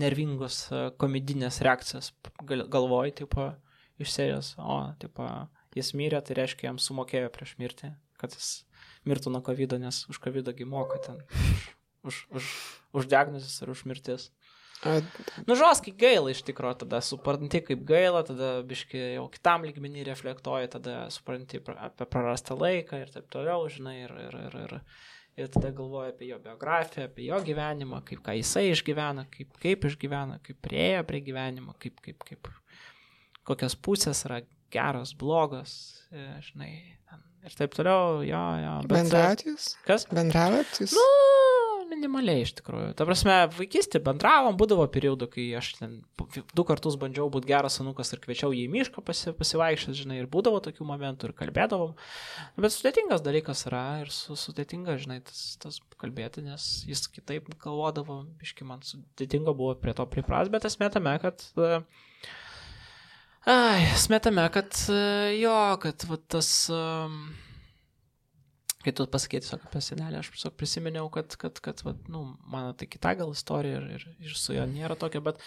nervingos 0.02 0.62
komedinės 1.00 1.60
reakcijos 1.64 2.14
galvoj, 2.48 3.12
tipo, 3.18 3.50
iš 4.00 4.14
serijos, 4.14 4.54
o, 4.56 4.78
tipo, 5.00 5.26
jis 5.76 5.92
mirė, 5.98 6.22
tai 6.24 6.38
reiškia, 6.40 6.70
jam 6.70 6.80
sumokėjo 6.80 7.28
prieš 7.34 7.58
mirtį 7.60 7.92
kad 8.22 8.36
jis 8.36 8.62
mirtų 9.08 9.32
nuo 9.34 9.42
COVID, 9.42 9.76
nes 9.82 10.04
už 10.10 10.20
COVID 10.22 10.52
moka 10.70 11.00
ten, 11.02 11.18
už, 12.06 12.28
už, 12.30 12.30
už 12.38 12.44
diagnozes 13.10 13.60
ir 13.62 13.72
už 13.72 13.84
mirtis. 13.88 14.30
A... 14.82 14.98
Nu, 15.46 15.54
žoskai 15.58 15.94
gaila 15.94 16.32
iš 16.32 16.42
tikrųjų, 16.46 16.80
tada 16.82 16.98
supranti 17.04 17.60
kaip 17.62 17.84
gaila, 17.86 18.24
tada 18.26 18.54
biški 18.66 18.98
jau 19.14 19.28
kitam 19.30 19.66
lygmenį 19.68 20.06
reflektuoji, 20.08 20.72
tada 20.72 20.96
supranti 21.14 21.60
apie 21.76 22.08
prarastą 22.10 22.56
laiką 22.58 22.98
ir 23.04 23.12
taip 23.14 23.28
toliau, 23.30 23.68
žinai, 23.70 24.00
ir, 24.02 24.14
ir, 24.26 24.38
ir, 24.48 24.56
ir, 24.64 24.74
ir 25.38 25.52
tada 25.54 25.70
galvoji 25.76 26.14
apie 26.16 26.32
jo 26.32 26.40
biografiją, 26.42 27.06
apie 27.06 27.28
jo 27.28 27.38
gyvenimą, 27.46 28.02
kaip 28.08 28.24
ką 28.26 28.34
jisai 28.40 28.72
išgyvena, 28.72 29.28
kaip, 29.30 29.54
kaip 29.62 29.86
išgyvena, 29.86 30.40
kaip 30.42 30.58
priejo 30.66 31.06
prie 31.06 31.22
gyvenimo, 31.30 31.76
kaip, 31.82 32.02
kaip, 32.02 32.26
kaip, 32.26 32.50
kokios 33.46 33.78
pusės 33.78 34.26
yra 34.26 34.42
geros, 34.72 35.14
blogos, 35.14 35.76
e, 36.10 36.26
žinai, 36.48 36.72
ir 37.46 37.54
taip 37.58 37.78
toliau, 37.78 38.22
jo, 38.26 38.42
jo. 38.64 38.74
Jūs? 39.46 39.74
Kas? 39.86 40.10
Bendravot 40.10 40.82
jūs? 40.82 40.98
Nu, 40.98 41.06
minimaliai 41.92 42.42
iš 42.46 42.54
tikrųjų. 42.58 42.90
Ta 42.98 43.06
prasme, 43.08 43.36
vaikystė 43.54 44.00
bendravom, 44.04 44.56
būdavo 44.58 44.86
periodų, 44.92 45.28
kai 45.32 45.44
aš 45.58 45.72
ten 45.78 45.98
du 46.56 46.64
kartus 46.68 46.96
bandžiau 47.00 47.28
būti 47.32 47.50
geras 47.52 47.78
anukas 47.84 48.12
ir 48.14 48.22
kviečiau 48.24 48.50
jį 48.56 48.64
į 48.66 48.72
mišką 48.72 49.04
pasi, 49.06 49.34
pasivaikščioti, 49.38 50.00
žinai, 50.02 50.18
ir 50.22 50.30
būdavo 50.32 50.62
tokių 50.64 50.88
momentų 50.88 51.30
ir 51.30 51.36
kalbėdavom. 51.38 51.94
Bet 52.58 52.74
sudėtingas 52.74 53.24
dalykas 53.24 53.66
yra 53.70 53.84
ir 54.02 54.12
su, 54.14 54.36
sudėtinga, 54.38 54.98
žinai, 55.02 55.20
tas, 55.28 55.44
tas 55.62 55.78
kalbėti, 56.02 56.44
nes 56.48 56.68
jis 56.88 57.06
kitaip 57.12 57.52
galvodavo, 57.62 58.22
iški 58.44 58.66
man 58.68 58.82
sudėtinga 58.86 59.54
buvo 59.54 59.76
prie 59.78 59.94
to 59.96 60.08
pripras, 60.10 60.52
bet 60.52 60.68
esmė 60.68 60.90
tame, 60.94 61.16
kad 61.22 61.46
Ai, 63.42 63.88
smetame, 63.98 64.44
kad 64.54 64.76
jo, 65.34 65.56
kad 65.82 66.04
va, 66.06 66.18
tas... 66.30 66.50
Um, 66.70 67.32
kai 68.84 68.94
tu 68.96 69.06
pasakėti 69.10 69.46
tiesiog 69.46 69.66
apie 69.68 69.82
senelį, 69.84 70.20
aš 70.20 70.32
tiesiog 70.34 70.56
prisiminiau, 70.58 71.08
kad, 71.12 71.36
kad, 71.40 71.60
kad 71.64 71.82
va, 71.86 71.94
nu, 72.12 72.24
mano 72.50 72.74
tai 72.78 72.88
kita 72.90 73.14
gal 73.20 73.32
istorija 73.34 73.80
ir, 73.80 73.88
ir, 73.98 74.08
ir 74.28 74.36
su 74.38 74.56
jo 74.56 74.66
nėra 74.68 74.98
tokia, 74.98 75.22
bet 75.24 75.40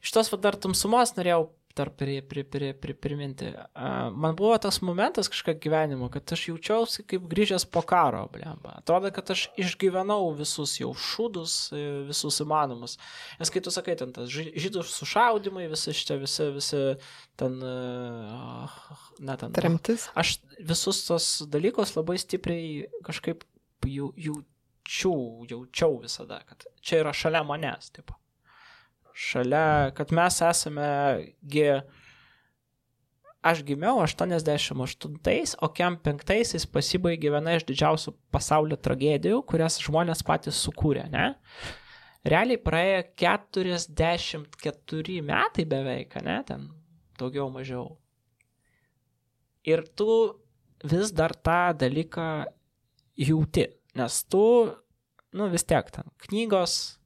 iš 0.00 0.14
tos 0.16 0.32
va, 0.32 0.40
dar 0.48 0.58
tamsumos 0.60 1.14
norėjau 1.18 1.48
dar 1.76 1.90
pri, 1.90 2.22
pri, 2.22 2.44
pri, 2.44 2.72
pri, 2.74 2.94
priminti. 2.94 3.52
Man 4.12 4.36
buvo 4.36 4.58
tas 4.58 4.80
momentas 4.82 5.30
kažką 5.30 5.54
gyvenimo, 5.62 6.08
kad 6.10 6.32
aš 6.34 6.48
jaučiausi 6.48 7.04
kaip 7.08 7.28
grįžęs 7.30 7.66
po 7.70 7.82
karo, 7.86 8.24
blemba. 8.32 8.74
Atrodo, 8.80 9.12
kad 9.14 9.30
aš 9.30 9.46
išgyvenau 9.60 10.32
visus 10.38 10.76
jau 10.80 10.90
šūdus, 10.94 11.56
e, 11.76 11.84
visus 12.10 12.40
įmanomus. 12.42 12.98
Nes 13.40 13.54
kai 13.54 13.62
tu 13.62 13.72
sakai, 13.74 13.96
ten 14.00 14.14
tas 14.16 14.30
žydų 14.30 14.84
sušaudimai, 14.90 15.68
visi 15.70 15.94
šitie, 15.96 16.18
visi, 16.24 16.50
visi 16.58 16.84
ten... 17.40 17.58
Uh, 17.62 18.78
na, 19.22 19.38
ten. 19.40 19.54
Tremtis. 19.56 20.08
Aš 20.18 20.40
visus 20.58 21.04
tos 21.06 21.32
dalykus 21.50 21.94
labai 21.96 22.18
stipriai 22.20 22.88
kažkaip 23.06 23.46
jau, 23.86 24.10
jaučiau, 24.18 25.46
jaučiau 25.48 26.00
visada, 26.02 26.42
kad 26.48 26.66
čia 26.82 27.04
yra 27.04 27.14
šalia 27.16 27.46
manęs, 27.46 27.94
tipo 27.94 28.19
šalia, 29.16 29.90
kad 29.96 30.12
mes 30.16 30.40
esame, 30.44 30.88
gi, 31.50 31.66
aš 33.42 33.62
gimiau 33.66 34.00
88, 34.04 35.56
o 35.60 35.68
kem 35.74 35.96
5 36.04 36.66
pasibaigė 36.72 37.32
viena 37.34 37.56
iš 37.56 37.64
didžiausių 37.68 38.14
pasaulio 38.34 38.76
tragedijų, 38.80 39.42
kurias 39.48 39.80
žmonės 39.82 40.24
patys 40.26 40.56
sukūrė, 40.66 41.04
ne? 41.12 41.34
Realiai 42.20 42.60
praėjo 42.60 43.02
44 43.22 45.22
metai 45.24 45.64
beveik, 45.64 46.14
ne, 46.26 46.36
ten 46.44 46.68
daugiau 47.20 47.48
mažiau. 47.52 47.96
Ir 49.64 49.84
tu 49.96 50.36
vis 50.84 51.12
dar 51.12 51.32
tą 51.36 51.72
dalyką 51.80 52.44
jauti, 53.20 53.66
nes 53.96 54.24
tu, 54.24 54.44
nu 55.36 55.48
vis 55.52 55.64
tiek 55.64 55.90
ten 55.92 56.08
knygos, 56.26 56.99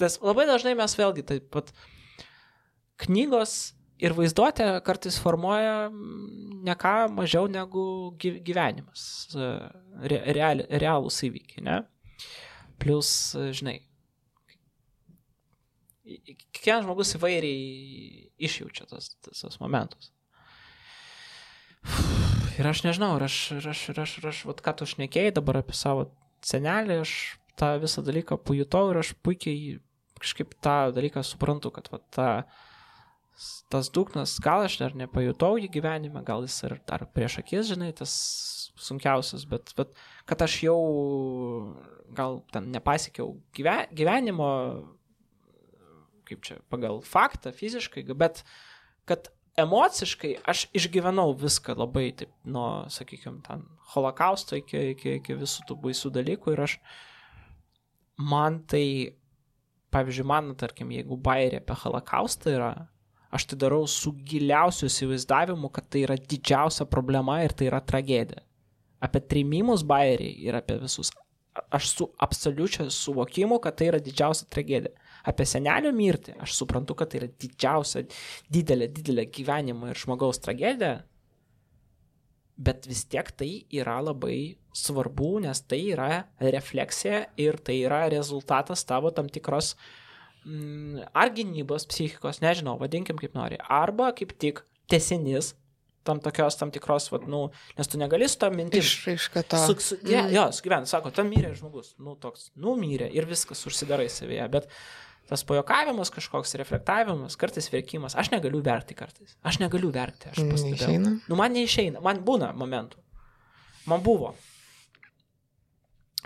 tas 0.00 0.18
labai 0.24 0.46
dažnai 0.48 0.76
mes 0.78 0.96
vėlgi 0.98 1.26
taip 1.28 1.50
pat 1.54 1.70
knygos 3.04 3.74
ir 4.00 4.14
vaizduotė 4.16 4.68
kartais 4.84 5.18
formuoja 5.20 5.90
mm, 5.90 6.64
ne 6.66 6.76
ką 6.80 6.94
mažiau 7.14 7.48
negu 7.50 7.84
gyvenimas, 8.20 9.04
re, 9.36 10.20
real, 10.36 10.64
realūs 10.82 11.20
įvykiai, 11.28 11.64
ne? 11.66 11.78
Plus, 12.80 13.10
žinai, 13.56 13.78
kiekvienas 16.04 16.86
žmogus 16.86 17.14
įvairiai 17.18 18.30
išjaučia 18.40 18.88
tas, 18.90 19.12
tas, 19.20 19.44
tas 19.44 19.60
momentus. 19.62 20.12
Ir 22.60 22.66
aš 22.68 22.82
nežinau, 22.84 23.14
ir 23.16 23.22
aš, 23.24 23.36
ir 23.56 23.66
aš, 23.70 23.82
ir 23.88 24.00
aš, 24.02 24.14
ir 24.20 24.26
aš, 24.28 24.40
vat, 24.44 24.58
ką 24.60 24.74
tu 24.76 24.88
šnekėjai 24.90 25.30
dabar 25.38 25.62
apie 25.62 25.72
savo 25.72 26.10
senelį, 26.44 26.98
aš 27.00 27.12
tą 27.56 27.70
visą 27.80 28.02
dalyką 28.04 28.36
pajutau 28.44 28.90
ir 28.90 28.98
aš 29.00 29.14
puikiai 29.24 29.78
kažkaip 30.20 30.54
tą 30.64 30.76
dalyką 30.96 31.24
suprantu, 31.26 31.72
kad 31.74 31.88
va, 31.92 32.00
ta, 32.12 32.28
tas 33.72 33.88
dugnas, 33.92 34.36
gal 34.42 34.66
aš 34.66 34.78
dar 34.82 34.96
nepajutau 34.98 35.56
jį 35.60 35.70
gyvenime, 35.72 36.22
gal 36.26 36.44
jis 36.46 36.58
ir 36.68 36.76
dar 36.88 37.06
prieš 37.14 37.40
akis, 37.42 37.70
žinai, 37.72 37.90
tas 37.96 38.12
sunkiausias, 38.80 39.46
bet, 39.48 39.72
bet 39.78 39.92
kad 40.28 40.42
aš 40.44 40.60
jau 40.66 40.78
gal 42.16 42.40
ten 42.52 42.70
nepasiekiau 42.74 43.36
gyve, 43.56 43.76
gyvenimo, 43.96 44.48
kaip 46.28 46.42
čia, 46.46 46.60
pagal 46.72 47.00
faktą, 47.06 47.52
fiziškai, 47.54 48.04
bet 48.18 48.42
kad 49.08 49.30
emociškai 49.60 50.36
aš 50.48 50.66
išgyvenau 50.76 51.34
viską 51.38 51.74
labai, 51.78 52.10
taip, 52.16 52.32
nuo, 52.44 52.86
sakykime, 52.92 53.40
ten 53.46 53.64
holokausto 53.94 54.58
iki, 54.58 54.92
iki, 54.94 55.16
iki 55.20 55.38
visų 55.38 55.66
tų 55.68 55.78
baisių 55.84 56.12
dalykų 56.14 56.54
ir 56.54 56.64
aš, 56.66 56.76
man 58.20 58.60
tai 58.70 58.84
pavyzdžiui, 59.94 60.26
man, 60.26 60.52
tarkim, 60.58 60.92
jeigu 60.94 61.18
bairė 61.20 61.60
apie 61.60 61.76
holokaustą 61.82 62.54
yra, 62.54 62.70
aš 63.34 63.46
tai 63.50 63.58
darau 63.62 63.86
su 63.90 64.12
giliausiu 64.26 64.88
įsivaizdavimu, 64.90 65.70
kad 65.74 65.88
tai 65.92 66.04
yra 66.06 66.16
didžiausia 66.18 66.86
problema 66.90 67.40
ir 67.44 67.54
tai 67.56 67.70
yra 67.70 67.82
tragedija. 67.82 68.44
Apie 69.00 69.22
trimimus 69.24 69.84
bairį 69.86 70.30
ir 70.46 70.58
apie 70.58 70.76
visus. 70.82 71.12
Aš 71.74 71.88
su 71.90 72.06
absoliučia 72.22 72.86
suvokimu, 72.94 73.58
kad 73.62 73.78
tai 73.78 73.90
yra 73.90 74.00
didžiausia 74.02 74.46
tragedija. 74.52 74.94
Apie 75.26 75.44
senelio 75.48 75.90
mirtį 75.92 76.36
aš 76.40 76.54
suprantu, 76.56 76.96
kad 76.96 77.10
tai 77.10 77.22
yra 77.22 77.30
didžiausia, 77.42 78.04
didelė, 78.52 78.88
didelė 78.94 79.26
gyvenimo 79.34 79.90
ir 79.90 79.98
žmogaus 79.98 80.40
tragedija, 80.40 81.00
bet 82.60 82.88
vis 82.88 83.06
tiek 83.08 83.30
tai 83.32 83.50
yra 83.72 83.98
labai 84.04 84.56
svarbu, 84.76 85.38
nes 85.46 85.62
tai 85.66 85.80
yra 85.94 86.10
refleksija 86.40 87.24
ir 87.40 87.58
tai 87.64 87.80
yra 87.86 88.04
rezultatas 88.12 88.84
tavo 88.88 89.10
tam 89.14 89.30
tikros 89.32 89.74
mm, 90.44 91.08
ar 91.16 91.32
gynybos 91.36 91.88
psichikos, 91.90 92.42
nežinau, 92.44 92.76
vadinkim 92.80 93.18
kaip 93.20 93.34
nori, 93.38 93.58
arba 93.68 94.12
kaip 94.16 94.36
tik 94.38 94.62
tesinis 94.90 95.54
tam 96.04 96.20
tokios, 96.20 96.56
tam 96.56 96.70
tikros, 96.72 97.10
vat, 97.12 97.26
nu, 97.28 97.42
nes 97.76 97.90
tu 97.90 97.98
negali 98.00 98.28
su 98.28 98.38
tą 98.40 98.48
mintim. 98.54 98.80
Išraiška 98.80 99.42
to. 99.52 99.60
Su, 99.66 99.74
su, 99.84 99.98
ja, 100.08 100.24
jo, 100.32 100.46
sugyventi, 100.56 100.88
sako, 100.88 101.12
tam 101.14 101.28
mirė 101.32 101.52
žmogus, 101.58 101.92
nu 102.00 102.16
toks, 102.20 102.48
nu 102.60 102.72
mirė 102.80 103.10
ir 103.12 103.28
viskas 103.28 103.60
užsidarai 103.68 104.08
savyje, 104.12 104.46
bet 104.52 104.70
tas 105.30 105.44
pajokavimas 105.46 106.10
kažkoks, 106.12 106.56
reflektavimas, 106.58 107.38
kartais 107.40 107.70
verkimas, 107.70 108.16
aš 108.18 108.32
negaliu 108.34 108.60
verkti 108.66 108.96
kartais, 108.98 109.36
aš 109.46 109.60
negaliu 109.62 109.92
verkti, 109.94 110.32
aš. 110.32 110.42
Neišeina. 110.42 111.14
Nu, 111.30 111.38
man 111.38 111.54
neišeina, 111.54 112.02
man 112.04 112.22
būna 112.26 112.50
momentų, 112.58 112.98
man 113.90 114.02
buvo. 114.06 114.34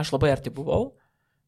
Aš 0.00 0.10
labai 0.16 0.32
arti 0.34 0.50
buvau, 0.50 0.94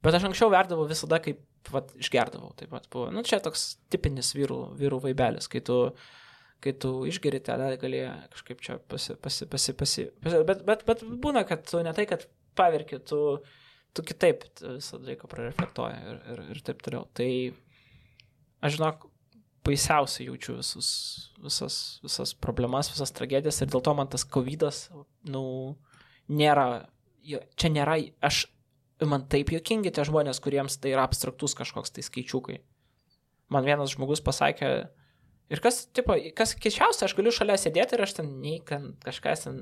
bet 0.05 0.15
aš 0.15 0.29
anksčiau 0.29 0.53
verdavau 0.53 0.85
visada 0.87 1.19
kaip, 1.25 1.41
vat, 1.73 1.91
išgerdavau, 1.99 2.53
taip 2.61 2.71
pat 2.77 2.87
buvo. 2.93 3.09
Nu, 3.15 3.25
čia 3.27 3.41
toks 3.43 3.73
tipinis 3.91 4.31
vyrų, 4.37 4.61
vyrų 4.79 5.03
vaibelis, 5.09 5.51
kai 5.51 5.65
tu 5.65 5.81
kai 6.65 6.73
tu 6.81 6.91
išgeri, 7.09 7.41
tada 7.45 7.69
gali 7.81 8.01
kažkaip 8.33 8.63
čia 8.65 8.79
pasi, 8.91 9.15
pasi, 9.21 9.47
pasi, 9.51 9.75
pasi, 9.77 10.07
bet, 10.25 10.65
bet, 10.67 10.85
bet 10.89 11.05
būna, 11.05 11.45
kad 11.49 11.67
tu 11.69 11.83
ne 11.85 11.93
tai, 11.97 12.07
kad 12.09 12.25
paverki, 12.57 12.99
tu, 13.05 13.21
tu 13.97 14.05
kitaip 14.07 14.45
visą 14.61 15.01
laiką 15.03 15.29
prareflektuoji 15.31 16.01
ir, 16.13 16.19
ir, 16.35 16.43
ir 16.55 16.63
taip 16.67 16.83
toliau. 16.85 17.07
Tai 17.17 17.29
aš 18.67 18.77
žinok, 18.77 19.07
baisiausiai 19.67 20.29
jaučiu 20.29 20.59
visus, 20.61 20.89
visas, 21.43 21.77
visas 22.05 22.35
problemas, 22.35 22.91
visas 22.93 23.15
tragedijas 23.15 23.63
ir 23.63 23.71
dėl 23.73 23.83
to 23.85 23.95
man 23.99 24.11
tas 24.13 24.27
COVID, 24.37 24.67
nu, 25.33 25.43
nėra, 26.29 26.69
čia 27.59 27.73
nėra, 27.73 27.99
aš, 28.27 28.45
man 29.03 29.27
taip 29.33 29.51
jokingi 29.55 29.93
tie 29.95 30.07
žmonės, 30.07 30.41
kuriems 30.45 30.79
tai 30.83 30.95
yra 30.95 31.07
abstraktus 31.07 31.57
kažkoks 31.59 31.95
tai 31.97 32.07
skaičiukai. 32.07 32.61
Man 33.53 33.67
vienas 33.67 33.95
žmogus 33.95 34.23
pasakė, 34.27 34.71
Ir 35.47 35.61
kas, 35.63 35.85
tipo, 35.95 36.17
kas 36.35 36.57
keščiausia, 36.59 37.07
aš 37.07 37.13
galiu 37.15 37.31
šalia 37.31 37.55
sėdėti 37.61 37.95
ir 37.95 38.01
aš 38.03 38.17
ten 38.17 38.31
nei 38.43 38.57
kan, 38.67 38.89
kažką 39.05 39.35
ten 39.45 39.59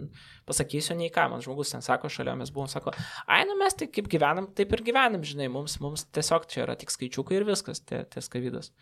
pasakysiu, 0.49 0.95
nei 0.97 1.11
ką. 1.13 1.27
Man 1.29 1.43
žmogus 1.45 1.75
ten 1.75 1.85
sako, 1.85 2.09
šalia 2.09 2.33
mes 2.41 2.53
buvom, 2.55 2.71
sako, 2.73 2.95
ai, 3.29 3.43
nu 3.45 3.57
mes 3.61 3.77
tai 3.77 3.91
kaip 3.93 4.09
gyvenam, 4.13 4.49
taip 4.57 4.73
ir 4.73 4.81
gyvenam, 4.87 5.27
žinai, 5.29 5.51
mums, 5.53 5.77
mums 5.85 6.07
tiesiog 6.17 6.47
čia 6.49 6.63
yra 6.65 6.77
tik 6.81 6.95
skaičiukai 6.95 7.37
ir 7.37 7.45
viskas, 7.51 7.83
tie, 7.85 8.01
tie 8.09 8.23
skavydas. 8.25 8.73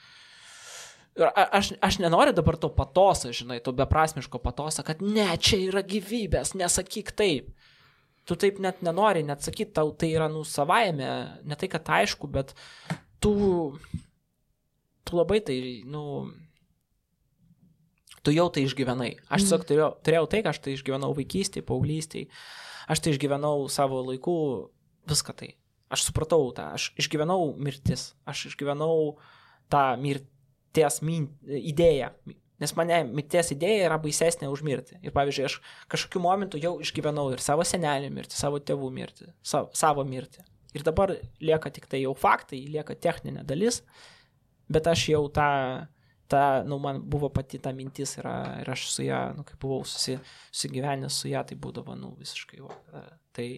Ir 1.19 1.27
aš, 1.27 1.73
aš 1.83 1.99
nenoriu 2.01 2.37
dabar 2.39 2.57
to 2.63 2.71
patoso, 2.73 3.35
žinai, 3.35 3.59
to 3.67 3.75
beprasmiško 3.83 4.39
patoso, 4.45 4.87
kad 4.87 5.03
ne, 5.03 5.27
čia 5.43 5.59
yra 5.67 5.83
gyvybės, 5.83 6.55
nesakyk 6.55 7.11
taip. 7.19 7.51
Tu 8.31 8.39
taip 8.39 8.63
net 8.63 8.79
nenori, 8.87 9.27
net 9.27 9.43
sakyt, 9.43 9.75
tau 9.75 9.91
tai 9.99 10.13
yra, 10.15 10.31
nu, 10.31 10.47
savaime, 10.47 11.11
ne 11.43 11.59
tai, 11.59 11.67
kad 11.69 11.91
aišku, 11.99 12.31
bet 12.31 12.55
tu, 13.19 13.35
tu 15.03 15.19
labai 15.19 15.43
tai, 15.43 15.59
nu, 15.91 16.31
tu 18.23 18.35
jau 18.35 18.49
tai 18.53 18.67
išgyvenai. 18.67 19.13
Aš 19.33 19.47
tiesiog 19.47 19.67
turėjau, 19.69 19.89
turėjau 20.07 20.29
tai, 20.31 20.43
ką 20.45 20.53
aš 20.53 20.61
tai 20.65 20.77
išgyvenau 20.77 21.13
vaikystėje, 21.17 21.67
paauglystėje, 21.69 22.29
aš 22.93 23.03
tai 23.03 23.15
išgyvenau 23.15 23.67
savo 23.73 24.03
laikų, 24.07 24.37
viską 25.11 25.35
tai. 25.39 25.51
Aš 25.93 26.07
supratau 26.09 26.47
tą, 26.57 26.71
aš 26.79 26.93
išgyvenau 27.01 27.51
mirtis, 27.61 28.13
aš 28.29 28.47
išgyvenau 28.53 29.19
tą 29.73 29.83
mirties 30.01 31.03
min, 31.05 31.27
idėją, 31.45 32.13
nes 32.63 32.73
mane 32.79 33.03
mirties 33.11 33.53
idėja 33.53 33.89
yra 33.91 33.99
baisesnė 34.01 34.49
už 34.53 34.63
mirtį. 34.67 35.03
Ir 35.05 35.15
pavyzdžiui, 35.17 35.45
aš 35.49 35.59
kažkokiu 35.93 36.23
momentu 36.25 36.61
jau 36.63 36.79
išgyvenau 36.85 37.27
ir 37.35 37.43
savo 37.45 37.67
senelį 37.67 38.09
mirtį, 38.15 38.39
savo 38.39 38.63
tėvų 38.63 38.89
mirtį, 38.95 39.29
savo, 39.45 39.69
savo 39.77 40.07
mirtį. 40.09 40.47
Ir 40.73 40.87
dabar 40.87 41.13
lieka 41.43 41.73
tik 41.75 41.91
tai 41.91 42.01
jau 42.07 42.15
faktai, 42.17 42.63
lieka 42.73 42.97
techninė 42.97 43.45
dalis, 43.45 43.83
bet 44.73 44.89
aš 44.89 45.09
jau 45.11 45.27
tą 45.35 45.51
ta, 46.33 46.63
nu, 46.67 46.79
man 46.83 47.03
buvo 47.05 47.29
pati 47.33 47.61
ta 47.63 47.75
mintis 47.77 48.17
yra, 48.21 48.37
ir 48.63 48.71
aš 48.73 48.89
su 48.95 49.07
ją, 49.07 49.23
nu, 49.37 49.45
kai 49.49 49.59
buvau 49.61 49.85
susi, 49.89 50.17
susigyvenęs 50.51 51.23
su 51.23 51.31
ją, 51.33 51.45
tai 51.49 51.59
būdavo, 51.61 51.97
nu, 51.99 52.15
visiškai, 52.21 52.63
va, 52.65 53.03
tai 53.37 53.49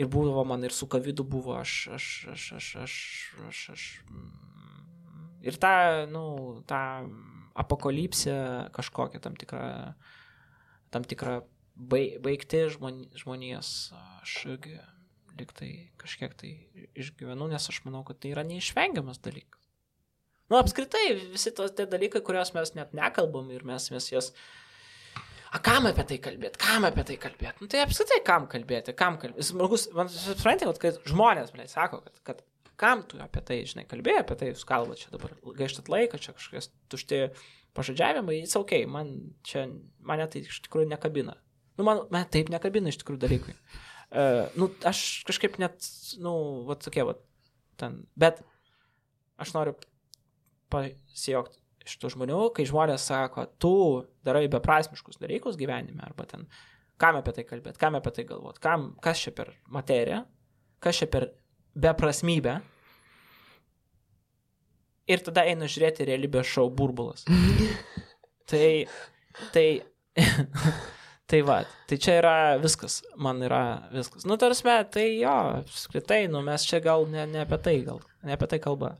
ir 0.00 0.10
būdavo 0.10 0.44
man 0.48 0.64
ir 0.66 0.74
su 0.74 0.88
kavidu 0.90 1.26
buvo, 1.28 1.54
aš, 1.60 1.76
aš, 1.98 2.08
aš, 2.34 2.48
aš, 2.58 2.72
aš, 2.86 2.96
aš, 3.48 3.62
aš 3.76 3.86
ir 5.42 5.58
ta, 5.62 5.74
nu, 6.10 6.24
ta 6.68 7.02
apokalipsė 7.58 8.36
kažkokia 8.74 9.20
tam 9.22 9.36
tikra, 9.38 9.94
tam 10.94 11.04
tikra 11.04 11.40
baigti 11.76 12.66
žmonijos, 12.72 13.92
aš 14.22 14.38
irgi 14.54 14.78
liktai 15.38 15.72
kažkiek 16.00 16.34
tai 16.36 16.52
išgyvenu, 16.92 17.48
nes 17.50 17.68
aš 17.68 17.82
manau, 17.86 18.04
kad 18.06 18.20
tai 18.20 18.34
yra 18.34 18.44
neišvengiamas 18.46 19.20
dalykas. 19.24 19.61
Nu, 20.52 20.58
apskritai, 20.60 21.06
visi 21.32 21.48
tos 21.56 21.72
tie 21.72 21.86
dalykai, 21.88 22.20
kuriuos 22.20 22.50
mes 22.52 22.74
net 22.76 22.90
nekalbam 22.96 23.46
ir 23.54 23.62
mes, 23.64 23.86
mes 23.94 24.08
jas... 24.12 24.26
A 25.52 25.60
kam 25.64 25.86
apie 25.88 26.04
tai 26.08 26.18
kalbėti, 26.20 26.60
kam 26.60 26.84
apie 26.84 27.04
tai 27.08 27.16
kalbėti? 27.20 27.64
Nu, 27.64 27.68
tai 27.72 27.80
apskritai 27.86 28.18
kam 28.26 28.44
kalbėti, 28.52 28.92
kam 28.96 29.16
kalbėti. 29.20 29.46
Žmogus, 29.48 29.86
man 29.96 30.10
suprantate, 30.12 30.74
kad 30.80 30.98
žmonės, 31.08 31.54
blė, 31.56 31.64
sako, 31.72 32.02
kad, 32.04 32.20
kad 32.28 32.42
kam 32.82 33.04
tu 33.08 33.20
apie 33.24 33.40
tai, 33.48 33.58
žinai, 33.68 33.86
kalbėjai, 33.88 34.24
apie 34.26 34.36
tai 34.42 34.50
jūs 34.50 34.66
kalbate 34.68 35.06
čia 35.06 35.12
dabar, 35.14 35.32
gaištat 35.56 35.88
laiką, 35.92 36.20
čia 36.20 36.34
kažkokias 36.36 36.68
tušti 36.92 37.20
pažadžiavimai, 37.76 38.42
it's 38.44 38.58
ok, 38.58 38.74
man 38.92 39.12
čia, 39.48 39.64
mane 40.04 40.26
tai 40.32 40.44
iš 40.44 40.60
tikrųjų 40.66 40.90
nekabina. 40.90 41.38
Nu, 41.80 41.86
man, 41.88 42.02
man 42.12 42.28
taip 42.32 42.52
nekabina 42.52 42.92
iš 42.92 43.00
tikrųjų 43.00 43.22
dalykai. 43.24 43.56
Uh, 44.12 44.52
nu, 44.60 44.68
aš 44.88 45.22
kažkaip 45.28 45.56
net, 45.62 45.80
nu, 46.20 46.34
va 46.68 46.76
tokie, 46.76 47.06
va, 47.08 47.16
ten, 47.80 48.02
bet 48.20 48.44
aš 49.40 49.54
noriu 49.56 49.76
pasijokti 50.72 51.62
iš 51.86 51.96
tų 52.00 52.12
žmonių, 52.14 52.40
kai 52.56 52.66
žmonės 52.68 53.06
sako, 53.10 53.46
tu 53.60 53.74
darai 54.26 54.46
beprasmiškus 54.50 55.20
dalykus 55.22 55.58
gyvenime, 55.60 56.02
arba 56.06 56.26
ten, 56.30 56.46
kam 57.00 57.18
apie 57.18 57.34
tai 57.36 57.44
kalbėti, 57.48 57.80
kam 57.80 57.98
apie 57.98 58.12
tai 58.14 58.26
galvoti, 58.28 58.62
kas 59.02 59.24
čia 59.24 59.34
per 59.34 59.52
materiją, 59.72 60.22
kas 60.82 61.02
čia 61.02 61.10
per 61.10 61.32
beprasmybę. 61.74 62.60
Ir 65.10 65.22
tada 65.26 65.42
eina 65.50 65.66
žiūrėti 65.66 66.06
realybės 66.06 66.46
šou 66.46 66.68
burbulas. 66.70 67.26
tai, 68.50 68.86
tai, 69.54 69.66
tai 71.30 71.40
va, 71.46 71.62
tai 71.90 71.98
čia 71.98 72.20
yra 72.20 72.36
viskas, 72.62 73.00
man 73.18 73.42
yra 73.42 73.64
viskas. 73.92 74.26
Nu, 74.28 74.38
tarsi, 74.38 74.68
tai 74.94 75.08
jo, 75.18 75.38
apskritai, 75.64 76.28
nu, 76.30 76.44
mes 76.46 76.68
čia 76.68 76.78
gal 76.84 77.08
ne, 77.10 77.26
ne 77.26 77.42
apie 77.42 77.58
tai, 77.64 77.80
gal 77.88 77.98
ne 78.22 78.38
apie 78.38 78.52
tai 78.54 78.62
kalba. 78.62 78.94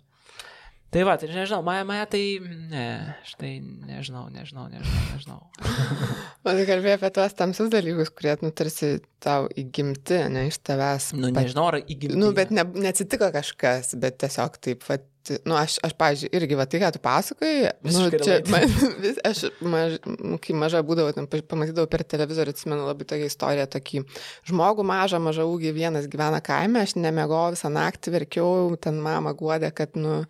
Tai 0.93 1.07
va, 1.09 1.15
tai 1.17 1.31
nežinau, 1.31 1.63
Maja, 1.65 1.87
Maja, 1.89 2.05
tai 2.13 2.37
ne, 2.69 2.85
štai 3.25 3.55
nežinau, 3.89 4.27
nežinau, 4.29 4.67
nežinau, 4.69 5.05
nežinau. 5.15 5.39
Man 6.45 6.61
kalbėjo 6.69 6.99
apie 6.99 7.11
tuos 7.17 7.37
tamsius 7.39 7.71
dalykus, 7.73 8.11
kurie, 8.13 8.35
nu, 8.45 8.51
tarsi 8.53 8.99
tau 9.25 9.47
įgimti, 9.57 10.19
ne 10.35 10.45
iš 10.51 10.59
tavęs. 10.61 11.07
Nu, 11.17 11.31
nežinau, 11.33 11.71
ar 11.71 11.79
įgimti. 11.81 12.19
Nu, 12.21 12.29
bet 12.37 12.53
ne, 12.53 12.67
neatsitiko 12.85 13.31
kažkas, 13.33 13.95
bet 14.03 14.21
tiesiog 14.21 14.61
taip, 14.61 14.85
va, 14.85 14.99
nu, 15.47 15.55
aš, 15.55 15.77
aš 15.87 15.95
pažiūrėjau, 15.99 16.39
irgi, 16.39 16.57
va, 16.59 16.67
tai, 16.67 16.81
ką 16.83 16.91
tu 16.95 17.01
pasakoji, 17.03 17.71
nu, 17.87 18.05
čia, 18.15 18.41
man, 18.51 18.67
vis, 19.05 19.21
aš, 19.29 19.45
maž, 19.63 19.97
kai 20.43 20.57
maža 20.59 20.83
būdavau, 20.87 21.15
ten, 21.17 21.29
pamatydavau 21.31 21.91
per 21.91 22.05
televizorių, 22.15 22.55
atsimenu 22.57 22.89
labai 22.89 23.07
tokią 23.13 23.31
istoriją, 23.31 23.69
tokį 23.77 24.03
žmogų 24.51 24.87
mažą, 24.89 25.23
mažą 25.23 25.47
ūgį, 25.51 25.75
vienas 25.77 26.11
gyvena 26.11 26.43
kaime, 26.45 26.83
aš 26.83 26.97
nemegojau 26.99 27.55
visą 27.57 27.71
naktį, 27.73 28.17
verkiau, 28.19 28.53
ten 28.83 28.99
mama 29.05 29.35
guodė, 29.39 29.71
kad, 29.77 29.95
nu, 29.99 30.23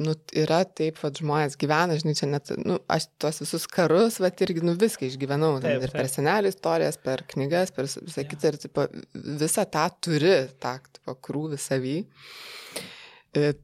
nu, 0.00 0.16
yra 0.36 0.62
taip, 0.64 0.98
kad 1.02 1.20
žmonės 1.20 1.58
gyvena, 1.60 1.98
žinai, 2.00 2.16
čia 2.16 2.30
net, 2.30 2.50
nu, 2.62 2.78
aš 2.92 3.08
tuos 3.20 3.42
visus 3.44 3.68
karus, 3.70 4.18
va, 4.22 4.32
irgi, 4.46 4.64
nu, 4.64 4.76
viską 4.80 5.08
išgyvenau. 5.10 5.56
Taip, 5.64 5.84
ir 5.84 5.92
per 5.94 6.08
senelių 6.10 6.52
istorijas, 6.54 6.98
per 7.02 7.26
knygas, 7.34 7.74
per 7.76 7.88
visą 7.90 8.24
ja. 8.24 8.28
kitą, 8.30 8.52
ir, 8.52 8.60
tipo, 8.64 8.88
visą 9.44 9.66
tą 9.68 9.86
turi, 10.00 10.34
tą, 10.62 10.78
tipo, 10.96 11.16
krūvį 11.28 11.60
savį. 11.60 11.96
Ir, 13.36 13.52
e, 13.52 13.54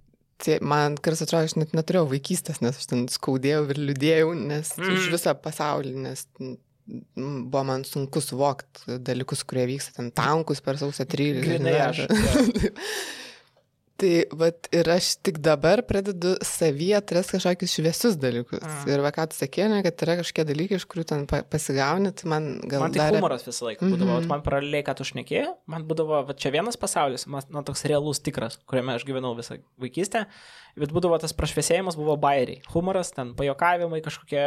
tai 0.43 0.59
man 0.65 0.99
karas 0.99 1.23
atrodo, 1.25 1.47
aš 1.47 1.57
net 1.61 1.75
neturėjau 1.77 2.09
vaikystės, 2.11 2.61
nes 2.65 2.79
aš 2.79 2.91
ten 2.91 3.07
skaudėjau 3.13 3.65
ir 3.71 3.81
liūdėjau, 3.81 4.35
nes 4.39 4.75
mm. 4.79 4.95
iš 4.99 5.09
visą 5.15 5.35
pasaulį, 5.39 5.95
nes 6.09 6.27
buvo 7.17 7.63
man 7.69 7.85
sunku 7.87 8.21
suvokti 8.25 8.99
dalykus, 9.07 9.45
kurie 9.49 9.69
vyksta 9.71 10.01
ten 10.01 10.11
tankus 10.15 10.63
per 10.65 10.81
sausio 10.81 11.07
13. 11.09 11.45
Grinai 11.47 11.77
aš. 11.87 12.05
Tai 14.03 14.11
vat, 14.35 14.67
ir 14.75 14.89
aš 14.91 15.13
tik 15.23 15.37
dabar 15.45 15.85
pradedu 15.87 16.33
savyje 16.43 16.97
atrasti 16.99 17.37
kažkokius 17.37 17.75
šviesius 17.77 18.17
dalykus. 18.19 18.63
Mm. 18.65 18.89
Ir 18.91 19.03
va, 19.05 19.13
ką 19.15 19.29
tu 19.31 19.39
sakė, 19.39 19.69
ne, 19.71 19.79
kad 19.87 20.03
yra 20.03 20.17
kažkokie 20.19 20.45
dalykai, 20.49 20.81
iš 20.81 20.87
kurių 20.91 21.05
ten 21.07 21.23
pasigauni, 21.31 22.11
tai 22.19 22.31
man 22.33 22.49
gal... 22.67 22.83
Man 22.83 22.97
tai 22.97 23.05
darė... 23.05 23.21
humoras 23.21 23.47
visą 23.47 23.69
laiką 23.69 23.87
būdavo, 23.87 24.09
mm 24.09 24.17
-hmm. 24.17 24.31
man 24.33 24.43
paraleliai, 24.43 24.83
ką 24.89 24.97
tu 24.99 25.07
šnekėjai, 25.07 25.55
man 25.71 25.87
būdavo, 25.87 26.25
va, 26.27 26.35
čia 26.35 26.51
vienas 26.51 26.81
pasaulis, 26.83 27.29
man 27.31 27.47
nu, 27.55 27.63
toks 27.69 27.87
realus 27.87 28.19
tikras, 28.27 28.59
kuriame 28.67 28.97
aš 28.97 29.07
gyvenau 29.07 29.37
visą 29.39 29.61
vaikystę, 29.79 30.27
bet 30.83 30.95
būdavo 30.97 31.21
tas 31.23 31.37
prašviesėjimas, 31.39 31.99
buvo 32.01 32.19
bairiai. 32.19 32.63
Humoras, 32.75 33.15
ten 33.15 33.37
pajokavimai, 33.39 34.03
kažkokie 34.03 34.47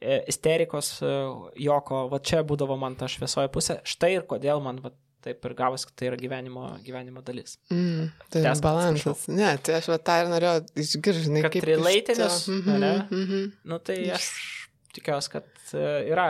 e, 0.00 0.22
isterikos 0.26 0.96
e, 1.02 1.14
joko, 1.70 2.08
va 2.10 2.18
čia 2.18 2.42
būdavo 2.42 2.74
man 2.80 2.98
ta 2.98 3.06
šviesoji 3.06 3.54
pusė. 3.54 3.78
Štai 3.84 4.16
ir 4.18 4.26
kodėl 4.26 4.58
man 4.64 4.82
va, 4.82 4.90
taip 5.28 5.44
ir 5.48 5.54
gavos, 5.58 5.84
kad 5.88 5.94
tai 6.00 6.08
yra 6.10 6.18
gyvenimo, 6.20 6.66
gyvenimo 6.86 7.22
dalis. 7.24 7.56
Mm, 7.70 8.08
tai 8.32 8.42
Tęsk, 8.48 8.64
balansas. 8.64 9.26
Ne, 9.30 9.52
tai 9.62 9.78
aš 9.78 9.88
va 9.92 10.00
tą 10.08 10.18
ir 10.24 10.32
norėjau 10.34 10.64
išgirsti, 10.84 11.26
žinai, 11.28 11.44
Kad 11.46 11.54
kaip... 11.56 11.64
iš 11.64 11.70
relate'inės, 11.74 12.38
to- 12.48 12.58
Mhm, 12.58 12.76
ane? 12.78 12.92
mhm. 13.12 13.46
Nu 13.70 13.78
tai 13.84 13.98
aš 14.16 14.30
tikiuosi, 14.96 15.30
kad 15.36 15.48
e, 15.76 15.84
yra, 16.10 16.28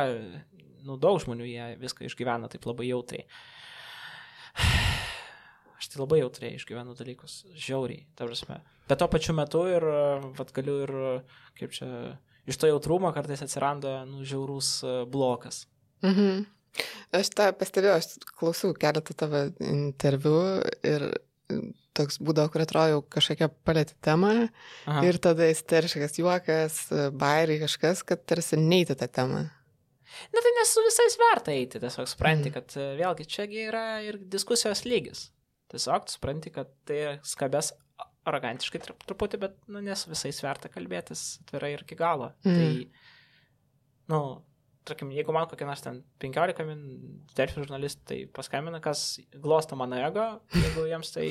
nu 0.88 0.96
daug 1.00 1.20
žmonių 1.24 1.46
jie 1.48 1.68
viską 1.80 2.04
išgyvena 2.10 2.50
taip 2.52 2.66
labai 2.68 2.90
jautriai. 2.90 3.24
Aš 5.78 5.92
tai 5.92 6.00
labai 6.02 6.18
jautriai 6.24 6.56
išgyvenu 6.58 6.94
dalykus, 6.98 7.44
žiauriai, 7.54 8.02
ta 8.18 8.26
prasme. 8.26 8.56
Bet 8.90 8.98
tuo 8.98 9.06
pačiu 9.12 9.34
metu 9.36 9.60
ir, 9.70 9.84
e, 9.84 10.32
vat 10.38 10.50
galiu 10.56 10.78
ir, 10.82 10.92
kaip 11.58 11.70
čia, 11.76 11.88
iš 12.50 12.58
to 12.58 12.70
jautrumo 12.70 13.12
kartais 13.14 13.44
atsiranda, 13.46 14.00
nu, 14.08 14.24
žiaurus 14.26 14.72
e, 14.82 14.94
blokas. 15.10 15.66
Mhm. 16.02 16.46
Aš 17.12 17.30
tą 17.34 17.48
pastebėjau, 17.58 17.96
aš 18.00 18.08
klausiau 18.38 18.74
keletą 18.78 19.14
tavo 19.16 19.44
interviu 19.64 20.36
ir 20.86 21.08
toks 21.98 22.20
būdavo, 22.22 22.52
kur 22.52 22.62
atrodo 22.62 23.00
kažkokia 23.10 23.48
palėti 23.66 23.96
temą 24.04 24.32
Aha. 24.86 25.00
ir 25.08 25.16
tada 25.18 25.48
isteriškas 25.50 26.18
juokas, 26.20 26.76
bairiai 27.18 27.62
kažkas, 27.64 28.04
kad 28.06 28.22
tarsi 28.28 28.56
neįti 28.60 28.94
tą 29.00 29.08
temą. 29.10 29.46
Na 30.32 30.40
tai 30.44 30.52
nes 30.56 30.70
su 30.72 30.80
visais 30.86 31.16
verta 31.20 31.52
eiti, 31.52 31.80
tiesiog 31.82 32.06
supranti, 32.08 32.48
Mhm. 32.48 32.54
kad 32.54 32.76
e, 32.80 32.86
vėlgi 33.00 33.26
čiagi 33.28 33.64
yra 33.68 33.82
ir 34.06 34.16
diskusijos 34.18 34.84
lygis. 34.84 35.30
Tiesiog 35.72 36.06
supranti, 36.08 36.50
kad 36.54 36.70
tai 36.88 37.18
skabės 37.22 37.72
arogantiškai 38.28 38.80
trup- 38.84 39.04
truputį, 39.08 39.38
bet 39.40 39.56
nu, 39.68 39.80
nes 39.80 39.98
su 40.04 40.10
visais 40.10 40.38
verta 40.44 40.68
kalbėtis 40.68 41.40
atvirai 41.42 41.72
ir 41.74 41.82
iki 41.84 41.96
galo. 41.96 42.32
Mhm. 42.44 42.54
Tai, 42.56 42.90
nu, 44.08 44.20
tarkim, 44.88 45.12
jeigu 45.14 45.34
man 45.34 45.46
kokie 45.50 45.66
nors 45.68 45.84
ten 45.84 46.00
15 46.24 46.64
min 46.68 46.82
delfį 47.36 47.64
žurnalistai 47.64 48.06
tai 48.08 48.18
paskambina, 48.34 48.80
kas 48.84 49.20
glosto 49.36 49.76
mano 49.78 49.98
ego, 50.00 50.26
jeigu 50.54 50.86
jiems 50.88 51.12
tai, 51.14 51.28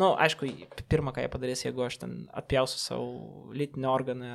nu, 0.00 0.12
aišku, 0.20 0.50
pirmą, 0.90 1.14
ką 1.16 1.24
jie 1.24 1.32
padarys, 1.32 1.64
jeigu 1.66 1.86
aš 1.86 2.00
ten 2.02 2.16
atpjausiu 2.42 2.82
savo 2.82 3.52
lytinį 3.56 3.90
organą 3.90 4.34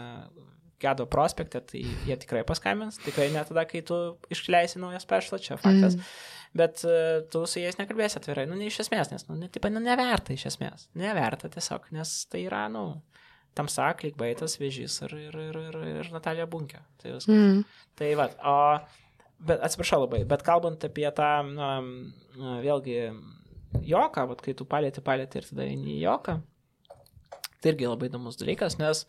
gedo 0.81 1.05
prospekte, 1.09 1.61
tai 1.63 1.83
jie 2.07 2.17
tikrai 2.19 2.43
paskambins, 2.47 2.99
tikrai 3.03 3.29
ne 3.33 3.43
tada, 3.47 3.63
kai 3.69 3.81
tu 3.85 3.97
išleisi 4.33 4.81
naują 4.81 4.99
specialą, 5.03 5.39
čia 5.41 5.59
faktas. 5.59 5.95
Mm. 5.95 6.09
Bet 6.55 6.83
uh, 6.87 7.23
tu 7.31 7.43
su 7.49 7.59
jais 7.59 7.75
nekalbėsi 7.79 8.19
atvirai, 8.19 8.45
nu, 8.47 8.57
ne 8.59 8.69
iš 8.69 8.81
esmės, 8.85 9.11
nes, 9.11 9.25
nu, 9.27 9.35
ne, 9.39 9.49
taip, 9.51 9.67
nu, 9.71 9.81
neverta 9.83 10.35
iš 10.35 10.47
esmės. 10.53 10.87
Neverta 10.99 11.51
tiesiog, 11.51 11.89
nes 11.95 12.13
tai 12.31 12.45
yra, 12.45 12.65
nu, 12.71 12.85
tamsa, 13.55 13.89
klikbaitas, 13.99 14.57
vėžys 14.59 14.99
ir, 15.07 15.15
ir, 15.29 15.39
ir, 15.49 15.59
ir, 15.69 15.79
ir 16.01 16.11
Natalija 16.13 16.47
Bunkė. 16.49 16.81
Tai 17.01 17.15
viskas. 17.15 17.31
Mhm. 17.31 17.63
Tai 17.95 18.11
va, 18.19 18.27
o, 18.51 18.55
bet 19.47 19.63
atsiprašau 19.65 20.03
labai, 20.03 20.23
bet 20.27 20.43
kalbant 20.45 20.83
apie 20.87 21.07
tą, 21.15 21.31
na, 21.47 21.71
vėlgi, 22.63 22.99
joką, 23.85 24.27
vat, 24.31 24.43
kai 24.43 24.55
tu 24.57 24.67
palėti, 24.67 25.03
palėti 25.05 25.41
ir 25.41 25.49
tada 25.49 25.67
eini 25.67 25.97
į 25.97 26.03
joką, 26.05 26.39
tai 27.61 27.73
irgi 27.73 27.89
labai 27.89 28.09
įdomus 28.11 28.39
dalykas, 28.39 28.77
nes 28.79 29.05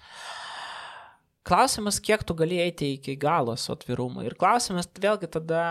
klausimas, 1.47 2.01
kiek 2.03 2.25
tu 2.27 2.35
gali 2.39 2.59
eiti 2.63 2.95
iki 2.97 3.17
galo 3.21 3.55
su 3.61 3.75
atvirumu. 3.75 4.25
Ir 4.27 4.35
klausimas 4.39 4.89
vėlgi 4.99 5.31
tada, 5.39 5.63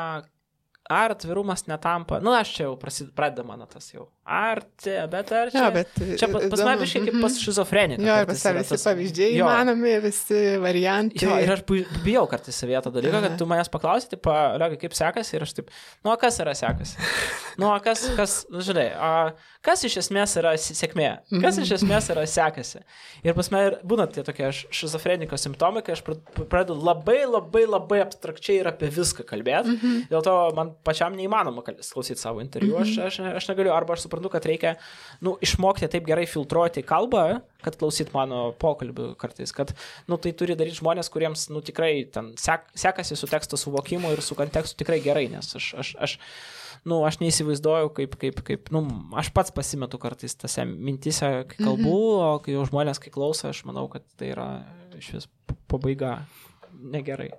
ar 0.90 1.12
atvirumas 1.16 1.66
netampa, 1.68 2.20
nu 2.22 2.34
aš 2.36 2.52
čia 2.56 2.64
jau 2.68 2.76
pradeda 2.78 3.44
mano 3.48 3.66
tas 3.66 3.88
jau. 3.94 4.08
Ar 4.26 4.64
čia, 4.82 5.04
bet 5.10 5.30
ar 5.38 5.50
čia. 5.54 5.64
Jo, 5.64 5.72
bet 5.74 5.90
Čia 6.18 6.28
pas, 6.34 6.46
pas 6.50 6.62
mane 6.66 6.80
biškai 6.82 7.02
kaip 7.06 7.18
pas 7.22 7.36
šizofreniką. 7.42 8.00
Mhm. 8.02 8.08
Jo, 8.10 8.16
ir 8.24 8.26
pas 8.30 8.44
yra 8.50 8.62
visi 8.64 8.78
pavyzdžiai 8.82 9.32
Jo. 9.38 9.46
įmanomi, 9.46 9.92
visi 10.02 10.40
variantai. 10.64 11.22
Jo, 11.26 11.36
ir 11.46 11.52
aš 11.54 11.62
bijau 12.06 12.24
kartais 12.30 12.58
savyje 12.58 12.82
tą 12.88 12.94
dalyką, 12.96 13.22
kad 13.26 13.36
tu 13.38 13.46
manęs 13.50 13.70
paklausai, 13.74 14.10
tipo, 14.16 14.34
Legai, 14.62 14.80
kaip 14.82 14.94
sekasi, 14.98 15.36
ir 15.38 15.46
aš 15.46 15.54
taip, 15.60 15.70
nu, 16.06 16.14
kas 16.22 16.40
yra 16.42 16.56
sekasi? 16.58 16.98
Nu, 17.62 17.70
kas, 17.86 18.02
kas, 18.18 18.38
nu, 18.52 18.62
žinai, 18.66 18.88
a, 18.98 19.12
kas 19.66 19.86
iš 19.88 20.00
esmės 20.02 20.34
yra 20.42 20.56
sėkmė? 20.60 21.12
Kas 21.42 21.58
iš 21.62 21.76
esmės 21.78 22.10
yra 22.14 22.26
sekasi? 22.30 22.82
Ir 23.26 23.34
pas 23.38 23.50
mane 23.54 23.78
būna 23.86 24.10
tie 24.12 24.26
tokie 24.28 24.50
šizofreniko 24.74 25.38
simptomai, 25.40 25.86
kai 25.86 25.94
aš 25.96 26.02
pra- 26.06 26.18
pradedu 26.50 26.76
labai, 26.82 27.22
labai, 27.30 27.64
labai 27.70 28.02
abstrakčiai 28.04 28.60
ir 28.64 28.68
apie 28.74 28.90
viską 28.94 29.24
kalbėti. 29.30 29.78
Dėl 30.12 30.26
to 30.26 30.36
man 30.58 30.75
pačiam 30.86 31.16
neįmanoma 31.16 31.64
klausyti 31.66 32.20
savo 32.20 32.42
interviu. 32.44 32.76
Aš, 32.82 32.96
aš, 33.08 33.20
aš 33.40 33.48
negaliu, 33.52 33.72
arba 33.76 33.96
aš 33.96 34.06
suprantu, 34.06 34.32
kad 34.34 34.48
reikia, 34.50 34.76
nu, 35.26 35.36
išmokti 35.46 35.90
taip 35.92 36.08
gerai 36.08 36.26
filtruoti 36.30 36.84
kalbą, 36.86 37.26
kad 37.66 37.78
klausyt 37.80 38.12
mano 38.16 38.50
pokalbių 38.62 39.14
kartais, 39.22 39.54
kad, 39.56 39.74
nu, 40.12 40.20
tai 40.22 40.36
turi 40.38 40.58
daryti 40.58 40.82
žmonės, 40.82 41.10
kuriems, 41.14 41.48
nu, 41.54 41.64
tikrai 41.66 41.94
ten 42.12 42.34
sek, 42.42 42.68
sekasi 42.78 43.18
su 43.20 43.30
teksto 43.32 43.60
suvokimu 43.60 44.14
ir 44.14 44.24
su 44.26 44.38
kontekstu 44.38 44.84
tikrai 44.84 45.00
gerai, 45.06 45.28
nes 45.32 45.56
aš, 45.58 45.72
aš, 45.82 45.96
aš 46.08 46.18
nu, 46.86 47.00
aš 47.08 47.20
neįsivaizduoju, 47.22 47.92
kaip, 47.98 48.18
kaip, 48.22 48.42
kaip, 48.46 48.72
nu, 48.76 48.84
aš 49.18 49.32
pats 49.36 49.54
pasimetu 49.56 50.00
kartais 50.02 50.38
tose 50.38 50.68
mintise, 50.70 51.32
kai 51.50 51.62
kalbu, 51.64 51.96
o 52.22 52.34
kai 52.46 52.58
jau 52.58 52.66
žmonės, 52.70 53.02
kai 53.02 53.14
klauso, 53.14 53.50
aš 53.50 53.64
manau, 53.70 53.88
kad 53.92 54.06
tai 54.20 54.34
yra 54.36 54.50
iš 55.00 55.16
vis 55.18 55.30
pabaiga 55.72 56.20
negerai. 56.76 57.32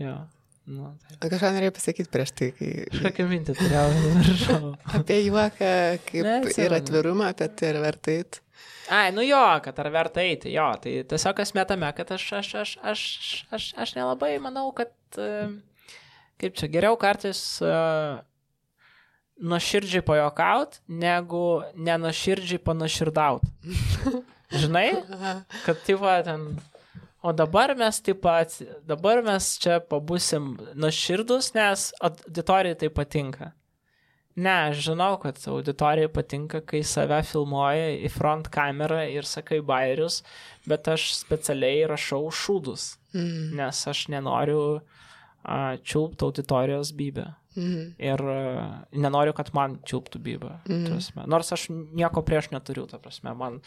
Jo. 0.00 0.22
Nu, 0.62 0.92
tai. 1.18 1.28
Kažką 1.32 1.48
norėjau 1.56 1.74
pasakyti 1.74 2.10
prieš 2.12 2.32
tai, 2.38 2.48
kai 2.54 2.70
Kažkokią 2.92 3.24
mintį 3.32 3.54
turėjau, 3.58 3.86
nežinau. 4.20 4.72
apie 4.98 5.18
juoką, 5.24 5.70
kaip 6.06 6.20
ir 6.20 6.28
Neatsimenu. 6.28 6.76
atvirumą, 6.78 7.30
apie 7.34 7.48
tai 7.50 7.72
ir 7.72 7.78
vertai. 7.82 8.16
eit. 8.22 8.38
Ai, 8.92 9.10
nu 9.14 9.24
jo, 9.26 9.40
kad 9.64 9.78
ar 9.82 9.88
verta 9.94 10.22
eiti, 10.22 10.52
jo, 10.54 10.68
tai 10.82 10.92
tiesiog 11.08 11.42
esmė 11.42 11.64
tame, 11.70 11.88
kad 11.96 12.10
aš, 12.14 12.26
aš, 12.38 12.50
aš, 12.62 12.72
aš, 12.92 13.02
aš, 13.54 13.68
aš 13.84 13.94
nelabai 13.96 14.34
manau, 14.42 14.68
kad, 14.76 14.92
e, 15.16 15.30
kaip 16.42 16.58
čia, 16.58 16.68
geriau 16.70 16.98
kartais 17.00 17.40
uh, 17.64 18.20
nuoširdžiai 19.42 20.04
pajokaut, 20.06 20.80
negu 20.86 21.62
nenuoširdžiai 21.74 22.62
panaširdaut. 22.62 23.46
Žinai, 24.62 24.88
kad 25.64 25.80
tai 25.86 25.96
va 25.96 26.18
ten. 26.26 26.50
O 27.22 27.32
dabar 27.32 27.74
mes 27.78 28.00
taip 28.02 28.20
pat, 28.24 28.54
dabar 28.86 29.22
mes 29.22 29.52
čia 29.62 29.78
pabusim 29.80 30.56
nuoširdus, 30.74 31.52
nes 31.54 31.92
auditorijai 32.02 32.78
tai 32.80 32.88
patinka. 32.90 33.52
Ne, 34.34 34.54
aš 34.70 34.80
žinau, 34.88 35.18
kad 35.20 35.36
auditorijai 35.46 36.08
patinka, 36.10 36.62
kai 36.64 36.80
save 36.82 37.20
filmuoja 37.28 37.92
į 38.00 38.10
front 38.10 38.48
kamerą 38.50 39.04
ir 39.12 39.28
sakai 39.28 39.60
bairius, 39.60 40.22
bet 40.66 40.88
aš 40.88 41.12
specialiai 41.20 41.84
rašau 41.90 42.24
šūdus, 42.32 42.96
Mhm. 43.14 43.56
nes 43.56 43.86
aš 43.86 44.06
nenoriu 44.08 44.80
uh, 44.80 45.76
čiulpti 45.84 46.24
auditorijos 46.24 46.92
bybę. 46.96 47.26
Mhm. 47.56 47.94
Ir 48.00 48.20
uh, 48.24 48.80
nenoriu, 48.96 49.34
kad 49.36 49.50
man 49.54 49.76
čiulptų 49.84 50.18
bybę. 50.18 50.52
Mm. 50.68 51.26
Nors 51.28 51.52
aš 51.52 51.66
nieko 51.68 52.22
prieš 52.24 52.48
neturiu, 52.50 52.86
ta 52.88 52.96
prasme, 52.98 53.34
man, 53.36 53.60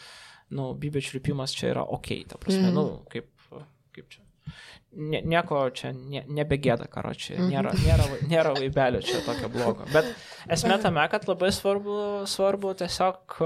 nu, 0.50 0.72
bybė 0.74 1.00
čiulpimas 1.06 1.54
čia 1.54 1.70
yra 1.76 1.84
ok, 1.86 2.10
ta 2.28 2.38
prasme, 2.42 2.72
mm. 2.72 2.74
nu, 2.74 3.04
kaip, 3.12 3.30
kaip 3.96 4.08
čia. 4.12 4.22
Nie, 4.96 5.20
nieko 5.26 5.64
čia 5.76 5.90
ne, 5.92 6.22
nebegėda, 6.38 6.86
karo 6.90 7.10
čia. 7.18 7.34
Mhm. 7.36 7.48
Nėra, 7.50 7.72
nėra, 7.82 8.04
nėra 8.30 8.52
vaibelio 8.56 9.02
čia 9.04 9.20
tokio 9.26 9.50
blogo. 9.52 9.88
Bet 9.92 10.08
esmė 10.52 10.78
tame, 10.82 11.02
kad 11.12 11.26
labai 11.28 11.50
svarbu, 11.52 11.98
svarbu 12.30 12.76
tiesiog, 12.80 13.40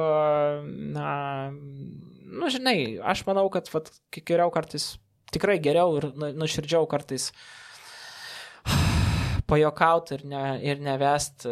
na, 0.94 1.08
nu, 1.50 2.52
žinai, 2.52 2.76
aš 3.00 3.24
manau, 3.30 3.48
kad 3.52 3.70
vat, 3.72 3.90
geriau 4.20 4.52
kartais, 4.54 4.92
tikrai 5.34 5.58
geriau 5.62 5.96
ir 5.98 6.10
nu- 6.12 6.34
nuoširdžiau 6.42 6.86
kartais 6.90 7.30
pajokauti 9.50 10.18
ir, 10.18 10.26
ne, 10.30 10.44
ir 10.62 10.82
nevest, 10.84 11.48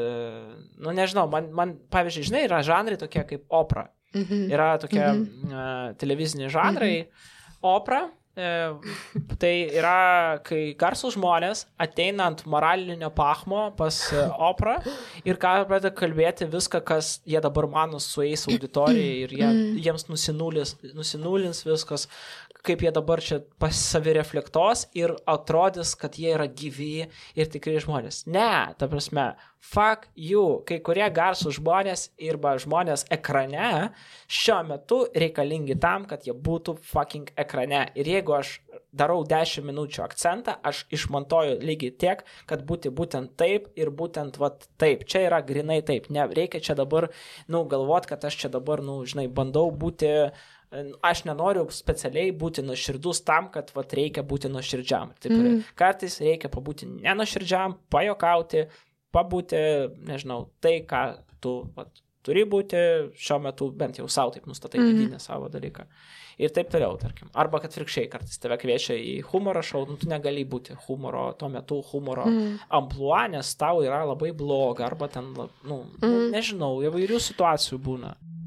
nu 0.79 0.95
nežinau, 0.95 1.27
man, 1.33 1.49
man, 1.57 1.75
pavyzdžiui, 1.91 2.29
žinai, 2.29 2.45
yra 2.47 2.61
žanrai 2.67 3.01
tokie 3.01 3.25
kaip 3.33 3.49
opera. 3.49 3.89
Mhm. 4.15 4.47
Yra 4.53 4.71
tokie 4.81 5.03
mhm. 5.05 5.51
uh, 5.51 5.97
televiziniai 6.01 6.53
žanrai. 6.53 6.95
Mhm. 7.03 7.35
Opera. 7.69 8.07
Tai 8.39 9.53
yra, 9.75 10.39
kai 10.47 10.61
garsų 10.79 11.11
žmonės 11.17 11.65
ateina 11.81 12.29
ant 12.31 12.45
moralinio 12.47 13.11
pachmo 13.15 13.65
pas 13.79 13.97
e, 14.15 14.23
operą 14.49 14.77
ir 15.27 15.41
ką 15.43 15.55
pradeda 15.67 15.91
kalbėti 15.95 16.47
viską, 16.51 16.81
kas 16.87 17.17
jie 17.27 17.41
dabar 17.43 17.67
mano 17.73 17.99
sueis 18.03 18.47
auditorijai 18.47 19.25
ir 19.25 19.35
jie, 19.41 19.49
jiems 19.89 20.07
nusinulins, 20.11 20.77
nusinulins 20.95 21.65
viskas, 21.67 22.07
kaip 22.69 22.85
jie 22.85 22.93
dabar 22.95 23.23
čia 23.25 23.41
pasisavireflektos 23.63 24.89
ir 24.99 25.15
atrodys, 25.29 25.95
kad 25.99 26.19
jie 26.21 26.35
yra 26.37 26.49
gyvi 26.49 27.09
ir 27.39 27.53
tikrai 27.53 27.79
žmonės. 27.83 28.27
Ne, 28.29 28.75
ta 28.79 28.89
prasme, 28.91 29.31
fuck 29.59 30.07
you, 30.15 30.61
kai 30.69 30.79
kurie 30.85 31.07
garsų 31.15 31.55
žmonės 31.59 32.09
arba 32.29 32.55
žmonės 32.61 33.07
ekrane 33.15 33.91
šiuo 34.31 34.61
metu 34.69 35.01
reikalingi 35.17 35.79
tam, 35.81 36.07
kad 36.11 36.29
jie 36.29 36.37
būtų 36.37 36.79
fucking 36.85 37.33
ekrane. 37.41 37.87
Ir 37.99 38.11
jeigu 38.13 38.37
aš 38.39 38.59
darau 38.95 39.23
10 39.29 39.67
minučių 39.69 40.03
akcentą, 40.05 40.57
aš 40.65 40.85
išmontoju 40.95 41.59
lygiai 41.63 41.95
tiek, 42.05 42.23
kad 42.49 42.65
būti 42.69 42.93
būtent 42.95 43.35
taip 43.41 43.69
ir 43.79 43.91
būtent 43.95 44.39
vat 44.41 44.69
taip. 44.81 45.05
Čia 45.09 45.27
yra 45.29 45.43
grinai 45.45 45.81
taip. 45.87 46.09
Nereikia 46.13 46.63
čia 46.65 46.77
dabar, 46.79 47.11
nu, 47.49 47.65
galvot, 47.69 48.09
kad 48.09 48.25
aš 48.25 48.39
čia 48.45 48.53
dabar, 48.53 48.83
nu, 48.85 49.01
žinai, 49.09 49.29
bandau 49.29 49.69
būti 49.73 50.31
aš 51.03 51.25
nenoriu 51.25 51.67
specialiai 51.73 52.33
būti 52.37 52.63
nuoširdus 52.67 53.23
tam, 53.25 53.49
kad 53.55 53.71
vat, 53.75 53.93
reikia 53.97 54.23
būti 54.23 54.51
nuoširdžiam. 54.53 55.15
Taip, 55.21 55.33
mm. 55.33 55.63
Kartais 55.79 56.19
reikia 56.21 56.51
pabūti 56.53 56.89
nenuoširdžiam, 56.91 57.79
pajokauti, 57.91 58.67
pabūti, 59.15 59.63
nežinau, 60.09 60.51
tai, 60.61 60.83
ką 60.89 61.03
tu 61.41 61.55
vat, 61.77 61.89
turi 62.27 62.43
būti 62.45 62.77
šiuo 63.17 63.41
metu, 63.41 63.71
bent 63.73 63.97
jau 63.99 64.09
savo 64.13 64.31
taip 64.35 64.45
nustatai 64.47 64.81
Mhm. 64.83 64.89
vidinę 64.93 65.19
savo 65.21 65.49
dalyką. 65.49 65.87
Ir 66.39 66.51
taip 66.55 66.69
toliau, 66.71 66.95
tarkim. 67.01 67.31
Arba 67.35 67.59
kad 67.61 67.73
virkščiai 67.75 68.09
kartais 68.11 68.39
tave 68.39 68.57
kviečia 68.59 68.95
į 68.95 69.23
humoro 69.33 69.63
šou, 69.63 69.87
nu, 69.89 69.97
tu 69.97 70.07
negali 70.07 70.45
būti 70.45 70.77
humoro, 70.87 71.33
tuo 71.39 71.49
metu 71.49 71.83
humoro 71.93 72.27
Mhm. 72.27 72.59
ampluo, 72.71 73.17
nes 73.31 73.55
tau 73.57 73.81
yra 73.83 74.05
labai 74.07 74.31
bloga, 74.37 74.85
arba 74.87 75.09
ten, 75.09 75.33
nu, 75.65 75.87
mm. 76.03 76.31
Nežinau, 76.31 76.79
įvairių 76.85 77.19
situacijų 77.19 77.79
būna. 77.81 78.15
Maža 78.15 78.38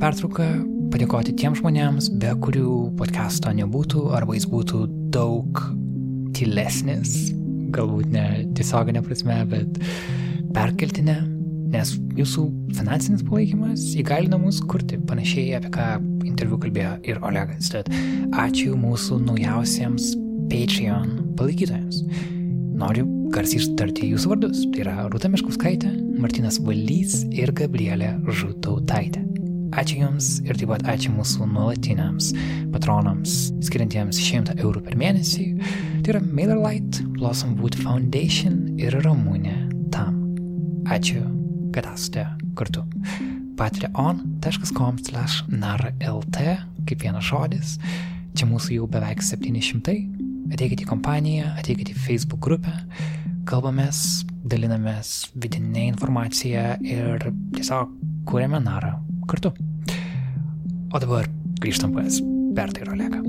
pertrauka 0.00 0.46
padėkoti 0.90 1.34
tiems 1.38 1.60
žmonėms, 1.60 2.08
be 2.20 2.32
kurių 2.44 2.70
podcast'o 2.98 3.52
nebūtų, 3.56 4.06
arba 4.16 4.36
jis 4.36 4.48
būtų 4.50 4.84
daug 5.14 5.60
tylesnis, 6.36 7.30
galbūt 7.74 8.10
ne 8.14 8.24
tiesioginė 8.56 9.02
prasme, 9.06 9.36
bet 9.50 9.78
perkeltinė, 10.56 11.18
nes 11.70 11.92
jūsų 12.18 12.46
finansinis 12.74 13.22
palaikymas 13.28 13.84
įgalina 14.00 14.40
mus 14.40 14.58
kurti 14.66 14.98
panašiai, 15.06 15.52
apie 15.60 15.70
ką 15.76 15.86
interviu 16.26 16.58
kalbėjo 16.62 16.96
ir 17.06 17.22
Olegas. 17.26 17.70
Tad 17.74 17.92
ačiū 18.40 18.74
mūsų 18.80 19.20
naujausiams 19.28 20.14
Patreon 20.50 21.34
palaikytojams. 21.38 22.02
Noriu 22.80 23.04
garsiai 23.34 23.60
ištarti 23.60 24.08
jūsų 24.14 24.32
vardus. 24.32 24.64
Tai 24.72 24.82
yra 24.86 24.96
Rūta 25.12 25.30
Miškuskaitė, 25.30 25.92
Martinas 26.18 26.58
Valys 26.64 27.20
ir 27.30 27.52
Gabrielė 27.54 28.16
Žutautaitė. 28.40 29.26
Ačiū 29.70 30.00
Jums 30.00 30.40
ir 30.42 30.58
taip 30.58 30.72
pat 30.72 30.82
ačiū 30.90 31.12
mūsų 31.14 31.46
nuolatiniams 31.46 32.32
patronams, 32.74 33.34
skiriantiems 33.62 34.18
100 34.18 34.56
eurų 34.58 34.82
per 34.82 34.96
mėnesį. 34.98 35.44
Tai 36.02 36.14
yra 36.14 36.20
MailerLite, 36.24 37.04
Blossomwood 37.14 37.76
Foundation 37.78 38.80
ir 38.82 38.96
Ramūnė 39.04 39.54
Tam. 39.94 40.16
Ačiū, 40.90 41.22
kad 41.74 41.86
esate 41.92 42.26
kartu. 42.58 42.82
patreon.com 43.60 44.98
slash 45.04 45.44
narlt, 45.46 46.38
kaip 46.88 47.04
vienas 47.04 47.28
žodis. 47.28 47.76
Čia 48.34 48.48
mūsų 48.50 48.80
jau 48.80 48.88
beveik 48.90 49.22
700. 49.22 49.94
Ateikite 50.50 50.82
į 50.82 50.88
kompaniją, 50.88 51.52
ateikite 51.60 51.94
į 51.94 52.00
Facebook 52.08 52.40
grupę, 52.42 52.72
kalbamės, 53.46 54.24
dalinamės 54.42 55.30
vidinę 55.36 55.86
informaciją 55.92 56.66
ir 56.82 57.30
tiesiog 57.54 57.94
kūrėme 58.26 58.58
narą 58.64 58.96
kartu. 59.30 59.52
O 60.90 60.98
dabar 61.02 61.28
grįžtam 61.62 61.94
pas 61.94 62.18
Bertą 62.56 62.82
ir 62.82 62.90
Olegą. 62.96 63.20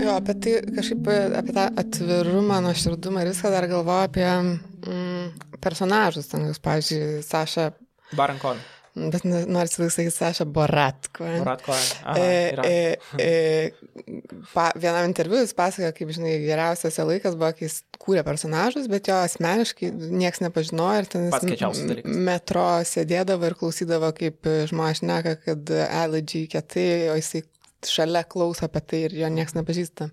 Jo, 0.00 0.16
apie 0.16 0.34
tai 0.40 0.56
kažkaip, 0.78 1.10
apie 1.36 1.54
tą 1.54 1.66
atvirumą, 1.82 2.62
nuoširdumą 2.64 3.20
ir 3.22 3.32
viską 3.34 3.52
dar 3.52 3.68
galvoju 3.68 4.08
apie 4.08 4.26
mm, 4.32 5.56
personažus. 5.60 6.30
Ten, 6.32 6.48
jūs, 6.48 6.62
pavyzdžiui, 6.64 7.20
Saša, 7.26 7.70
Barankon. 8.16 8.58
Bet 8.94 9.24
noriu 9.24 9.70
sakyti 9.70 10.10
Saša 10.10 10.44
Boratko. 10.44 11.26
Ratko. 11.46 11.76
E, 12.16 12.56
e, 12.64 12.96
e, 13.18 14.14
pa, 14.52 14.70
vienam 14.74 15.06
interviu 15.08 15.40
jis 15.40 15.54
pasakojo, 15.56 15.92
kaip, 15.96 16.10
žinai, 16.16 16.34
geriausias 16.42 16.98
laikas 16.98 17.38
buvo, 17.38 17.52
kai 17.58 17.68
jis 17.68 17.80
kūrė 18.00 18.24
personažus, 18.26 18.88
bet 18.90 19.10
jo 19.10 19.18
asmeniškai 19.20 19.92
niekas 19.94 20.42
nepažinojo 20.44 21.04
ir 21.04 21.10
ten 21.12 21.28
jis 21.28 22.02
metro 22.04 22.66
sėdėdavo 22.88 23.50
ir 23.50 23.58
klausydavo, 23.60 24.10
kaip 24.16 24.50
žmonės 24.72 25.04
šneka, 25.04 25.36
kad 25.46 25.74
LG 25.76 26.46
kietai, 26.54 26.90
o 27.12 27.18
jisai 27.20 27.44
šalia 27.86 28.24
klauso 28.28 28.66
apie 28.66 28.82
tai 28.84 29.04
ir 29.08 29.16
jo 29.22 29.30
niekas 29.32 29.56
nepažįsta. 29.56 30.10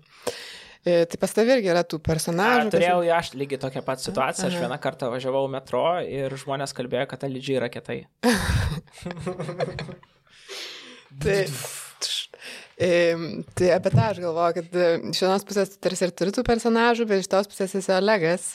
E, 0.86 1.04
tai 1.10 1.18
pas 1.20 1.32
tavai 1.34 1.56
irgi 1.58 1.70
yra 1.72 1.82
tų 1.84 1.98
A, 1.98 2.04
personažų. 2.06 2.70
turėjau 2.72 3.00
aš 3.16 3.32
lygiai 3.34 3.58
tokią 3.60 3.82
pat 3.84 4.00
situaciją. 4.04 4.46
Aš 4.48 4.60
vieną 4.62 4.78
kartą 4.80 5.10
važiavau 5.12 5.44
metro 5.50 5.82
ir 6.06 6.32
žmonės 6.38 6.72
kalbėjo, 6.76 7.08
kad 7.10 7.24
ta 7.24 7.30
lydžiai 7.30 7.58
yra 7.58 7.68
kietai. 7.72 7.98
Tai, 11.18 11.42
tai 13.58 13.68
apie 13.74 13.90
tą 13.90 14.04
aš 14.06 14.20
galvoju, 14.22 14.54
kad 14.60 14.76
e, 14.78 14.88
iš 15.10 15.22
vienos 15.24 15.44
pusės 15.48 15.72
tarsi 15.82 16.04
ir 16.06 16.12
turi 16.14 16.34
tų 16.36 16.44
personažų, 16.46 17.06
bet 17.10 17.24
iš 17.24 17.30
tos 17.32 17.48
pusės 17.50 17.74
esi 17.80 17.92
Olegas. 17.96 18.52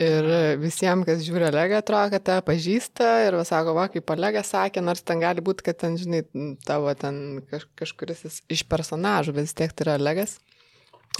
Ir 0.00 0.24
visiems, 0.62 1.04
kas 1.04 1.20
žiūri 1.26 1.44
Olegą, 1.50 1.82
atrodo, 1.82 2.08
kad 2.14 2.22
tave 2.24 2.40
pažįsta 2.46 3.08
ir 3.26 3.34
va, 3.36 3.42
sako, 3.44 3.74
va, 3.76 3.84
kaip 3.92 4.08
Olegas 4.14 4.48
sakė, 4.54 4.80
nors 4.82 5.02
ten 5.04 5.20
gali 5.20 5.44
būti, 5.44 5.66
kad 5.66 5.76
ten, 5.82 5.98
žinai, 6.00 6.22
tavo 6.64 6.88
ten 6.96 7.42
kaž, 7.50 7.66
kažkuris 7.76 8.24
is- 8.24 8.40
iš 8.48 8.62
personažų, 8.72 9.34
bet 9.36 9.44
vis 9.44 9.52
tiek 9.60 9.74
tai 9.76 9.84
yra 9.84 9.98
Olegas. 10.00 10.38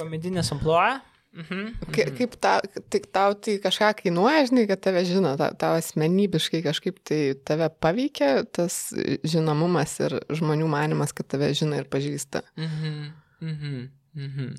Komedinis 0.01 0.51
ampluoja. 0.55 0.99
Mhm. 1.31 1.93
Ka, 1.95 2.05
kaip 2.19 2.33
ta, 2.43 2.57
tik 2.91 3.07
tau 3.15 3.37
tai 3.39 3.61
kažką 3.63 3.93
kainuoja, 4.01 4.49
žinai, 4.49 4.65
kad 4.67 4.81
tave 4.83 5.05
žino, 5.07 5.37
ta, 5.39 5.53
tau 5.55 5.77
asmenybiškai 5.79 6.65
kažkaip 6.65 6.99
tai 7.07 7.21
tave 7.47 7.69
paveikia 7.71 8.43
tas 8.51 8.81
žinomumas 9.23 9.95
ir 10.03 10.19
žmonių 10.27 10.67
manimas, 10.73 11.15
kad 11.15 11.31
tave 11.31 11.53
žino 11.55 11.79
ir 11.79 11.87
pažįsta. 11.93 12.43
Mhm. 12.59 13.13
Mhm. 13.47 13.79
Mhm. 14.19 14.51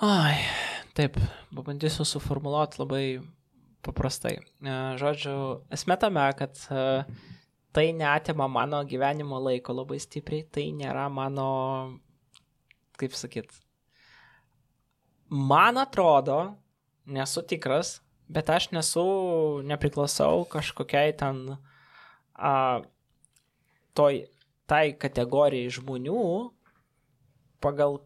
Ai, 0.00 0.40
taip, 0.96 1.20
pabandysiu 1.52 2.06
suformuoluoti 2.08 2.80
labai 2.80 3.04
paprastai. 3.84 4.38
E, 4.40 4.76
Žodžiu, 5.00 5.34
esmė 5.76 5.98
tame, 6.00 6.24
kad 6.38 6.56
e, 6.72 6.84
tai 7.76 7.90
neatima 7.96 8.48
mano 8.48 8.80
gyvenimo 8.88 9.36
laiko 9.44 9.76
labai 9.76 10.00
stipriai, 10.00 10.46
tai 10.48 10.70
nėra 10.72 11.10
mano, 11.12 11.50
kaip 12.96 13.12
sakyt, 13.12 13.52
man 15.30 15.78
atrodo, 15.78 16.56
nesu 17.06 17.42
tikras, 17.46 18.00
bet 18.28 18.50
aš 18.50 18.70
nesu, 18.74 19.04
nepriklausau 19.66 20.44
kažkokiai 20.50 21.14
ten 21.18 21.56
a, 22.34 22.82
toj, 23.94 24.24
tai 24.70 24.84
kategorijai 24.98 25.70
žmonių, 25.78 26.24
pagal 27.62 28.00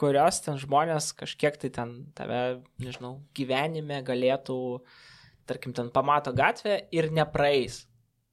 kurios 0.00 0.40
ten 0.44 0.56
žmonės 0.60 1.12
kažkiek 1.16 1.56
tai 1.60 1.70
ten 1.74 1.94
tave, 2.16 2.60
nežinau, 2.80 3.18
gyvenime 3.36 4.00
galėtų, 4.06 4.56
tarkim, 5.48 5.74
ten 5.76 5.90
pamato 5.92 6.32
gatvę 6.36 6.78
ir 6.94 7.10
nepraeis. 7.12 7.84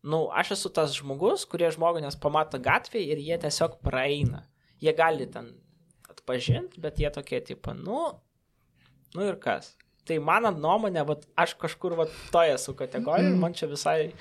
Nu, 0.07 0.28
aš 0.32 0.53
esu 0.56 0.72
tas 0.72 0.94
žmogus, 0.95 1.44
kurie 1.49 1.68
žmonės 1.74 2.19
pamato 2.22 2.60
gatvę 2.64 3.02
ir 3.02 3.19
jie 3.19 3.36
tiesiog 3.41 3.82
praeina. 3.84 4.45
Jie 4.80 4.94
gali 4.95 5.26
ten 5.28 5.56
atpažinti, 6.07 6.80
bet 6.80 7.02
jie 7.02 7.10
tokie, 7.11 7.41
tipo, 7.44 7.74
nu, 7.76 8.06
nu 9.15 9.27
ir 9.27 9.38
kas. 9.43 9.75
Tai 10.07 10.17
mano 10.23 10.53
nuomonė, 10.55 11.03
vat, 11.07 11.25
aš 11.39 11.57
kažkur 11.59 11.97
vat, 11.99 12.11
toje 12.31 12.53
esu 12.55 12.73
kategorijoje 12.79 13.34
ir 13.34 13.39
man 13.41 13.55
čia 13.57 13.67
visai 13.67 14.13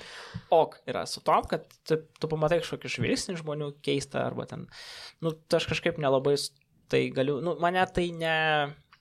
ok 0.51 0.81
yra 0.91 1.05
su 1.07 1.21
tom, 1.23 1.45
kad 1.47 1.63
tu, 1.87 2.01
tu 2.19 2.29
pamatai 2.31 2.59
kažkokį 2.59 2.91
žvilgsnį 2.97 3.37
žmonių 3.39 3.69
keistą 3.85 4.25
arba 4.25 4.47
ten, 4.49 4.65
nu, 5.23 5.31
aš 5.31 5.69
kažkaip 5.71 6.01
nelabai 6.03 6.35
tai 6.91 7.05
galiu, 7.15 7.39
nu, 7.43 7.55
mane 7.63 7.85
tai 7.95 8.09
ne, 8.15 8.35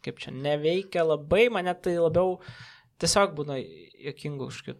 kaip 0.06 0.22
čia, 0.22 0.34
neveikia 0.34 1.02
labai, 1.06 1.48
mane 1.54 1.74
tai 1.82 1.96
labiau 1.98 2.38
tiesiog 3.02 3.34
būna 3.38 3.58
jokingų 3.58 4.50
kažkokių 4.52 4.78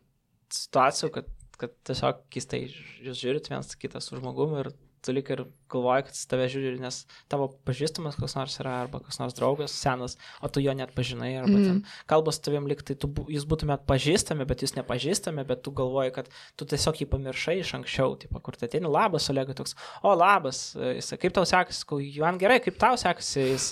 situacijų, 0.56 1.12
kad, 1.18 1.30
kad 1.58 1.74
tiesiog 1.90 2.22
keistai 2.32 2.62
jūs 2.68 3.18
žiūrit 3.18 3.50
vienas 3.50 3.74
kitą 3.78 4.02
su 4.02 4.18
žmogumi 4.18 4.62
ir 4.62 4.70
tu 5.06 5.14
lik 5.14 5.30
ir 5.32 5.44
galvoji, 5.72 6.06
kad 6.08 6.18
tave 6.30 6.48
žiūri, 6.50 6.76
nes 6.82 7.02
tavo 7.32 7.48
pažįstamas 7.68 8.18
koks 8.18 8.36
nors 8.38 8.58
yra, 8.62 8.74
arba 8.84 9.00
koks 9.02 9.20
nors 9.22 9.36
draugas 9.38 9.74
senas, 9.74 10.16
o 10.42 10.50
tu 10.52 10.62
jo 10.64 10.74
net 10.76 10.94
pažinai, 10.96 11.32
arba 11.40 11.54
mm. 11.54 11.66
ten 11.66 12.08
kalbas 12.10 12.40
tavim 12.42 12.68
lik, 12.70 12.82
tai 12.86 12.98
tu, 12.98 13.10
jūs 13.32 13.46
būtumėt 13.48 13.86
pažįstami, 13.88 14.46
bet 14.48 14.64
jūs 14.66 14.76
nepažįstami, 14.78 15.46
bet 15.48 15.62
tu 15.66 15.74
galvoji, 15.76 16.14
kad 16.18 16.30
tu 16.58 16.68
tiesiog 16.68 17.02
jį 17.02 17.10
pamiršai 17.14 17.58
iš 17.62 17.74
anksčiau, 17.80 18.18
tipo, 18.20 18.42
kur 18.42 18.58
tai 18.58 18.70
ateini, 18.70 18.90
labas, 18.90 19.30
Olega, 19.32 19.56
toks, 19.58 19.74
o 20.06 20.14
labas, 20.14 20.68
jis, 20.76 21.14
kaip 21.22 21.34
tau 21.36 21.46
sekasi, 21.48 21.82
sakau, 21.82 22.02
man 22.22 22.38
gerai, 22.42 22.60
kaip 22.64 22.78
tau 22.80 22.98
sekasi, 23.00 23.46
jis, 23.52 23.70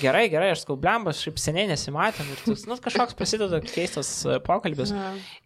gerai, 0.00 0.26
gerai, 0.32 0.52
aš 0.54 0.64
sakau, 0.64 0.76
blembas, 0.80 1.22
šiaip 1.22 1.40
seniai 1.42 1.68
nesimatėm. 1.70 2.30
Ir 2.32 2.42
toks, 2.44 2.66
nu, 2.68 2.76
kažkoks 2.82 3.16
prasideda 3.18 3.60
keistas 3.64 4.10
e, 4.26 4.38
pokalbis. 4.44 4.92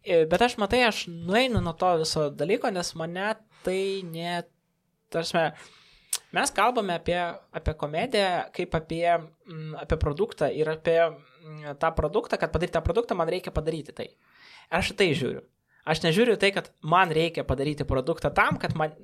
E, 0.03 0.25
Bet 0.31 0.45
aš 0.45 0.59
matai, 0.61 0.83
aš 0.89 1.05
nueinu 1.11 1.63
nuo 1.65 1.75
to 1.79 1.95
viso 2.03 2.29
dalyko, 2.35 2.73
nes 2.75 2.93
mane 2.99 3.33
tai 3.63 4.03
net, 4.07 4.51
tarsi, 5.13 5.45
mes 6.37 6.55
kalbame 6.57 6.99
apie, 7.01 7.19
apie 7.53 7.75
komediją 7.81 8.31
kaip 8.57 8.77
apie, 8.79 9.07
mm, 9.49 9.75
apie 9.85 9.99
produktą 10.01 10.51
ir 10.53 10.71
apie 10.73 10.99
mm, 11.01 11.77
tą 11.83 11.93
produktą, 11.97 12.41
kad 12.41 12.53
padaryti 12.55 12.79
tą 12.79 12.85
produktą, 12.85 13.19
man 13.19 13.33
reikia 13.33 13.55
padaryti 13.55 13.97
tai. 13.97 14.09
Aš 14.73 14.95
tai 14.97 15.13
žiūriu. 15.13 15.45
Aš 15.83 16.05
nežiūriu 16.05 16.39
tai, 16.39 16.53
kad 16.55 16.71
man 16.87 17.11
reikia 17.11 17.45
padaryti 17.45 17.85
produktą 17.89 18.31
tam, 18.35 18.59
kad 18.63 18.77
man 18.79 18.95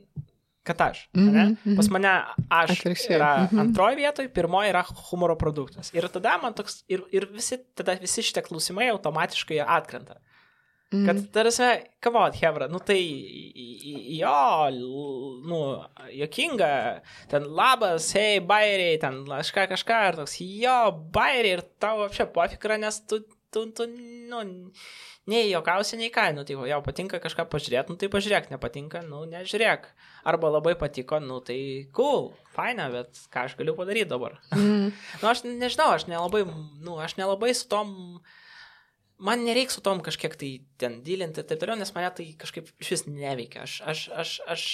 kad 0.68 0.80
aš. 0.80 1.08
Mm 1.16 1.28
-hmm. 1.32 1.76
Pas 1.76 1.88
mane 1.88 2.12
aš 2.50 2.70
Atvirkščiai. 2.70 3.16
yra 3.16 3.30
mm. 3.36 3.46
-hmm. 3.46 3.60
antroji 3.60 3.96
vietoje, 3.96 4.28
pirmoji 4.28 4.70
yra 4.70 4.84
humoro 5.10 5.36
produktas. 5.36 5.94
Ir 5.94 6.08
tada 6.08 6.38
man 6.42 6.54
toks, 6.54 6.84
ir, 6.88 7.02
ir 7.10 7.28
visi, 7.32 7.58
tada 7.74 7.96
visi 8.00 8.22
šitie 8.22 8.42
klausimai 8.42 8.88
automatiškai 8.90 9.60
atkrenta. 9.66 10.20
Mhm. 10.88 11.04
Kad, 11.04 11.18
tarsi, 11.32 11.66
kavot, 12.00 12.36
Hebra, 12.40 12.66
nu 12.72 12.78
tai, 12.80 13.02
jo, 14.16 14.70
nu, 15.44 15.58
jokinga, 16.16 16.70
ten 17.28 17.44
labas, 17.44 18.06
hei, 18.16 18.38
bairiai, 18.40 18.94
ten 19.02 19.18
kažką, 19.28 19.66
kažką, 19.74 19.98
ir 20.08 20.16
toks, 20.22 20.38
jo, 20.40 20.78
bairiai, 21.12 21.58
ir 21.58 21.64
tau 21.82 22.06
apšia 22.06 22.24
pofikra, 22.32 22.80
nes 22.80 23.02
tu, 23.04 23.20
tu, 23.52 23.66
tu, 23.76 23.84
nu, 24.32 24.40
nei 25.28 25.50
jokausi, 25.50 26.00
nei 26.00 26.08
ką, 26.14 26.30
nu, 26.38 26.46
tai 26.48 26.56
jau 26.72 26.80
patinka 26.86 27.20
kažką 27.20 27.44
pažiūrėti, 27.52 27.92
nu, 27.92 28.00
tai 28.00 28.08
pažiūrėk, 28.16 28.48
nepatinka, 28.54 29.04
nu, 29.04 29.26
nežiūrėk. 29.28 29.90
Arba 30.28 30.56
labai 30.56 30.72
patiko, 30.80 31.20
nu, 31.20 31.42
tai 31.44 31.60
cool, 31.96 32.30
faina, 32.56 32.88
bet 32.92 33.26
ką 33.32 33.44
aš 33.44 33.60
galiu 33.60 33.76
padaryti 33.76 34.08
dabar. 34.16 34.40
Mhm. 34.56 34.88
nu, 35.20 35.28
aš 35.28 35.44
nežinau, 35.44 35.92
aš 35.92 36.08
nelabai, 36.08 36.46
nu, 36.80 36.96
aš 36.96 37.20
nelabai 37.20 37.52
su 37.52 37.68
tom 37.68 38.22
man 39.18 39.44
nereikia 39.44 39.74
su 39.74 39.82
tom 39.84 40.00
kažkiek 40.04 40.34
tai 40.38 40.50
ten 40.80 41.00
dylinti 41.06 41.42
ir 41.42 41.48
taip 41.48 41.60
toliau, 41.60 41.78
nes 41.78 41.92
mane 41.94 42.10
tai 42.14 42.30
kažkaip 42.38 42.70
iš 42.78 42.92
vis 42.94 43.06
neveikia. 43.10 43.64
Aš, 43.66 43.80
aš, 43.92 44.02
aš, 44.22 44.34
aš 44.54 44.64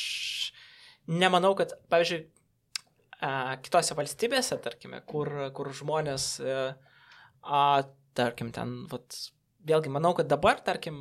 nemanau, 1.10 1.54
kad, 1.58 1.76
pavyzdžiui, 1.92 2.24
kitose 3.64 3.96
valstybėse, 3.96 4.58
tarkime, 4.64 5.00
kur, 5.08 5.30
kur 5.56 5.70
žmonės, 5.76 6.28
a, 6.44 6.66
a, 7.42 7.62
tarkim, 8.16 8.52
ten, 8.54 8.82
vat, 8.90 9.16
vėlgi, 9.64 9.92
manau, 9.92 10.12
kad 10.18 10.28
dabar, 10.30 10.60
tarkim, 10.64 10.98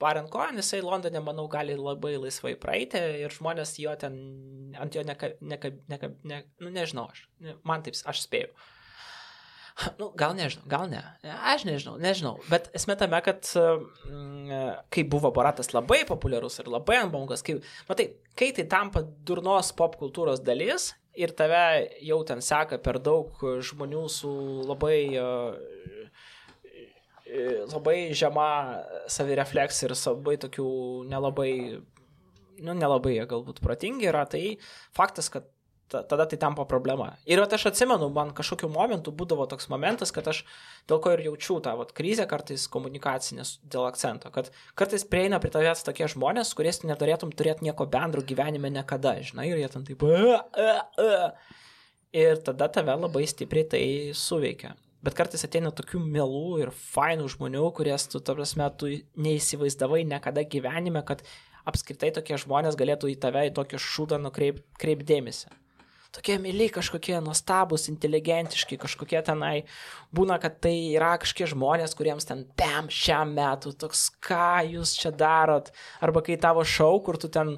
Baran 0.00 0.30
Cohen, 0.32 0.56
jisai 0.56 0.80
Londone, 0.80 1.20
manau, 1.20 1.44
gali 1.52 1.74
labai 1.76 2.14
laisvai 2.16 2.54
praeiti 2.56 3.00
ir 3.20 3.34
žmonės 3.34 3.74
jo 3.82 3.92
ten 4.00 4.14
ant 4.80 4.94
jo 4.96 5.02
neka, 5.04 5.34
neka, 5.44 5.74
neka, 5.92 6.08
ne, 6.24 6.38
nu 6.64 6.72
nežinau, 6.72 7.10
aš, 7.12 7.26
man 7.68 7.84
taip, 7.84 7.98
aš 8.08 8.22
spėjau. 8.24 8.54
Nu, 9.98 10.10
gal 10.18 10.34
nežinau, 10.36 10.66
gal 10.68 10.88
ne. 10.90 11.00
Aš 11.52 11.64
nežinau, 11.68 11.96
nežinau. 12.00 12.34
Bet 12.50 12.68
esmė 12.76 12.96
tame, 13.00 13.20
kad 13.24 13.46
mm, 13.54 14.86
kai 14.92 15.04
buvo 15.08 15.30
Boratas 15.34 15.72
labai 15.74 16.02
populiarus 16.08 16.60
ir 16.60 16.70
labai 16.72 16.98
ant 17.00 17.12
bangos, 17.14 17.44
kai, 17.46 17.58
matai, 17.88 18.10
kai 18.38 18.50
tai 18.56 18.66
tampa 18.70 19.04
durnos 19.26 19.72
pop 19.76 19.96
kultūros 20.00 20.42
dalis 20.44 20.92
ir 21.18 21.32
tave 21.36 21.62
jau 22.06 22.20
ten 22.26 22.42
seka 22.44 22.78
per 22.82 23.00
daug 23.02 23.40
žmonių 23.70 24.04
su 24.12 24.32
labai, 24.68 24.98
uh, 25.20 26.10
labai 27.70 27.98
žema 28.16 28.50
savirefleksija 29.10 29.90
ir 29.90 29.96
labai 29.98 30.36
tokių 30.44 30.68
nelabai, 31.10 31.52
nu, 32.60 32.74
nelabai 32.74 33.16
jie 33.16 33.26
galbūt 33.30 33.62
protingi 33.64 34.10
yra, 34.10 34.26
tai 34.28 34.58
faktas, 34.96 35.30
kad 35.32 35.48
tada 35.90 36.26
tai 36.26 36.38
tampa 36.38 36.64
problema. 36.68 37.10
Ir 37.26 37.40
vat 37.42 37.52
aš 37.56 37.66
atsimenu, 37.70 38.08
man 38.14 38.30
kažkokiu 38.36 38.70
momentu 38.70 39.12
būdavo 39.14 39.46
toks 39.50 39.68
momentas, 39.72 40.12
kad 40.14 40.28
aš 40.30 40.42
dėl 40.90 41.00
ko 41.02 41.14
ir 41.14 41.24
jaučiu 41.26 41.58
tą 41.64 41.74
vat, 41.78 41.94
krizę 41.96 42.26
kartais 42.30 42.66
komunikacinės 42.70 43.56
dėl 43.66 43.88
akcento, 43.88 44.30
kad 44.34 44.52
kartais 44.78 45.06
prieina 45.08 45.40
prie 45.42 45.52
tavęs 45.54 45.82
tokie 45.86 46.08
žmonės, 46.10 46.54
kuriais 46.58 46.82
tu 46.82 46.90
neturėtum 46.90 47.34
turėti 47.34 47.66
nieko 47.66 47.88
bendro 47.90 48.22
gyvenime 48.26 48.70
niekada, 48.72 49.16
žinai, 49.26 49.50
ir 49.50 49.62
jie 49.62 49.72
ten 49.72 49.88
taip. 49.88 50.06
Ir 52.10 52.40
tada 52.46 52.66
tave 52.74 52.96
labai 52.98 53.26
stipriai 53.30 53.68
tai 53.70 53.84
suveikia. 54.18 54.74
Bet 55.00 55.14
kartais 55.16 55.46
ateina 55.46 55.70
tokių 55.72 56.02
mielų 56.02 56.58
ir 56.60 56.72
fainų 56.74 57.30
žmonių, 57.32 57.62
kurias 57.76 58.04
tu, 58.10 58.20
ta 58.20 58.34
prasme, 58.36 58.66
tu 58.76 58.90
neįsivaizdavai 59.16 60.02
niekada 60.04 60.44
gyvenime, 60.44 61.00
kad 61.06 61.22
apskritai 61.70 62.10
tokie 62.16 62.36
žmonės 62.40 62.76
galėtų 62.76 63.08
į 63.14 63.16
tave 63.22 63.46
į 63.48 63.54
tokį 63.56 63.80
šūdą 63.80 64.18
nukreipdėmėsi 64.26 65.48
tokie 66.14 66.38
myli, 66.42 66.68
kažkokie 66.72 67.18
nuostabus, 67.24 67.88
inteligentiški, 67.92 68.78
kažkokie 68.80 69.20
tenai. 69.26 69.64
Būna, 70.16 70.40
kad 70.42 70.58
tai 70.64 70.74
yra 70.94 71.14
kažkokie 71.22 71.50
žmonės, 71.52 71.94
kuriems 71.98 72.28
ten 72.28 72.44
pem 72.58 72.90
šiam 72.92 73.34
metu, 73.36 73.72
toks, 73.72 74.08
ką 74.22 74.64
jūs 74.70 74.96
čia 75.00 75.14
darot. 75.14 75.70
Arba 76.02 76.24
kai 76.26 76.38
tavo 76.40 76.64
šau, 76.66 76.98
kur 77.06 77.20
tu 77.20 77.30
ten, 77.32 77.56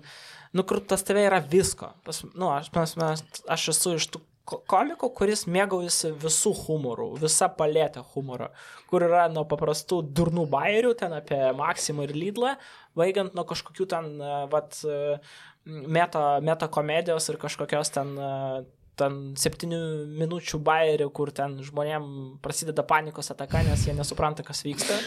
nu, 0.53 0.67
kur 0.69 0.83
tas 0.85 1.05
tave 1.07 1.25
yra 1.29 1.41
visko. 1.41 1.93
Pas, 2.07 2.25
nu, 2.35 2.53
aš, 2.53 2.73
pas, 2.75 2.97
mes, 3.01 3.25
aš 3.51 3.73
esu 3.75 3.97
iš 4.01 4.11
tų 4.13 4.25
ko- 4.49 4.61
komikų, 4.69 5.11
kuris 5.17 5.45
mėgaujasi 5.51 6.13
visų 6.23 6.53
humorų, 6.65 7.09
visa 7.23 7.49
palėtė 7.53 8.03
humoro, 8.15 8.51
kur 8.91 9.07
yra 9.07 9.27
nuo 9.33 9.45
paprastų 9.49 10.03
durnų 10.17 10.47
bairių, 10.53 10.93
ten 10.99 11.15
apie 11.17 11.41
Maksimą 11.59 12.09
ir 12.09 12.15
Lidlą, 12.17 12.57
vaigiant 12.99 13.37
nuo 13.39 13.47
kažkokių 13.49 13.89
ten, 13.95 14.13
e, 14.21 14.35
vat, 14.53 14.79
e, 14.85 15.19
meta, 15.67 16.41
meta 16.45 16.69
komedijos 16.73 17.29
ir 17.31 17.39
kažkokios 17.43 17.93
ten, 17.95 18.15
e, 18.17 18.65
ten 18.99 19.21
septynių 19.39 19.83
minučių 20.21 20.61
bairių, 20.65 21.11
kur 21.15 21.33
ten 21.35 21.59
žmonėm 21.65 22.09
prasideda 22.45 22.85
panikos 22.87 23.33
ataka, 23.35 23.63
nes 23.67 23.87
jie 23.87 23.95
nesupranta, 23.97 24.45
kas 24.47 24.65
vyksta. 24.67 24.99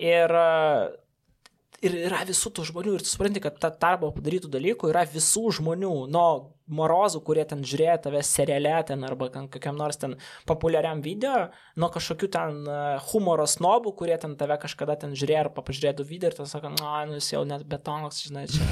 Ir 0.00 0.32
e, 0.32 0.50
ir 1.82 1.96
yra 2.06 2.22
visų 2.28 2.52
tų 2.54 2.66
žmonių, 2.70 2.96
ir 2.96 3.04
tu 3.04 3.10
supranti, 3.10 3.42
kad 3.42 3.58
ta 3.60 3.72
darbo 3.74 4.12
padarytų 4.14 4.50
dalykų 4.52 4.92
yra 4.92 5.04
visų 5.08 5.50
žmonių, 5.58 5.92
nuo 6.12 6.28
morozų, 6.74 7.20
kurie 7.26 7.44
ten 7.48 7.62
žiūrėjo 7.66 7.96
tave 8.06 8.22
seriale 8.26 8.74
ten 8.88 9.04
arba 9.06 9.28
kokiam 9.52 9.78
nors 9.78 10.00
ten 10.00 10.16
populiariam 10.48 11.02
video, 11.04 11.48
nuo 11.76 11.90
kažkokių 11.92 12.30
ten 12.32 12.60
e, 12.66 12.78
humoro 13.10 13.46
snobų, 13.48 13.94
kurie 13.98 14.16
ten 14.22 14.36
tave 14.40 14.58
kažkada 14.62 14.96
ten 15.04 15.16
žiūrėjo 15.18 15.42
ar 15.44 15.50
pažiūrėjo 15.56 16.06
video 16.08 16.32
ir 16.32 16.38
ten 16.38 16.50
sako, 16.50 16.72
na, 16.78 16.94
nu 17.08 17.18
jis 17.20 17.32
jau 17.34 17.42
net 17.48 17.66
betonas, 17.68 18.22
žinai, 18.26 18.46
čia, 18.50 18.68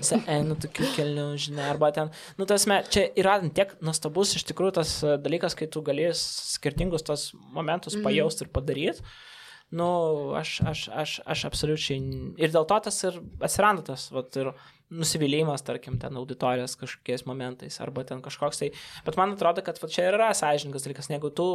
se, 0.00 0.20
einu 0.36 0.58
tokių 0.64 0.90
kelių, 0.96 1.28
žinai, 1.46 1.68
arba 1.74 1.92
ten, 1.96 2.14
nu 2.40 2.48
tas 2.50 2.66
me, 2.70 2.82
čia 2.90 3.06
yra 3.20 3.38
tiek 3.54 3.76
nuostabus 3.84 4.36
iš 4.38 4.46
tikrųjų 4.50 4.78
tas 4.80 4.96
e, 5.04 5.18
dalykas, 5.22 5.56
kai 5.58 5.70
tu 5.70 5.84
gali 5.86 6.10
skirtingus 6.18 7.06
tos 7.06 7.30
momentus 7.54 7.98
pajausti 8.04 8.46
ir 8.46 8.52
padaryti. 8.54 9.14
Nu, 9.74 9.86
aš, 10.38 10.60
aš, 10.62 10.80
aš, 10.92 11.12
aš 11.26 11.44
absoliučiai. 11.48 11.98
Ir 12.38 12.52
dėl 12.54 12.66
to 12.68 12.76
tas 12.84 13.00
ir 13.08 13.16
atsiranda 13.42 13.82
tas, 13.88 14.06
vat, 14.14 14.36
ir 14.38 14.52
nusivylimas, 14.92 15.62
tarkim, 15.64 15.96
ten 15.98 16.16
auditorijos 16.20 16.76
kažkokiais 16.80 17.24
momentais, 17.26 17.78
arba 17.80 18.04
ten 18.04 18.20
kažkoks 18.24 18.60
tai. 18.60 18.70
Bet 19.06 19.16
man 19.20 19.34
atrodo, 19.34 19.64
kad 19.64 19.78
vat, 19.80 19.92
čia 19.92 20.08
ir 20.08 20.18
yra 20.18 20.30
sąžininkas 20.36 20.84
dalykas, 20.86 21.08
jeigu 21.12 21.30
tu, 21.34 21.46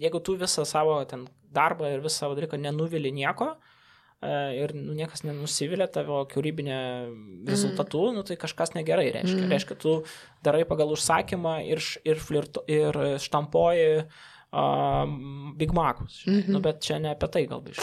jeigu 0.00 0.20
tu 0.24 0.36
visą 0.38 0.64
savo 0.68 1.00
ten 1.10 1.26
darbą 1.54 1.90
ir 1.92 2.04
visą 2.04 2.24
savo 2.24 2.38
dalyką 2.38 2.60
nenuvili 2.62 3.12
nieko, 3.14 3.50
e, 4.22 4.32
ir 4.62 4.74
nu, 4.78 4.94
niekas 4.98 5.24
nenusivylė 5.26 5.90
tavo 5.92 6.22
kūrybinė 6.30 6.80
rezultatų, 7.50 8.04
mm. 8.08 8.18
nu, 8.20 8.26
tai 8.30 8.38
kažkas 8.40 8.76
negerai 8.78 9.10
reiškia. 9.18 9.42
Mm. 9.42 9.54
Reiškia, 9.54 9.78
tu 9.82 9.96
darai 10.46 10.64
pagal 10.68 10.94
užsakymą 10.94 11.58
ir, 11.68 11.82
ir, 12.06 12.22
flirto, 12.22 12.64
ir 12.70 13.18
štampoji 13.24 14.06
um, 14.52 15.54
Big 15.58 15.74
Macus. 15.74 16.22
Mm 16.26 16.38
-hmm. 16.38 16.48
nu, 16.54 16.60
bet 16.60 16.80
čia 16.80 16.98
ne 16.98 17.10
apie 17.10 17.28
tai 17.28 17.46
galbūt. 17.50 17.82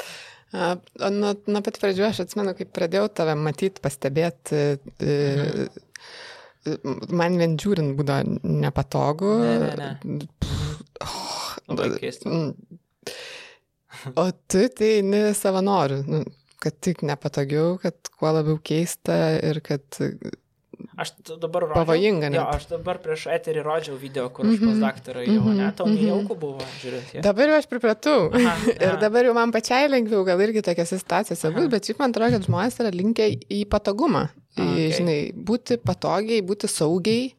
Nuo, 0.56 1.34
nuo 1.52 1.62
pat 1.66 1.80
pradžių 1.82 2.08
aš 2.08 2.24
atsimenu, 2.26 2.54
kai 2.58 2.68
pradėjau 2.78 3.10
tave 3.20 3.36
matyti, 3.40 3.84
pastebėti, 3.84 4.62
mhm. 5.04 5.68
man 7.16 7.38
vien 7.42 7.58
žiūrint 7.62 7.96
būdavo 7.98 8.56
nepatogu. 8.64 9.36
Ne, 9.44 9.76
ne, 9.82 9.92
ne. 10.06 10.30
Oh, 11.04 11.52
Labai 11.70 11.92
keista. 12.00 12.32
O 14.16 14.26
tu 14.52 14.66
tai 14.78 14.92
ne 15.06 15.22
savanoriu, 15.38 16.04
nu, 16.08 16.24
kad 16.62 16.78
tik 16.84 17.04
nepatogiau, 17.08 17.76
kad 17.82 18.10
kuo 18.18 18.32
labiau 18.36 18.60
keista 18.64 19.16
ir 19.44 19.62
kad 19.66 20.00
Aš 20.98 21.12
dabar 21.42 21.66
rodžiau. 21.66 21.76
Pavojinga 21.84 22.30
net. 22.32 22.38
Jo, 22.40 22.46
aš 22.56 22.68
dabar 22.70 23.00
prieš 23.04 23.26
eterį 23.36 23.64
rodžiau 23.66 23.98
video, 24.00 24.30
kur 24.30 24.46
aš 24.48 24.56
Mhm. 24.60 24.70
pas 24.70 24.78
daktarą 24.86 25.26
jau, 25.26 25.42
Mhm, 25.44 25.58
ne, 25.58 25.72
tau 25.76 25.86
mhm. 25.88 25.96
nejauku 26.00 26.36
buvo 26.40 26.64
žiūrėti. 26.82 27.22
dabar 27.22 27.48
jau 27.52 27.58
aš 27.60 27.68
pripratau. 27.68 28.32
Aha, 28.34 28.56
Ir 28.86 28.98
dabar 29.02 29.26
jau 29.28 29.34
man 29.36 29.52
pačiai 29.52 29.90
lengviau, 29.92 30.24
gal 30.26 30.40
irgi 30.40 30.62
tokiose 30.64 31.00
situacijose 31.02 31.52
būti, 31.52 31.70
bet 31.70 31.84
šiaip 31.84 32.00
man 32.00 32.12
atrodo, 32.16 32.32
kad 32.38 32.48
žmonės 32.48 32.80
yra 32.80 32.92
linkę 32.96 33.28
į 33.52 33.66
patogumą. 33.68 34.30
Į, 34.56 34.64
okei. 34.72 34.92
žinai, 34.96 35.20
būti 35.36 35.76
patogiai, 35.84 36.40
būti 36.42 36.70
saugiai 36.72 37.34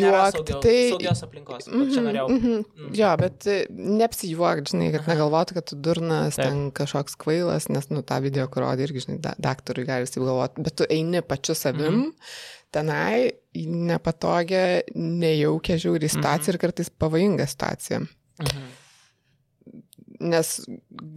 nėra 0.00 0.30
neapsijuokti. 0.30 0.56
Tai... 0.64 0.74
saugios 0.92 1.22
aplinkos. 1.26 1.66
Mm 1.70 1.90
čia 1.92 2.02
norėjau. 2.06 2.26
mhm. 2.30 2.64
Mm. 2.78 2.90
Jo, 2.98 3.10
bet 3.20 3.46
e, 3.50 3.56
neapsijuokti, 3.70 4.72
žinai, 4.74 4.90
kad 4.94 5.02
Aha. 5.04 5.12
negalvotų, 5.14 5.56
kad 5.58 5.68
tu 5.72 5.76
durnas, 5.88 6.36
Taip. 6.38 6.44
ten 6.46 6.70
kažkoks 6.76 7.16
kvailas, 7.20 7.68
nes, 7.72 7.88
nu, 7.90 8.02
tą 8.06 8.20
video, 8.24 8.46
kur 8.48 8.62
rodė 8.66 8.86
irgi, 8.88 9.04
žinai, 9.06 9.18
da, 9.24 9.34
daktarui 9.38 9.86
gali 9.88 10.06
taip 10.06 10.24
galvoti, 10.24 10.62
bet 10.66 10.76
tu 10.80 10.88
eini 10.90 11.22
pačiu 11.26 11.54
savim, 11.58 12.00
Mhm. 12.06 12.12
tenai 12.76 13.32
į 13.56 13.66
nepatogią, 13.90 14.64
nejaukę 14.94 15.78
žiūrį 15.80 16.08
situaciją 16.12 16.52
Mhm. 16.52 16.54
ir 16.54 16.58
kartais 16.66 16.90
pavojingą 16.90 17.46
situaciją. 17.48 18.00
Mhm. 18.42 18.66
Nes 20.20 20.50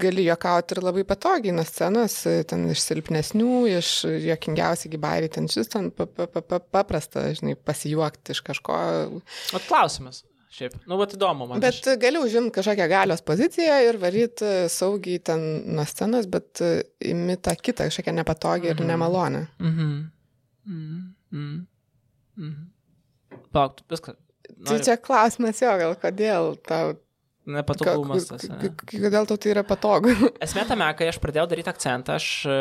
gali 0.02 0.26
juokauti 0.26 0.76
ir 0.76 0.82
labai 0.84 1.04
patogiai 1.08 1.54
nuo 1.56 1.64
scenos, 1.64 2.18
e, 2.28 2.44
ten 2.44 2.66
iš 2.74 2.82
silpnesnių, 2.84 3.52
iš 3.78 3.92
juokingiausiai 4.26 4.92
gybairiai, 4.96 5.32
ten 5.32 5.48
šis 5.48 5.70
ten 5.72 5.92
pa- 5.96 6.06
pa- 6.08 6.28
pa- 6.28 6.42
pa- 6.42 6.60
paprasta, 6.60 7.28
žinai, 7.38 7.56
pasijuokti 7.56 8.36
iš 8.36 8.42
kažko. 8.50 8.76
O 9.56 9.62
klausimas. 9.70 10.26
Šiaip, 10.50 10.74
nu, 10.90 10.98
bet 10.98 11.12
įdomu 11.14 11.46
man. 11.48 11.60
Bet 11.62 11.86
e, 11.88 11.94
gali 12.02 12.18
užimti 12.20 12.52
kažkokią 12.58 12.88
galios 12.90 13.22
poziciją 13.22 13.76
ir 13.86 14.00
varyti 14.02 14.48
saugiai 14.74 15.20
ten 15.24 15.44
nuo 15.78 15.86
scenos, 15.86 16.26
bet 16.28 16.60
e, 16.66 16.72
imi 17.12 17.36
tą 17.38 17.54
kitą 17.56 17.86
kažkokią 17.88 18.16
nepatogią 18.18 18.72
ir 18.74 18.80
Mhm. 18.82 18.88
nemalonę. 18.90 19.44
Mhm. 19.60 19.92
Mm, 20.70 21.14
mm, 21.32 21.68
mm. 22.38 22.56
Palauk, 23.54 23.80
viskas. 23.90 24.16
Tai 24.66 24.80
čia 24.84 24.98
klausimas 24.98 25.62
jo, 25.62 25.70
gal 25.80 25.96
kodėl 26.02 26.56
tau... 26.68 26.96
Nepatogumas 27.50 28.28
Ka- 28.30 28.38
tas. 28.38 28.46
k- 28.78 28.92
Kodėl 28.94 29.26
tau 29.30 29.38
tai 29.42 29.54
yra 29.56 29.64
patogu? 29.68 30.12
Esmė 30.46 30.68
tame, 30.70 30.88
kai 31.00 31.08
aš 31.12 31.18
pradėjau 31.24 31.48
daryti 31.52 31.72
akcentą, 31.74 32.18
aš 32.20 32.28
e, 32.50 32.58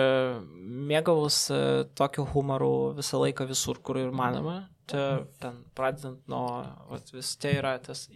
mėgavus 0.93 1.43
e, 1.53 1.61
tokiu 1.99 2.25
humoru 2.33 2.73
visą 2.99 3.21
laiką 3.25 3.47
visur, 3.51 3.81
kur 3.85 4.01
ir 4.01 4.11
manoma. 4.17 4.63
Čia 4.89 5.05
ten 5.43 5.59
pradedant 5.77 6.23
nuo, 6.33 6.63
vat, 6.89 7.11
vis 7.13 7.35
tai 7.41 7.59
yra 7.59 7.75
tas 7.85 8.07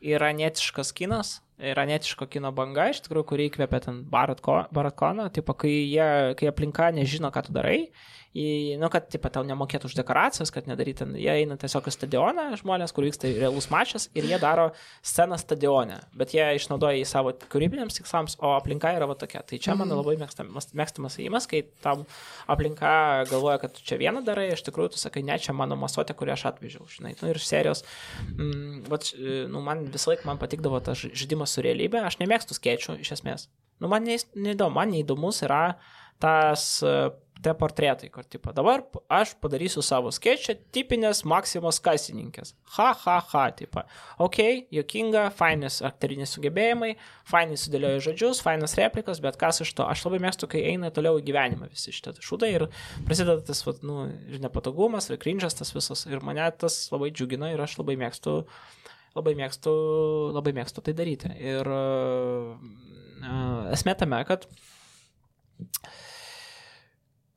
iranietiškas 0.00 0.92
kinas, 0.96 1.40
iranietiško 1.60 2.26
kino 2.32 2.52
banga, 2.56 2.86
iš 2.92 3.02
tikrųjų, 3.04 3.26
kurį 3.32 3.48
įkvėpė 3.50 3.80
ten 3.84 3.98
Baratko, 4.10 4.62
Baratkono, 4.72 5.26
tipo, 5.34 5.52
kai, 5.60 5.72
jie, 5.90 6.06
kai 6.40 6.48
aplinka 6.48 6.88
nežino, 6.96 7.28
ką 7.34 7.42
tu 7.48 7.52
darai, 7.56 7.82
į, 8.30 8.78
nu, 8.78 8.86
kad, 8.92 9.08
tipo, 9.10 9.26
tau 9.32 9.42
nemokėtų 9.46 9.88
už 9.90 9.96
dekoracijas, 9.98 10.52
kad 10.54 10.68
nedaryti, 10.70 11.06
jie 11.18 11.32
eina 11.32 11.56
tiesiog 11.58 11.88
į 11.90 11.94
stadioną, 11.94 12.44
žmonės, 12.60 12.92
kur 12.94 13.06
vyksta 13.08 13.30
realus 13.34 13.66
mačas 13.72 14.06
ir 14.14 14.28
jie 14.28 14.38
daro 14.38 14.68
sceną 15.02 15.38
stadione, 15.40 15.98
bet 16.14 16.34
jie 16.36 16.44
išnaudoja 16.60 17.00
į 17.00 17.08
savo 17.10 17.32
kūrybiniams 17.50 17.98
tikslams, 17.98 18.36
o 18.38 18.52
aplinka 18.54 18.92
yra 18.94 19.08
va 19.10 19.16
tokia. 19.18 19.42
Tai 19.46 19.58
čia 19.62 19.74
mano 19.78 19.98
labai 19.98 20.14
mėgstamas, 20.20 20.70
mėgstamas 20.78 21.18
įimas, 21.18 21.48
kai 21.50 21.64
tam 21.82 22.04
aplinka 22.50 22.92
galvoja, 23.32 23.58
kad 23.64 23.74
tu 23.74 23.82
čia 23.86 23.98
vieną 23.98 24.22
darai, 24.26 24.52
iš 24.54 24.62
tikrųjų 24.68 24.94
tu 24.94 25.02
sakai, 25.02 25.24
ne, 25.26 25.34
čia 25.42 25.56
mano 25.56 25.78
masotė, 25.80 26.14
kurią 26.14 26.36
aš 26.38 26.46
atvežiau, 26.52 26.86
žinai. 26.92 27.16
Nu, 27.18 27.32
ir 27.32 27.42
serijos, 27.42 27.82
mm, 28.36 28.84
vat, 28.92 29.10
e, 29.18 29.42
nu, 29.50 29.64
man 29.66 29.88
visą 29.90 30.14
laiką 30.14 30.30
man 30.30 30.38
patikdavo 30.38 30.78
tas 30.86 31.02
žaidimas 31.02 31.56
su 31.56 31.66
realybė, 31.66 32.04
aš 32.06 32.20
nemėgstu 32.22 32.54
skėčių 32.54 33.00
iš 33.02 33.16
esmės. 33.18 33.48
Nu, 33.82 33.90
man 33.90 34.06
neįdomu, 34.06 34.76
man 34.76 34.94
neįdomus 34.94 35.42
yra 35.48 35.64
tas 36.20 36.76
tie 37.42 37.54
portretai, 37.56 38.10
kur 38.12 38.26
tipo, 38.28 38.52
dabar 38.56 38.82
aš 39.12 39.32
padarysiu 39.42 39.82
savo 39.84 40.12
sketčą 40.14 40.56
tipinės 40.74 41.22
Maksimos 41.28 41.80
kasininkės. 41.84 42.54
Ha, 42.76 42.90
ha, 43.04 43.16
ha, 43.32 43.44
tipo. 43.56 43.84
Ok, 44.22 44.40
jokinga, 44.74 45.26
fainis 45.36 45.80
aktoriniai 45.86 46.28
sugebėjimai, 46.28 46.92
fainai 47.28 47.58
sudėlioja 47.60 48.02
žodžius, 48.08 48.42
fainas 48.44 48.76
replikas, 48.80 49.22
bet 49.24 49.38
kas 49.40 49.62
iš 49.64 49.72
to? 49.78 49.86
Aš 49.88 50.04
labai 50.06 50.20
mėgstu, 50.26 50.50
kai 50.50 50.64
eina 50.72 50.92
toliau 50.94 51.20
į 51.20 51.26
gyvenimą 51.30 51.70
visi 51.72 51.94
šitie 51.96 52.16
šūdai 52.24 52.52
ir 52.56 52.66
prasideda 53.08 53.40
tas, 53.46 53.64
vat, 53.66 53.82
nu, 53.86 54.04
ir 54.30 54.42
nepatogumas, 54.44 55.10
ir 55.10 55.20
krinžas 55.22 55.58
tas 55.58 55.74
visas. 55.76 56.06
Ir 56.10 56.24
mane 56.26 56.46
tas 56.60 56.82
labai 56.92 57.12
džiugina 57.14 57.52
ir 57.54 57.64
aš 57.64 57.78
labai 57.80 57.98
mėgstu 58.00 58.40
labai 59.16 59.34
mėgstu, 59.38 59.72
labai 60.36 60.52
mėgstu 60.54 60.84
tai 60.86 60.94
daryti. 60.94 61.32
Ir 61.42 61.66
uh, 61.66 62.52
esmė 63.74 63.96
tame, 63.98 64.20
kad 64.28 64.46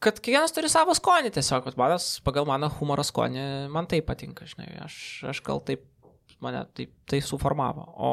kad 0.04 0.20
kiekvienas 0.20 0.54
turi 0.56 0.70
savo 0.72 0.96
skonį 0.98 1.32
tiesiog, 1.36 1.64
kad 1.68 1.80
manas, 1.80 2.18
pagal 2.26 2.48
mano 2.50 2.70
humoro 2.80 3.06
skonį, 3.06 3.46
man 3.74 3.88
tai 3.90 4.02
patinka, 4.06 4.48
žinai, 4.50 4.70
aš, 4.84 4.98
aš 5.32 5.42
gal 5.46 5.64
taip, 5.66 5.86
mane 6.44 6.66
taip, 6.76 6.92
tai 7.10 7.22
suformavo, 7.24 7.88
o, 7.96 8.12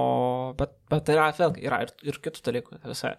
bet, 0.58 0.76
bet 0.92 1.10
yra, 1.10 1.30
vėlgi, 1.36 1.66
yra 1.66 1.82
ir, 1.86 1.92
ir 2.06 2.20
kitų 2.22 2.46
dalykų, 2.46 2.80
visai, 2.86 3.16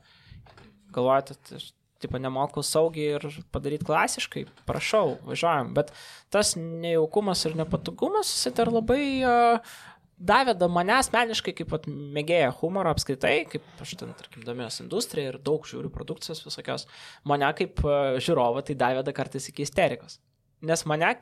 galvojate, 0.96 1.38
aš, 1.60 1.72
tipo, 2.02 2.18
nemoku 2.22 2.64
saugiai 2.66 3.18
ir 3.20 3.42
padaryti 3.54 3.86
klasiškai, 3.86 4.46
prašau, 4.70 5.20
važiuojam, 5.28 5.76
bet 5.78 5.92
tas 6.34 6.56
nejaukumas 6.58 7.44
ir 7.46 7.60
nepatogumas, 7.60 8.32
jis 8.32 8.56
dar 8.58 8.72
labai 8.74 9.04
uh, 9.22 9.76
davė 10.22 10.56
da 10.58 10.70
mane 10.72 10.94
asmeniškai 11.00 11.54
kaip 11.58 11.74
mėgėja 11.90 12.52
humoro 12.62 12.94
apskritai, 12.94 13.36
kaip 13.50 13.84
aš 13.84 13.96
ten, 14.00 14.14
tarkim, 14.18 14.46
domiuosi 14.48 14.84
industrija 14.86 15.34
ir 15.34 15.40
daug 15.42 15.66
žiūriu 15.68 15.92
produkcijos 15.94 16.44
visokios, 16.46 16.88
mane 17.28 17.50
kaip 17.58 17.82
e, 17.84 17.98
žiūrovą 18.22 18.64
tai 18.68 18.78
davė 18.80 19.06
da 19.08 19.16
kartais 19.18 19.50
iki 19.52 19.66
isterikos. 19.68 20.20
Nes 20.62 20.86
mane 20.90 21.14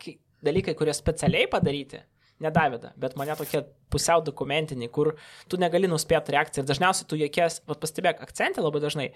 dalykai, 0.45 0.75
kurie 0.77 0.95
specialiai 0.95 1.47
padaryti, 1.51 2.01
nedavėda, 2.43 2.93
bet 2.99 3.15
mane 3.19 3.35
tokie 3.35 3.63
pusiau 3.91 4.23
dokumentiniai, 4.23 4.91
kur 4.91 5.13
tu 5.51 5.59
negali 5.59 5.89
nuspėti 5.91 6.35
reakciją 6.35 6.63
ir 6.63 6.69
dažniausiai 6.69 7.07
tu 7.09 7.19
jokies, 7.19 7.61
vat 7.67 7.81
pastebėk, 7.83 8.21
akcentė 8.23 8.63
labai 8.63 8.81
dažnai, 8.83 9.09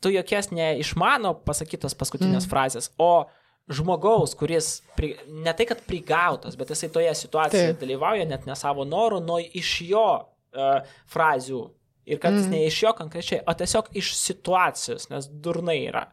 tu 0.00 0.12
jokies 0.12 0.50
ne 0.52 0.70
iš 0.80 0.94
mano 1.00 1.34
pasakytos 1.44 1.96
paskutinės 2.00 2.46
mm. 2.46 2.50
frazės, 2.52 2.90
o 2.96 3.26
žmogaus, 3.68 4.34
kuris 4.36 4.82
pri, 4.96 5.14
ne 5.28 5.52
tai, 5.56 5.66
kad 5.68 5.80
prigautas, 5.88 6.56
bet 6.60 6.72
jisai 6.74 6.90
toje 6.92 7.14
situacijoje 7.16 7.72
Taip. 7.72 7.80
dalyvauja 7.80 8.26
net 8.28 8.44
ne 8.48 8.56
savo 8.58 8.84
norų, 8.88 9.22
nuo 9.24 9.38
iš 9.40 9.78
jo 9.88 10.08
uh, 10.20 10.96
frazių. 11.10 11.62
Ir 12.04 12.20
kad 12.20 12.36
mm. 12.36 12.50
ne 12.52 12.66
iš 12.68 12.82
jo 12.82 12.92
konkrečiai, 12.98 13.40
o 13.48 13.54
tiesiog 13.56 13.88
iš 13.96 14.12
situacijos, 14.18 15.08
nes 15.08 15.30
durnai 15.44 15.78
yra. 15.86 16.04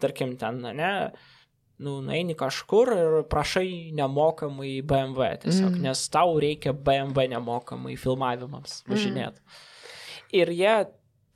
Tarkim, 0.00 0.32
ten, 0.40 0.62
ne, 0.78 0.92
nu, 1.84 1.98
eini 2.08 2.36
kažkur 2.38 2.92
ir 2.96 3.16
prašai 3.28 3.92
nemokamai 3.96 4.78
BMW 4.80 5.34
tiesiog, 5.44 5.74
mm. 5.74 5.82
nes 5.84 6.06
tau 6.12 6.38
reikia 6.40 6.72
BMW 6.72 7.28
nemokamai 7.34 7.98
filmavimams 8.00 8.80
važinėti. 8.88 9.44
Mm. 9.44 9.66
Ir 10.40 10.54
jie, 10.56 10.76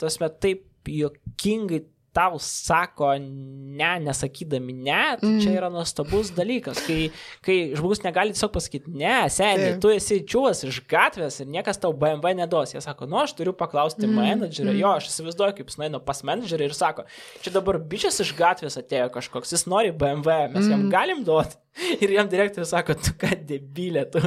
tas 0.00 0.16
met 0.22 0.40
taip 0.40 0.88
jokingai 0.88 1.84
tau 2.14 2.38
sako 2.42 3.10
ne, 3.18 3.90
nesakydami 4.04 4.74
ne, 4.76 5.02
tai 5.20 5.28
mm. 5.28 5.40
čia 5.42 5.54
yra 5.58 5.70
nuostabus 5.72 6.30
dalykas, 6.36 6.80
kai, 6.86 7.08
kai 7.44 7.56
žmogus 7.74 8.04
negali 8.04 8.34
tiesiog 8.34 8.52
pasakyti, 8.54 8.94
ne, 8.94 9.16
seniai, 9.34 9.74
Taip. 9.74 9.80
tu 9.82 9.90
esi 9.94 10.20
čiūvas 10.22 10.62
iš 10.68 10.80
gatvės 10.90 11.40
ir 11.42 11.50
niekas 11.50 11.82
tau 11.82 11.92
BMW 11.98 12.36
neduos. 12.38 12.74
Jie 12.74 12.82
sako, 12.84 13.08
nu, 13.10 13.18
aš 13.24 13.34
turiu 13.38 13.56
paklausti 13.58 14.06
mm. 14.06 14.20
menedžerio, 14.20 14.76
jo, 14.78 14.94
aš 15.00 15.10
įsivaizduoju, 15.10 15.58
kaip 15.58 15.72
jis 15.72 15.80
nueina 15.82 16.00
pas 16.04 16.22
menedžerį 16.26 16.70
ir 16.70 16.78
sako, 16.78 17.06
čia 17.44 17.54
dabar 17.54 17.80
bičias 17.82 18.22
iš 18.22 18.32
gatvės 18.38 18.78
atėjo 18.80 19.10
kažkoks, 19.18 19.54
jis 19.56 19.66
nori 19.70 19.92
BMW, 19.94 20.48
mes 20.54 20.70
jam 20.70 20.88
galim 20.92 21.26
duoti. 21.26 21.58
Ir 22.04 22.12
jam 22.14 22.28
direktorius 22.30 22.70
sako, 22.70 22.94
tu 23.02 23.16
ką 23.18 23.32
debilė, 23.48 24.04
tu, 24.06 24.20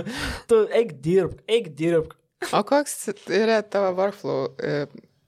tu 0.50 0.66
eik 0.76 0.98
dirbk, 1.04 1.46
eik 1.48 1.70
dirbk. 1.80 2.18
O 2.52 2.60
koks 2.68 3.08
yra 3.34 3.62
tavo 3.66 3.94
workflow? 3.98 4.50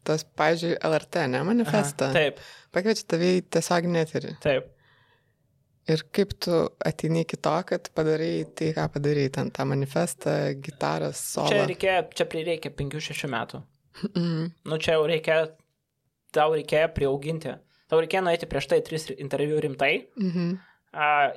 E, 0.09 0.13
Tas, 0.13 0.25
pavyzdžiui, 0.41 0.75
LRT, 0.89 1.23
ne 1.29 1.43
manifestą. 1.47 2.09
Taip, 2.15 2.41
Pakviečia 2.75 3.05
tave 3.13 3.31
į 3.37 3.41
tiesioginį 3.55 4.01
eterį. 4.03 4.35
taip. 4.43 4.67
Ir 5.89 6.03
kaip 6.13 6.35
tu 6.37 6.51
ateini 6.85 7.23
iki 7.25 7.37
to, 7.41 7.53
kad 7.65 7.87
padarai 7.97 8.43
tai, 8.57 8.67
ką 8.77 8.83
padarai, 8.93 9.23
ten 9.33 9.49
tą 9.49 9.65
manifestą, 9.65 10.35
gitarą, 10.61 11.09
Čia 11.15 11.17
solo. 11.17 11.63
reikia, 11.71 12.03
čia 12.13 12.27
prireikia 12.29 12.69
5-6 12.69 13.25
metų. 13.33 13.63
Mm. 14.13 14.51
Nu 14.69 14.77
čia 14.77 14.99
jau 14.99 15.07
reikia, 15.09 15.39
tau 16.35 16.53
reikėjo 16.53 16.91
priauginti. 16.93 17.55
Tau 17.89 18.03
reikėjo 18.03 18.21
nueiti 18.21 18.45
prieš 18.45 18.67
tai 18.69 18.81
tris 18.85 19.07
interviu 19.17 19.57
rimtai 19.59 20.07
Mm 20.15 20.31
-hmm. 20.31 20.57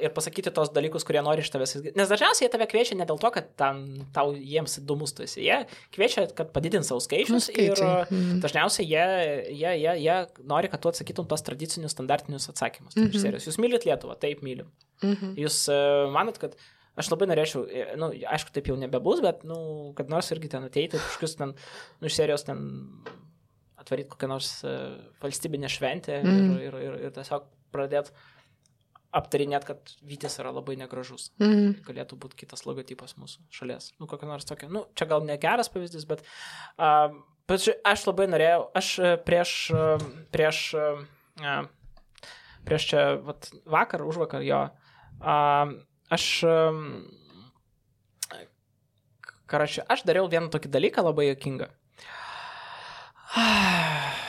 Ir 0.01 0.13
pasakyti 0.17 0.51
tos 0.55 0.71
dalykus, 0.73 1.05
kurie 1.05 1.21
nori 1.25 1.43
iš 1.45 1.51
tavęs. 1.53 1.75
Nes 1.99 2.09
dažniausiai 2.09 2.47
jie 2.47 2.51
tave 2.55 2.67
kviečia 2.71 2.97
ne 2.97 3.05
dėl 3.09 3.19
to, 3.21 3.31
kad 3.35 3.51
ten, 3.61 3.83
tau 4.17 4.33
jiems 4.33 4.79
įdomus 4.81 5.13
tu 5.13 5.27
esi. 5.27 5.43
Jie 5.45 5.59
kviečia, 5.93 6.25
kad 6.39 6.53
padidint 6.55 6.87
savo 6.89 7.03
skaičius 7.05 7.51
Nu, 7.53 7.57
ir. 7.61 7.77
Mhm. 7.77 8.41
dažniausiai 8.45 8.87
jie, 8.89 9.07
jie, 9.53 9.73
jie, 9.83 9.97
jie 10.07 10.17
nori, 10.49 10.71
kad 10.73 10.81
tu 10.81 10.89
atsakytum 10.93 11.29
tos 11.29 11.45
tradicinius 11.45 11.93
standartinius 11.93 12.49
atsakymus. 12.49 12.97
Mhm. 12.97 13.19
Serijos. 13.21 13.49
Jūs 13.51 13.61
mylit 13.61 13.85
Lietuvą, 13.89 14.17
taip 14.21 14.41
mylim. 14.47 14.71
Mhm. 15.03 15.35
Jūs 15.45 15.67
e, 15.69 15.81
manot, 16.15 16.41
kad 16.41 16.57
aš 16.97 17.09
labai 17.13 17.29
norėčiau, 17.31 17.67
na, 17.97 17.97
nu, 18.07 18.11
aišku, 18.33 18.53
taip 18.57 18.67
jau 18.69 18.77
nebebus, 18.81 19.21
bet, 19.25 19.45
na, 19.45 19.55
nu, 19.57 19.93
kad 19.97 20.09
nors 20.13 20.29
irgi 20.33 20.49
ten 20.53 20.65
ateiti, 20.69 20.97
kažkokius 21.01 21.37
ten, 21.41 21.55
nu, 22.01 22.09
iš 22.09 22.17
serijos 22.21 22.45
ten 22.49 22.61
atvaryti 23.81 24.13
kokią 24.13 24.29
nors 24.31 24.51
e, 24.65 24.75
valstybinę 25.23 25.69
šventę 25.73 26.21
Mm. 26.23 26.53
ir, 26.57 26.69
ir, 26.69 26.77
ir, 26.87 26.99
ir 27.09 27.15
tiesiog 27.17 27.49
pradėti 27.73 28.13
aptarinėti, 29.13 29.69
kad 29.69 29.93
Vytis 30.09 30.39
yra 30.41 30.53
labai 30.55 30.79
negražus. 30.81 31.29
Mhm. 31.43 31.83
Galėtų 31.87 32.19
būti 32.21 32.43
kitas 32.45 32.65
logotipas 32.69 33.15
mūsų 33.21 33.45
šalies. 33.53 33.93
Nu, 34.01 34.09
kokia 34.11 34.29
nors 34.31 34.49
tokia, 34.49 34.71
nu, 34.73 34.87
čia 34.97 35.09
gal 35.11 35.25
ne 35.27 35.37
geras 35.41 35.71
pavyzdys, 35.73 36.07
bet, 36.09 36.25
uh, 36.81 37.13
bet 37.51 37.69
aš 37.89 38.07
labai 38.09 38.29
norėjau, 38.33 38.63
aš 38.79 38.91
e, 38.99 39.15
prieš, 39.27 39.55
e, 39.77 39.87
prieš, 40.33 40.61
uh, 40.79 41.65
prieš 42.65 42.87
čia, 42.93 43.03
vat, 43.27 43.51
vakar, 43.69 44.07
už 44.09 44.23
vakar 44.23 44.45
jo, 44.47 44.63
uh, 45.21 45.75
aš, 46.13 46.29
um, 46.49 46.87
karačiu, 49.51 49.85
aš 49.93 50.07
dariau 50.09 50.31
vieną 50.33 50.49
tokį 50.55 50.73
dalyką 50.73 51.05
labai 51.11 51.29
jokingą. 51.33 51.69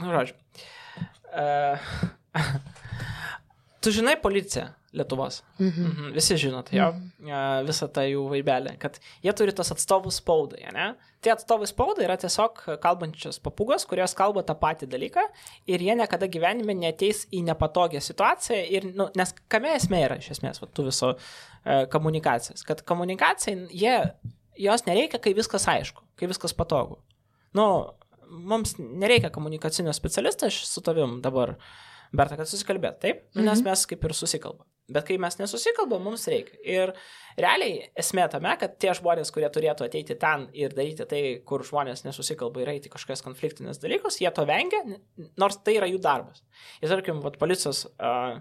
Nu, 0.00 0.06
žodžiu. 0.14 0.32
Uh, 1.28 1.76
tu 3.82 3.94
žinai 3.94 4.16
policiją 4.20 4.68
Lietuvos. 4.92 5.42
Mhm. 5.60 5.82
Mhm, 5.86 6.12
visi 6.12 6.36
žinot, 6.36 6.72
jo, 6.74 6.88
mhm. 6.90 7.66
visą 7.66 7.86
tą 7.94 8.02
jų 8.10 8.24
vaibelę, 8.32 8.72
kad 8.82 8.96
jie 9.22 9.30
turi 9.38 9.52
tos 9.54 9.70
atstovus 9.70 10.16
spaudai, 10.18 10.64
ne? 10.74 10.86
Tie 11.22 11.30
atstovai 11.30 11.68
spaudai 11.70 12.08
yra 12.08 12.16
tiesiog 12.18 12.58
kalbančios 12.82 13.38
papugos, 13.44 13.84
kurios 13.86 14.16
kalba 14.18 14.42
tą 14.42 14.56
patį 14.58 14.88
dalyką 14.90 15.22
ir 15.70 15.84
jie 15.86 15.94
niekada 15.94 16.26
gyvenime 16.26 16.74
neteis 16.74 17.22
į 17.30 17.44
nepatogią 17.46 18.02
situaciją, 18.02 18.64
ir, 18.74 18.88
nu, 18.98 19.06
nes 19.14 19.30
kame 19.52 19.76
esmė 19.76 20.00
yra 20.08 20.16
iš 20.18 20.32
esmės, 20.34 20.58
va, 20.58 20.66
tų 20.74 20.88
viso 20.88 21.12
e, 21.14 21.84
komunikacijos, 21.92 22.66
kad 22.66 22.82
komunikacija, 22.88 23.68
jie, 23.70 23.94
jos 24.58 24.86
nereikia, 24.88 25.22
kai 25.22 25.36
viskas 25.38 25.68
aišku, 25.70 26.02
kai 26.18 26.26
viskas 26.32 26.56
patogu. 26.56 26.98
Nu, 27.54 27.68
mums 28.26 28.74
nereikia 28.80 29.30
komunikacinio 29.30 29.94
specialisto, 29.94 30.50
aš 30.50 30.64
su 30.66 30.82
tavim 30.82 31.20
dabar 31.22 31.60
Berta, 32.10 32.36
kad 32.38 32.50
susikalbėt, 32.50 32.98
taip? 33.02 33.24
Mhm. 33.34 33.46
Nes 33.46 33.62
mes 33.66 33.86
kaip 33.86 34.04
ir 34.04 34.16
susikalbam. 34.18 34.66
Bet 34.90 35.06
kai 35.06 35.16
mes 35.22 35.36
nesusikalbam, 35.38 36.02
mums 36.02 36.24
reikia. 36.30 36.56
Ir 36.66 36.92
realiai 37.38 37.84
esmė 38.00 38.24
tame, 38.32 38.50
kad 38.58 38.74
tie 38.82 38.90
žmonės, 38.98 39.30
kurie 39.34 39.46
turėtų 39.52 39.86
ateiti 39.86 40.16
ten 40.18 40.48
ir 40.56 40.74
daryti 40.74 41.06
tai, 41.06 41.20
kur 41.46 41.62
žmonės 41.66 42.02
nesusikalba 42.02 42.64
ir 42.64 42.72
eiti 42.74 42.90
kažkokias 42.90 43.22
konfliktinės 43.22 43.78
dalykus, 43.82 44.18
jie 44.22 44.30
to 44.34 44.42
vengia, 44.50 44.82
nors 45.38 45.60
tai 45.62 45.76
yra 45.78 45.86
jų 45.90 46.00
darbas. 46.02 46.42
Ir 46.82 46.90
tarkim, 46.90 47.22
vat, 47.22 47.38
policijos 47.38 47.84
uh, 47.92 48.40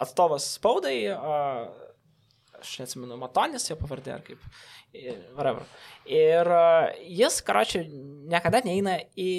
atstovas 0.00 0.54
spaudai, 0.56 0.96
uh, 1.12 1.83
aš 2.64 2.78
neatsimenu, 2.80 3.18
Matonis 3.20 3.68
jo 3.68 3.76
pavardė 3.80 4.14
ar 4.16 4.24
kaip, 4.26 4.42
whatever. 5.36 5.66
Ir 6.08 6.50
jis, 7.04 7.38
karočiui, 7.46 7.84
niekada 8.32 8.62
neina 8.66 8.96
į 9.20 9.30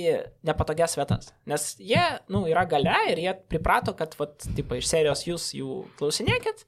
nepatogias 0.47 0.97
vietas. 0.99 1.31
Nes 1.49 1.73
jie, 1.81 2.03
nu, 2.31 2.45
yra 2.51 2.65
gale 2.69 2.97
ir 3.11 3.23
jie 3.25 3.35
priprato, 3.51 3.95
kad, 3.97 4.15
vat, 4.19 4.47
tipo, 4.57 4.77
iš 4.79 4.89
serijos 4.91 5.25
jūs 5.27 5.49
jų 5.57 5.81
klausinėkit, 5.99 6.65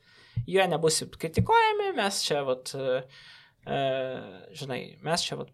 jie 0.48 0.68
nebus 0.70 1.04
kritikuojami, 1.18 1.94
mes 1.98 2.24
čia, 2.26 2.44
vat, 2.48 2.74
e, 2.74 3.80
žinai, 4.58 4.82
mes 5.06 5.26
čia, 5.30 5.40
vat, 5.42 5.54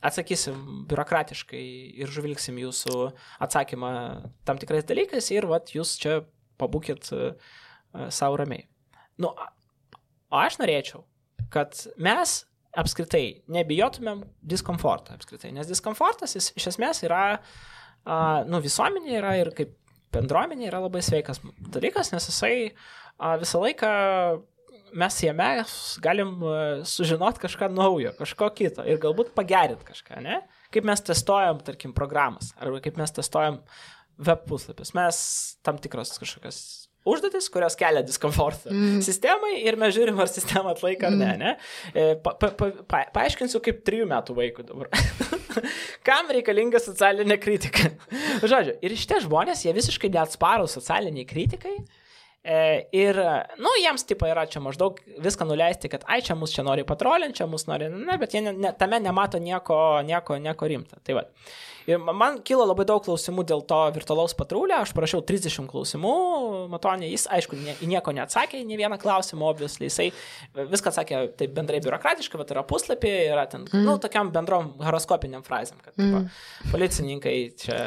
atsakysim 0.00 0.84
biurokratiškai 0.88 1.62
ir 2.00 2.12
žvilgsim 2.12 2.58
jūsų 2.60 3.10
atsakymą 3.44 3.90
tam 4.48 4.60
tikrais 4.60 4.86
dalykais 4.88 5.28
ir 5.34 5.48
vat, 5.50 5.74
jūs 5.74 5.98
čia 6.00 6.22
pabūkit 6.60 7.10
uh, 7.16 7.32
savo 8.12 8.38
ramiai. 8.40 8.66
Nu, 9.20 9.32
o 10.30 10.40
aš 10.40 10.60
norėčiau, 10.60 11.04
kad 11.52 11.76
mes 11.98 12.40
apskritai 12.78 13.42
nebijotumėm 13.50 14.22
diskomforto 14.46 15.16
apskritai, 15.16 15.50
nes 15.54 15.68
diskomfortas 15.68 16.36
jis 16.38 16.52
iš 16.58 16.70
esmės 16.74 17.02
yra, 17.06 17.24
uh, 17.40 18.40
nu, 18.46 18.62
visuomenė 18.62 19.16
yra 19.18 19.34
ir 19.40 19.50
kaip 19.56 19.74
bendruomenė 20.14 20.68
yra 20.70 20.82
labai 20.84 21.02
sveikas 21.06 21.42
dalykas, 21.74 22.12
nes 22.14 22.30
jisai 22.30 22.54
uh, 22.70 23.34
visą 23.42 23.62
laiką 23.62 23.90
mes 24.92 25.20
jame 25.22 25.48
galim 26.02 26.32
sužinoti 26.86 27.42
kažką 27.44 27.70
naujo, 27.72 28.12
kažko 28.18 28.50
kito 28.56 28.84
ir 28.86 29.00
galbūt 29.02 29.32
pagerinti 29.36 29.86
kažką, 29.86 30.20
ne? 30.24 30.40
Kaip 30.74 30.86
mes 30.86 31.02
testuojam, 31.06 31.60
tarkim, 31.66 31.94
programas, 31.96 32.52
arba 32.58 32.80
kaip 32.82 32.98
mes 32.98 33.14
testuojam 33.14 33.60
web 34.20 34.44
puslapius. 34.48 34.92
Mes 34.96 35.20
tam 35.66 35.78
tikros 35.82 36.16
kažkokios 36.20 36.79
užduotis, 37.08 37.48
kurios 37.52 37.76
kelia 37.80 38.02
diskomfortą 38.06 38.72
mm. 38.72 39.00
sistemai 39.04 39.54
ir 39.64 39.78
mes 39.80 39.94
žiūrim, 39.96 40.18
ar 40.20 40.30
sistema 40.30 40.74
atlaiko 40.74 41.08
ar 41.08 41.16
ne. 41.16 41.30
Mm. 41.30 41.40
ne? 41.40 41.54
E, 41.94 42.06
pa, 42.24 42.34
pa, 42.40 42.52
pa, 42.56 42.70
pa, 42.84 43.04
paaiškinsiu 43.14 43.62
kaip 43.64 43.82
trijų 43.86 44.08
metų 44.10 44.36
vaikų 44.36 44.66
dabar. 44.68 44.90
Kam 46.06 46.30
reikalinga 46.34 46.82
socialinė 46.82 47.40
kritika? 47.42 47.90
Žodžiu, 48.44 48.76
ir 48.84 48.96
šitie 49.00 49.22
žmonės, 49.26 49.64
jie 49.66 49.74
visiškai 49.76 50.12
neatsparų 50.14 50.68
socialiniai 50.70 51.28
kritikai. 51.28 51.78
E, 52.40 52.86
ir, 52.96 53.18
nu, 53.60 53.72
jiems 53.82 54.06
tipo 54.08 54.24
yra 54.24 54.46
čia 54.48 54.62
maždaug 54.64 55.00
viską 55.20 55.44
nuleisti, 55.44 55.90
kad 55.92 56.06
ai 56.08 56.22
čia 56.24 56.36
mus 56.40 56.54
čia 56.54 56.64
nori 56.64 56.86
patrolinti, 56.88 57.36
čia 57.42 57.48
mus 57.50 57.66
nori, 57.68 57.90
ne, 57.92 58.16
bet 58.20 58.32
jie 58.32 58.40
ne, 58.46 58.54
ne, 58.56 58.70
tame 58.80 58.96
nemato 59.04 59.40
nieko, 59.42 59.76
nieko, 60.08 60.38
nieko 60.40 60.70
rimto. 60.72 61.02
Tai 61.04 61.18
va. 61.20 61.26
Ir 61.88 62.00
man 62.00 62.38
kilo 62.46 62.64
labai 62.68 62.84
daug 62.88 63.02
klausimų 63.04 63.44
dėl 63.48 63.62
to 63.68 63.78
virtualaus 63.94 64.34
patrulio, 64.36 64.78
aš 64.82 64.92
parašiau 64.96 65.22
30 65.26 65.66
klausimų, 65.70 66.12
Matonė, 66.70 67.08
jis 67.10 67.24
aišku 67.32 67.56
nie, 67.58 67.74
nieko 67.88 68.12
neatsakė, 68.14 68.60
ne 68.68 68.76
vieną 68.78 68.98
klausimą, 69.00 69.48
obviously, 69.48 69.88
jisai 69.88 70.10
viską 70.54 70.92
atsakė 70.92 71.22
taip 71.40 71.54
bendrai 71.56 71.80
biurokratiškai, 71.82 72.40
bet 72.40 72.52
yra 72.54 72.64
puslapį, 72.68 73.12
yra 73.32 73.46
ten, 73.50 73.64
mm. 73.66 73.86
nu, 73.86 73.96
tokiam 74.02 74.30
bendrom 74.34 74.74
horoskopiniam 74.84 75.44
frazėm, 75.46 75.80
kad 75.82 75.96
mm. 75.96 76.28
tipo, 76.28 76.70
policininkai 76.74 77.36
čia, 77.64 77.80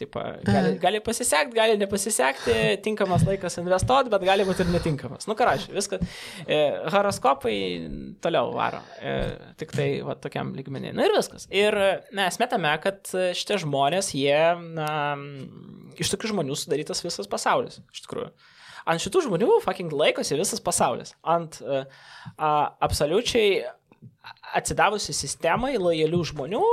tipo, 0.00 0.24
gali, 0.46 0.74
gali 0.82 1.02
pasisekti, 1.04 1.56
gali 1.56 1.78
nepasisekti, 1.80 2.58
tinkamas 2.84 3.26
laikas 3.28 3.60
investuoti, 3.62 3.87
bet 4.12 4.26
gali 4.28 4.46
būti 4.48 4.64
ir 4.64 4.72
netinkamas. 4.74 5.28
Nu, 5.30 5.36
ką 5.38 5.48
aš, 5.54 5.68
viskas, 5.74 6.04
e, 6.44 6.58
horoskopai 6.92 7.56
toliau 8.24 8.52
varo, 8.56 8.82
e, 9.00 9.14
tik 9.60 9.74
tai, 9.76 9.88
va, 10.06 10.18
tokiam 10.20 10.52
lygmenį. 10.56 10.92
Na 10.96 11.08
ir 11.08 11.16
viskas. 11.16 11.48
Ir 11.54 11.76
mes 12.16 12.38
metame, 12.42 12.74
kad 12.84 13.02
šitie 13.08 13.60
žmonės, 13.64 14.12
jie, 14.16 14.38
na, 14.76 14.92
iš 15.98 16.12
tokių 16.14 16.32
žmonių 16.34 16.56
sudarytas 16.58 17.02
visas 17.04 17.30
pasaulis, 17.30 17.80
iš 17.92 18.06
tikrųjų. 18.06 18.30
Ant 18.88 19.02
šitų 19.02 19.26
žmonių 19.26 19.58
fucking 19.64 19.92
laikosi 19.92 20.38
visas 20.38 20.62
pasaulis. 20.64 21.12
Ant 21.28 21.58
uh, 21.60 21.82
uh, 22.38 22.62
absoliučiai 22.84 23.66
atsidavusi 24.56 25.12
sistemai 25.16 25.74
lojalių 25.80 26.22
žmonių, 26.30 26.64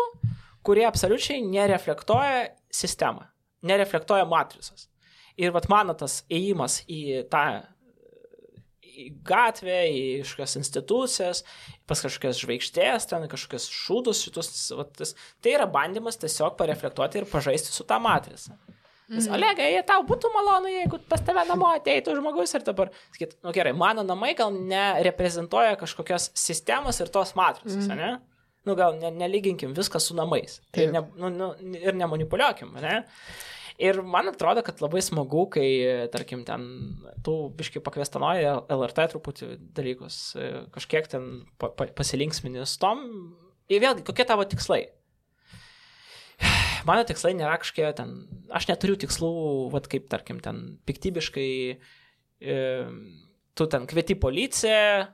kurie 0.65 0.85
absoliučiai 0.87 1.43
nereflektuoja 1.43 2.49
sistemą, 2.73 3.27
nereflektuoja 3.67 4.27
matricas. 4.29 4.87
Ir 5.41 5.51
vat 5.55 5.67
mano 5.71 5.95
tas 5.99 6.21
ėjimas 6.31 6.81
į 6.87 7.25
tą 7.31 7.45
į 8.95 9.09
gatvę, 9.27 9.79
į 9.91 10.03
kažkokias 10.23 10.55
institucijas, 10.61 11.41
pas 11.89 12.01
kažkokias 12.05 12.39
žvaigždės, 12.39 13.09
ten 13.09 13.27
kažkokias 13.31 13.67
šūdus, 13.71 14.23
šitus, 14.23 14.51
vat, 14.77 14.93
tas, 14.95 15.15
tai 15.43 15.55
yra 15.57 15.67
bandymas 15.71 16.19
tiesiog 16.21 16.55
pareflektuoti 16.59 17.21
ir 17.21 17.29
pažaisti 17.29 17.73
su 17.75 17.83
tą 17.87 17.99
matricą. 18.03 18.55
Nes, 19.05 19.27
mm. 19.27 19.35
Olegai, 19.37 19.67
jei 19.75 19.83
tau 19.85 20.01
būtų 20.07 20.31
malonu, 20.33 20.69
jeigu 20.71 20.97
pas 21.09 21.21
tave 21.21 21.43
namo 21.45 21.67
ateitų 21.75 22.15
žmogus 22.17 22.55
ir 22.57 22.63
dabar, 22.65 22.89
sakyt, 23.13 23.35
nu 23.45 23.53
gerai, 23.53 23.75
mano 23.77 24.01
namai 24.05 24.31
gal 24.37 24.55
nereprezentuoja 24.55 25.75
kažkokios 25.77 26.31
sistemos 26.33 26.97
ir 27.03 27.11
tos 27.13 27.35
matricos, 27.37 27.83
mm. 27.83 27.99
ne? 27.99 28.15
Nu 28.65 28.73
gal 28.73 28.95
ne, 28.97 29.11
nelyginkim 29.13 29.75
viską 29.77 30.01
su 30.01 30.15
namais. 30.17 30.57
Tai 30.73 30.87
ne, 30.95 31.03
nu, 31.21 31.29
nu, 31.29 31.51
ir 31.77 31.93
nemanipuliuokim, 31.93 32.73
ne? 32.81 33.03
Ir 33.81 33.99
man 34.07 34.29
atrodo, 34.31 34.61
kad 34.63 34.79
labai 34.79 35.01
smagu, 35.03 35.45
kai, 35.51 35.67
tarkim, 36.13 36.45
ten 36.47 36.63
tu 37.25 37.33
biškai 37.59 37.81
pakvestanoji 37.83 38.47
LRT 38.71 39.07
truputį 39.11 39.49
dalykus, 39.75 40.19
kažkiek 40.75 41.09
ten 41.11 41.25
pa, 41.59 41.67
pa, 41.75 41.89
pasilinksminis 41.97 42.77
tom. 42.79 43.03
Ir 43.67 43.83
vėlgi, 43.83 44.05
kokie 44.07 44.23
tavo 44.27 44.45
tikslai? 44.47 44.85
Mano 46.87 47.03
tikslai 47.07 47.33
nėra 47.35 47.57
kažkokie 47.59 47.91
ten, 47.97 48.15
aš 48.53 48.69
neturiu 48.71 48.95
tikslų, 49.01 49.33
vad 49.75 49.89
kaip, 49.91 50.07
tarkim, 50.11 50.39
ten 50.45 50.77
piktybiškai, 50.87 51.51
e, 52.39 52.57
tu 53.59 53.67
ten 53.71 53.87
kvieti 53.91 54.15
policiją, 54.15 55.09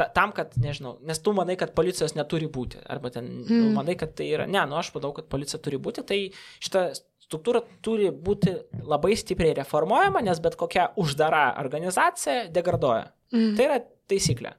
ta, 0.00 0.06
tam, 0.16 0.32
kad, 0.36 0.54
nežinau, 0.60 0.94
nes 1.06 1.20
tu 1.20 1.34
manai, 1.36 1.58
kad 1.60 1.74
policijos 1.76 2.16
neturi 2.16 2.48
būti, 2.50 2.80
arba 2.90 3.12
ten, 3.12 3.26
mm. 3.28 3.44
nu, 3.44 3.60
hmm. 3.66 3.76
manai, 3.76 3.96
kad 4.00 4.14
tai 4.16 4.30
yra, 4.32 4.46
ne, 4.48 4.62
nu 4.70 4.78
aš 4.80 4.92
manau, 4.96 5.12
kad 5.16 5.28
policija 5.32 5.60
turi 5.62 5.80
būti, 5.82 6.04
tai 6.08 6.20
šita 6.64 6.86
struktūra 7.30 7.62
turi 7.84 8.08
būti 8.10 8.56
labai 8.88 9.12
stipriai 9.18 9.58
reformuojama, 9.60 10.22
nes 10.26 10.40
bet 10.42 10.56
kokia 10.58 10.88
uždara 11.00 11.50
organizacija 11.60 12.48
degraduoja. 12.54 13.10
Mm. 13.34 13.52
Tai 13.58 13.68
yra 13.68 13.78
taisyklė, 14.10 14.54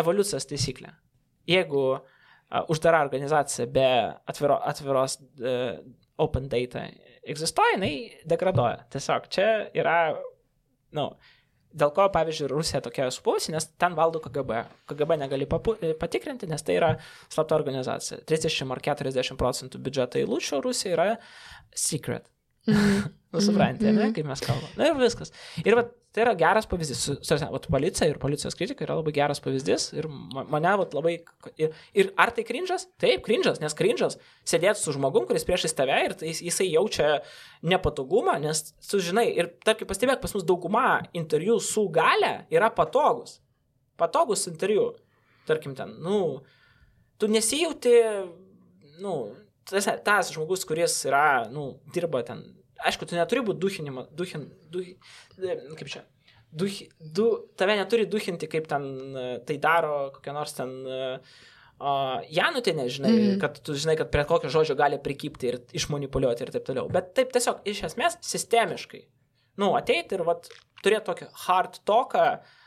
evoliucijos 0.00 0.48
taisyklė. 0.50 0.90
Jeigu 1.50 1.84
uh, 1.92 2.64
uždara 2.72 3.04
organizacija 3.06 3.68
be 3.70 3.86
atviro, 4.30 4.58
atviros 4.72 5.20
uh, 5.20 5.78
open 6.20 6.48
data 6.50 6.88
egzistuoja, 7.30 7.76
jinai 7.76 7.94
degraduoja. 8.28 8.82
Tiesiog 8.90 9.28
čia 9.30 9.46
yra, 9.76 9.98
na, 10.90 11.04
nu, 11.04 11.36
Dėl 11.70 11.92
ko, 11.94 12.08
pavyzdžiui, 12.10 12.48
Rusija 12.50 12.80
tokia 12.82 13.06
supuvusi, 13.14 13.52
nes 13.54 13.68
ten 13.78 13.94
valdo 13.94 14.18
KGB. 14.24 14.64
KGB 14.90 15.18
negali 15.20 15.46
papu, 15.50 15.76
patikrinti, 16.00 16.48
nes 16.50 16.64
tai 16.66 16.74
yra 16.80 16.88
slapta 17.30 17.54
organizacija. 17.54 18.18
30 18.26 18.74
ar 18.74 18.82
40 18.88 19.38
procentų 19.38 19.78
biudžeto 19.84 20.18
eilučių 20.18 20.60
Rusija 20.66 20.96
yra 20.96 21.08
secret. 21.74 22.26
Mm. 22.70 23.06
nu, 23.32 23.40
suprantate, 23.40 23.86
mm 23.86 23.96
-hmm. 23.96 23.98
ne, 23.98 24.04
mhm. 24.04 24.14
kaip 24.14 24.26
mes 24.26 24.40
kalbame. 24.44 24.74
Na 24.76 24.86
ir 24.86 24.98
viskas. 25.00 25.32
Ir 25.64 25.74
va, 25.78 25.84
tai 26.14 26.24
yra 26.24 26.34
geras 26.38 26.66
pavyzdys. 26.70 27.04
Vat, 27.52 27.66
policija 27.70 28.08
ir 28.10 28.18
policijos 28.22 28.56
kritika 28.58 28.82
yra 28.86 28.96
labai 28.98 29.12
geras 29.14 29.40
pavyzdys. 29.42 29.90
Ir 29.94 30.08
mane 30.10 30.72
vat, 30.80 30.94
labai... 30.96 31.16
Ir, 31.60 31.76
ir 31.94 32.10
ar 32.20 32.32
tai 32.34 32.44
krinžas? 32.48 32.88
Taip, 33.02 33.22
krinžas, 33.26 33.60
nes 33.62 33.76
krinžas 33.78 34.18
sėdėti 34.48 34.82
su 34.82 34.94
žmogum, 34.96 35.28
kuris 35.28 35.46
priešais 35.46 35.76
tave 35.78 35.98
ir 36.08 36.16
tai, 36.18 36.32
jisai 36.34 36.66
jaučia 36.72 37.20
nepatogumą, 37.66 38.38
nes, 38.42 38.64
tu 38.86 39.02
žinai, 39.04 39.28
ir 39.38 39.52
tarkim, 39.66 39.88
pastebėk, 39.90 40.22
pas 40.22 40.34
mus 40.34 40.46
dauguma 40.48 40.86
interviu 41.16 41.60
su 41.62 41.86
gale 41.94 42.40
yra 42.50 42.72
patogus. 42.74 43.38
Patogus 44.00 44.48
interviu. 44.50 44.90
Tarkim, 45.46 45.76
ten, 45.78 45.94
nu, 46.02 46.40
tu 47.20 47.30
nesijauti, 47.30 47.94
nu, 49.02 49.14
tas, 49.68 49.86
tas 50.06 50.34
žmogus, 50.34 50.66
kuris 50.68 50.98
yra, 51.08 51.46
nu, 51.52 51.72
dirba 51.94 52.22
ten, 52.26 52.42
aišku, 52.88 53.08
tu 53.08 53.18
neturi 53.18 53.44
būti 53.46 53.62
duhinima, 53.62 54.06
duhin, 54.16 54.48
duhin, 54.72 54.96
kaip 55.78 55.90
čia, 55.92 56.04
duh, 56.50 56.80
du, 57.00 57.28
tave 57.60 57.76
neturi 57.78 58.08
duhinti, 58.10 58.48
kaip 58.50 58.68
ten 58.70 58.90
tai 59.46 59.56
daro 59.62 60.10
kokia 60.16 60.36
nors 60.36 60.56
ten 60.56 60.76
uh, 60.88 61.40
Janutė, 62.28 62.74
nežinai, 62.76 63.10
mm. 63.10 63.36
kad 63.40 63.56
tu 63.64 63.72
žinai, 63.72 63.94
kad 63.96 64.10
prie 64.12 64.26
kokio 64.28 64.50
žodžio 64.52 64.74
gali 64.76 64.98
prikipti 65.00 65.48
ir 65.48 65.60
išmanipuliuoti 65.80 66.44
ir 66.44 66.50
taip 66.52 66.66
toliau. 66.66 66.90
Bet 66.92 67.14
taip 67.16 67.32
tiesiog 67.32 67.62
iš 67.72 67.86
esmės 67.88 68.18
sistemiškai. 68.26 69.06
Nu, 69.60 69.72
ateiti 69.78 70.18
ir 70.18 70.26
vat, 70.28 70.50
turėti 70.84 71.06
tokį 71.08 71.28
hard 71.46 71.78
talką, 71.88 72.26
uh, 72.36 72.58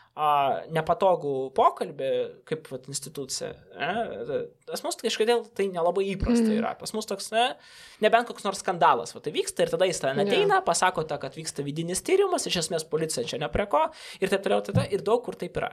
nepatogų 0.73 1.35
pokalbį, 1.57 2.09
kaip 2.49 2.67
vat, 2.73 2.89
institucija. 2.89 3.53
E? 3.73 4.41
Pas 4.69 4.83
mus 4.85 4.95
kažkodėl 5.01 5.43
tai 5.55 5.67
nelabai 5.71 6.05
įprasta 6.15 6.47
Mhm. 6.47 6.57
yra. 6.61 6.73
Pas 6.79 6.93
mus 6.93 7.05
toks, 7.09 7.31
ne, 7.31 7.55
nebent 8.01 8.27
koks 8.27 8.43
nors 8.45 8.59
skandalas, 8.63 9.13
va, 9.15 9.19
tai 9.23 9.31
vyksta 9.35 9.63
ir 9.65 9.69
tada 9.73 9.85
jis 9.89 9.99
ten 9.99 10.17
ateina, 10.23 10.61
pasako 10.65 11.03
tą, 11.07 11.19
kad 11.19 11.35
vyksta 11.35 11.63
vidinis 11.65 12.01
tyrimas, 12.01 12.47
iš 12.47 12.61
esmės 12.63 12.85
policija 12.89 13.25
čia 13.27 13.39
ne 13.39 13.49
prie 13.49 13.65
ko 13.71 13.83
ir 14.21 14.29
taip 14.29 14.43
toliau, 14.43 14.61
tada 14.65 14.87
ir 14.91 15.01
daug 15.01 15.23
kur 15.25 15.35
taip 15.35 15.53
yra. 15.59 15.71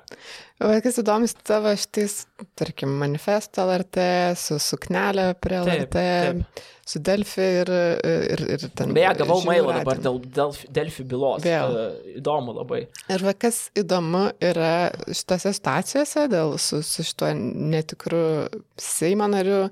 O 0.60 0.72
kas 0.82 0.98
įdomus 1.02 1.34
tavo 1.44 1.72
šitais, 1.76 2.26
tarkim, 2.56 2.92
manifesto 3.00 3.62
LRT, 3.66 4.08
su 4.36 4.58
suknelė 4.58 5.34
prie 5.40 5.60
Taip, 5.64 5.70
LRT, 5.70 5.94
taip. 5.94 6.62
su 6.90 6.98
Delfi 6.98 7.40
ir, 7.62 7.68
ir, 7.70 8.40
ir 8.56 8.64
ten. 8.74 8.92
Beje, 8.96 9.12
gavau 9.20 9.40
mailą 9.46 9.76
dabar 9.78 9.98
dėl 10.02 10.18
Delfi, 10.34 10.66
Delfi 10.74 11.04
bylos. 11.06 11.42
Vėl. 11.44 11.76
E, 11.78 12.14
Įdomu 12.20 12.54
labai. 12.56 12.80
Ir 13.14 13.22
va, 13.22 13.32
kas 13.38 13.70
įdomu 13.78 14.32
yra 14.42 14.90
šitose 15.06 15.52
situacijose 15.54 16.26
dėl 16.32 16.56
su, 16.58 16.80
su 16.82 17.04
šituo 17.06 17.30
netikru 17.36 18.48
Seimo 18.80 19.28
nariu, 19.30 19.66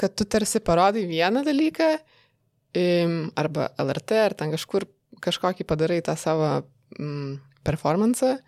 kad 0.00 0.14
tu 0.16 0.24
tarsi 0.28 0.60
parodai 0.64 1.06
vieną 1.08 1.44
dalyką, 1.46 1.92
arba 3.36 3.70
LRT, 3.78 4.20
ar 4.26 4.34
ten 4.36 4.52
kažkur 4.54 4.86
kažkokį 5.22 5.66
padarai 5.68 6.00
tą 6.04 6.14
savo 6.18 6.62
mm, 6.98 7.40
performance. 7.66 8.38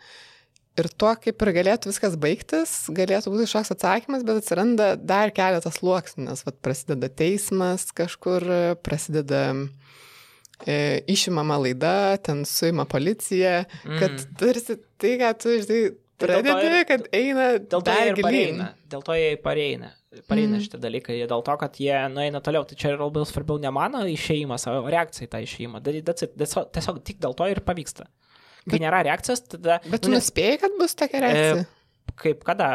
Ir 0.74 0.88
tuo 0.98 1.12
kaip 1.22 1.42
ir 1.44 1.50
galėtų 1.54 1.92
viskas 1.92 2.16
baigtis, 2.18 2.72
galėtų 2.90 3.30
būti 3.30 3.44
kažkoks 3.46 3.74
atsakymas, 3.76 4.24
bet 4.26 4.40
atsiranda 4.40 4.94
dar 4.98 5.30
keletas 5.30 5.76
sluoksnių, 5.78 6.24
nes 6.26 6.42
vat, 6.42 6.56
prasideda 6.64 7.10
teismas 7.14 7.84
kažkur, 7.94 8.42
prasideda 8.82 9.44
e, 10.66 11.04
išimama 11.14 11.60
laida, 11.62 12.16
ten 12.18 12.42
suima 12.48 12.88
policija, 12.90 13.68
Mm. 13.84 14.00
kad 14.00 14.26
tarsi 14.40 14.80
tai, 14.98 15.14
ką 15.20 15.30
tu, 15.38 15.54
žinai, 15.62 15.82
pradedi, 16.20 16.54
ir- 16.80 16.86
kad 16.88 17.06
eina 17.12 17.46
Dėl 17.58 17.84
to 17.84 17.92
ir 18.08 18.20
pareina. 18.22 18.68
Dėl 18.90 19.02
to 19.06 19.16
jie 19.18 19.36
pareina. 19.42 19.92
Pareina 20.30 20.60
šitie 20.62 20.78
dalykai. 20.78 21.16
Jie 21.18 21.26
Dėl 21.30 21.42
to, 21.46 21.56
kad 21.58 21.74
jie 21.82 21.96
nueina 22.12 22.40
toliau. 22.44 22.62
Tai 22.68 22.76
čia 22.78 22.92
yra 22.94 23.02
labai 23.08 23.24
svarbiau 23.26 23.58
ne 23.60 23.70
mano 23.74 24.04
išėjimas, 24.06 24.68
o 24.70 24.84
reakcija 24.86 25.26
į 25.26 25.32
tą 25.32 25.42
išėjimą. 25.42 25.82
Tiesiog, 25.84 27.02
tik 27.04 27.18
dėl 27.22 27.34
to 27.34 27.48
ir 27.50 27.60
pavyksta. 27.66 28.06
Kai 28.64 28.78
Bet- 28.78 28.84
nėra 28.86 29.02
reakcijos, 29.04 29.42
tada... 29.56 29.80
Bet 29.90 30.02
tu 30.06 30.08
nu, 30.08 30.16
nuspėjai, 30.16 30.58
kad 30.62 30.76
bus 30.80 30.94
tokia 30.96 31.20
reakcija? 31.26 31.64
kaip 32.20 32.44
kada. 32.46 32.72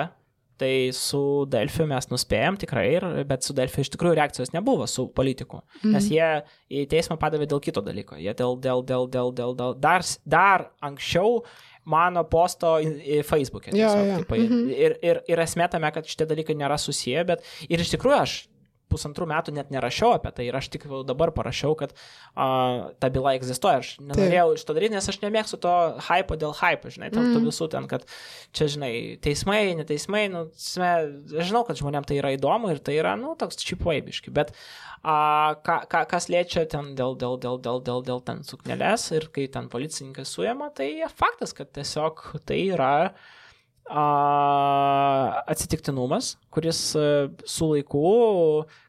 Tai 0.59 0.91
su 0.91 1.19
Delfiu 1.47 1.85
mes 1.87 2.09
nuspėjom 2.11 2.57
tikrai, 2.59 2.81
ir, 2.97 3.05
bet 3.29 3.45
su 3.47 3.53
Delfiu 3.55 3.79
iš 3.85 3.93
tikrųjų 3.93 4.17
reakcijos 4.19 4.49
nebuvo 4.51 4.83
su 4.91 5.05
politiku. 5.15 5.61
Mhm. 5.79 5.93
Nes 5.95 6.09
jie 6.11 6.25
į 6.67 6.81
teismą 6.91 7.15
padavė 7.21 7.47
dėl 7.47 7.61
kito 7.63 7.79
dalyko. 7.85 8.17
Jie 8.19 8.33
dėl, 8.35 8.57
dėl, 8.59 8.83
dėl, 8.83 9.07
dėl, 9.07 9.31
dėl, 9.37 9.55
dėl 9.55 9.77
dar, 9.79 10.03
dar 10.27 10.65
anksčiau 10.83 11.45
mano 11.85 12.23
posto 12.29 12.77
Facebook'e. 13.25 13.71
Tiesiog, 13.71 14.05
jo, 14.11 14.17
tipo, 14.23 14.37
mhm. 14.39 14.69
ir, 14.73 14.97
ir, 15.05 15.21
ir 15.29 15.43
esmė 15.45 15.69
tame, 15.71 15.91
kad 15.95 16.07
šitie 16.07 16.27
dalykai 16.29 16.57
nėra 16.59 16.77
susiję, 16.81 17.25
bet 17.31 17.45
ir 17.69 17.81
iš 17.81 17.93
tikrųjų 17.95 18.17
aš 18.19 18.35
pusantrų 18.89 19.27
metų 19.29 19.53
net 19.55 19.71
nerašiau 19.73 20.15
apie 20.17 20.31
tai 20.35 20.47
ir 20.49 20.57
aš 20.57 20.69
tik 20.73 20.87
dabar 21.07 21.31
parašiau, 21.35 21.75
kad 21.79 21.93
uh, 21.93 22.89
ta 22.99 23.09
byla 23.13 23.35
egzistuoja. 23.37 23.83
Aš 23.83 23.91
nenorėjau 24.01 24.55
iš 24.57 24.65
to 24.67 24.75
daryti, 24.77 24.95
nes 24.97 25.09
aš 25.11 25.21
nemėgstu 25.23 25.59
to 25.63 25.75
hypo 26.09 26.37
dėl 26.39 26.55
hypo, 26.59 26.91
žinai, 26.93 27.11
tam 27.13 27.27
mm. 27.27 27.37
tų 27.37 27.43
visų 27.47 27.69
ten, 27.73 27.87
kad 27.91 28.05
čia, 28.55 28.69
žinai, 28.75 28.91
teismai, 29.23 29.61
neteismai, 29.79 30.25
nu, 30.33 30.45
sme, 30.59 30.91
žinau, 31.31 31.63
kad 31.67 31.79
žmonėms 31.79 32.09
tai 32.09 32.19
yra 32.21 32.33
įdomu 32.35 32.73
ir 32.73 32.83
tai 32.83 32.97
yra, 32.99 33.15
nu, 33.19 33.35
toks 33.39 33.61
čipvaibiški, 33.63 34.33
bet 34.35 34.53
a, 35.03 35.55
ką, 35.65 35.81
ką, 35.91 36.05
kas 36.11 36.29
liečia 36.31 36.65
ten 36.69 36.93
dėl, 36.99 37.17
dėl, 37.19 37.39
dėl, 37.41 37.59
dėl, 37.63 37.83
dėl, 37.85 38.05
dėl 38.09 38.23
ten 38.25 38.43
suknelės 38.47 39.09
ir 39.15 39.29
kai 39.35 39.47
ten 39.51 39.69
policininkas 39.71 40.33
suėma, 40.35 40.71
tai 40.75 40.91
faktas, 41.15 41.55
kad 41.57 41.71
tiesiog 41.75 42.25
tai 42.49 42.61
yra 42.73 42.93
a, 43.89 45.43
atsitiktinumas, 45.49 46.35
kuris 46.53 46.81
a, 46.97 47.05
su 47.49 47.71
laiku, 47.73 48.05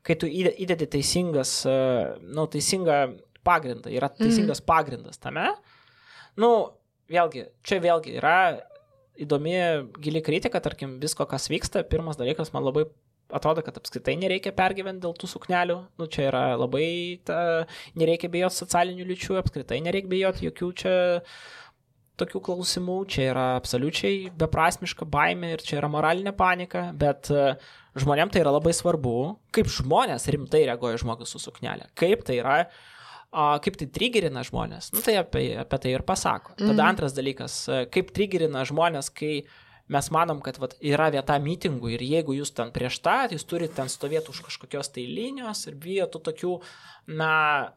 kai 0.06 0.16
tu 0.20 0.28
įde- 0.28 0.56
įdedi 0.66 0.88
teisingas, 0.96 1.54
a, 1.68 1.76
nu, 2.20 2.46
teisingą 2.52 3.02
pagrindą, 3.46 3.92
yra 3.92 4.10
teisingas 4.12 4.60
mm. 4.60 4.68
pagrindas 4.68 5.20
tame, 5.22 5.48
nu, 6.40 6.52
vėlgi, 7.10 7.48
čia 7.66 7.80
vėlgi 7.82 8.18
yra 8.20 8.36
įdomi 9.20 9.54
gili 10.00 10.22
kritika, 10.24 10.60
tarkim, 10.64 10.98
visko, 11.02 11.26
kas 11.28 11.50
vyksta. 11.52 11.84
Pirmas 11.88 12.18
dalykas, 12.20 12.52
man 12.54 12.64
labai 12.64 12.86
atrodo, 13.34 13.62
kad 13.64 13.76
apskritai 13.78 14.16
nereikia 14.18 14.52
pergyventi 14.56 15.04
dėl 15.04 15.14
tų 15.18 15.30
suknelių. 15.30 15.78
Nu, 16.00 16.08
čia 16.10 16.28
yra 16.30 16.44
labai, 16.58 17.20
ta, 17.26 17.66
nereikia 17.98 18.30
bijoti 18.32 18.62
socialinių 18.62 19.06
lyčių, 19.12 19.38
apskritai 19.40 19.80
nereikia 19.84 20.10
bijoti 20.10 20.48
jokių 20.48 20.70
čia 20.82 20.94
tokių 22.20 22.40
klausimų, 22.48 22.96
čia 23.10 23.26
yra 23.32 23.44
absoliučiai 23.58 24.30
beprasmiška 24.40 25.08
baimė 25.10 25.54
ir 25.56 25.64
čia 25.66 25.78
yra 25.80 25.90
moralinė 25.92 26.32
panika, 26.36 26.86
bet 26.96 27.30
e, 27.32 27.54
žmonėm 28.00 28.30
tai 28.32 28.42
yra 28.44 28.52
labai 28.54 28.72
svarbu, 28.76 29.14
kaip 29.56 29.70
žmonės 29.72 30.28
rimtai 30.34 30.64
reaguoja 30.68 31.00
žmogus 31.02 31.32
su 31.34 31.40
suknelė, 31.42 31.88
kaip 31.98 32.22
tai 32.28 32.38
yra, 32.42 32.58
a, 33.30 33.46
kaip 33.64 33.76
tai 33.80 33.88
trigerina 33.94 34.44
žmonės, 34.46 34.92
nu, 34.94 35.02
tai 35.06 35.16
apie, 35.22 35.48
apie 35.62 35.78
tai 35.84 35.96
ir 35.96 36.04
pasako. 36.06 36.54
Tada 36.58 36.76
Mhm. 36.76 36.86
antras 36.88 37.16
dalykas, 37.16 37.60
e, 37.68 37.84
kaip 37.90 38.12
trigerina 38.16 38.62
žmonės, 38.68 39.10
kai 39.14 39.44
mes 39.90 40.10
manom, 40.14 40.40
kad 40.44 40.60
vat, 40.62 40.76
yra 40.80 41.08
vieta 41.10 41.36
mitingų 41.42 41.90
ir 41.96 42.04
jeigu 42.06 42.36
jūs 42.38 42.54
ten 42.56 42.70
prieš 42.74 43.00
tą, 43.04 43.16
jūs 43.34 43.44
turite 43.50 43.74
ten 43.80 43.90
stovėti 43.90 44.30
už 44.32 44.44
kažkokios 44.46 44.92
tai 44.94 45.04
linijos 45.10 45.66
ir 45.66 45.76
bijotų 45.82 46.22
tokių, 46.30 46.52
na, 47.10 47.32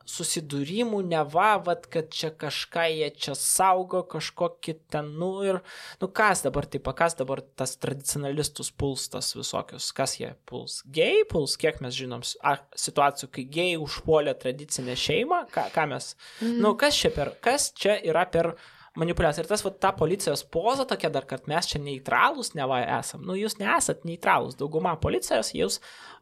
susidūrimų, 0.05 0.99
neva, 1.09 1.55
vat, 1.65 1.87
kad 1.89 2.11
čia 2.13 2.29
kažką 2.37 2.83
jie 2.91 3.07
čia 3.17 3.33
saugo, 3.39 4.03
kažkokį 4.11 4.75
ten, 4.93 5.09
nu 5.17 5.31
ir, 5.47 5.59
nu 6.01 6.09
kas 6.13 6.43
dabar 6.45 6.67
taip, 6.69 6.89
kas 6.97 7.17
dabar 7.17 7.41
tas 7.57 7.73
tradicionalistus 7.81 8.69
puls, 8.77 9.07
tas 9.13 9.31
visokius, 9.33 9.89
kas 9.95 10.17
jie 10.19 10.33
puls? 10.49 10.81
Gei 10.93 11.23
puls, 11.29 11.55
kiek 11.57 11.81
mes 11.81 11.97
žinom 11.97 12.21
a, 12.45 12.57
situacijų, 12.77 13.31
kai 13.33 13.47
gei 13.57 13.73
užpuolė 13.81 14.35
tradicinę 14.43 14.93
šeimą, 14.99 15.45
ką, 15.53 15.69
ką 15.73 15.87
mes, 15.95 16.13
Mhm. 16.41 16.61
nu 16.61 16.75
kas 16.77 16.95
čia 17.01 17.09
per, 17.15 17.33
kas 17.41 17.71
čia 17.73 17.97
yra 18.03 18.25
per 18.29 18.53
manipulacija. 18.99 19.43
Ir 19.43 19.49
tas, 19.49 19.63
va, 19.65 19.71
ta 19.71 19.91
policijos 19.97 20.43
poza 20.53 20.85
tokia 20.89 21.09
dar, 21.13 21.25
kad 21.29 21.47
mes 21.49 21.67
čia 21.71 21.81
neutralūs, 21.81 22.53
neva 22.57 22.81
esam. 22.99 23.23
Nu, 23.25 23.35
jūs 23.39 23.57
nesat 23.61 24.03
neutralūs. 24.07 24.57
Dauguma 24.59 24.93
policijos, 25.01 25.53
jūs, 25.57 25.79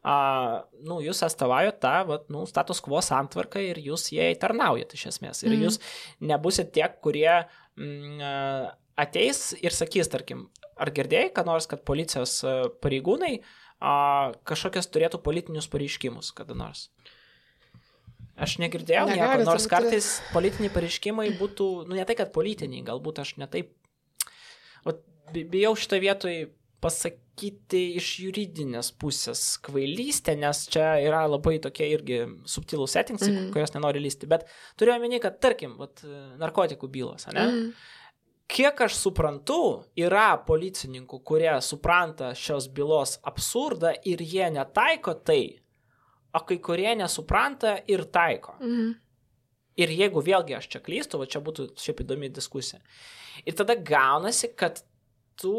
a, 0.08 0.16
nu, 0.88 1.02
jūs 1.04 1.24
atstovaujate 1.28 1.82
tą, 1.84 1.94
va, 2.10 2.20
nu, 2.32 2.46
status 2.50 2.80
quo 2.86 3.02
santvarką 3.04 3.64
ir 3.72 3.82
jūs 3.84 4.10
jai 4.16 4.32
tarnaujate 4.40 5.00
iš 5.00 5.10
esmės. 5.14 5.44
Ir 5.44 5.52
Mhm. 5.56 5.66
jūs 5.66 5.80
nebusit 6.22 6.72
tie, 6.72 6.88
kurie 7.04 7.44
mm, 7.78 8.20
a, 8.22 8.76
ateis 9.04 9.52
ir 9.62 9.72
sakys, 9.76 10.08
tarkim, 10.12 10.50
ar 10.78 10.92
girdėjai, 10.92 11.34
kad 11.34 11.46
nors, 11.46 11.68
kad 11.68 11.84
policijos 11.88 12.40
pareigūnai 12.82 13.42
a, 13.82 14.32
kažkokias 14.48 14.88
turėtų 14.88 15.22
politinius 15.24 15.68
pareiškimus 15.68 16.32
kada 16.38 16.54
nors. 16.56 16.90
Aš 18.40 18.58
negirdėjau 18.64 19.10
Negali, 19.10 19.44
nieko, 19.44 19.50
nors 19.52 19.68
kartais 19.70 20.08
politiniai 20.32 20.72
pareiškimai 20.74 21.28
būtų, 21.40 21.68
nu 21.90 21.98
ne 21.98 22.06
tai, 22.08 22.16
kad 22.18 22.32
politiniai, 22.34 22.84
galbūt 22.88 23.20
aš 23.22 23.36
netaip. 23.42 23.74
O 24.88 24.96
bi- 25.34 25.46
bijau 25.52 25.76
šitą 25.78 26.00
vietoj 26.02 26.38
pasakyti 26.82 27.84
iš 28.00 28.08
juridinės 28.24 28.90
pusės 28.98 29.44
kvailystę, 29.62 30.34
nes 30.40 30.64
čia 30.72 30.96
yra 31.04 31.22
labai 31.30 31.60
tokie 31.62 31.92
irgi 31.94 32.22
subtilūs 32.50 32.96
settings, 32.98 33.28
mm. 33.28 33.52
Kurios 33.54 33.76
nenori 33.76 34.02
lysti. 34.02 34.30
Bet 34.32 34.48
turiu 34.80 34.96
omeny, 34.96 35.20
kad 35.22 35.38
tarkim, 35.44 35.76
vat, 35.78 36.02
narkotikų 36.42 36.90
bylos, 36.92 37.28
ne? 37.36 37.46
Mm. 37.46 37.74
Kiek 38.52 38.82
aš 38.84 38.98
suprantu, 39.00 39.86
yra 39.96 40.34
policininkų, 40.44 41.22
kurie 41.24 41.54
supranta 41.64 42.34
šios 42.36 42.68
bylos 42.74 43.20
absurdą 43.24 43.94
ir 44.04 44.20
jie 44.26 44.50
netaiko 44.52 45.14
tai, 45.16 45.61
o 46.34 46.44
kai 46.48 46.60
kurie 46.64 46.92
nesupranta 47.00 47.78
ir 47.92 48.06
taiko. 48.14 48.56
Mhm. 48.62 48.94
Ir 49.82 49.92
jeigu 49.96 50.22
vėlgi 50.24 50.56
aš 50.58 50.68
čia 50.74 50.82
klystu, 50.84 51.20
va 51.22 51.28
čia 51.32 51.40
būtų 51.44 51.72
šiaip 51.80 52.04
įdomi 52.04 52.30
diskusija. 52.34 52.82
Ir 53.48 53.56
tada 53.58 53.78
gaunasi, 53.80 54.52
kad 54.60 54.82
tu 55.40 55.56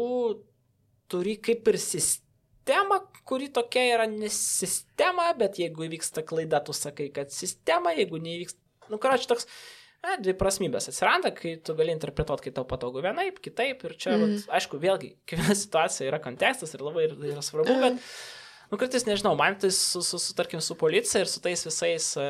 turi 1.11 1.35
kaip 1.43 1.67
ir 1.71 1.79
sistemą, 1.81 2.99
kuri 3.27 3.49
tokia 3.53 3.83
yra 3.95 4.05
nesistema, 4.09 5.31
bet 5.37 5.57
jeigu 5.61 5.87
įvyksta 5.87 6.23
klaida, 6.27 6.61
tu 6.63 6.75
sakai, 6.77 7.09
kad 7.15 7.33
sistema, 7.33 7.93
jeigu 7.97 8.21
neįvyksta, 8.21 8.61
nu, 8.93 8.99
karoči 9.01 9.27
toks, 9.31 9.49
na, 10.03 10.15
dvi 10.21 10.35
prasmybės 10.37 10.91
atsiranda, 10.91 11.33
kai 11.35 11.55
tu 11.65 11.75
gali 11.77 11.93
interpretuoti, 11.95 12.47
kai 12.47 12.55
tau 12.55 12.67
patogu 12.69 13.03
vienaip, 13.03 13.41
kitaip, 13.43 13.83
ir 13.87 13.97
čia, 13.97 14.13
mm. 14.13 14.21
Mhm. 14.21 14.39
vat, 14.45 14.55
aišku, 14.61 14.79
vėlgi, 14.83 15.13
kiekviena 15.25 15.57
situacija 15.57 16.09
yra 16.11 16.21
kontekstas 16.23 16.77
ir 16.77 16.85
labai 16.85 17.09
yra 17.09 17.43
svarbu, 17.45 17.77
bet, 17.81 17.99
nu, 18.73 18.79
kartais 18.81 19.05
nežinau, 19.05 19.35
man 19.37 19.53
tai 19.61 19.69
su, 19.71 20.01
su, 20.01 20.17
su, 20.17 20.33
tarkim, 20.33 20.61
su 20.61 20.73
policija 20.79 21.21
ir 21.21 21.29
su 21.29 21.41
tais 21.43 21.61
visais, 21.67 22.07
e, 22.17 22.29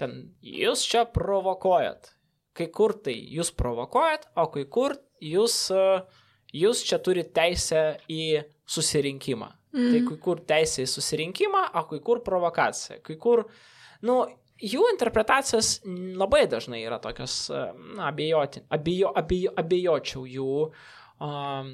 ten, 0.00 0.16
jūs 0.42 0.82
čia 0.90 1.04
provokuojat. 1.14 2.10
Kai 2.58 2.66
kur 2.74 2.96
tai 3.04 3.14
jūs 3.14 3.52
provokuojat, 3.54 4.26
o 4.42 4.48
kai 4.50 4.64
kur 4.66 4.96
jūs, 5.22 5.60
e, 5.70 5.84
jūs 6.64 6.82
čia 6.88 6.98
turite 6.98 7.30
teisę 7.38 7.84
į 8.10 8.42
susirinkimą. 8.66 9.52
Mm. 9.76 9.86
Tai 9.92 10.02
kai 10.08 10.18
kur 10.26 10.42
teisė 10.50 10.82
į 10.82 10.90
susirinkimą, 10.96 11.62
o 11.78 11.86
kai 11.92 12.02
kur 12.02 12.24
provokacija. 12.26 12.98
Kai 13.06 13.14
kur, 13.22 13.44
nu, 14.02 14.20
jų 14.58 14.82
interpretacijos 14.96 15.76
labai 16.18 16.48
dažnai 16.50 16.82
yra 16.82 16.98
tokios, 17.04 17.44
e, 17.54 17.66
na, 17.94 18.08
abejoti, 18.10 18.66
abejo, 18.74 19.14
abejo, 19.22 19.54
abejočiau 19.62 20.26
jų, 20.26 20.54
um, 21.22 21.70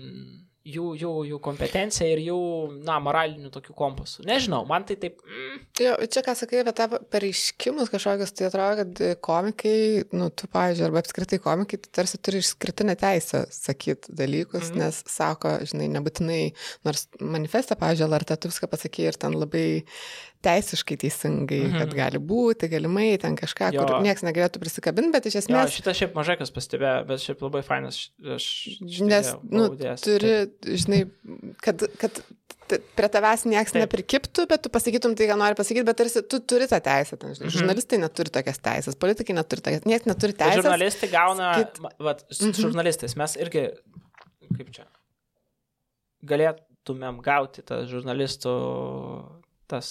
jų, 0.64 0.86
jų, 0.96 1.12
jų 1.28 1.38
kompetencija 1.44 2.06
ir 2.14 2.22
jų, 2.24 2.38
na, 2.86 2.96
moralinių 3.04 3.50
tokių 3.52 3.74
kompasų. 3.76 4.24
Nežinau, 4.28 4.62
man 4.68 4.86
tai 4.88 4.96
taip. 5.00 5.20
Mm, 5.28 5.60
Jo, 5.84 5.94
čia 6.08 6.22
ką 6.24 6.34
sakai 6.38 6.62
apie 6.62 6.72
tą 6.76 6.86
pareiškimus 7.12 7.90
kažkokius, 7.92 8.32
tai 8.36 8.48
atrodo, 8.48 8.84
kad 8.84 9.02
komikai, 9.24 9.76
nu, 10.16 10.30
tu, 10.32 10.48
pavyzdžiui, 10.52 10.86
arba 10.88 11.02
apskritai 11.02 11.40
komikai, 11.44 11.80
tu 11.82 11.92
tarsi 11.94 12.20
turi 12.22 12.40
išskirtinę 12.40 12.96
teisę 13.00 13.44
sakyti 13.52 14.14
dalykus, 14.16 14.70
mm. 14.70 14.80
nes 14.80 15.02
sako, 15.10 15.58
žinai, 15.68 15.90
nebūtinai, 15.98 16.42
nors 16.88 17.08
manifestą, 17.20 17.76
pavyzdžiui, 17.80 18.08
LRT 18.08 18.38
tu 18.40 18.52
viską 18.52 18.70
pasakė 18.72 19.10
ir 19.10 19.20
ten 19.20 19.36
labai 19.36 19.66
teisiškai 20.44 20.96
teisingai, 21.04 21.60
Mhm. 21.66 21.78
kad 21.82 21.94
gali 21.96 22.20
būti, 22.20 22.68
galimai, 22.70 23.18
ten 23.20 23.34
kažką, 23.36 23.72
Jo. 23.74 23.86
kur 23.88 24.00
niekas 24.04 24.22
negalėtų 24.26 24.60
prisikabinti, 24.62 25.12
bet 25.16 25.26
iš 25.30 25.34
jo, 25.38 25.42
esmės... 25.44 25.74
šitą 25.78 25.94
šiaip 25.96 26.14
mažai 26.14 26.36
kas 26.40 26.52
pastebėjo, 26.54 27.06
bet 27.08 27.24
šiaip 27.24 27.42
labai 27.46 27.62
fainas. 27.66 27.98
Aš, 28.36 28.46
Nes, 29.02 29.34
nu, 29.42 29.68
buvau 29.68 29.76
dėjęs. 29.80 30.04
turi, 30.04 30.32
žinai, 30.84 31.02
kad, 31.64 31.84
kad 32.00 32.22
prie 32.96 33.08
tavęs 33.12 33.42
niekas 33.44 33.74
neprikiptų, 33.76 34.46
bet 34.48 34.62
tu 34.64 34.70
pasakytum 34.72 35.12
tai, 35.16 35.26
ką 35.28 35.36
nori 35.36 35.54
pasakyti, 35.58 35.84
bet 35.84 35.98
tarsi 36.00 36.22
tu 36.26 36.38
turi 36.40 36.64
tą 36.70 36.78
teisę. 36.80 37.18
Ten, 37.20 37.34
žinai. 37.36 37.48
Mhm. 37.50 37.56
Žurnalistai 37.58 37.98
neturi 38.00 38.30
tokias 38.32 38.58
teisės, 38.64 38.96
politikai 38.96 39.36
neturi 39.36 39.60
tokias, 39.60 39.84
niekas 39.84 40.06
neturi 40.08 40.32
Tai 40.32 40.46
teisės. 40.48 40.62
žurnalistai 40.64 41.10
gauna, 41.12 41.50
ma- 41.84 41.92
vat, 42.00 42.24
Mhm. 42.30 42.52
žurnalistais 42.64 43.16
mes 43.20 43.36
irgi, 43.36 43.66
kaip 44.56 44.70
čia, 44.72 44.84
galėtumėm 46.24 47.20
gauti 47.24 47.62
tą 47.66 47.82
žurnalistų, 47.90 48.54
tas, 49.70 49.88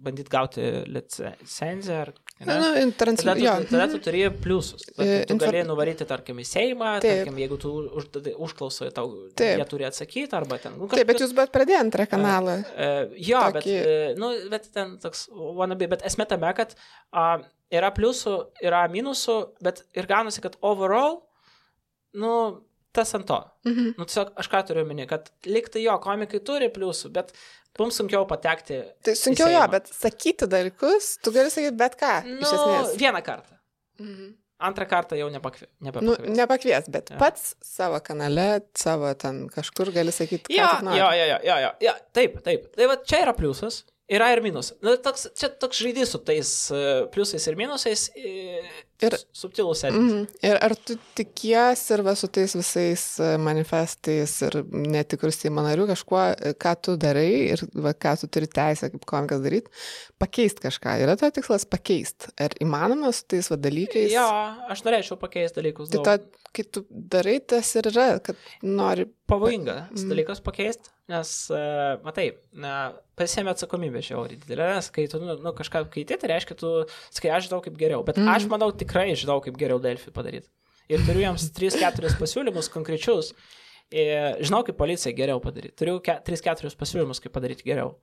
bandyti 0.00 0.30
gauti 0.32 0.62
licenciją 0.88 1.96
ar 2.00 2.10
ne? 2.40 2.46
Na, 2.48 2.54
nu, 2.80 2.92
Tada 2.96 3.34
tu, 3.36 3.42
Jo. 3.44 3.54
tada 3.68 3.86
tu 3.92 3.98
turi 4.00 4.22
pliusus. 4.32 4.80
Tarkim, 4.96 5.26
tu 5.28 5.34
infor- 5.34 5.52
gali 5.52 5.62
nuvaryti, 5.68 6.06
tarkim, 6.08 6.38
į 6.40 6.46
Seimą, 6.48 6.94
Taip. 7.04 7.26
tarkim, 7.26 7.36
jeigu 7.42 7.58
tu 7.60 7.72
už, 8.00 8.06
užklausai, 8.46 8.88
tau 8.96 9.10
Taip. 9.36 9.58
jie 9.60 9.66
turi 9.68 9.84
atsakyti, 9.84 10.32
arba 10.32 10.56
ten. 10.58 10.78
Nu, 10.80 10.88
Taip, 10.88 11.06
bet 11.06 11.20
jūs 11.20 11.34
bet 11.36 11.52
pradėję 11.52 11.80
antrą 11.84 12.06
kanalą. 12.08 12.56
E, 12.76 12.88
jo, 13.20 13.42
bet, 13.52 13.64
Tokį- 13.64 13.80
e, 13.84 14.14
nu, 14.16 14.32
bet 14.50 14.70
ten 14.72 14.96
toks 15.02 15.26
wannabe, 15.32 15.88
bet 15.92 16.02
esmė 16.08 16.26
tame, 16.32 16.54
kad 16.56 16.74
a, 17.12 17.38
yra 17.70 17.90
pliusų, 17.92 18.38
yra 18.64 18.86
minusų, 18.88 19.36
bet 19.62 19.84
ir 19.94 20.06
gaunasi, 20.06 20.40
kad 20.40 20.56
overall, 20.62 21.20
nu, 22.14 22.62
tas 22.92 23.12
ant 23.14 23.26
to. 23.28 23.36
Mhm. 23.68 23.92
Nu, 23.98 24.04
tiesiog 24.08 24.32
aš 24.40 24.48
ką 24.50 24.64
turiu 24.66 24.82
minėti, 24.88 25.06
kad 25.12 25.28
liktai 25.46 25.84
jo, 25.84 25.92
komikai 26.02 26.40
turi 26.42 26.66
pliusų, 26.74 27.12
bet 27.14 27.30
mums 27.78 27.96
sunkiau 28.00 28.26
patekti. 28.28 28.80
Tai 29.04 29.14
sunkiau 29.14 29.48
jo, 29.52 29.62
bet 29.72 29.86
sakyti 29.94 30.48
dalykus, 30.50 31.14
tu 31.22 31.32
gali 31.32 31.50
sakyti 31.52 31.76
bet 31.76 31.94
ką. 32.00 32.12
Nu, 32.26 32.40
iš 32.42 32.52
esmės. 32.56 32.94
vieną 33.00 33.22
kartą. 33.22 33.58
Mhm. 34.00 34.36
Antrą 34.60 34.84
kartą 34.84 35.16
jau 35.16 35.30
nepakvė. 35.32 35.66
Nu, 36.04 36.16
nepakvies, 36.36 36.90
bet 36.92 37.08
Jo. 37.14 37.16
pats 37.16 37.54
savo 37.64 37.96
kanale, 38.04 38.60
savo 38.76 39.14
ten 39.16 39.46
kažkur 39.48 39.88
gali 39.94 40.12
sakyti, 40.12 40.52
Jo, 40.52 40.66
jo, 40.84 40.90
jo, 41.16 41.24
jo, 41.30 41.38
jo, 41.48 41.56
jo, 41.64 41.70
jo, 41.80 41.94
taip, 42.12 42.42
taip. 42.44 42.66
Tai 42.76 42.86
va 42.90 42.96
čia 43.00 43.22
yra 43.24 43.32
pliusas, 43.32 43.84
yra 44.10 44.28
ir 44.34 44.42
minusas. 44.44 44.76
Nu, 44.84 44.98
toks, 45.00 45.30
čia 45.34 45.48
toks 45.48 45.80
žaidys 45.80 46.12
su 46.12 46.18
tais 46.18 46.50
uh, 46.76 47.06
pliusais 47.08 47.46
ir 47.48 47.56
minusais. 47.56 48.10
Ir, 48.20 48.68
Ir- 49.00 49.16
subtilus 49.32 49.80
setingas. 49.84 50.12
Mhm. 50.12 50.26
Ir 50.44 50.58
ar 50.60 50.74
tu 50.76 50.96
tikies 51.16 51.82
ir 51.94 52.02
va 52.06 52.14
su 52.18 52.28
tais 52.28 52.54
visais 52.56 53.04
e, 53.20 53.30
manifestais 53.40 54.34
ir 54.46 54.58
netikrus 54.70 55.40
Seimo 55.40 55.64
narių 55.64 55.86
kažkuo, 55.92 56.22
e, 56.36 56.52
ką 56.60 56.74
tu 56.84 56.96
darai 57.00 57.54
ir 57.54 57.64
va, 57.74 57.94
ką 57.96 58.16
tu 58.20 58.28
turi 58.28 58.50
teisę 58.50 58.90
kaip 58.92 59.06
komikas 59.08 59.40
daryti, 59.44 59.72
pakeisti 60.20 60.66
kažką. 60.66 60.98
Yra 61.04 61.16
to 61.20 61.30
tikslas 61.32 61.64
pakeisti. 61.64 62.32
Ar 62.40 62.56
įmanoma 62.60 63.12
su 63.16 63.24
tais 63.30 63.48
va 63.52 63.56
dalykais? 63.56 64.10
Jo, 64.12 64.26
aš 64.72 64.84
norėčiau 64.86 65.16
pakeisti 65.20 65.62
dalykus. 65.62 65.92
Tai 65.94 66.04
to, 66.04 66.44
kai 66.56 66.66
tu 66.66 66.84
darai, 66.90 67.38
tas 67.40 67.72
ir 67.78 67.88
yra, 67.92 68.10
kad 68.24 68.36
nori. 68.62 69.08
pavojingas 69.30 69.94
Mm. 69.94 70.08
dalykas 70.10 70.40
pakeisti, 70.42 70.90
nes, 71.08 71.28
uh, 71.54 72.00
matai, 72.02 72.32
pasėmė 73.20 73.52
atsakomybę 73.52 74.00
žiauriai 74.02 74.40
didelę, 74.42 74.66
nes 74.74 74.88
kai 74.90 75.04
tu 75.10 75.20
nu, 75.22 75.36
nu, 75.38 75.52
kažką 75.54 75.84
keiti, 75.92 76.16
tai 76.18 76.32
reiškia, 76.32 76.56
tu 76.58 76.70
sakai, 77.14 77.30
aš 77.36 77.46
žinau 77.46 77.60
kaip 77.62 77.76
geriau, 77.78 78.02
bet 78.06 78.18
mm. 78.18 78.26
Aš 78.34 78.48
manau 78.50 78.72
tikrai 78.90 79.14
žinau 79.14 79.38
kaip 79.44 79.58
geriau 79.58 79.78
Delfį 79.82 80.12
padaryti. 80.14 80.50
Ir 80.90 81.02
turiu 81.06 81.22
jiems 81.22 81.46
3-4 81.54 82.16
pasiūlymus 82.18 82.70
konkrečius. 82.74 83.30
Ir 83.94 84.40
žinau, 84.42 84.64
kaip 84.66 84.78
policija 84.78 85.14
geriau 85.14 85.42
padaryti. 85.42 85.76
Turiu 85.78 86.00
3-4 86.02 86.74
pasiūlymus, 86.78 87.22
kaip 87.22 87.34
padaryti 87.34 87.66
geriau. 87.66 87.94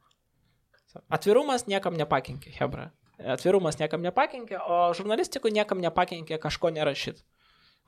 Atvirumas 1.13 1.67
niekam 1.67 1.97
nepakenkė, 1.99 2.53
Hebra. 2.57 2.89
Atvirumas 3.35 3.79
niekam 3.79 4.03
nepakenkė, 4.05 4.59
o 4.61 4.93
žurnalistikui 4.95 5.51
niekam 5.55 5.81
nepakenkė 5.83 6.39
kažko 6.41 6.71
nerašyti. 6.75 7.23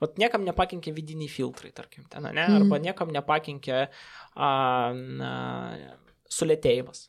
Vat 0.00 0.16
niekam 0.20 0.44
nepakenkė 0.46 0.92
vidiniai 0.96 1.28
filtrai, 1.28 1.72
tarkim, 1.76 2.06
ten, 2.08 2.24
ne? 2.24 2.44
Mhm. 2.44 2.60
Arba 2.60 2.78
niekam 2.80 3.12
nepakenkė 3.12 3.80
a, 3.80 4.50
na, 4.96 5.32
sulėtėjimas. 6.32 7.08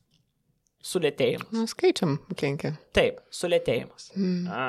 Sulėtėjimas. 0.82 1.52
Nu, 1.54 1.68
skaičiam 1.70 2.18
kenkia. 2.36 2.74
Taip, 2.96 3.22
sulėtėjimas. 3.36 4.10
Mm. 4.18 4.48
A, 4.50 4.64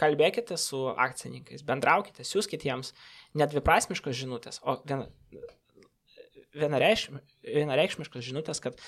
kalbėkite 0.00 0.58
su 0.60 0.82
akcininkais, 0.92 1.64
bendraukite, 1.66 2.24
siūskite 2.26 2.68
jiems 2.68 2.92
nedviprasmiškas 3.38 4.16
žinutės, 4.18 4.60
o 4.64 4.78
viena, 4.88 5.08
vienareikšmi, 6.56 7.20
vienareikšmiškas 7.46 8.24
žinutės, 8.28 8.62
kad 8.64 8.80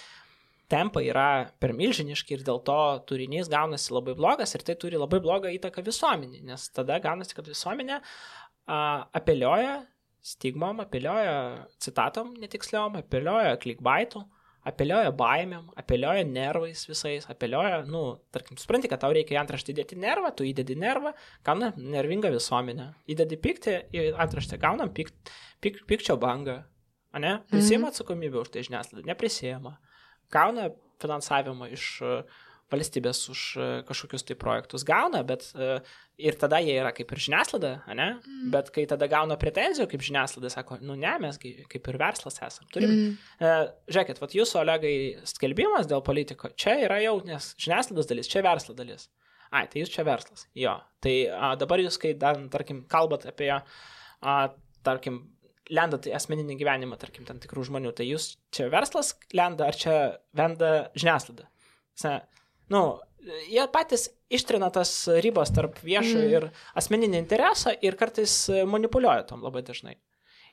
tempai 0.69 1.07
yra 1.09 1.29
per 1.61 1.73
milžiniški 1.77 2.37
ir 2.37 2.45
dėl 2.45 2.61
to 2.65 2.81
turinys 3.09 3.49
gaunasi 3.53 3.95
labai 3.95 4.15
blogas 4.19 4.53
ir 4.55 4.65
tai 4.67 4.77
turi 4.81 5.01
labai 5.01 5.21
blogą 5.25 5.53
įtaką 5.57 5.85
visuomenį, 5.87 6.43
nes 6.51 6.69
tada 6.77 6.99
gaunasi, 7.05 7.37
kad 7.37 7.49
visuomenė 7.49 8.01
a, 8.01 8.81
apelioja 9.17 9.79
stigmom, 10.25 10.83
apelioja 10.85 11.69
citatom 11.81 12.35
netiksliom, 12.43 12.99
apelioja 13.01 13.57
klikbaitų, 13.63 14.25
apelioja 14.69 15.13
baimėm, 15.17 15.69
apelioja 15.79 16.25
nervais 16.29 16.85
visais, 16.89 17.27
apelioja, 17.31 17.83
nu, 17.89 18.03
tarkim, 18.35 18.59
supranti, 18.61 18.91
kad 18.91 19.03
tau 19.03 19.13
reikia 19.15 19.37
į 19.37 19.41
antraštę 19.43 19.75
įdėti 19.75 19.99
nervą, 20.01 20.33
tu 20.37 20.47
įdedi 20.49 20.77
nervą, 20.79 21.15
gauna 21.47 21.73
nervingą 21.77 22.33
visuomenę, 22.35 22.91
įdedi 23.11 23.39
pyktį 23.45 23.77
į 23.95 24.05
antraštę, 24.25 24.61
gaunam 24.63 24.93
pyk, 24.95 25.13
pyk, 25.65 25.81
pykčio 25.91 26.19
bangą, 26.21 26.61
o 27.15 27.23
ne? 27.25 27.39
Prisima 27.53 27.93
atsakomybę 27.93 28.43
už 28.45 28.53
tai 28.55 28.67
žiniasklaidą, 28.67 29.07
neprisima, 29.09 29.79
gauna 30.35 30.71
finansavimą 31.03 31.71
iš 31.75 31.89
e, 32.03 32.15
valstybės 32.73 33.21
už 33.33 33.43
e, 33.57 33.67
kažkokius 33.89 34.25
tai 34.29 34.37
projektus, 34.39 34.85
gauna, 34.87 35.23
bet 35.27 35.47
e, 35.55 35.79
ir 36.21 36.37
tada 36.41 36.61
jie 36.63 36.75
yra 36.81 36.91
kaip 36.97 37.13
ir 37.15 37.23
žiniasklaida, 37.25 37.71
ne? 37.97 38.09
Bet 38.53 38.71
kai 38.75 38.85
tada 38.91 39.09
gauna 39.11 39.39
pretenzijų 39.41 39.89
kaip 39.93 40.05
žiniasklaida, 40.05 40.51
sako, 40.53 40.81
nu 40.85 40.97
ne, 40.99 41.15
mes 41.23 41.41
kaip 41.41 41.93
ir 41.93 42.01
verslas 42.01 42.41
esam, 42.45 42.69
turim 42.75 42.89
Mm. 42.89 43.17
E, 43.45 43.49
Žiūrėkit, 43.93 44.19
vat 44.23 44.33
jūsų 44.35 44.59
Olegai 44.63 44.93
skelbimas 45.29 45.87
dėl 45.91 46.01
politiko, 46.05 46.49
čia 46.57 46.79
yra 46.87 46.97
jau, 47.03 47.19
nes 47.27 47.51
žiniasklaidos 47.61 48.09
dalis, 48.09 48.31
čia 48.33 48.43
verslo 48.45 48.75
dalis. 48.75 49.09
Ai, 49.53 49.67
tai 49.69 49.83
jūs 49.83 49.93
čia 49.93 50.05
verslas. 50.09 50.47
Jo. 50.57 50.75
Tai 51.05 51.15
a, 51.33 51.53
dabar 51.61 51.81
jūs, 51.81 51.99
kai 52.01 52.15
dar, 52.19 52.41
tarkim, 52.53 52.83
kalbat 52.91 53.27
apie, 53.29 53.51
a, 53.53 54.37
tarkim, 54.85 55.21
lendat 55.73 56.09
į 56.09 56.15
asmeninį 56.17 56.57
gyvenimą, 56.61 56.99
tarkim, 57.01 57.27
tam 57.29 57.41
tikrų 57.43 57.67
žmonių, 57.69 57.93
tai 57.97 58.09
jūs 58.09 58.33
čia 58.55 58.69
verslas 58.73 59.15
lenda 59.37 59.69
ar 59.69 59.79
čia 59.79 59.97
venda 60.37 60.73
žiniasklaida? 60.97 61.49
Nu, 62.71 63.01
jie 63.49 63.65
patys 63.73 64.09
ištrina 64.31 64.71
tas 64.73 64.93
ribas 65.25 65.53
tarp 65.55 65.79
viešo 65.85 66.19
Mm. 66.19 66.31
ir 66.31 66.51
asmeninio 66.75 67.19
intereso 67.19 67.73
ir 67.83 67.97
kartais 67.97 68.49
manipuliuoja 68.67 69.27
tom 69.27 69.43
labai 69.43 69.63
dažnai. 69.63 69.97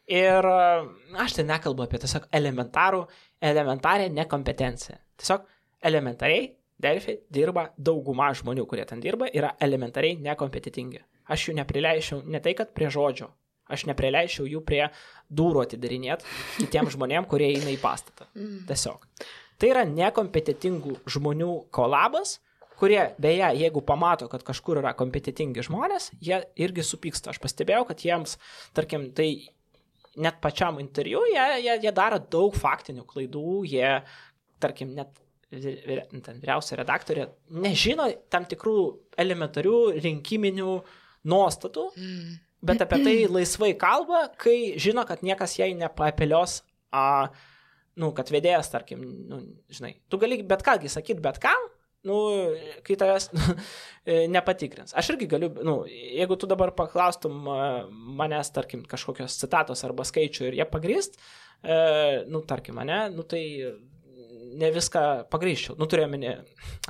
Ir 0.07 0.45
aš 0.45 1.33
tai 1.33 1.43
nekalbu 1.43 1.83
apie 1.83 1.97
tiesiog 1.99 2.27
elementarų, 2.31 3.07
elementarę 3.41 4.09
nekompetenciją. 4.13 4.97
Tiesiog 5.17 5.47
elementariai 5.81 6.55
Delfi 6.77 7.21
dirba 7.31 7.69
dauguma 7.77 8.33
žmonių, 8.35 8.65
kurie 8.67 8.83
ten 8.85 8.99
dirba, 8.99 9.29
yra 9.31 9.53
elementariai 9.63 10.17
nekompetitingi. 10.19 10.99
Aš 11.31 11.47
jų 11.47 11.55
neprileičiau 11.61 12.21
ne 12.27 12.41
tai, 12.43 12.53
kad 12.53 12.73
prie 12.75 12.89
žodžio, 12.91 13.29
aš 13.71 13.85
neprileičiau 13.89 14.45
jų 14.45 14.59
prie 14.67 14.83
durų 15.31 15.63
atidarinėti 15.63 16.27
kitiems 16.57 16.97
žmonėms, 16.97 17.29
kurie 17.31 17.47
eina 17.53 17.71
į 17.71 17.79
pastatą. 17.81 18.27
Mm. 18.35 18.65
Tiesiog. 18.67 19.07
Tai 19.61 19.71
yra 19.71 19.85
nekompetitingų 19.87 20.97
žmonių 21.07 21.51
kolabas, 21.75 22.39
kurie, 22.79 22.99
beje, 23.21 23.47
jeigu 23.61 23.81
pamato, 23.87 24.27
kad 24.31 24.43
kažkur 24.43 24.81
yra 24.81 24.91
kompetitingi 24.97 25.63
žmonės, 25.65 26.09
jie 26.23 26.41
irgi 26.59 26.83
supyksta. 26.83 27.31
Aš 27.31 27.39
pastebėjau, 27.43 27.85
kad 27.87 28.03
jiems, 28.03 28.35
tarkim, 28.75 29.09
tai 29.15 29.29
net 30.19 30.41
pačiam 30.43 30.79
interviu, 30.83 31.23
jie, 31.31 31.45
jie, 31.63 31.77
jie 31.83 31.93
daro 31.95 32.19
daug 32.19 32.55
faktinių 32.55 33.05
klaidų, 33.07 33.61
jie, 33.71 33.93
tarkim, 34.63 34.95
net 34.97 35.15
ten 35.55 36.39
vyriausia 36.41 36.75
redaktorė 36.79 37.27
nežino 37.53 38.07
tam 38.33 38.47
tikrų 38.49 38.77
elementarių 39.21 39.77
rinkiminių 40.03 40.71
nuostatų, 41.31 41.85
bet 42.65 42.81
apie 42.83 42.99
tai 43.05 43.15
laisvai 43.29 43.73
kalba, 43.79 44.25
kai 44.41 44.75
žino, 44.81 45.05
kad 45.07 45.23
niekas 45.23 45.57
jai 45.59 45.71
nepaapelios, 45.77 46.63
a, 46.91 47.29
nu, 48.01 48.11
kad 48.15 48.29
vedėjas, 48.33 48.71
tarkim, 48.73 49.03
nu, 49.29 49.41
žinai, 49.71 49.95
tu 50.11 50.19
gali 50.21 50.41
bet 50.47 50.63
kągi 50.65 50.91
sakyti 50.91 51.23
bet 51.23 51.39
kam, 51.43 51.69
nu, 52.05 52.19
kai 52.85 52.97
tavęs 52.99 53.29
e, 53.35 54.25
nepatikrins. 54.31 54.93
Aš 54.97 55.13
irgi 55.15 55.29
galiu, 55.31 55.49
nu, 55.65 55.79
jeigu 55.89 56.37
tu 56.39 56.49
dabar 56.49 56.73
paklaustum 56.77 57.49
a, 57.49 57.57
manęs, 58.19 58.51
tarkim, 58.55 58.85
kažkokios 58.89 59.39
citatos 59.41 59.83
arba 59.87 60.05
skaičių 60.07 60.49
ir 60.49 60.59
jie 60.61 60.69
pagrįst, 60.69 61.19
e, 61.63 61.79
nu, 62.29 62.43
tarkim, 62.47 62.79
ne, 62.85 63.01
nu, 63.15 63.25
tai 63.27 63.43
ne 64.55 64.71
viską 64.75 65.03
pagrįščiau. 65.33 65.75
Nu, 65.79 65.89
turėjau 65.89 66.11
minė, 66.15 66.37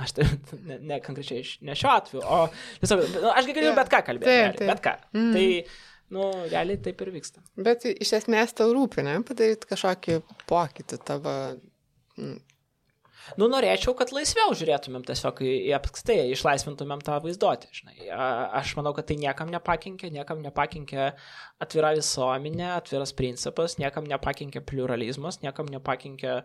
aš 0.02 0.16
tai 0.18 0.28
ne, 0.68 0.80
ne 0.92 1.00
konkrečiai 1.04 1.44
ne 1.66 1.76
šiuo 1.78 1.92
atveju, 1.94 2.22
o 2.22 2.40
tiesiog, 2.82 3.04
nu, 3.16 3.28
aš 3.32 3.50
galiu 3.50 3.74
bet 3.78 3.92
ką 3.92 4.02
kalbėti. 4.10 4.32
Taip, 4.32 4.60
taip. 4.60 4.72
Bet 4.74 4.84
ką. 4.84 4.96
Mm. 5.16 5.36
Tai, 5.36 5.92
nu, 6.14 6.26
realiai 6.50 6.80
taip 6.82 7.00
ir 7.02 7.12
vyksta. 7.14 7.42
Bet 7.56 7.86
iš 7.90 8.12
esmės 8.20 8.54
tau 8.56 8.70
rūpi, 8.76 9.02
ne, 9.06 9.18
padaryti 9.26 9.70
kažkokį 9.72 10.20
pokytį 10.50 11.00
tavo 11.06 11.34
mm, 12.18 12.36
Nu, 13.34 13.48
norėčiau, 13.50 13.90
kad 13.98 14.12
laisviau 14.14 14.54
žiūrėtumėm 14.54 15.02
tiesiog 15.06 15.40
į, 15.42 15.50
apskritai, 15.74 16.28
išlaisvintumėm 16.30 17.02
tą 17.02 17.16
vaizduotę, 17.24 17.70
žinai. 17.74 17.96
Aš 18.60 18.76
manau, 18.78 18.92
kad 18.94 19.08
tai 19.08 19.16
niekam 19.18 19.50
nepakinkė, 19.50 20.12
niekam 20.14 20.44
nepakinkė 20.44 21.08
atvira 21.64 21.90
visuomenė, 21.98 22.68
atviras 22.76 23.14
principas, 23.18 23.74
niekam 23.82 24.06
nepakinkė 24.06 24.62
pluralizmas, 24.68 25.40
niekam 25.42 25.66
nepakinkė, 25.74 26.36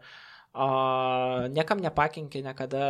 a, 0.57 0.71
niekam 1.53 1.85
nepakinkė 1.85 2.41
niekada 2.49 2.88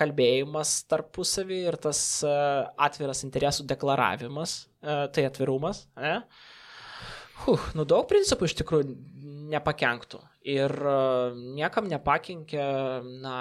kalbėjimas 0.00 0.80
tarpusavį 0.90 1.60
ir 1.70 1.78
tas 1.84 2.00
a, 2.26 2.34
atviras 2.88 3.22
interesų 3.28 3.68
deklaravimas, 3.70 4.62
a, 4.80 5.04
tai 5.12 5.28
atvirumas, 5.28 5.84
ne? 6.00 6.18
Huh, 7.40 7.70
nu 7.72 7.86
daug 7.88 8.04
principų 8.08 8.50
iš 8.50 8.58
tikrųjų 8.58 8.94
nepakenktų. 9.50 10.20
Ir 10.50 10.72
e, 10.72 10.96
niekam 11.56 11.88
nepakenkė, 11.90 12.66
na, 13.20 13.36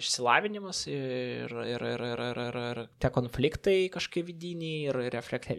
išsilavinimas 0.00 0.84
ir, 0.90 1.52
ir, 1.66 1.84
ir, 1.92 2.04
ir, 2.10 2.22
ir, 2.26 2.40
ir, 2.44 2.58
ir 2.70 2.80
tie 3.02 3.10
konfliktai 3.14 3.76
kažkaip 3.94 4.26
vidiniai 4.30 4.88
ir 4.90 5.00
reflek, 5.14 5.50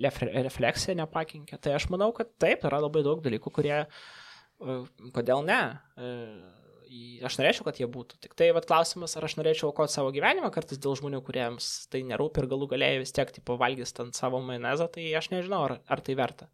refleksija 0.48 0.98
nepakenkė. 1.00 1.60
Tai 1.64 1.78
aš 1.78 1.88
manau, 1.94 2.12
kad 2.16 2.34
taip, 2.44 2.66
yra 2.68 2.82
labai 2.84 3.06
daug 3.08 3.24
dalykų, 3.24 3.54
kurie, 3.56 3.78
e, 3.84 4.80
kodėl 5.16 5.46
ne. 5.48 5.62
Aš 7.24 7.38
norėčiau, 7.40 7.64
kad 7.68 7.78
jie 7.80 7.88
būtų. 7.88 8.18
Tik 8.24 8.34
tai 8.36 8.50
vat, 8.56 8.66
klausimas, 8.68 9.14
ar 9.16 9.24
aš 9.28 9.38
norėčiau 9.40 9.70
aukoti 9.70 9.96
savo 9.96 10.12
gyvenimą 10.12 10.50
kartais 10.52 10.80
dėl 10.82 10.98
žmonių, 11.00 11.22
kuriems 11.24 11.70
tai 11.94 12.02
nerūpi 12.08 12.42
ir 12.42 12.50
galų 12.52 12.68
galėjai 12.74 13.02
vis 13.04 13.16
tiek, 13.16 13.32
tipo, 13.32 13.56
valgys 13.62 13.96
ten 13.96 14.12
savo 14.18 14.42
majonezą, 14.44 14.90
tai 14.96 15.06
aš 15.16 15.30
nežinau, 15.32 15.62
ar, 15.70 15.78
ar 15.88 16.04
tai 16.04 16.18
verta. 16.20 16.50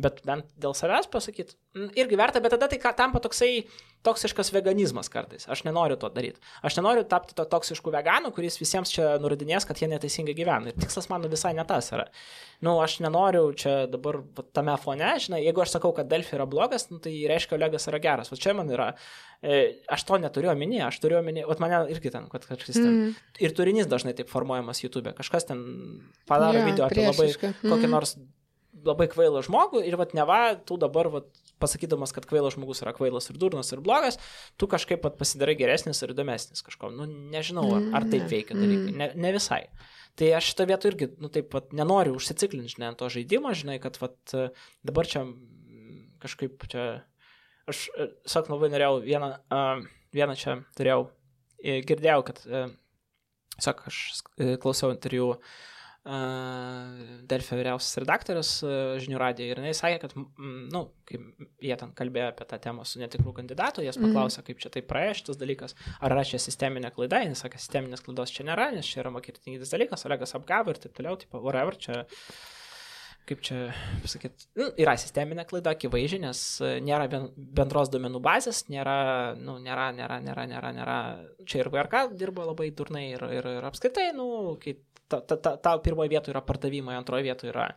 Bet 0.00 0.22
bent 0.24 0.46
dėl 0.56 0.72
savęs 0.76 1.10
pasakyti, 1.12 1.56
mm, 1.76 1.90
irgi 2.00 2.16
verta, 2.16 2.40
bet 2.40 2.54
tada 2.54 2.68
tai 2.72 2.78
tampa 2.96 3.20
toksai 3.20 3.66
toksiškas 4.06 4.48
veganizmas 4.54 5.10
kartais. 5.12 5.44
Aš 5.52 5.62
nenoriu 5.66 5.98
to 6.00 6.08
daryti. 6.08 6.40
Aš 6.64 6.78
nenoriu 6.78 7.04
tapti 7.04 7.34
to 7.36 7.44
toksišku 7.44 7.92
veganu, 7.92 8.30
kuris 8.32 8.56
visiems 8.56 8.88
čia 8.94 9.18
nurodinės, 9.20 9.66
kad 9.68 9.76
jie 9.82 9.90
neteisingai 9.92 10.32
gyvena. 10.38 10.72
Ir 10.72 10.78
tikslas 10.80 11.10
mano 11.12 11.28
visai 11.28 11.52
ne 11.58 11.66
tas 11.68 11.90
yra. 11.92 12.06
Nu, 12.64 12.78
aš 12.80 12.98
nenoriu 13.04 13.50
čia 13.52 13.74
dabar 13.92 14.22
tame 14.56 14.72
fone, 14.80 15.12
žinai, 15.20 15.42
jeigu 15.44 15.60
aš 15.66 15.76
sakau, 15.76 15.92
kad 15.96 16.08
Delfi 16.08 16.36
yra 16.38 16.48
blogas, 16.48 16.88
nu, 16.90 16.98
tai 17.04 17.12
reiškia, 17.28 17.58
Olegas 17.60 17.88
yra 17.92 18.00
geras. 18.00 18.32
O 18.32 18.40
čia 18.40 18.56
man 18.56 18.72
yra, 18.72 18.94
e, 19.44 19.60
aš 19.92 20.08
to 20.08 20.16
neturiu 20.20 20.48
omeny, 20.54 20.80
aš 20.88 21.00
turiu 21.04 21.20
omeny, 21.20 21.44
o 21.44 21.56
mane 21.60 21.84
irgi 21.92 22.12
ten, 22.16 22.28
kad 22.32 22.48
kažkas 22.48 22.80
ten. 22.80 22.90
mm, 22.90 23.14
Ir 23.44 23.52
turinys 23.56 23.88
dažnai 23.88 24.16
taip 24.16 24.32
formuojamas 24.32 24.80
YouTube. 24.80 25.12
Kažkas 25.16 25.48
ten 25.52 25.60
padaro 26.28 26.58
Jo, 26.60 26.68
video 26.72 26.88
apie 26.88 27.04
labai 27.04 27.28
priešiška. 27.32 27.54
kokį 27.68 27.88
nors 27.92 28.16
labai 28.86 29.08
kvailą 29.10 29.42
žmogų 29.46 29.82
ir 29.86 29.96
vat 30.00 30.12
neva, 30.16 30.40
tu 30.66 30.76
dabar, 30.80 31.08
vat, 31.12 31.28
pasakydamas, 31.60 32.14
kad 32.16 32.26
kvailas 32.28 32.56
žmogus 32.56 32.82
yra 32.84 32.94
kvailas 32.96 33.28
ir 33.30 33.38
durnas 33.40 33.72
ir 33.74 33.82
blogas, 33.84 34.18
tu 34.60 34.68
kažkaip 34.70 35.04
pasidarai 35.18 35.56
geresnis 35.58 36.00
ir 36.02 36.14
įdomesnis 36.14 36.64
kažko. 36.66 36.92
Nu, 36.94 37.06
nežinau, 37.06 37.66
ar, 37.76 37.88
ar 38.00 38.08
taip 38.10 38.26
veikia 38.30 38.56
dalykai. 38.56 38.94
Ne, 38.96 39.10
ne 39.14 39.32
visai. 39.36 39.66
Tai 40.18 40.32
aš 40.36 40.50
šitą 40.52 40.66
vietą 40.68 40.90
irgi, 40.90 41.10
nu 41.22 41.30
taip 41.32 41.50
pat 41.52 41.70
nenoriu 41.76 42.16
užsiciklinti, 42.18 42.74
žinai, 42.74 42.90
ant 42.90 43.00
to 43.00 43.08
žaidimo, 43.12 43.52
žinai, 43.56 43.78
kad 43.82 43.96
vat, 44.02 44.34
dabar 44.86 45.08
čia 45.08 45.22
mm, 45.26 46.00
kažkaip 46.24 46.66
čia, 46.72 46.86
aš, 47.70 47.86
e, 47.94 48.10
sak, 48.28 48.50
labai 48.52 48.72
norėjau 48.72 49.00
vieną, 49.06 49.32
vieną 50.16 50.36
čia 50.40 50.58
turėjau, 50.78 51.04
e, 51.62 51.78
girdėjau, 51.86 52.24
kad, 52.26 52.42
sak, 53.60 53.84
aš 53.88 54.00
e, 54.40 54.56
klausiau 54.60 54.92
interviu 54.96 55.34
uh, 55.36 55.60
Delfio 56.00 57.58
vyriausias 57.58 57.98
redaktorius 58.00 58.50
žinių 59.04 59.18
radijo. 59.20 59.50
Ir 59.50 59.58
jinai 59.60 59.74
sakė, 59.76 59.98
kad, 60.06 60.14
mm, 60.16 60.62
nu, 60.72 60.80
kai 61.04 61.18
jie 61.60 61.76
ten 61.76 61.92
kalbėjo 61.98 62.30
apie 62.32 62.46
tą 62.48 62.58
temą 62.64 62.86
su 62.88 63.02
netikrų 63.02 63.34
kandidatų, 63.36 63.84
jas 63.84 63.98
paklausė, 64.00 64.40
kaip 64.46 64.62
čia 64.62 64.72
tai 64.72 64.80
praėjo 64.80 65.18
šitas 65.18 65.40
dalykas, 65.42 65.76
ar 66.00 66.14
yra 66.16 66.24
čia 66.24 66.40
sisteminė 66.40 66.92
klaida, 66.96 67.20
jis 67.26 67.44
sakė, 67.44 67.60
sisteminės 67.60 68.04
klaidos 68.06 68.32
čia 68.32 68.48
nėra, 68.48 68.70
nes 68.72 68.88
čia 68.88 69.02
yra 69.04 69.12
marketinginis 69.12 69.74
dalykas, 69.76 70.06
Olegas 70.08 70.32
apgavo 70.40 70.72
ir 70.72 70.80
taip 70.80 70.96
toliau, 70.96 71.20
tipo, 71.20 71.42
whatever, 71.44 71.76
čia 71.76 72.06
kaip 73.30 73.42
čia 73.46 73.58
pasakyti, 74.02 74.48
nu, 74.58 74.66
yra 74.82 74.96
sisteminė 74.98 75.44
klaida, 75.48 75.76
akivaizdžiai, 75.76 76.22
nes 76.24 76.42
e, 76.66 76.70
nėra 76.82 77.06
ben- 77.12 77.28
bendros 77.60 77.92
duomenų 77.92 78.20
bazės, 78.24 78.64
nėra, 78.72 78.96
nu, 79.38 79.56
nėra, 79.62 79.90
nėra, 79.94 80.18
nėra, 80.24 80.46
nėra, 80.50 80.72
nėra, 80.74 80.96
čia 81.46 81.62
ir 81.62 81.70
VRK 81.70 82.08
dirbo 82.18 82.48
labai 82.48 82.72
durnai 82.74 83.06
ir, 83.12 83.26
ir, 83.38 83.50
ir 83.60 83.68
apskritai, 83.70 84.10
nu, 84.16 84.56
kai 84.62 84.74
ta, 85.06 85.20
ta, 85.20 85.36
ta, 85.36 85.54
ta 85.62 85.76
pirmoje 85.84 86.10
vietoje 86.10 86.34
yra 86.34 86.42
pardavimai, 86.46 86.98
antroje 86.98 87.28
vietoje 87.28 87.54
yra 87.54 87.70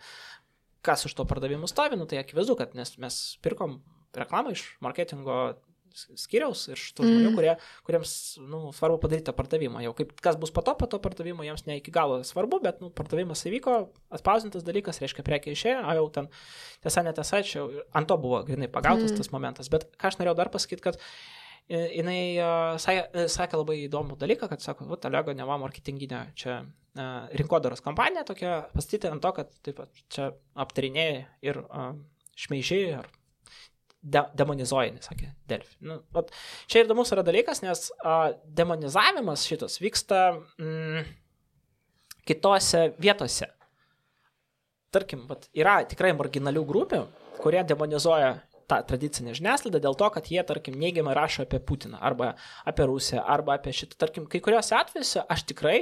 kas 0.84 1.06
už 1.08 1.16
to 1.16 1.26
pardavimų 1.30 1.70
stovi, 1.72 1.98
nu, 2.00 2.10
tai 2.10 2.20
akivaizdu, 2.20 2.58
kad 2.60 2.74
nes 2.76 2.98
mes 3.00 3.20
pirkom 3.46 3.78
reklamą 4.18 4.52
iš 4.54 4.66
marketingo 4.84 5.38
skiriaus 5.94 6.66
ir 6.72 6.78
iš 6.80 6.94
tų 6.98 7.06
žmonių, 7.08 7.30
Mm. 7.32 7.36
kurie, 7.38 7.54
kuriems 7.88 8.14
nu, 8.42 8.72
svarbu 8.74 8.98
padaryti 9.04 9.28
tą 9.30 9.34
pardavimą. 9.38 9.82
Jau 9.86 9.94
kaip 9.98 10.14
kas 10.22 10.36
bus 10.42 10.52
po 10.52 10.62
to, 10.66 10.74
po 10.76 10.88
to 10.90 11.00
pardavimo 11.00 11.44
jiems 11.46 11.66
ne 11.68 11.78
iki 11.78 11.92
galo 11.92 12.22
svarbu, 12.24 12.62
bet 12.64 12.82
nu, 12.82 12.90
pardavimas 12.90 13.46
įvyko, 13.46 13.90
atspausintas 14.12 14.64
dalykas, 14.66 15.00
reiškia 15.04 15.24
prekia 15.24 15.54
išėjo, 15.54 15.86
o 15.86 15.94
jau 16.00 16.10
ten 16.12 16.28
tiesa, 16.84 17.04
netiesa, 17.06 17.44
čia 17.44 17.64
ant 17.94 18.08
to 18.08 18.18
buvo 18.18 18.44
grinai 18.44 18.68
pagautas 18.68 19.12
Mm. 19.12 19.18
tas 19.18 19.32
momentas. 19.32 19.70
Bet 19.70 19.88
ką 19.98 20.08
aš 20.12 20.18
norėjau 20.22 20.36
dar 20.36 20.50
pasakyti, 20.50 20.82
kad 20.82 20.98
e, 21.70 21.78
jinai 21.96 22.38
uh, 22.44 22.76
sakė, 22.78 23.04
e, 23.14 23.28
sakė 23.32 23.56
labai 23.62 23.78
įdomų 23.88 24.18
dalyką, 24.20 24.50
kad 24.50 24.60
sako, 24.60 24.84
va, 24.90 24.98
Lego 25.10 25.32
neva 25.34 25.56
marketinginė 25.58 26.34
čia 26.36 26.66
rinkodaros 27.34 27.82
kompanija 27.82 28.22
tokia, 28.28 28.68
pastatyti 28.74 29.08
ant 29.10 29.22
to, 29.24 29.32
kad 29.34 29.50
taip 29.64 29.78
pat 29.80 29.90
čia 30.14 30.28
aptarinėjai 30.54 31.26
ir 31.42 31.58
šmeižiai 32.38 32.94
ar 33.00 33.08
de 34.04 34.22
demonizuoji, 34.38 34.94
nesakė 34.98 35.32
Delfi. 35.48 35.78
Nu, 35.88 36.02
vat, 36.16 36.32
čia 36.68 36.82
ir 36.82 36.90
įdomus 36.90 37.14
yra 37.16 37.24
dalykas, 37.26 37.64
nes 37.64 37.88
uh, 37.96 38.34
demonizavimas 38.58 39.46
šitas 39.48 39.80
vyksta 39.82 40.22
mm, 40.60 41.06
kitose 42.28 42.90
vietose. 43.02 43.48
Tarkim, 44.94 45.24
vat, 45.30 45.48
yra 45.58 45.80
tikrai 45.90 46.12
marginalių 46.18 46.66
grupių, 46.70 47.04
kurie 47.42 47.64
demonizuoja 47.68 48.36
tą 48.70 48.80
tradicinę 48.88 49.34
žiniasklaidą 49.36 49.82
dėl 49.84 49.96
to, 50.00 50.10
kad 50.14 50.28
jie, 50.32 50.42
tarkim, 50.48 50.76
neigiamai 50.80 51.16
rašo 51.18 51.48
apie 51.48 51.60
Putiną 51.64 52.00
arba 52.04 52.34
apie 52.70 52.88
Rusiją 52.88 53.24
arba 53.24 53.58
apie 53.58 53.74
šitą. 53.76 53.98
Tarkim, 54.06 54.28
kai 54.30 54.44
kuriuose 54.44 54.76
atvejuose 54.78 55.24
aš 55.34 55.46
tikrai 55.52 55.78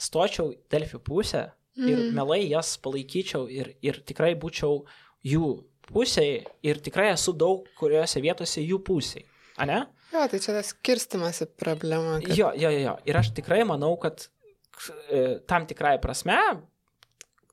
stočiau 0.00 0.52
Delfi 0.72 1.00
pusę 1.00 1.50
ir 1.76 1.98
Mm. 1.98 2.14
melai 2.16 2.48
jas 2.48 2.76
palaikyčiau 2.80 3.48
ir, 3.52 3.74
ir 3.84 4.00
tikrai 4.08 4.34
būčiau 4.34 4.84
jų 5.24 5.50
pusėje 5.90 6.44
ir 6.66 6.80
tikrai 6.84 7.10
esu 7.14 7.34
daug 7.36 7.66
kuriuose 7.78 8.22
vietose 8.24 8.64
jų 8.64 8.80
pusėje. 8.86 9.26
Ane? 9.62 9.86
Jo, 10.12 10.26
tai 10.30 10.38
čia 10.42 10.54
tas 10.54 10.70
skirstimas 10.74 11.42
į 11.44 11.50
problemą. 11.58 12.20
Kad... 12.22 12.36
Jo, 12.36 12.52
jo, 12.56 12.70
jo, 12.72 12.80
jo. 12.84 12.94
Ir 13.08 13.18
aš 13.18 13.32
tikrai 13.36 13.62
manau, 13.68 13.94
kad 14.00 14.26
e, 14.26 15.38
tam 15.48 15.66
tikrai 15.68 15.96
prasme, 16.02 16.36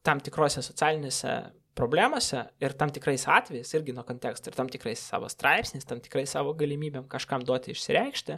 tam 0.04 0.22
tikrose 0.24 0.64
socialinėse 0.66 1.34
problemose 1.74 2.44
ir 2.62 2.76
tam 2.78 2.92
tikrais 2.94 3.26
atvejais, 3.32 3.72
irgi 3.78 3.96
nuo 3.96 4.04
konteksto, 4.06 4.52
ir 4.52 4.58
tam 4.58 4.70
tikrais 4.70 5.02
savo 5.02 5.30
straipsniais, 5.32 5.88
tam 5.90 6.04
tikrais 6.04 6.36
savo 6.36 6.54
galimybėm 6.58 7.08
kažkam 7.10 7.46
duoti 7.48 7.74
išsireikšti, 7.74 8.38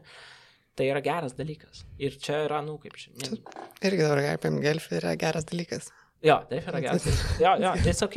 tai 0.79 0.87
yra 0.91 1.01
geras 1.03 1.35
dalykas. 1.35 1.83
Ir 1.99 2.15
čia 2.21 2.45
yra, 2.45 2.61
nu, 2.63 2.77
kaip 2.83 2.95
čia. 2.99 3.11
Ne, 3.19 3.41
Irgi 3.83 4.05
dabar 4.05 4.23
gali 4.23 4.41
paimti 4.45 4.63
Gelfį, 4.69 4.99
yra 5.01 5.15
geras 5.19 5.47
dalykas. 5.51 5.91
Jo, 6.23 6.37
dalykas. 6.49 7.05
Jo, 7.41 7.55
jo, 7.61 7.73
it's 7.83 8.03
ok. 8.05 8.15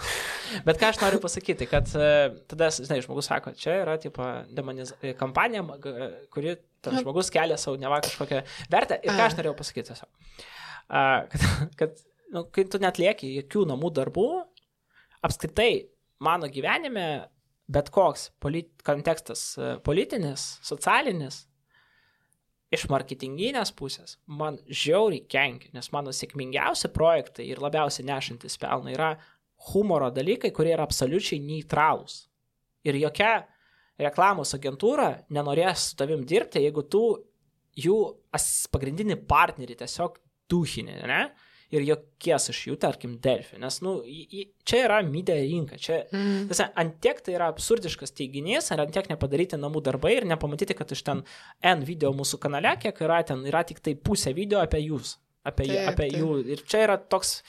Bet 0.66 0.80
ką 0.80 0.88
aš 0.90 0.98
noriu 1.02 1.20
pasakyti, 1.22 1.68
kad 1.70 1.86
e, 1.94 2.08
tada, 2.50 2.70
žinai, 2.74 2.98
žmogus 3.04 3.28
sako, 3.30 3.52
čia 3.54 3.76
yra, 3.84 3.94
tipo, 4.02 4.24
demoniz... 4.50 4.90
kampanija, 5.20 5.62
ma- 5.62 5.78
g- 5.82 6.10
kuri 6.34 6.56
tam 6.82 6.98
žmogus 6.98 7.30
kelia 7.30 7.58
savo 7.60 7.78
neva 7.78 8.00
kažkokią 8.02 8.42
vertę. 8.72 8.98
Ir 9.06 9.14
ką 9.14 9.28
aš 9.28 9.36
norėjau 9.38 9.54
pasakyti 9.60 9.92
tiesiog. 9.92 10.10
Kad, 10.90 11.44
kad 11.78 12.02
nu, 12.34 12.44
kai 12.50 12.64
tu 12.66 12.80
net 12.82 12.98
lieki 12.98 13.30
jokių 13.36 13.62
namų 13.70 13.92
darbų, 14.00 14.26
apskritai 15.26 15.70
mano 16.26 16.50
gyvenime 16.50 17.06
bet 17.70 17.92
koks 17.94 18.30
polit... 18.42 18.72
kontekstas 18.86 19.44
e, 19.54 19.70
politinis, 19.86 20.56
socialinis, 20.66 21.44
iš 22.70 22.86
marketinginės 22.90 23.72
pusės 23.76 24.16
man 24.30 24.58
žiauriai 24.66 25.24
kenkia, 25.30 25.72
nes 25.74 25.90
mano 25.94 26.14
sėkmingiausi 26.14 26.90
projektai 26.94 27.48
ir 27.50 27.62
labiausiai 27.62 28.06
nešantis 28.06 28.58
pelną 28.62 28.94
yra 28.94 29.14
humoro 29.70 30.10
dalykai, 30.14 30.52
kurie 30.54 30.72
yra 30.76 30.86
absoliučiai 30.86 31.42
neutralūs. 31.42 32.22
Ir 32.86 32.96
jokia 32.96 33.42
reklamos 34.00 34.54
agentūra 34.56 35.10
nenorės 35.34 35.90
su 35.90 35.98
tavim 36.00 36.22
dirbti, 36.24 36.62
jeigu 36.64 36.86
tu 36.88 37.02
jų 37.80 37.98
pagrindinį 38.72 39.18
partnerį 39.28 39.76
tiesiog 39.82 40.16
duhinį, 40.50 40.96
ne? 41.10 41.22
Ir 41.70 41.84
jokies 41.86 42.48
iš 42.50 42.60
jų, 42.68 42.76
tarkim, 42.82 43.12
Delfi. 43.22 43.58
Nes, 43.62 43.76
nu, 43.84 44.00
čia 44.66 44.80
yra 44.88 45.00
mydė 45.06 45.36
rinka. 45.44 45.78
Čia, 45.78 46.00
Mm. 46.10 46.48
Tiesa, 46.50 46.68
antiek 46.76 47.20
tai 47.22 47.34
yra 47.36 47.48
absurdiškas 47.52 48.10
teiginys, 48.18 48.72
ar 48.74 48.82
antiek 48.86 49.06
nepadaryti 49.12 49.58
namų 49.60 49.82
darbai 49.86 50.16
ir 50.16 50.24
nepamatyti, 50.26 50.74
kad 50.76 50.90
iš 50.90 51.02
ten 51.06 51.22
N 51.62 51.84
video 51.86 52.10
mūsų 52.12 52.40
kanale, 52.42 52.74
kiek 52.82 52.98
yra 53.06 53.22
ten, 53.24 53.44
yra 53.46 53.62
tik 53.64 53.78
tai 53.80 53.94
pusė 53.94 54.34
video 54.34 54.58
apie 54.60 54.82
jūs. 54.88 55.16
Apie, 55.44 55.64
jų- 55.70 55.76
Taip, 55.78 55.88
apie 55.94 56.08
taip. 56.10 56.20
jų. 56.20 56.32
Ir 56.52 56.64
čia 56.66 56.82
yra 56.88 56.96
toks 56.98 57.42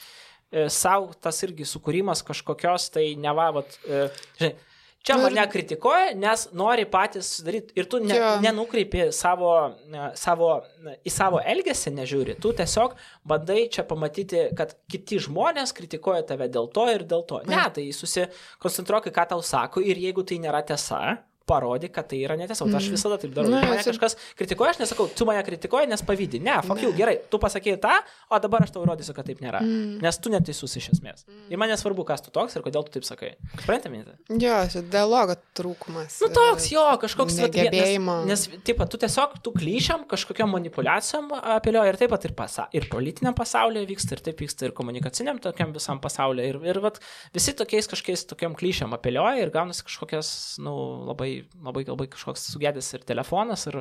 e, 0.52 0.68
savo 0.68 1.12
tas 1.20 1.42
irgi 1.42 1.64
sukūrimas 1.64 2.22
kažkokios, 2.24 2.90
tai 2.92 3.14
nevavat, 3.16 3.78
e, 3.88 4.08
žinai, 4.38 4.54
Čia 5.02 5.16
Nu 5.18 5.26
ir- 5.26 5.34
mane 5.34 5.48
kritikuoja, 5.50 6.12
nes 6.14 6.44
nori 6.54 6.84
patys 6.86 7.40
daryti 7.42 7.72
ir 7.74 7.88
tu 7.90 7.98
ne, 7.98 8.14
Jo. 8.14 8.28
nenukreipi 8.44 9.08
savo, 9.12 9.74
e, 9.90 10.04
savo, 10.14 10.62
e, 10.86 10.94
į 11.04 11.10
savo 11.10 11.40
elgesį, 11.42 11.90
nežiūri. 11.96 12.36
Tu 12.40 12.52
tiesiog 12.52 12.94
bandai 13.26 13.64
čia 13.68 13.82
pamatyti, 13.82 14.44
kad 14.54 14.76
kiti 14.88 15.18
žmonės 15.18 15.74
kritikuoja 15.74 16.22
tave 16.26 16.46
dėl 16.48 16.70
to 16.72 16.86
ir 16.94 17.02
dėl 17.02 17.26
to. 17.26 17.40
Ne, 17.50 17.64
tai 17.74 17.88
susikoncentruok 17.90 19.10
į 19.10 19.12
ką 19.18 19.28
tau 19.34 19.42
sako 19.42 19.82
ir 19.82 19.96
jeigu 19.96 20.22
tai 20.24 20.38
nėra 20.38 20.62
tiesa, 20.64 21.18
parodyk, 21.48 21.94
kad 21.96 22.08
tai 22.10 22.22
yra 22.26 22.36
netiesa. 22.40 22.66
Mm. 22.66 22.78
Aš 22.78 22.90
visada 22.94 23.18
taip 23.22 23.34
darau. 23.36 23.52
Na, 23.52 23.62
Na, 23.62 23.70
mane 23.72 23.84
kažkas 23.86 24.16
kritikuoja, 24.38 24.74
aš 24.74 24.82
nesakau, 24.82 25.08
tu 25.12 25.26
mane 25.28 25.42
kritikuoji, 25.46 25.90
nes 25.90 26.04
pavydį. 26.06 26.42
Ne, 26.44 26.58
fuck 26.66 26.82
you, 26.84 26.92
gerai, 26.96 27.18
tu 27.30 27.40
pasakėjai 27.42 27.80
tą, 27.82 27.98
o 28.32 28.40
dabar 28.42 28.66
aš 28.66 28.74
tau 28.74 28.84
įrodysiu, 28.86 29.14
kad 29.16 29.28
taip 29.28 29.42
nėra. 29.44 29.62
Mm. 29.64 29.98
Nes 30.02 30.20
tu 30.22 30.32
neteisus 30.32 30.76
iš 30.80 30.92
esmės. 30.96 31.26
Ir 31.52 31.60
man 31.60 31.70
nesvarbu, 31.72 32.06
kas 32.08 32.24
tu 32.24 32.32
toks 32.34 32.56
ir 32.58 32.64
kodėl 32.64 32.86
tu 32.86 32.96
taip 32.96 33.06
sakai. 33.06 33.34
Suprantate, 33.56 33.92
mintį? 33.92 34.40
Jo, 34.42 34.58
dialogo 34.92 35.36
trūkumas. 35.58 36.18
Nu 36.22 36.30
toks 36.34 36.68
jo, 36.72 36.84
kažkoks 37.02 37.38
Negebėjimo. 37.42 38.16
Nes, 38.28 38.46
nes 38.48 38.62
taip, 38.66 38.78
pat, 38.80 38.90
tu 38.92 39.00
tiesiog, 39.02 39.38
tu 39.44 39.52
klyšiam, 39.54 40.04
kažkokiam 40.10 40.50
manipulacijom 40.52 41.30
apelioji 41.56 41.92
ir 41.92 41.98
taip 42.00 42.12
pat 42.14 42.26
ir, 42.28 42.34
pasa, 42.38 42.66
ir 42.76 42.86
politiniam 42.92 43.36
pasaulyje 43.36 43.88
vyksta, 43.88 44.16
ir 44.16 44.24
taip 44.28 44.42
vyksta 44.42 44.68
ir 44.68 44.74
komunikaciniam 44.76 45.40
tokiam 45.42 45.74
visam 45.74 46.00
pasaulyje. 46.02 46.52
Ir, 46.52 46.60
ir 46.72 46.80
vat, 46.84 47.00
visi 47.34 47.54
tokiais 47.58 47.90
kažkokiais 47.90 48.26
tokiam 48.30 48.56
klyšiam 48.58 48.94
apelioja 48.96 49.42
ir 49.42 49.52
gaunasi 49.54 49.86
kažkokias, 49.88 50.32
nu, 50.64 50.74
labai, 51.10 51.31
labai, 51.64 51.84
labai 51.88 52.08
kažkoks 52.12 52.46
sugedęs 52.52 52.92
ir 52.96 53.04
telefonas. 53.08 53.66
Ir, 53.70 53.80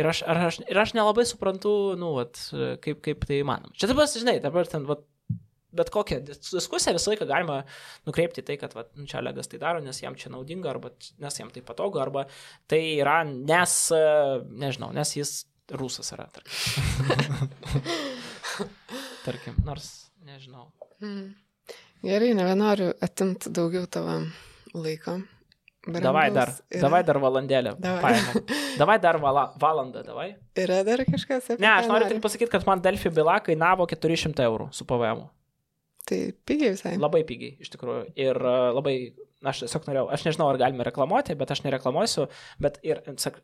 ir, 0.00 0.10
aš, 0.10 0.22
ar 0.28 0.42
aš, 0.50 0.60
ir 0.66 0.80
aš 0.82 0.94
nelabai 0.98 1.26
suprantu, 1.28 1.72
nu, 2.00 2.14
vat, 2.18 2.40
kaip, 2.84 3.02
kaip 3.04 3.26
tai 3.28 3.40
įmanoma. 3.42 3.74
Čia 3.78 3.90
dabar, 3.92 4.10
žinai, 4.10 4.38
dabar 4.44 4.70
ten, 4.70 4.86
vat, 4.88 5.04
bet 5.74 5.90
kokią 5.94 6.20
dis- 6.26 6.52
diskusiją 6.54 6.94
visą 6.96 7.12
laiką 7.12 7.28
galima 7.30 7.60
nukreipti 8.08 8.44
tai, 8.46 8.58
kad 8.60 8.76
va, 8.76 8.86
nu, 8.98 9.08
čia 9.10 9.22
Legas 9.24 9.50
tai 9.50 9.60
daro, 9.62 9.82
nes 9.84 10.00
jam 10.02 10.16
čia 10.18 10.32
naudinga, 10.34 10.70
arba 10.74 10.92
nes 11.22 11.40
jam 11.40 11.50
tai 11.54 11.64
patogu, 11.66 12.02
arba 12.02 12.26
tai 12.70 12.82
yra, 13.00 13.22
nes, 13.26 13.78
nežinau, 14.64 14.92
nes 14.94 15.16
jis 15.18 15.36
rusas 15.80 16.12
yra. 16.14 16.28
Tarkim, 16.34 16.52
tarkim 19.26 19.62
nors, 19.66 19.90
nežinau. 20.26 20.68
Mm. 21.02 21.32
Gerai, 22.04 22.34
nebenoriu 22.36 22.90
atimti 23.00 23.48
daugiau 23.54 23.86
tavo 23.88 24.18
laiko. 24.76 25.22
Davai 25.84 26.30
dar. 26.32 26.48
Yra- 26.72 26.80
davai 26.86 27.02
dar 27.04 27.18
valandėlę. 27.20 27.74
Davai. 27.82 28.14
Davai 28.80 28.96
dar 29.02 29.18
vala, 29.22 29.44
valandą, 29.60 30.02
davai. 30.06 30.30
Yra 30.58 30.80
dar 30.86 31.02
kažkas 31.04 31.50
apie 31.52 31.60
Ne, 31.62 31.68
aš 31.70 31.86
noriu 31.90 32.06
nori? 32.06 32.14
tik 32.16 32.22
pasakyti, 32.24 32.50
kad 32.50 32.64
man 32.66 32.80
Delfi 32.82 33.12
byla 33.12 33.36
kainavo 33.44 33.86
400 33.90 34.46
eurų 34.48 34.70
su 34.74 34.86
PVM. 34.88 35.26
Tai 36.08 36.18
pigiai 36.48 36.72
visai. 36.74 36.94
Labai 37.00 37.22
pigiai, 37.28 37.54
iš 37.64 37.70
tikrųjų. 37.72 38.08
Ir 38.20 38.40
uh, 38.40 38.70
labai, 38.76 38.96
aš 39.44 39.62
tiesiog 39.64 39.86
norėjau, 39.88 40.08
aš 40.16 40.24
nežinau, 40.26 40.48
ar 40.52 40.58
galime 40.60 40.84
reklamuoti, 40.88 41.36
bet 41.40 41.52
aš 41.54 41.62
nereklamuosiu, 41.64 42.26
bet 42.60 42.76
ir, 42.84 43.00
sak, 43.20 43.38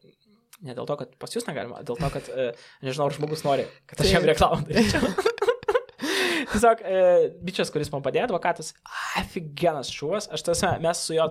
ne 0.60 0.74
dėl 0.76 0.88
to, 0.88 0.96
kad 1.00 1.14
pas 1.22 1.32
jūs 1.36 1.46
negalima, 1.48 1.80
dėl 1.88 1.96
to, 2.00 2.10
kad, 2.16 2.28
uh, 2.34 2.66
nežinau, 2.84 3.06
ar 3.08 3.16
žmogus 3.16 3.44
nori, 3.46 3.64
kad 3.88 4.02
aš 4.04 4.12
jam 4.16 4.28
reklamą 4.28 4.60
daryčiau. 4.68 5.12
Tiesiog, 6.50 6.82
uh, 6.82 7.30
bičias, 7.46 7.70
kuris 7.72 7.92
man 7.92 8.02
padėjo, 8.04 8.26
advokatas, 8.28 8.74
aфиgenas 9.20 9.92
šuos, 9.94 10.28
aš 10.34 10.44
tiesiog, 10.50 10.80
mes 10.84 11.00
su 11.06 11.16
juo 11.16 11.30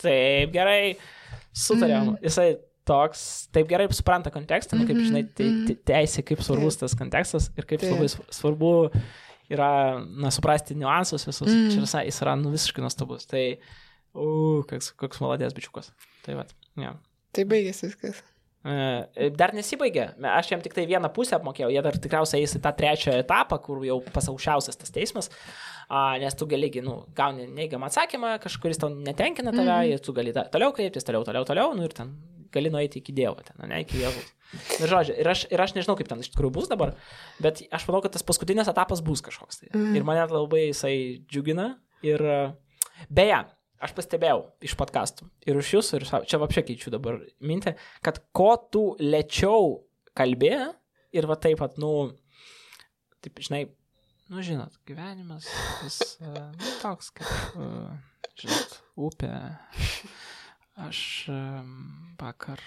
taip 0.00 0.52
gerai 0.54 0.96
sutarėm. 1.54 2.12
Mhm. 2.14 2.18
Jisai 2.24 2.48
toks, 2.88 3.22
taip 3.52 3.68
gerai 3.68 3.88
supranta 3.92 4.30
kontekstą, 4.32 4.78
nu, 4.78 4.86
kaip 4.88 4.96
Mhm, 4.96 5.08
žinai, 5.10 5.22
te, 5.36 5.44
mhm. 5.44 5.66
te, 5.68 5.74
teisė, 5.92 6.24
kaip 6.24 6.40
svarbus 6.44 6.78
tas 6.80 6.94
kontekstas 6.96 7.50
ir 7.56 7.66
kaip 7.68 7.82
Taip. 7.82 7.92
labai 7.92 8.08
sv- 8.08 8.24
svarbu 8.32 8.70
yra, 9.52 9.68
na, 10.08 10.30
suprasti 10.32 10.76
niuansus 10.76 11.26
visus. 11.28 11.48
Mm. 11.48 11.68
Mm. 11.68 11.84
Čia 11.88 12.04
jis 12.06 12.22
yra, 12.24 12.34
nu, 12.40 12.50
visiškai 12.54 12.84
nuostabus. 12.84 13.26
Tai, 13.28 13.44
u, 14.14 14.62
koks, 14.68 14.92
koks 14.96 15.20
maladės 15.24 15.54
bičiukas. 15.56 15.92
Tai 16.24 16.38
va, 16.40 16.46
ja. 16.80 16.94
Tai 17.32 17.44
baigėsi 17.44 17.88
viskas. 17.90 18.22
E, 18.68 19.28
Dar 19.38 19.54
nesibaigė, 19.56 20.10
aš 20.28 20.52
jam 20.52 20.62
tik 20.64 20.74
tai 20.76 20.84
vieną 20.88 21.10
pusę 21.14 21.36
apmokėjau, 21.38 21.70
jie 21.72 21.82
dar 21.84 21.96
tikriausiai 21.96 22.44
eis 22.44 22.56
į 22.58 22.62
tą 22.64 22.72
trečią 22.76 23.16
etapą, 23.22 23.60
kur 23.64 23.84
jau 23.86 23.98
pasaušiausias 24.12 24.80
tas 24.80 24.92
teismas, 24.94 25.30
nes 26.20 26.36
tu 26.36 26.48
gali, 26.50 26.70
nu, 26.84 26.98
gauni 27.16 27.48
neigiamą 27.48 27.88
atsakymą, 27.88 28.34
kažkuris 28.44 28.80
tau 28.82 28.90
netenkina 28.92 29.54
tave, 29.54 29.70
mm. 29.70 29.94
ir 29.94 30.04
tu 30.04 30.12
gali 30.16 30.34
toliau 30.36 30.74
kreiptis, 30.76 31.06
toliau, 31.06 31.24
toliau, 31.24 31.46
toliau, 31.48 31.72
nu 31.78 31.86
ir 31.88 31.96
ten 31.96 32.12
gali 32.52 32.72
nueiti 32.72 33.00
iki 33.00 33.14
Dievo, 33.16 33.40
ten, 33.44 33.56
ne, 33.68 33.80
iki 33.84 34.00
Dievo. 34.00 34.26
Ir, 34.78 34.88
žodžiu, 34.88 35.16
ir, 35.20 35.28
aš, 35.28 35.44
ir 35.52 35.60
aš 35.60 35.74
nežinau, 35.76 35.96
kaip 35.98 36.08
ten 36.08 36.22
iš 36.24 36.30
tikrųjų 36.32 36.54
bus 36.56 36.70
dabar, 36.70 36.94
bet 37.44 37.60
aš 37.74 37.84
manau, 37.88 38.00
kad 38.04 38.14
tas 38.16 38.24
paskutinis 38.24 38.70
etapas 38.70 39.02
bus 39.04 39.20
kažkoks. 39.24 39.60
Tai. 39.60 39.68
Mhm. 39.74 39.98
Ir 39.98 40.08
mane 40.08 40.24
labai 40.32 40.68
jisai 40.70 40.96
džiugina. 41.28 41.74
Ir 42.06 42.22
beje, 43.12 43.42
aš 43.84 43.94
pastebėjau 43.96 44.42
iš 44.64 44.74
podkastų 44.78 45.28
ir 45.48 45.60
iš 45.60 45.72
jūsų, 45.76 45.98
ir 46.00 46.06
čia 46.28 46.40
apšia 46.44 46.64
keičiu 46.66 46.92
dabar 46.94 47.20
mintį, 47.40 47.74
kad 48.04 48.20
ko 48.36 48.50
tu 48.72 48.84
lėčiau 49.00 49.78
kalbė 50.18 50.54
ir 51.14 51.28
va 51.30 51.38
taip 51.40 51.60
pat, 51.62 51.78
nu, 51.80 52.10
taip, 53.24 53.38
žinai, 53.44 53.64
nu, 54.32 54.42
žinot, 54.44 54.76
gyvenimas 54.88 55.48
vis 55.84 56.00
uh, 56.22 56.50
toks 56.82 57.12
kaip, 57.18 57.60
uh, 57.60 58.26
žinot, 58.38 58.78
upė. 59.08 59.32
Aš 60.78 61.00
um, 61.32 61.72
vakar, 62.20 62.60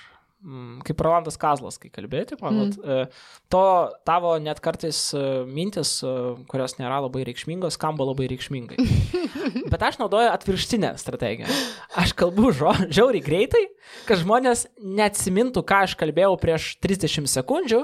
kaip 0.88 1.01
Rolandas 1.05 1.38
Kazlas, 1.38 1.77
kai 1.81 1.91
kalbėti, 1.93 2.38
pavat, 2.39 2.77
mm. 2.80 3.11
to 3.53 3.65
tavo 4.07 4.34
net 4.41 4.61
kartais 4.63 4.99
e, 5.13 5.22
mintis, 5.45 5.99
e, 6.01 6.13
kurios 6.49 6.77
nėra 6.80 6.97
labai 7.05 7.26
reikšmingos, 7.27 7.77
skamba 7.77 8.07
labai 8.09 8.30
reikšmingai. 8.31 8.81
Bet 9.72 9.84
aš 9.85 9.99
naudoju 10.01 10.31
atvirkštinę 10.31 10.95
strategiją. 11.01 11.51
Aš 12.01 12.15
kalbu 12.18 12.51
žo, 12.57 12.73
žiauriai 12.89 13.23
greitai, 13.23 13.63
kad 14.07 14.19
žmonės 14.22 14.65
neatsimintų, 14.81 15.63
ką 15.68 15.84
aš 15.85 15.95
kalbėjau 15.99 16.34
prieš 16.41 16.72
30 16.84 17.30
sekundžių 17.30 17.81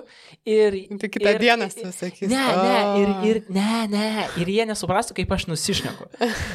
ir... 0.50 0.78
Tai 0.98 1.10
kitą 1.14 1.34
ir, 1.36 1.42
dieną 1.44 1.70
susakys. 1.74 2.26
Ne, 2.32 2.44
ne, 2.58 2.78
ir, 3.02 3.14
ir, 3.30 3.42
ne, 3.54 3.72
ne, 3.92 4.10
ir 4.42 4.52
jie 4.52 4.66
nesuprastų, 4.70 5.18
kaip 5.22 5.34
aš 5.38 5.48
nusišneku. 5.52 6.10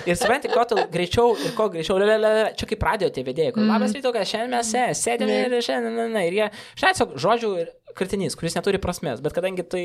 Ir 0.09 0.19
supranti, 0.19 0.51
tu 0.51 0.79
greičiau 0.93 1.37
ir 1.39 1.55
ko 1.59 1.69
greičiau, 1.73 1.99
le, 2.03 2.09
le, 2.11 2.19
le, 2.23 2.51
čia 2.59 2.69
kaip 2.71 2.87
radio 2.89 3.11
tie 3.13 3.25
vedėjai, 3.27 3.55
kur 3.57 3.67
labas 3.69 3.95
ryto, 3.97 4.13
šiandien 4.13 4.57
mes 4.57 4.73
sė- 4.73 4.89
sėdime 4.99 5.39
ir 5.47 5.59
šiandien, 5.65 5.92
ne, 5.95 6.09
ne, 6.13 6.27
ir 6.29 6.39
jie, 6.39 6.51
šiandien 6.75 6.97
tiesiog 6.97 7.15
žodžių 7.25 7.53
kritinys, 7.97 8.37
kuris 8.39 8.57
neturi 8.57 8.81
prasmės, 8.83 9.21
bet 9.25 9.35
kadangi 9.37 9.65
tai 9.69 9.83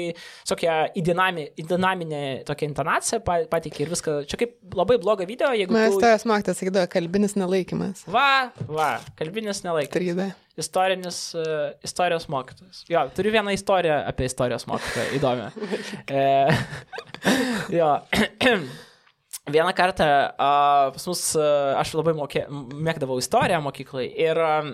tokia 0.47 0.77
į, 0.95 1.03
dinami, 1.09 1.47
į 1.59 1.65
dinaminę 1.67 2.21
tokią 2.47 2.69
intonaciją 2.71 3.19
pa- 3.25 3.43
pateikė 3.51 3.83
ir 3.83 3.91
viską, 3.93 4.17
čia 4.31 4.39
kaip 4.39 4.77
labai 4.77 4.97
blogą 5.01 5.27
video, 5.27 5.51
jeigu 5.55 5.75
Mes 5.75 5.95
tu... 5.95 6.01
tavęs 6.03 6.27
mokytas 6.29 6.61
sakydavo 6.61 6.87
kalbinis 6.93 7.37
nelaikymas. 7.39 8.05
Va, 8.11 8.49
va, 8.69 8.91
kalbinis 9.19 9.63
nelaikas. 9.67 9.95
3D. 9.97 10.31
Istorinis, 10.57 11.19
uh, 11.37 11.67
istorijos 11.85 12.25
mokytojas. 12.33 12.81
Jo, 12.89 13.03
turiu 13.13 13.35
vieną 13.35 13.53
istoriją 13.53 13.99
apie 14.09 14.25
istorijos 14.31 14.65
mokytoją, 14.71 15.11
įdomią. 15.19 15.51
e, 16.17 16.25
jo. 17.77 17.91
Vieną 19.47 19.71
kartą 19.73 20.03
uh, 20.03 20.91
pas 20.91 21.05
mus, 21.07 21.21
uh, 21.39 21.77
aš 21.79 21.93
labai 21.95 22.11
mokė, 22.17 22.41
mėgdavau 22.83 23.15
istoriją 23.21 23.61
mokyklai 23.63 24.07
ir 24.19 24.39
uh, 24.43 24.67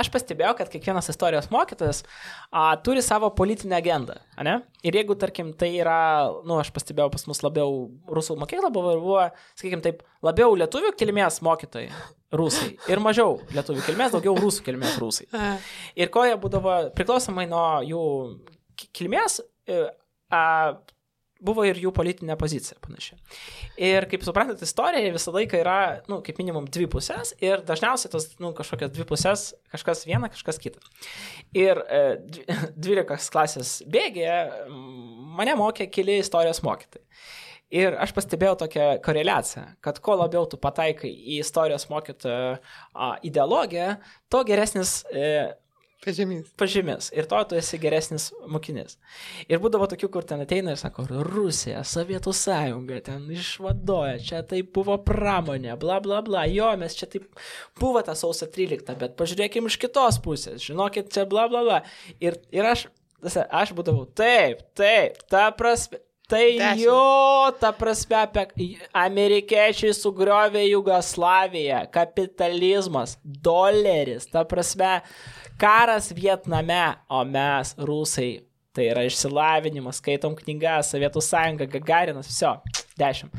aš 0.00 0.10
pastebėjau, 0.10 0.56
kad 0.58 0.72
kiekvienas 0.72 1.12
istorijos 1.12 1.46
mokytojas 1.54 2.02
uh, 2.02 2.72
turi 2.82 3.04
savo 3.06 3.30
politinę 3.38 3.78
agendą. 3.78 4.16
Ne? 4.42 4.56
Ir 4.82 4.98
jeigu, 4.98 5.14
tarkim, 5.20 5.52
tai 5.54 5.70
yra, 5.78 6.00
na, 6.40 6.48
nu, 6.50 6.58
aš 6.58 6.72
pastebėjau 6.74 7.12
pas 7.14 7.26
mus 7.30 7.42
labiau 7.46 7.84
rusų 8.10 8.34
mokykla 8.42 8.72
buvo 8.74 8.96
buvo, 8.98 9.28
sakykime 9.54 9.86
taip, 9.86 10.02
labiau 10.26 10.58
lietuvių 10.58 10.90
kilmės 10.98 11.38
mokytojai. 11.46 11.92
Rusai. 12.34 12.72
Ir 12.90 13.00
mažiau 13.02 13.38
lietuvių 13.54 13.82
kilmės, 13.86 14.12
daugiau 14.14 14.34
rusų 14.38 14.66
kilmės 14.66 14.98
rusai. 15.02 15.26
Ir 16.00 16.10
ko 16.14 16.26
jie 16.26 16.36
būdavo, 16.38 16.76
priklausomai 16.98 17.46
nuo 17.50 17.64
jų 17.86 18.02
ki- 18.78 18.90
kilmės, 19.00 19.40
e, 19.70 19.84
a, 20.30 20.42
buvo 21.44 21.64
ir 21.66 21.78
jų 21.80 21.92
politinė 21.96 22.36
pozicija 22.40 22.78
panaši. 22.84 23.16
Ir 23.80 24.06
kaip 24.10 24.24
suprantate, 24.26 24.66
istorija 24.68 25.12
visą 25.14 25.32
laiką 25.34 25.60
yra, 25.62 25.76
na, 26.04 26.16
nu, 26.16 26.20
kaip 26.26 26.40
minimum 26.40 26.68
dvi 26.72 26.86
pusės 26.92 27.34
ir 27.42 27.64
dažniausiai 27.66 28.12
tos, 28.12 28.28
na, 28.36 28.48
nu, 28.48 28.52
kažkokias 28.56 28.92
dvi 28.94 29.06
pusės, 29.08 29.46
kažkas 29.72 30.04
viena, 30.08 30.30
kažkas 30.32 30.60
kita. 30.62 30.82
Ir 31.56 31.82
e, 31.86 32.02
dvi- 32.20 32.58
12 32.90 33.30
klasės 33.34 33.76
bėgėje 33.90 34.40
m, 34.68 34.82
mane 35.40 35.56
mokė 35.60 35.88
keli 35.92 36.20
istorijos 36.22 36.62
mokytojai. 36.66 37.06
Ir 37.70 37.94
aš 38.02 38.10
pastebėjau 38.16 38.56
tokią 38.64 38.86
koreliaciją, 39.04 39.62
kad 39.84 40.00
kuo 40.02 40.16
labiau 40.18 40.42
tu 40.50 40.58
pataikai 40.58 41.06
į 41.06 41.36
istorijos 41.44 41.84
mokytojo 41.86 42.56
ideologiją, 43.28 43.92
tuo 44.26 44.40
geresnis 44.48 45.04
e, 45.14 45.52
Pažymys. 46.00 46.48
pažymės 46.56 47.10
ir 47.12 47.26
to 47.28 47.38
tu 47.44 47.56
esi 47.60 47.76
geresnis 47.80 48.30
mokinys. 48.48 48.96
Ir 49.52 49.60
būdavo 49.60 49.84
tokių, 49.90 50.08
kur 50.14 50.24
ten 50.24 50.40
ateina 50.40 50.72
ir 50.72 50.80
sako, 50.80 51.04
Rusija, 51.26 51.82
Sovietų 51.84 52.32
sąjunga, 52.36 53.02
ten 53.04 53.26
išvadoja, 53.34 54.16
čia 54.24 54.40
tai 54.48 54.62
buvo 54.64 54.96
pramonė, 55.04 55.74
bla 55.80 56.00
bla 56.00 56.22
bla, 56.24 56.46
jo, 56.48 56.70
mes 56.80 56.96
čia 56.96 57.10
taip 57.12 57.28
buvo 57.80 58.00
ta 58.06 58.16
sausio 58.16 58.48
13, 58.48 58.96
bet 59.00 59.18
pažiūrėkime 59.20 59.68
iš 59.68 59.76
kitos 59.82 60.20
pusės, 60.24 60.64
žinokit, 60.64 61.12
čia 61.12 61.26
bla 61.28 61.50
bla 61.52 61.66
bla. 61.66 61.82
Ir, 62.16 62.40
ir 62.48 62.70
aš, 62.72 62.86
aš 63.20 63.74
būdavau, 63.76 64.08
taip, 64.16 64.64
taip, 64.80 65.20
ta 65.28 65.50
prasme. 65.52 66.00
Tai 66.30 66.46
Dešimt. 66.46 66.78
jo, 66.84 67.50
ta 67.58 67.72
prasme, 67.74 68.20
apie 68.22 68.66
amerikiečiai 68.94 69.90
sugriovė 69.90 70.62
Jugoslaviją, 70.68 71.80
kapitalizmas, 71.90 73.16
doleris, 73.24 74.28
ta 74.30 74.44
prasme, 74.46 75.00
karas 75.60 76.10
Vietname, 76.16 76.82
o 77.08 77.22
mes, 77.28 77.74
rusai, 77.78 78.30
tai 78.74 78.88
yra 78.92 79.04
išsilavinimas, 79.06 80.00
skaitom 80.00 80.36
knygas, 80.38 80.92
Sovietų 80.94 81.22
sąjunga, 81.24 81.68
Gagarinas, 81.70 82.30
viso, 82.30 82.54
dešimt. 83.00 83.34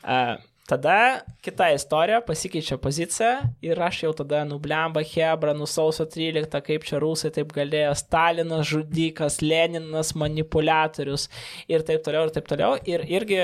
Uh, 0.00 0.38
tada 0.70 1.20
kita 1.42 1.70
istorija, 1.74 2.20
pasikeičia 2.22 2.76
pozicija 2.78 3.30
ir 3.64 3.80
aš 3.82 4.02
jau 4.04 4.12
tada 4.22 4.42
nublemba 4.46 5.02
Hebra, 5.02 5.54
nusausio 5.56 6.06
13, 6.06 6.60
kaip 6.66 6.86
čia 6.86 7.00
rusai 7.02 7.32
taip 7.34 7.50
galėjo, 7.56 7.92
Stalinas 7.98 8.68
žudikas, 8.70 9.40
Leninas 9.42 10.12
manipuliatorius 10.18 11.26
ir 11.70 11.84
taip 11.88 12.04
toliau, 12.06 12.28
ir 12.28 12.34
taip 12.36 12.50
toliau. 12.50 12.76
Ir 12.88 13.04
irgi, 13.08 13.40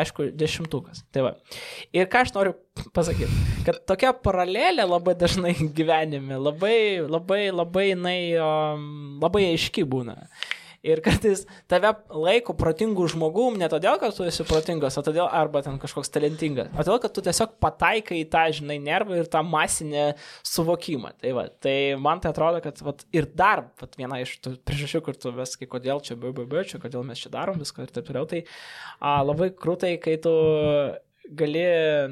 aišku, 0.00 0.30
dešimtukas. 0.40 1.04
Tai 1.12 1.26
va. 1.28 1.34
Ir 1.96 2.08
ką 2.10 2.24
aš 2.24 2.34
noriu 2.36 2.56
pasakyti, 2.96 3.42
kad 3.66 3.82
tokia 3.88 4.14
paralelė 4.16 4.86
labai 4.88 5.16
dažnai 5.20 5.56
gyvenime, 5.78 6.40
labai, 6.40 7.02
labai, 7.04 7.42
labai, 7.52 7.90
jinai, 7.92 8.20
um, 8.40 9.20
labai 9.22 9.50
aiški 9.52 9.84
būna. 9.88 10.16
Ir 10.80 11.02
kartais 11.04 11.42
tave 11.68 11.90
laiko 12.08 12.54
protingų 12.56 13.04
žmogum 13.12 13.58
ne 13.60 13.66
todėl, 13.68 13.98
kad 14.00 14.14
tu 14.16 14.24
esi 14.24 14.46
protingas, 14.48 14.96
o 14.96 15.02
todėl, 15.04 15.26
arba 15.28 15.60
ten 15.66 15.76
kažkoks 15.80 16.08
talentingas, 16.14 16.70
o 16.72 16.80
todėl, 16.80 17.02
kad 17.02 17.12
tu 17.16 17.24
tiesiog 17.26 17.58
pataikai 17.60 18.22
į 18.22 18.28
tą, 18.32 18.46
žinai, 18.56 18.78
nervą 18.80 19.18
ir 19.20 19.28
tą 19.28 19.42
masinę 19.44 20.06
suvokimą. 20.46 21.12
Tai, 21.20 21.34
va, 21.36 21.44
tai 21.52 21.74
man 22.00 22.22
tai 22.24 22.32
atrodo, 22.32 22.62
kad 22.64 22.80
vat, 22.86 23.04
ir 23.12 23.28
dar 23.36 23.66
vat, 23.82 23.98
viena 24.00 24.22
iš 24.24 24.38
tų 24.40 24.54
priežasčių, 24.64 25.02
kur 25.04 25.20
tu 25.20 25.34
vis, 25.36 25.52
kai 25.60 25.68
kodėl 25.68 26.00
čia 26.06 26.16
BBB, 26.16 26.64
čia 26.72 26.80
kodėl 26.80 27.04
mes 27.04 27.20
čia 27.20 27.34
darom 27.34 27.60
viską 27.60 27.84
ir 27.84 27.92
taip 27.92 28.08
toliau, 28.08 28.24
tai 28.30 28.46
a, 28.96 29.20
labai 29.20 29.52
krūtai, 29.52 29.98
kai 30.00 30.16
tu 30.24 30.32
gali, 31.30 31.66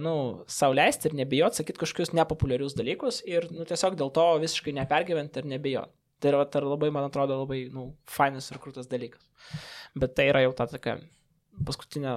nu, 0.05 0.15
sauliaisti 0.51 1.09
ir 1.09 1.17
nebijot 1.23 1.57
sakyti 1.57 1.81
kažkokius 1.81 2.13
nepopuliarius 2.17 2.77
dalykus 2.79 3.23
ir, 3.27 3.49
nu, 3.55 3.65
tiesiog 3.69 3.97
dėl 3.99 4.13
to 4.15 4.29
visiškai 4.45 4.77
nepergyventi 4.77 5.41
ir 5.41 5.49
nebijot. 5.57 5.95
Tai 6.19 6.33
yra, 6.33 6.43
tai 6.51 6.61
yra 6.63 6.73
labai, 6.73 6.91
man 6.95 7.07
atrodo, 7.07 7.37
labai, 7.45 7.61
nu, 7.71 7.93
fainas 8.11 8.51
ir 8.51 8.59
krūtas 8.63 8.91
dalykas. 8.91 9.23
Bet 9.99 10.17
tai 10.19 10.29
yra 10.33 10.43
jau 10.43 10.53
ta 10.59 10.67
tokia 10.71 10.97
paskutinė, 11.69 12.17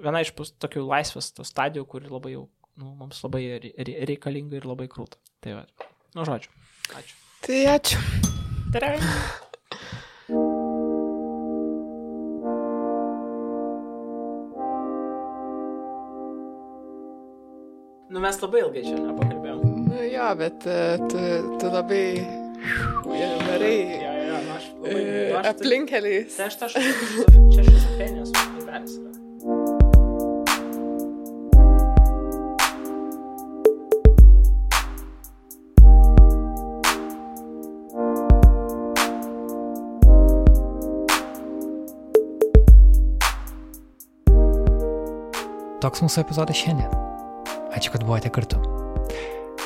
viena 0.00 0.22
iš 0.24 0.32
tokių 0.62 0.86
laisvės 0.88 1.32
stadijų, 1.50 1.84
kuri 1.88 2.12
labai 2.12 2.34
jau, 2.36 2.46
nu, 2.80 2.94
mums 3.00 3.20
labai 3.26 3.44
re- 3.60 3.74
re- 3.76 3.98
reikalinga 4.08 4.56
ir 4.60 4.68
labai 4.68 4.88
krūta. 4.92 5.20
Tai 5.44 5.58
va, 5.60 5.64
nu, 6.16 6.24
žodžiu. 6.28 6.52
Ačiū. 6.96 7.16
Tai 7.44 7.62
ačiū. 7.76 8.02
Tada. 8.72 8.94
Nu, 18.12 18.20
mes 18.20 18.36
labai 18.44 18.60
ilgai 18.60 18.82
čia 18.84 18.96
nepakalbėjom. 19.00 19.60
Nu 19.88 20.02
jo, 20.04 20.28
bet 20.40 20.66
e, 20.68 20.80
tu, 21.08 21.20
tu 21.60 21.70
labai 21.72 22.04
varai 23.46 23.78
Jo, 24.02 24.12
jo, 24.28 24.36
nu, 24.46 24.52
aš 24.56 24.64
labai... 24.80 25.04
nu, 25.04 25.38
aš 25.38 25.46
aplinkeliais. 25.52 26.36
Tai 26.36 26.46
aš 26.46 26.58
aš 26.68 26.72
čia 27.52 27.62
šizofrenijos 27.68 28.30
libelis 28.56 28.98
yra. 28.98 29.10
Toks 45.82 45.98
mūsų 46.04 46.22
epizodas 46.22 46.60
šiandien. 46.62 46.92
Ačiū, 47.74 47.90
kad 47.90 48.06
buvote 48.06 48.30
kartu. 48.30 48.71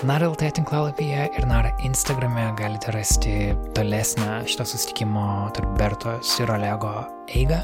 Nara 0.04 0.26
LT 0.28 0.50
tinklalapyje 0.58 1.22
ir 1.38 1.44
Nara 1.48 1.70
Instagrame 1.80 2.50
galite 2.58 2.92
rasti 2.92 3.54
tolesnę 3.72 4.42
šito 4.44 4.66
susitikimo 4.68 5.48
tarp 5.56 5.70
Bertos 5.78 6.34
ir 6.40 6.50
Olego 6.52 6.90
eigą. 7.32 7.62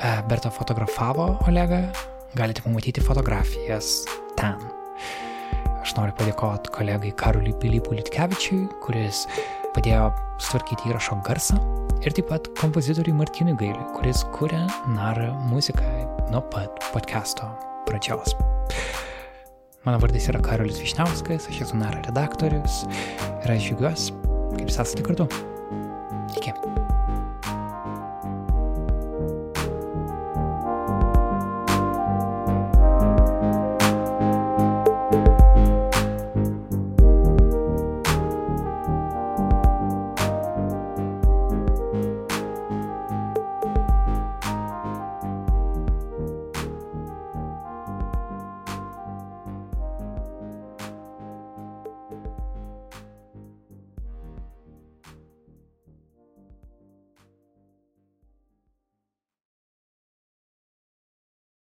E, 0.00 0.22
Berto 0.30 0.48
fotografavo 0.50 1.36
Olegą, 1.48 1.82
galite 2.34 2.62
pamatyti 2.64 3.04
fotografijas 3.04 4.06
ten. 4.40 4.56
Aš 5.82 5.92
noriu 5.98 6.16
padėkoti 6.16 6.72
kolegai 6.72 7.12
Karoliui 7.20 7.52
Pilypui 7.60 8.00
Litkevičiui, 8.00 8.64
kuris 8.80 9.26
padėjo 9.76 10.08
sutvarkyti 10.40 10.88
įrašo 10.88 11.20
garsą 11.28 11.60
ir 12.00 12.16
taip 12.16 12.32
pat 12.32 12.48
kompozitoriui 12.56 13.12
Martinui 13.20 13.60
Gailiui, 13.60 13.92
kuris 13.92 14.24
kuria 14.32 14.64
Nara 14.88 15.34
muziką 15.52 15.84
nuo 16.32 16.40
pat 16.48 16.80
podcast'o 16.94 17.52
pradžios. 17.84 18.32
Mano 19.86 20.00
vardas 20.02 20.24
yra 20.26 20.40
Karolis 20.42 20.80
Višniauskas, 20.82 21.44
aš 21.46 21.60
esu 21.62 21.76
Nara 21.78 22.00
redaktorius 22.08 22.80
ir 23.44 23.52
aš 23.54 23.68
džiugiuosi, 23.68 24.16
kaip 24.56 24.64
jūs 24.66 24.80
esate 24.82 25.06
kartu. 25.06 25.28
Iki. 26.34 26.56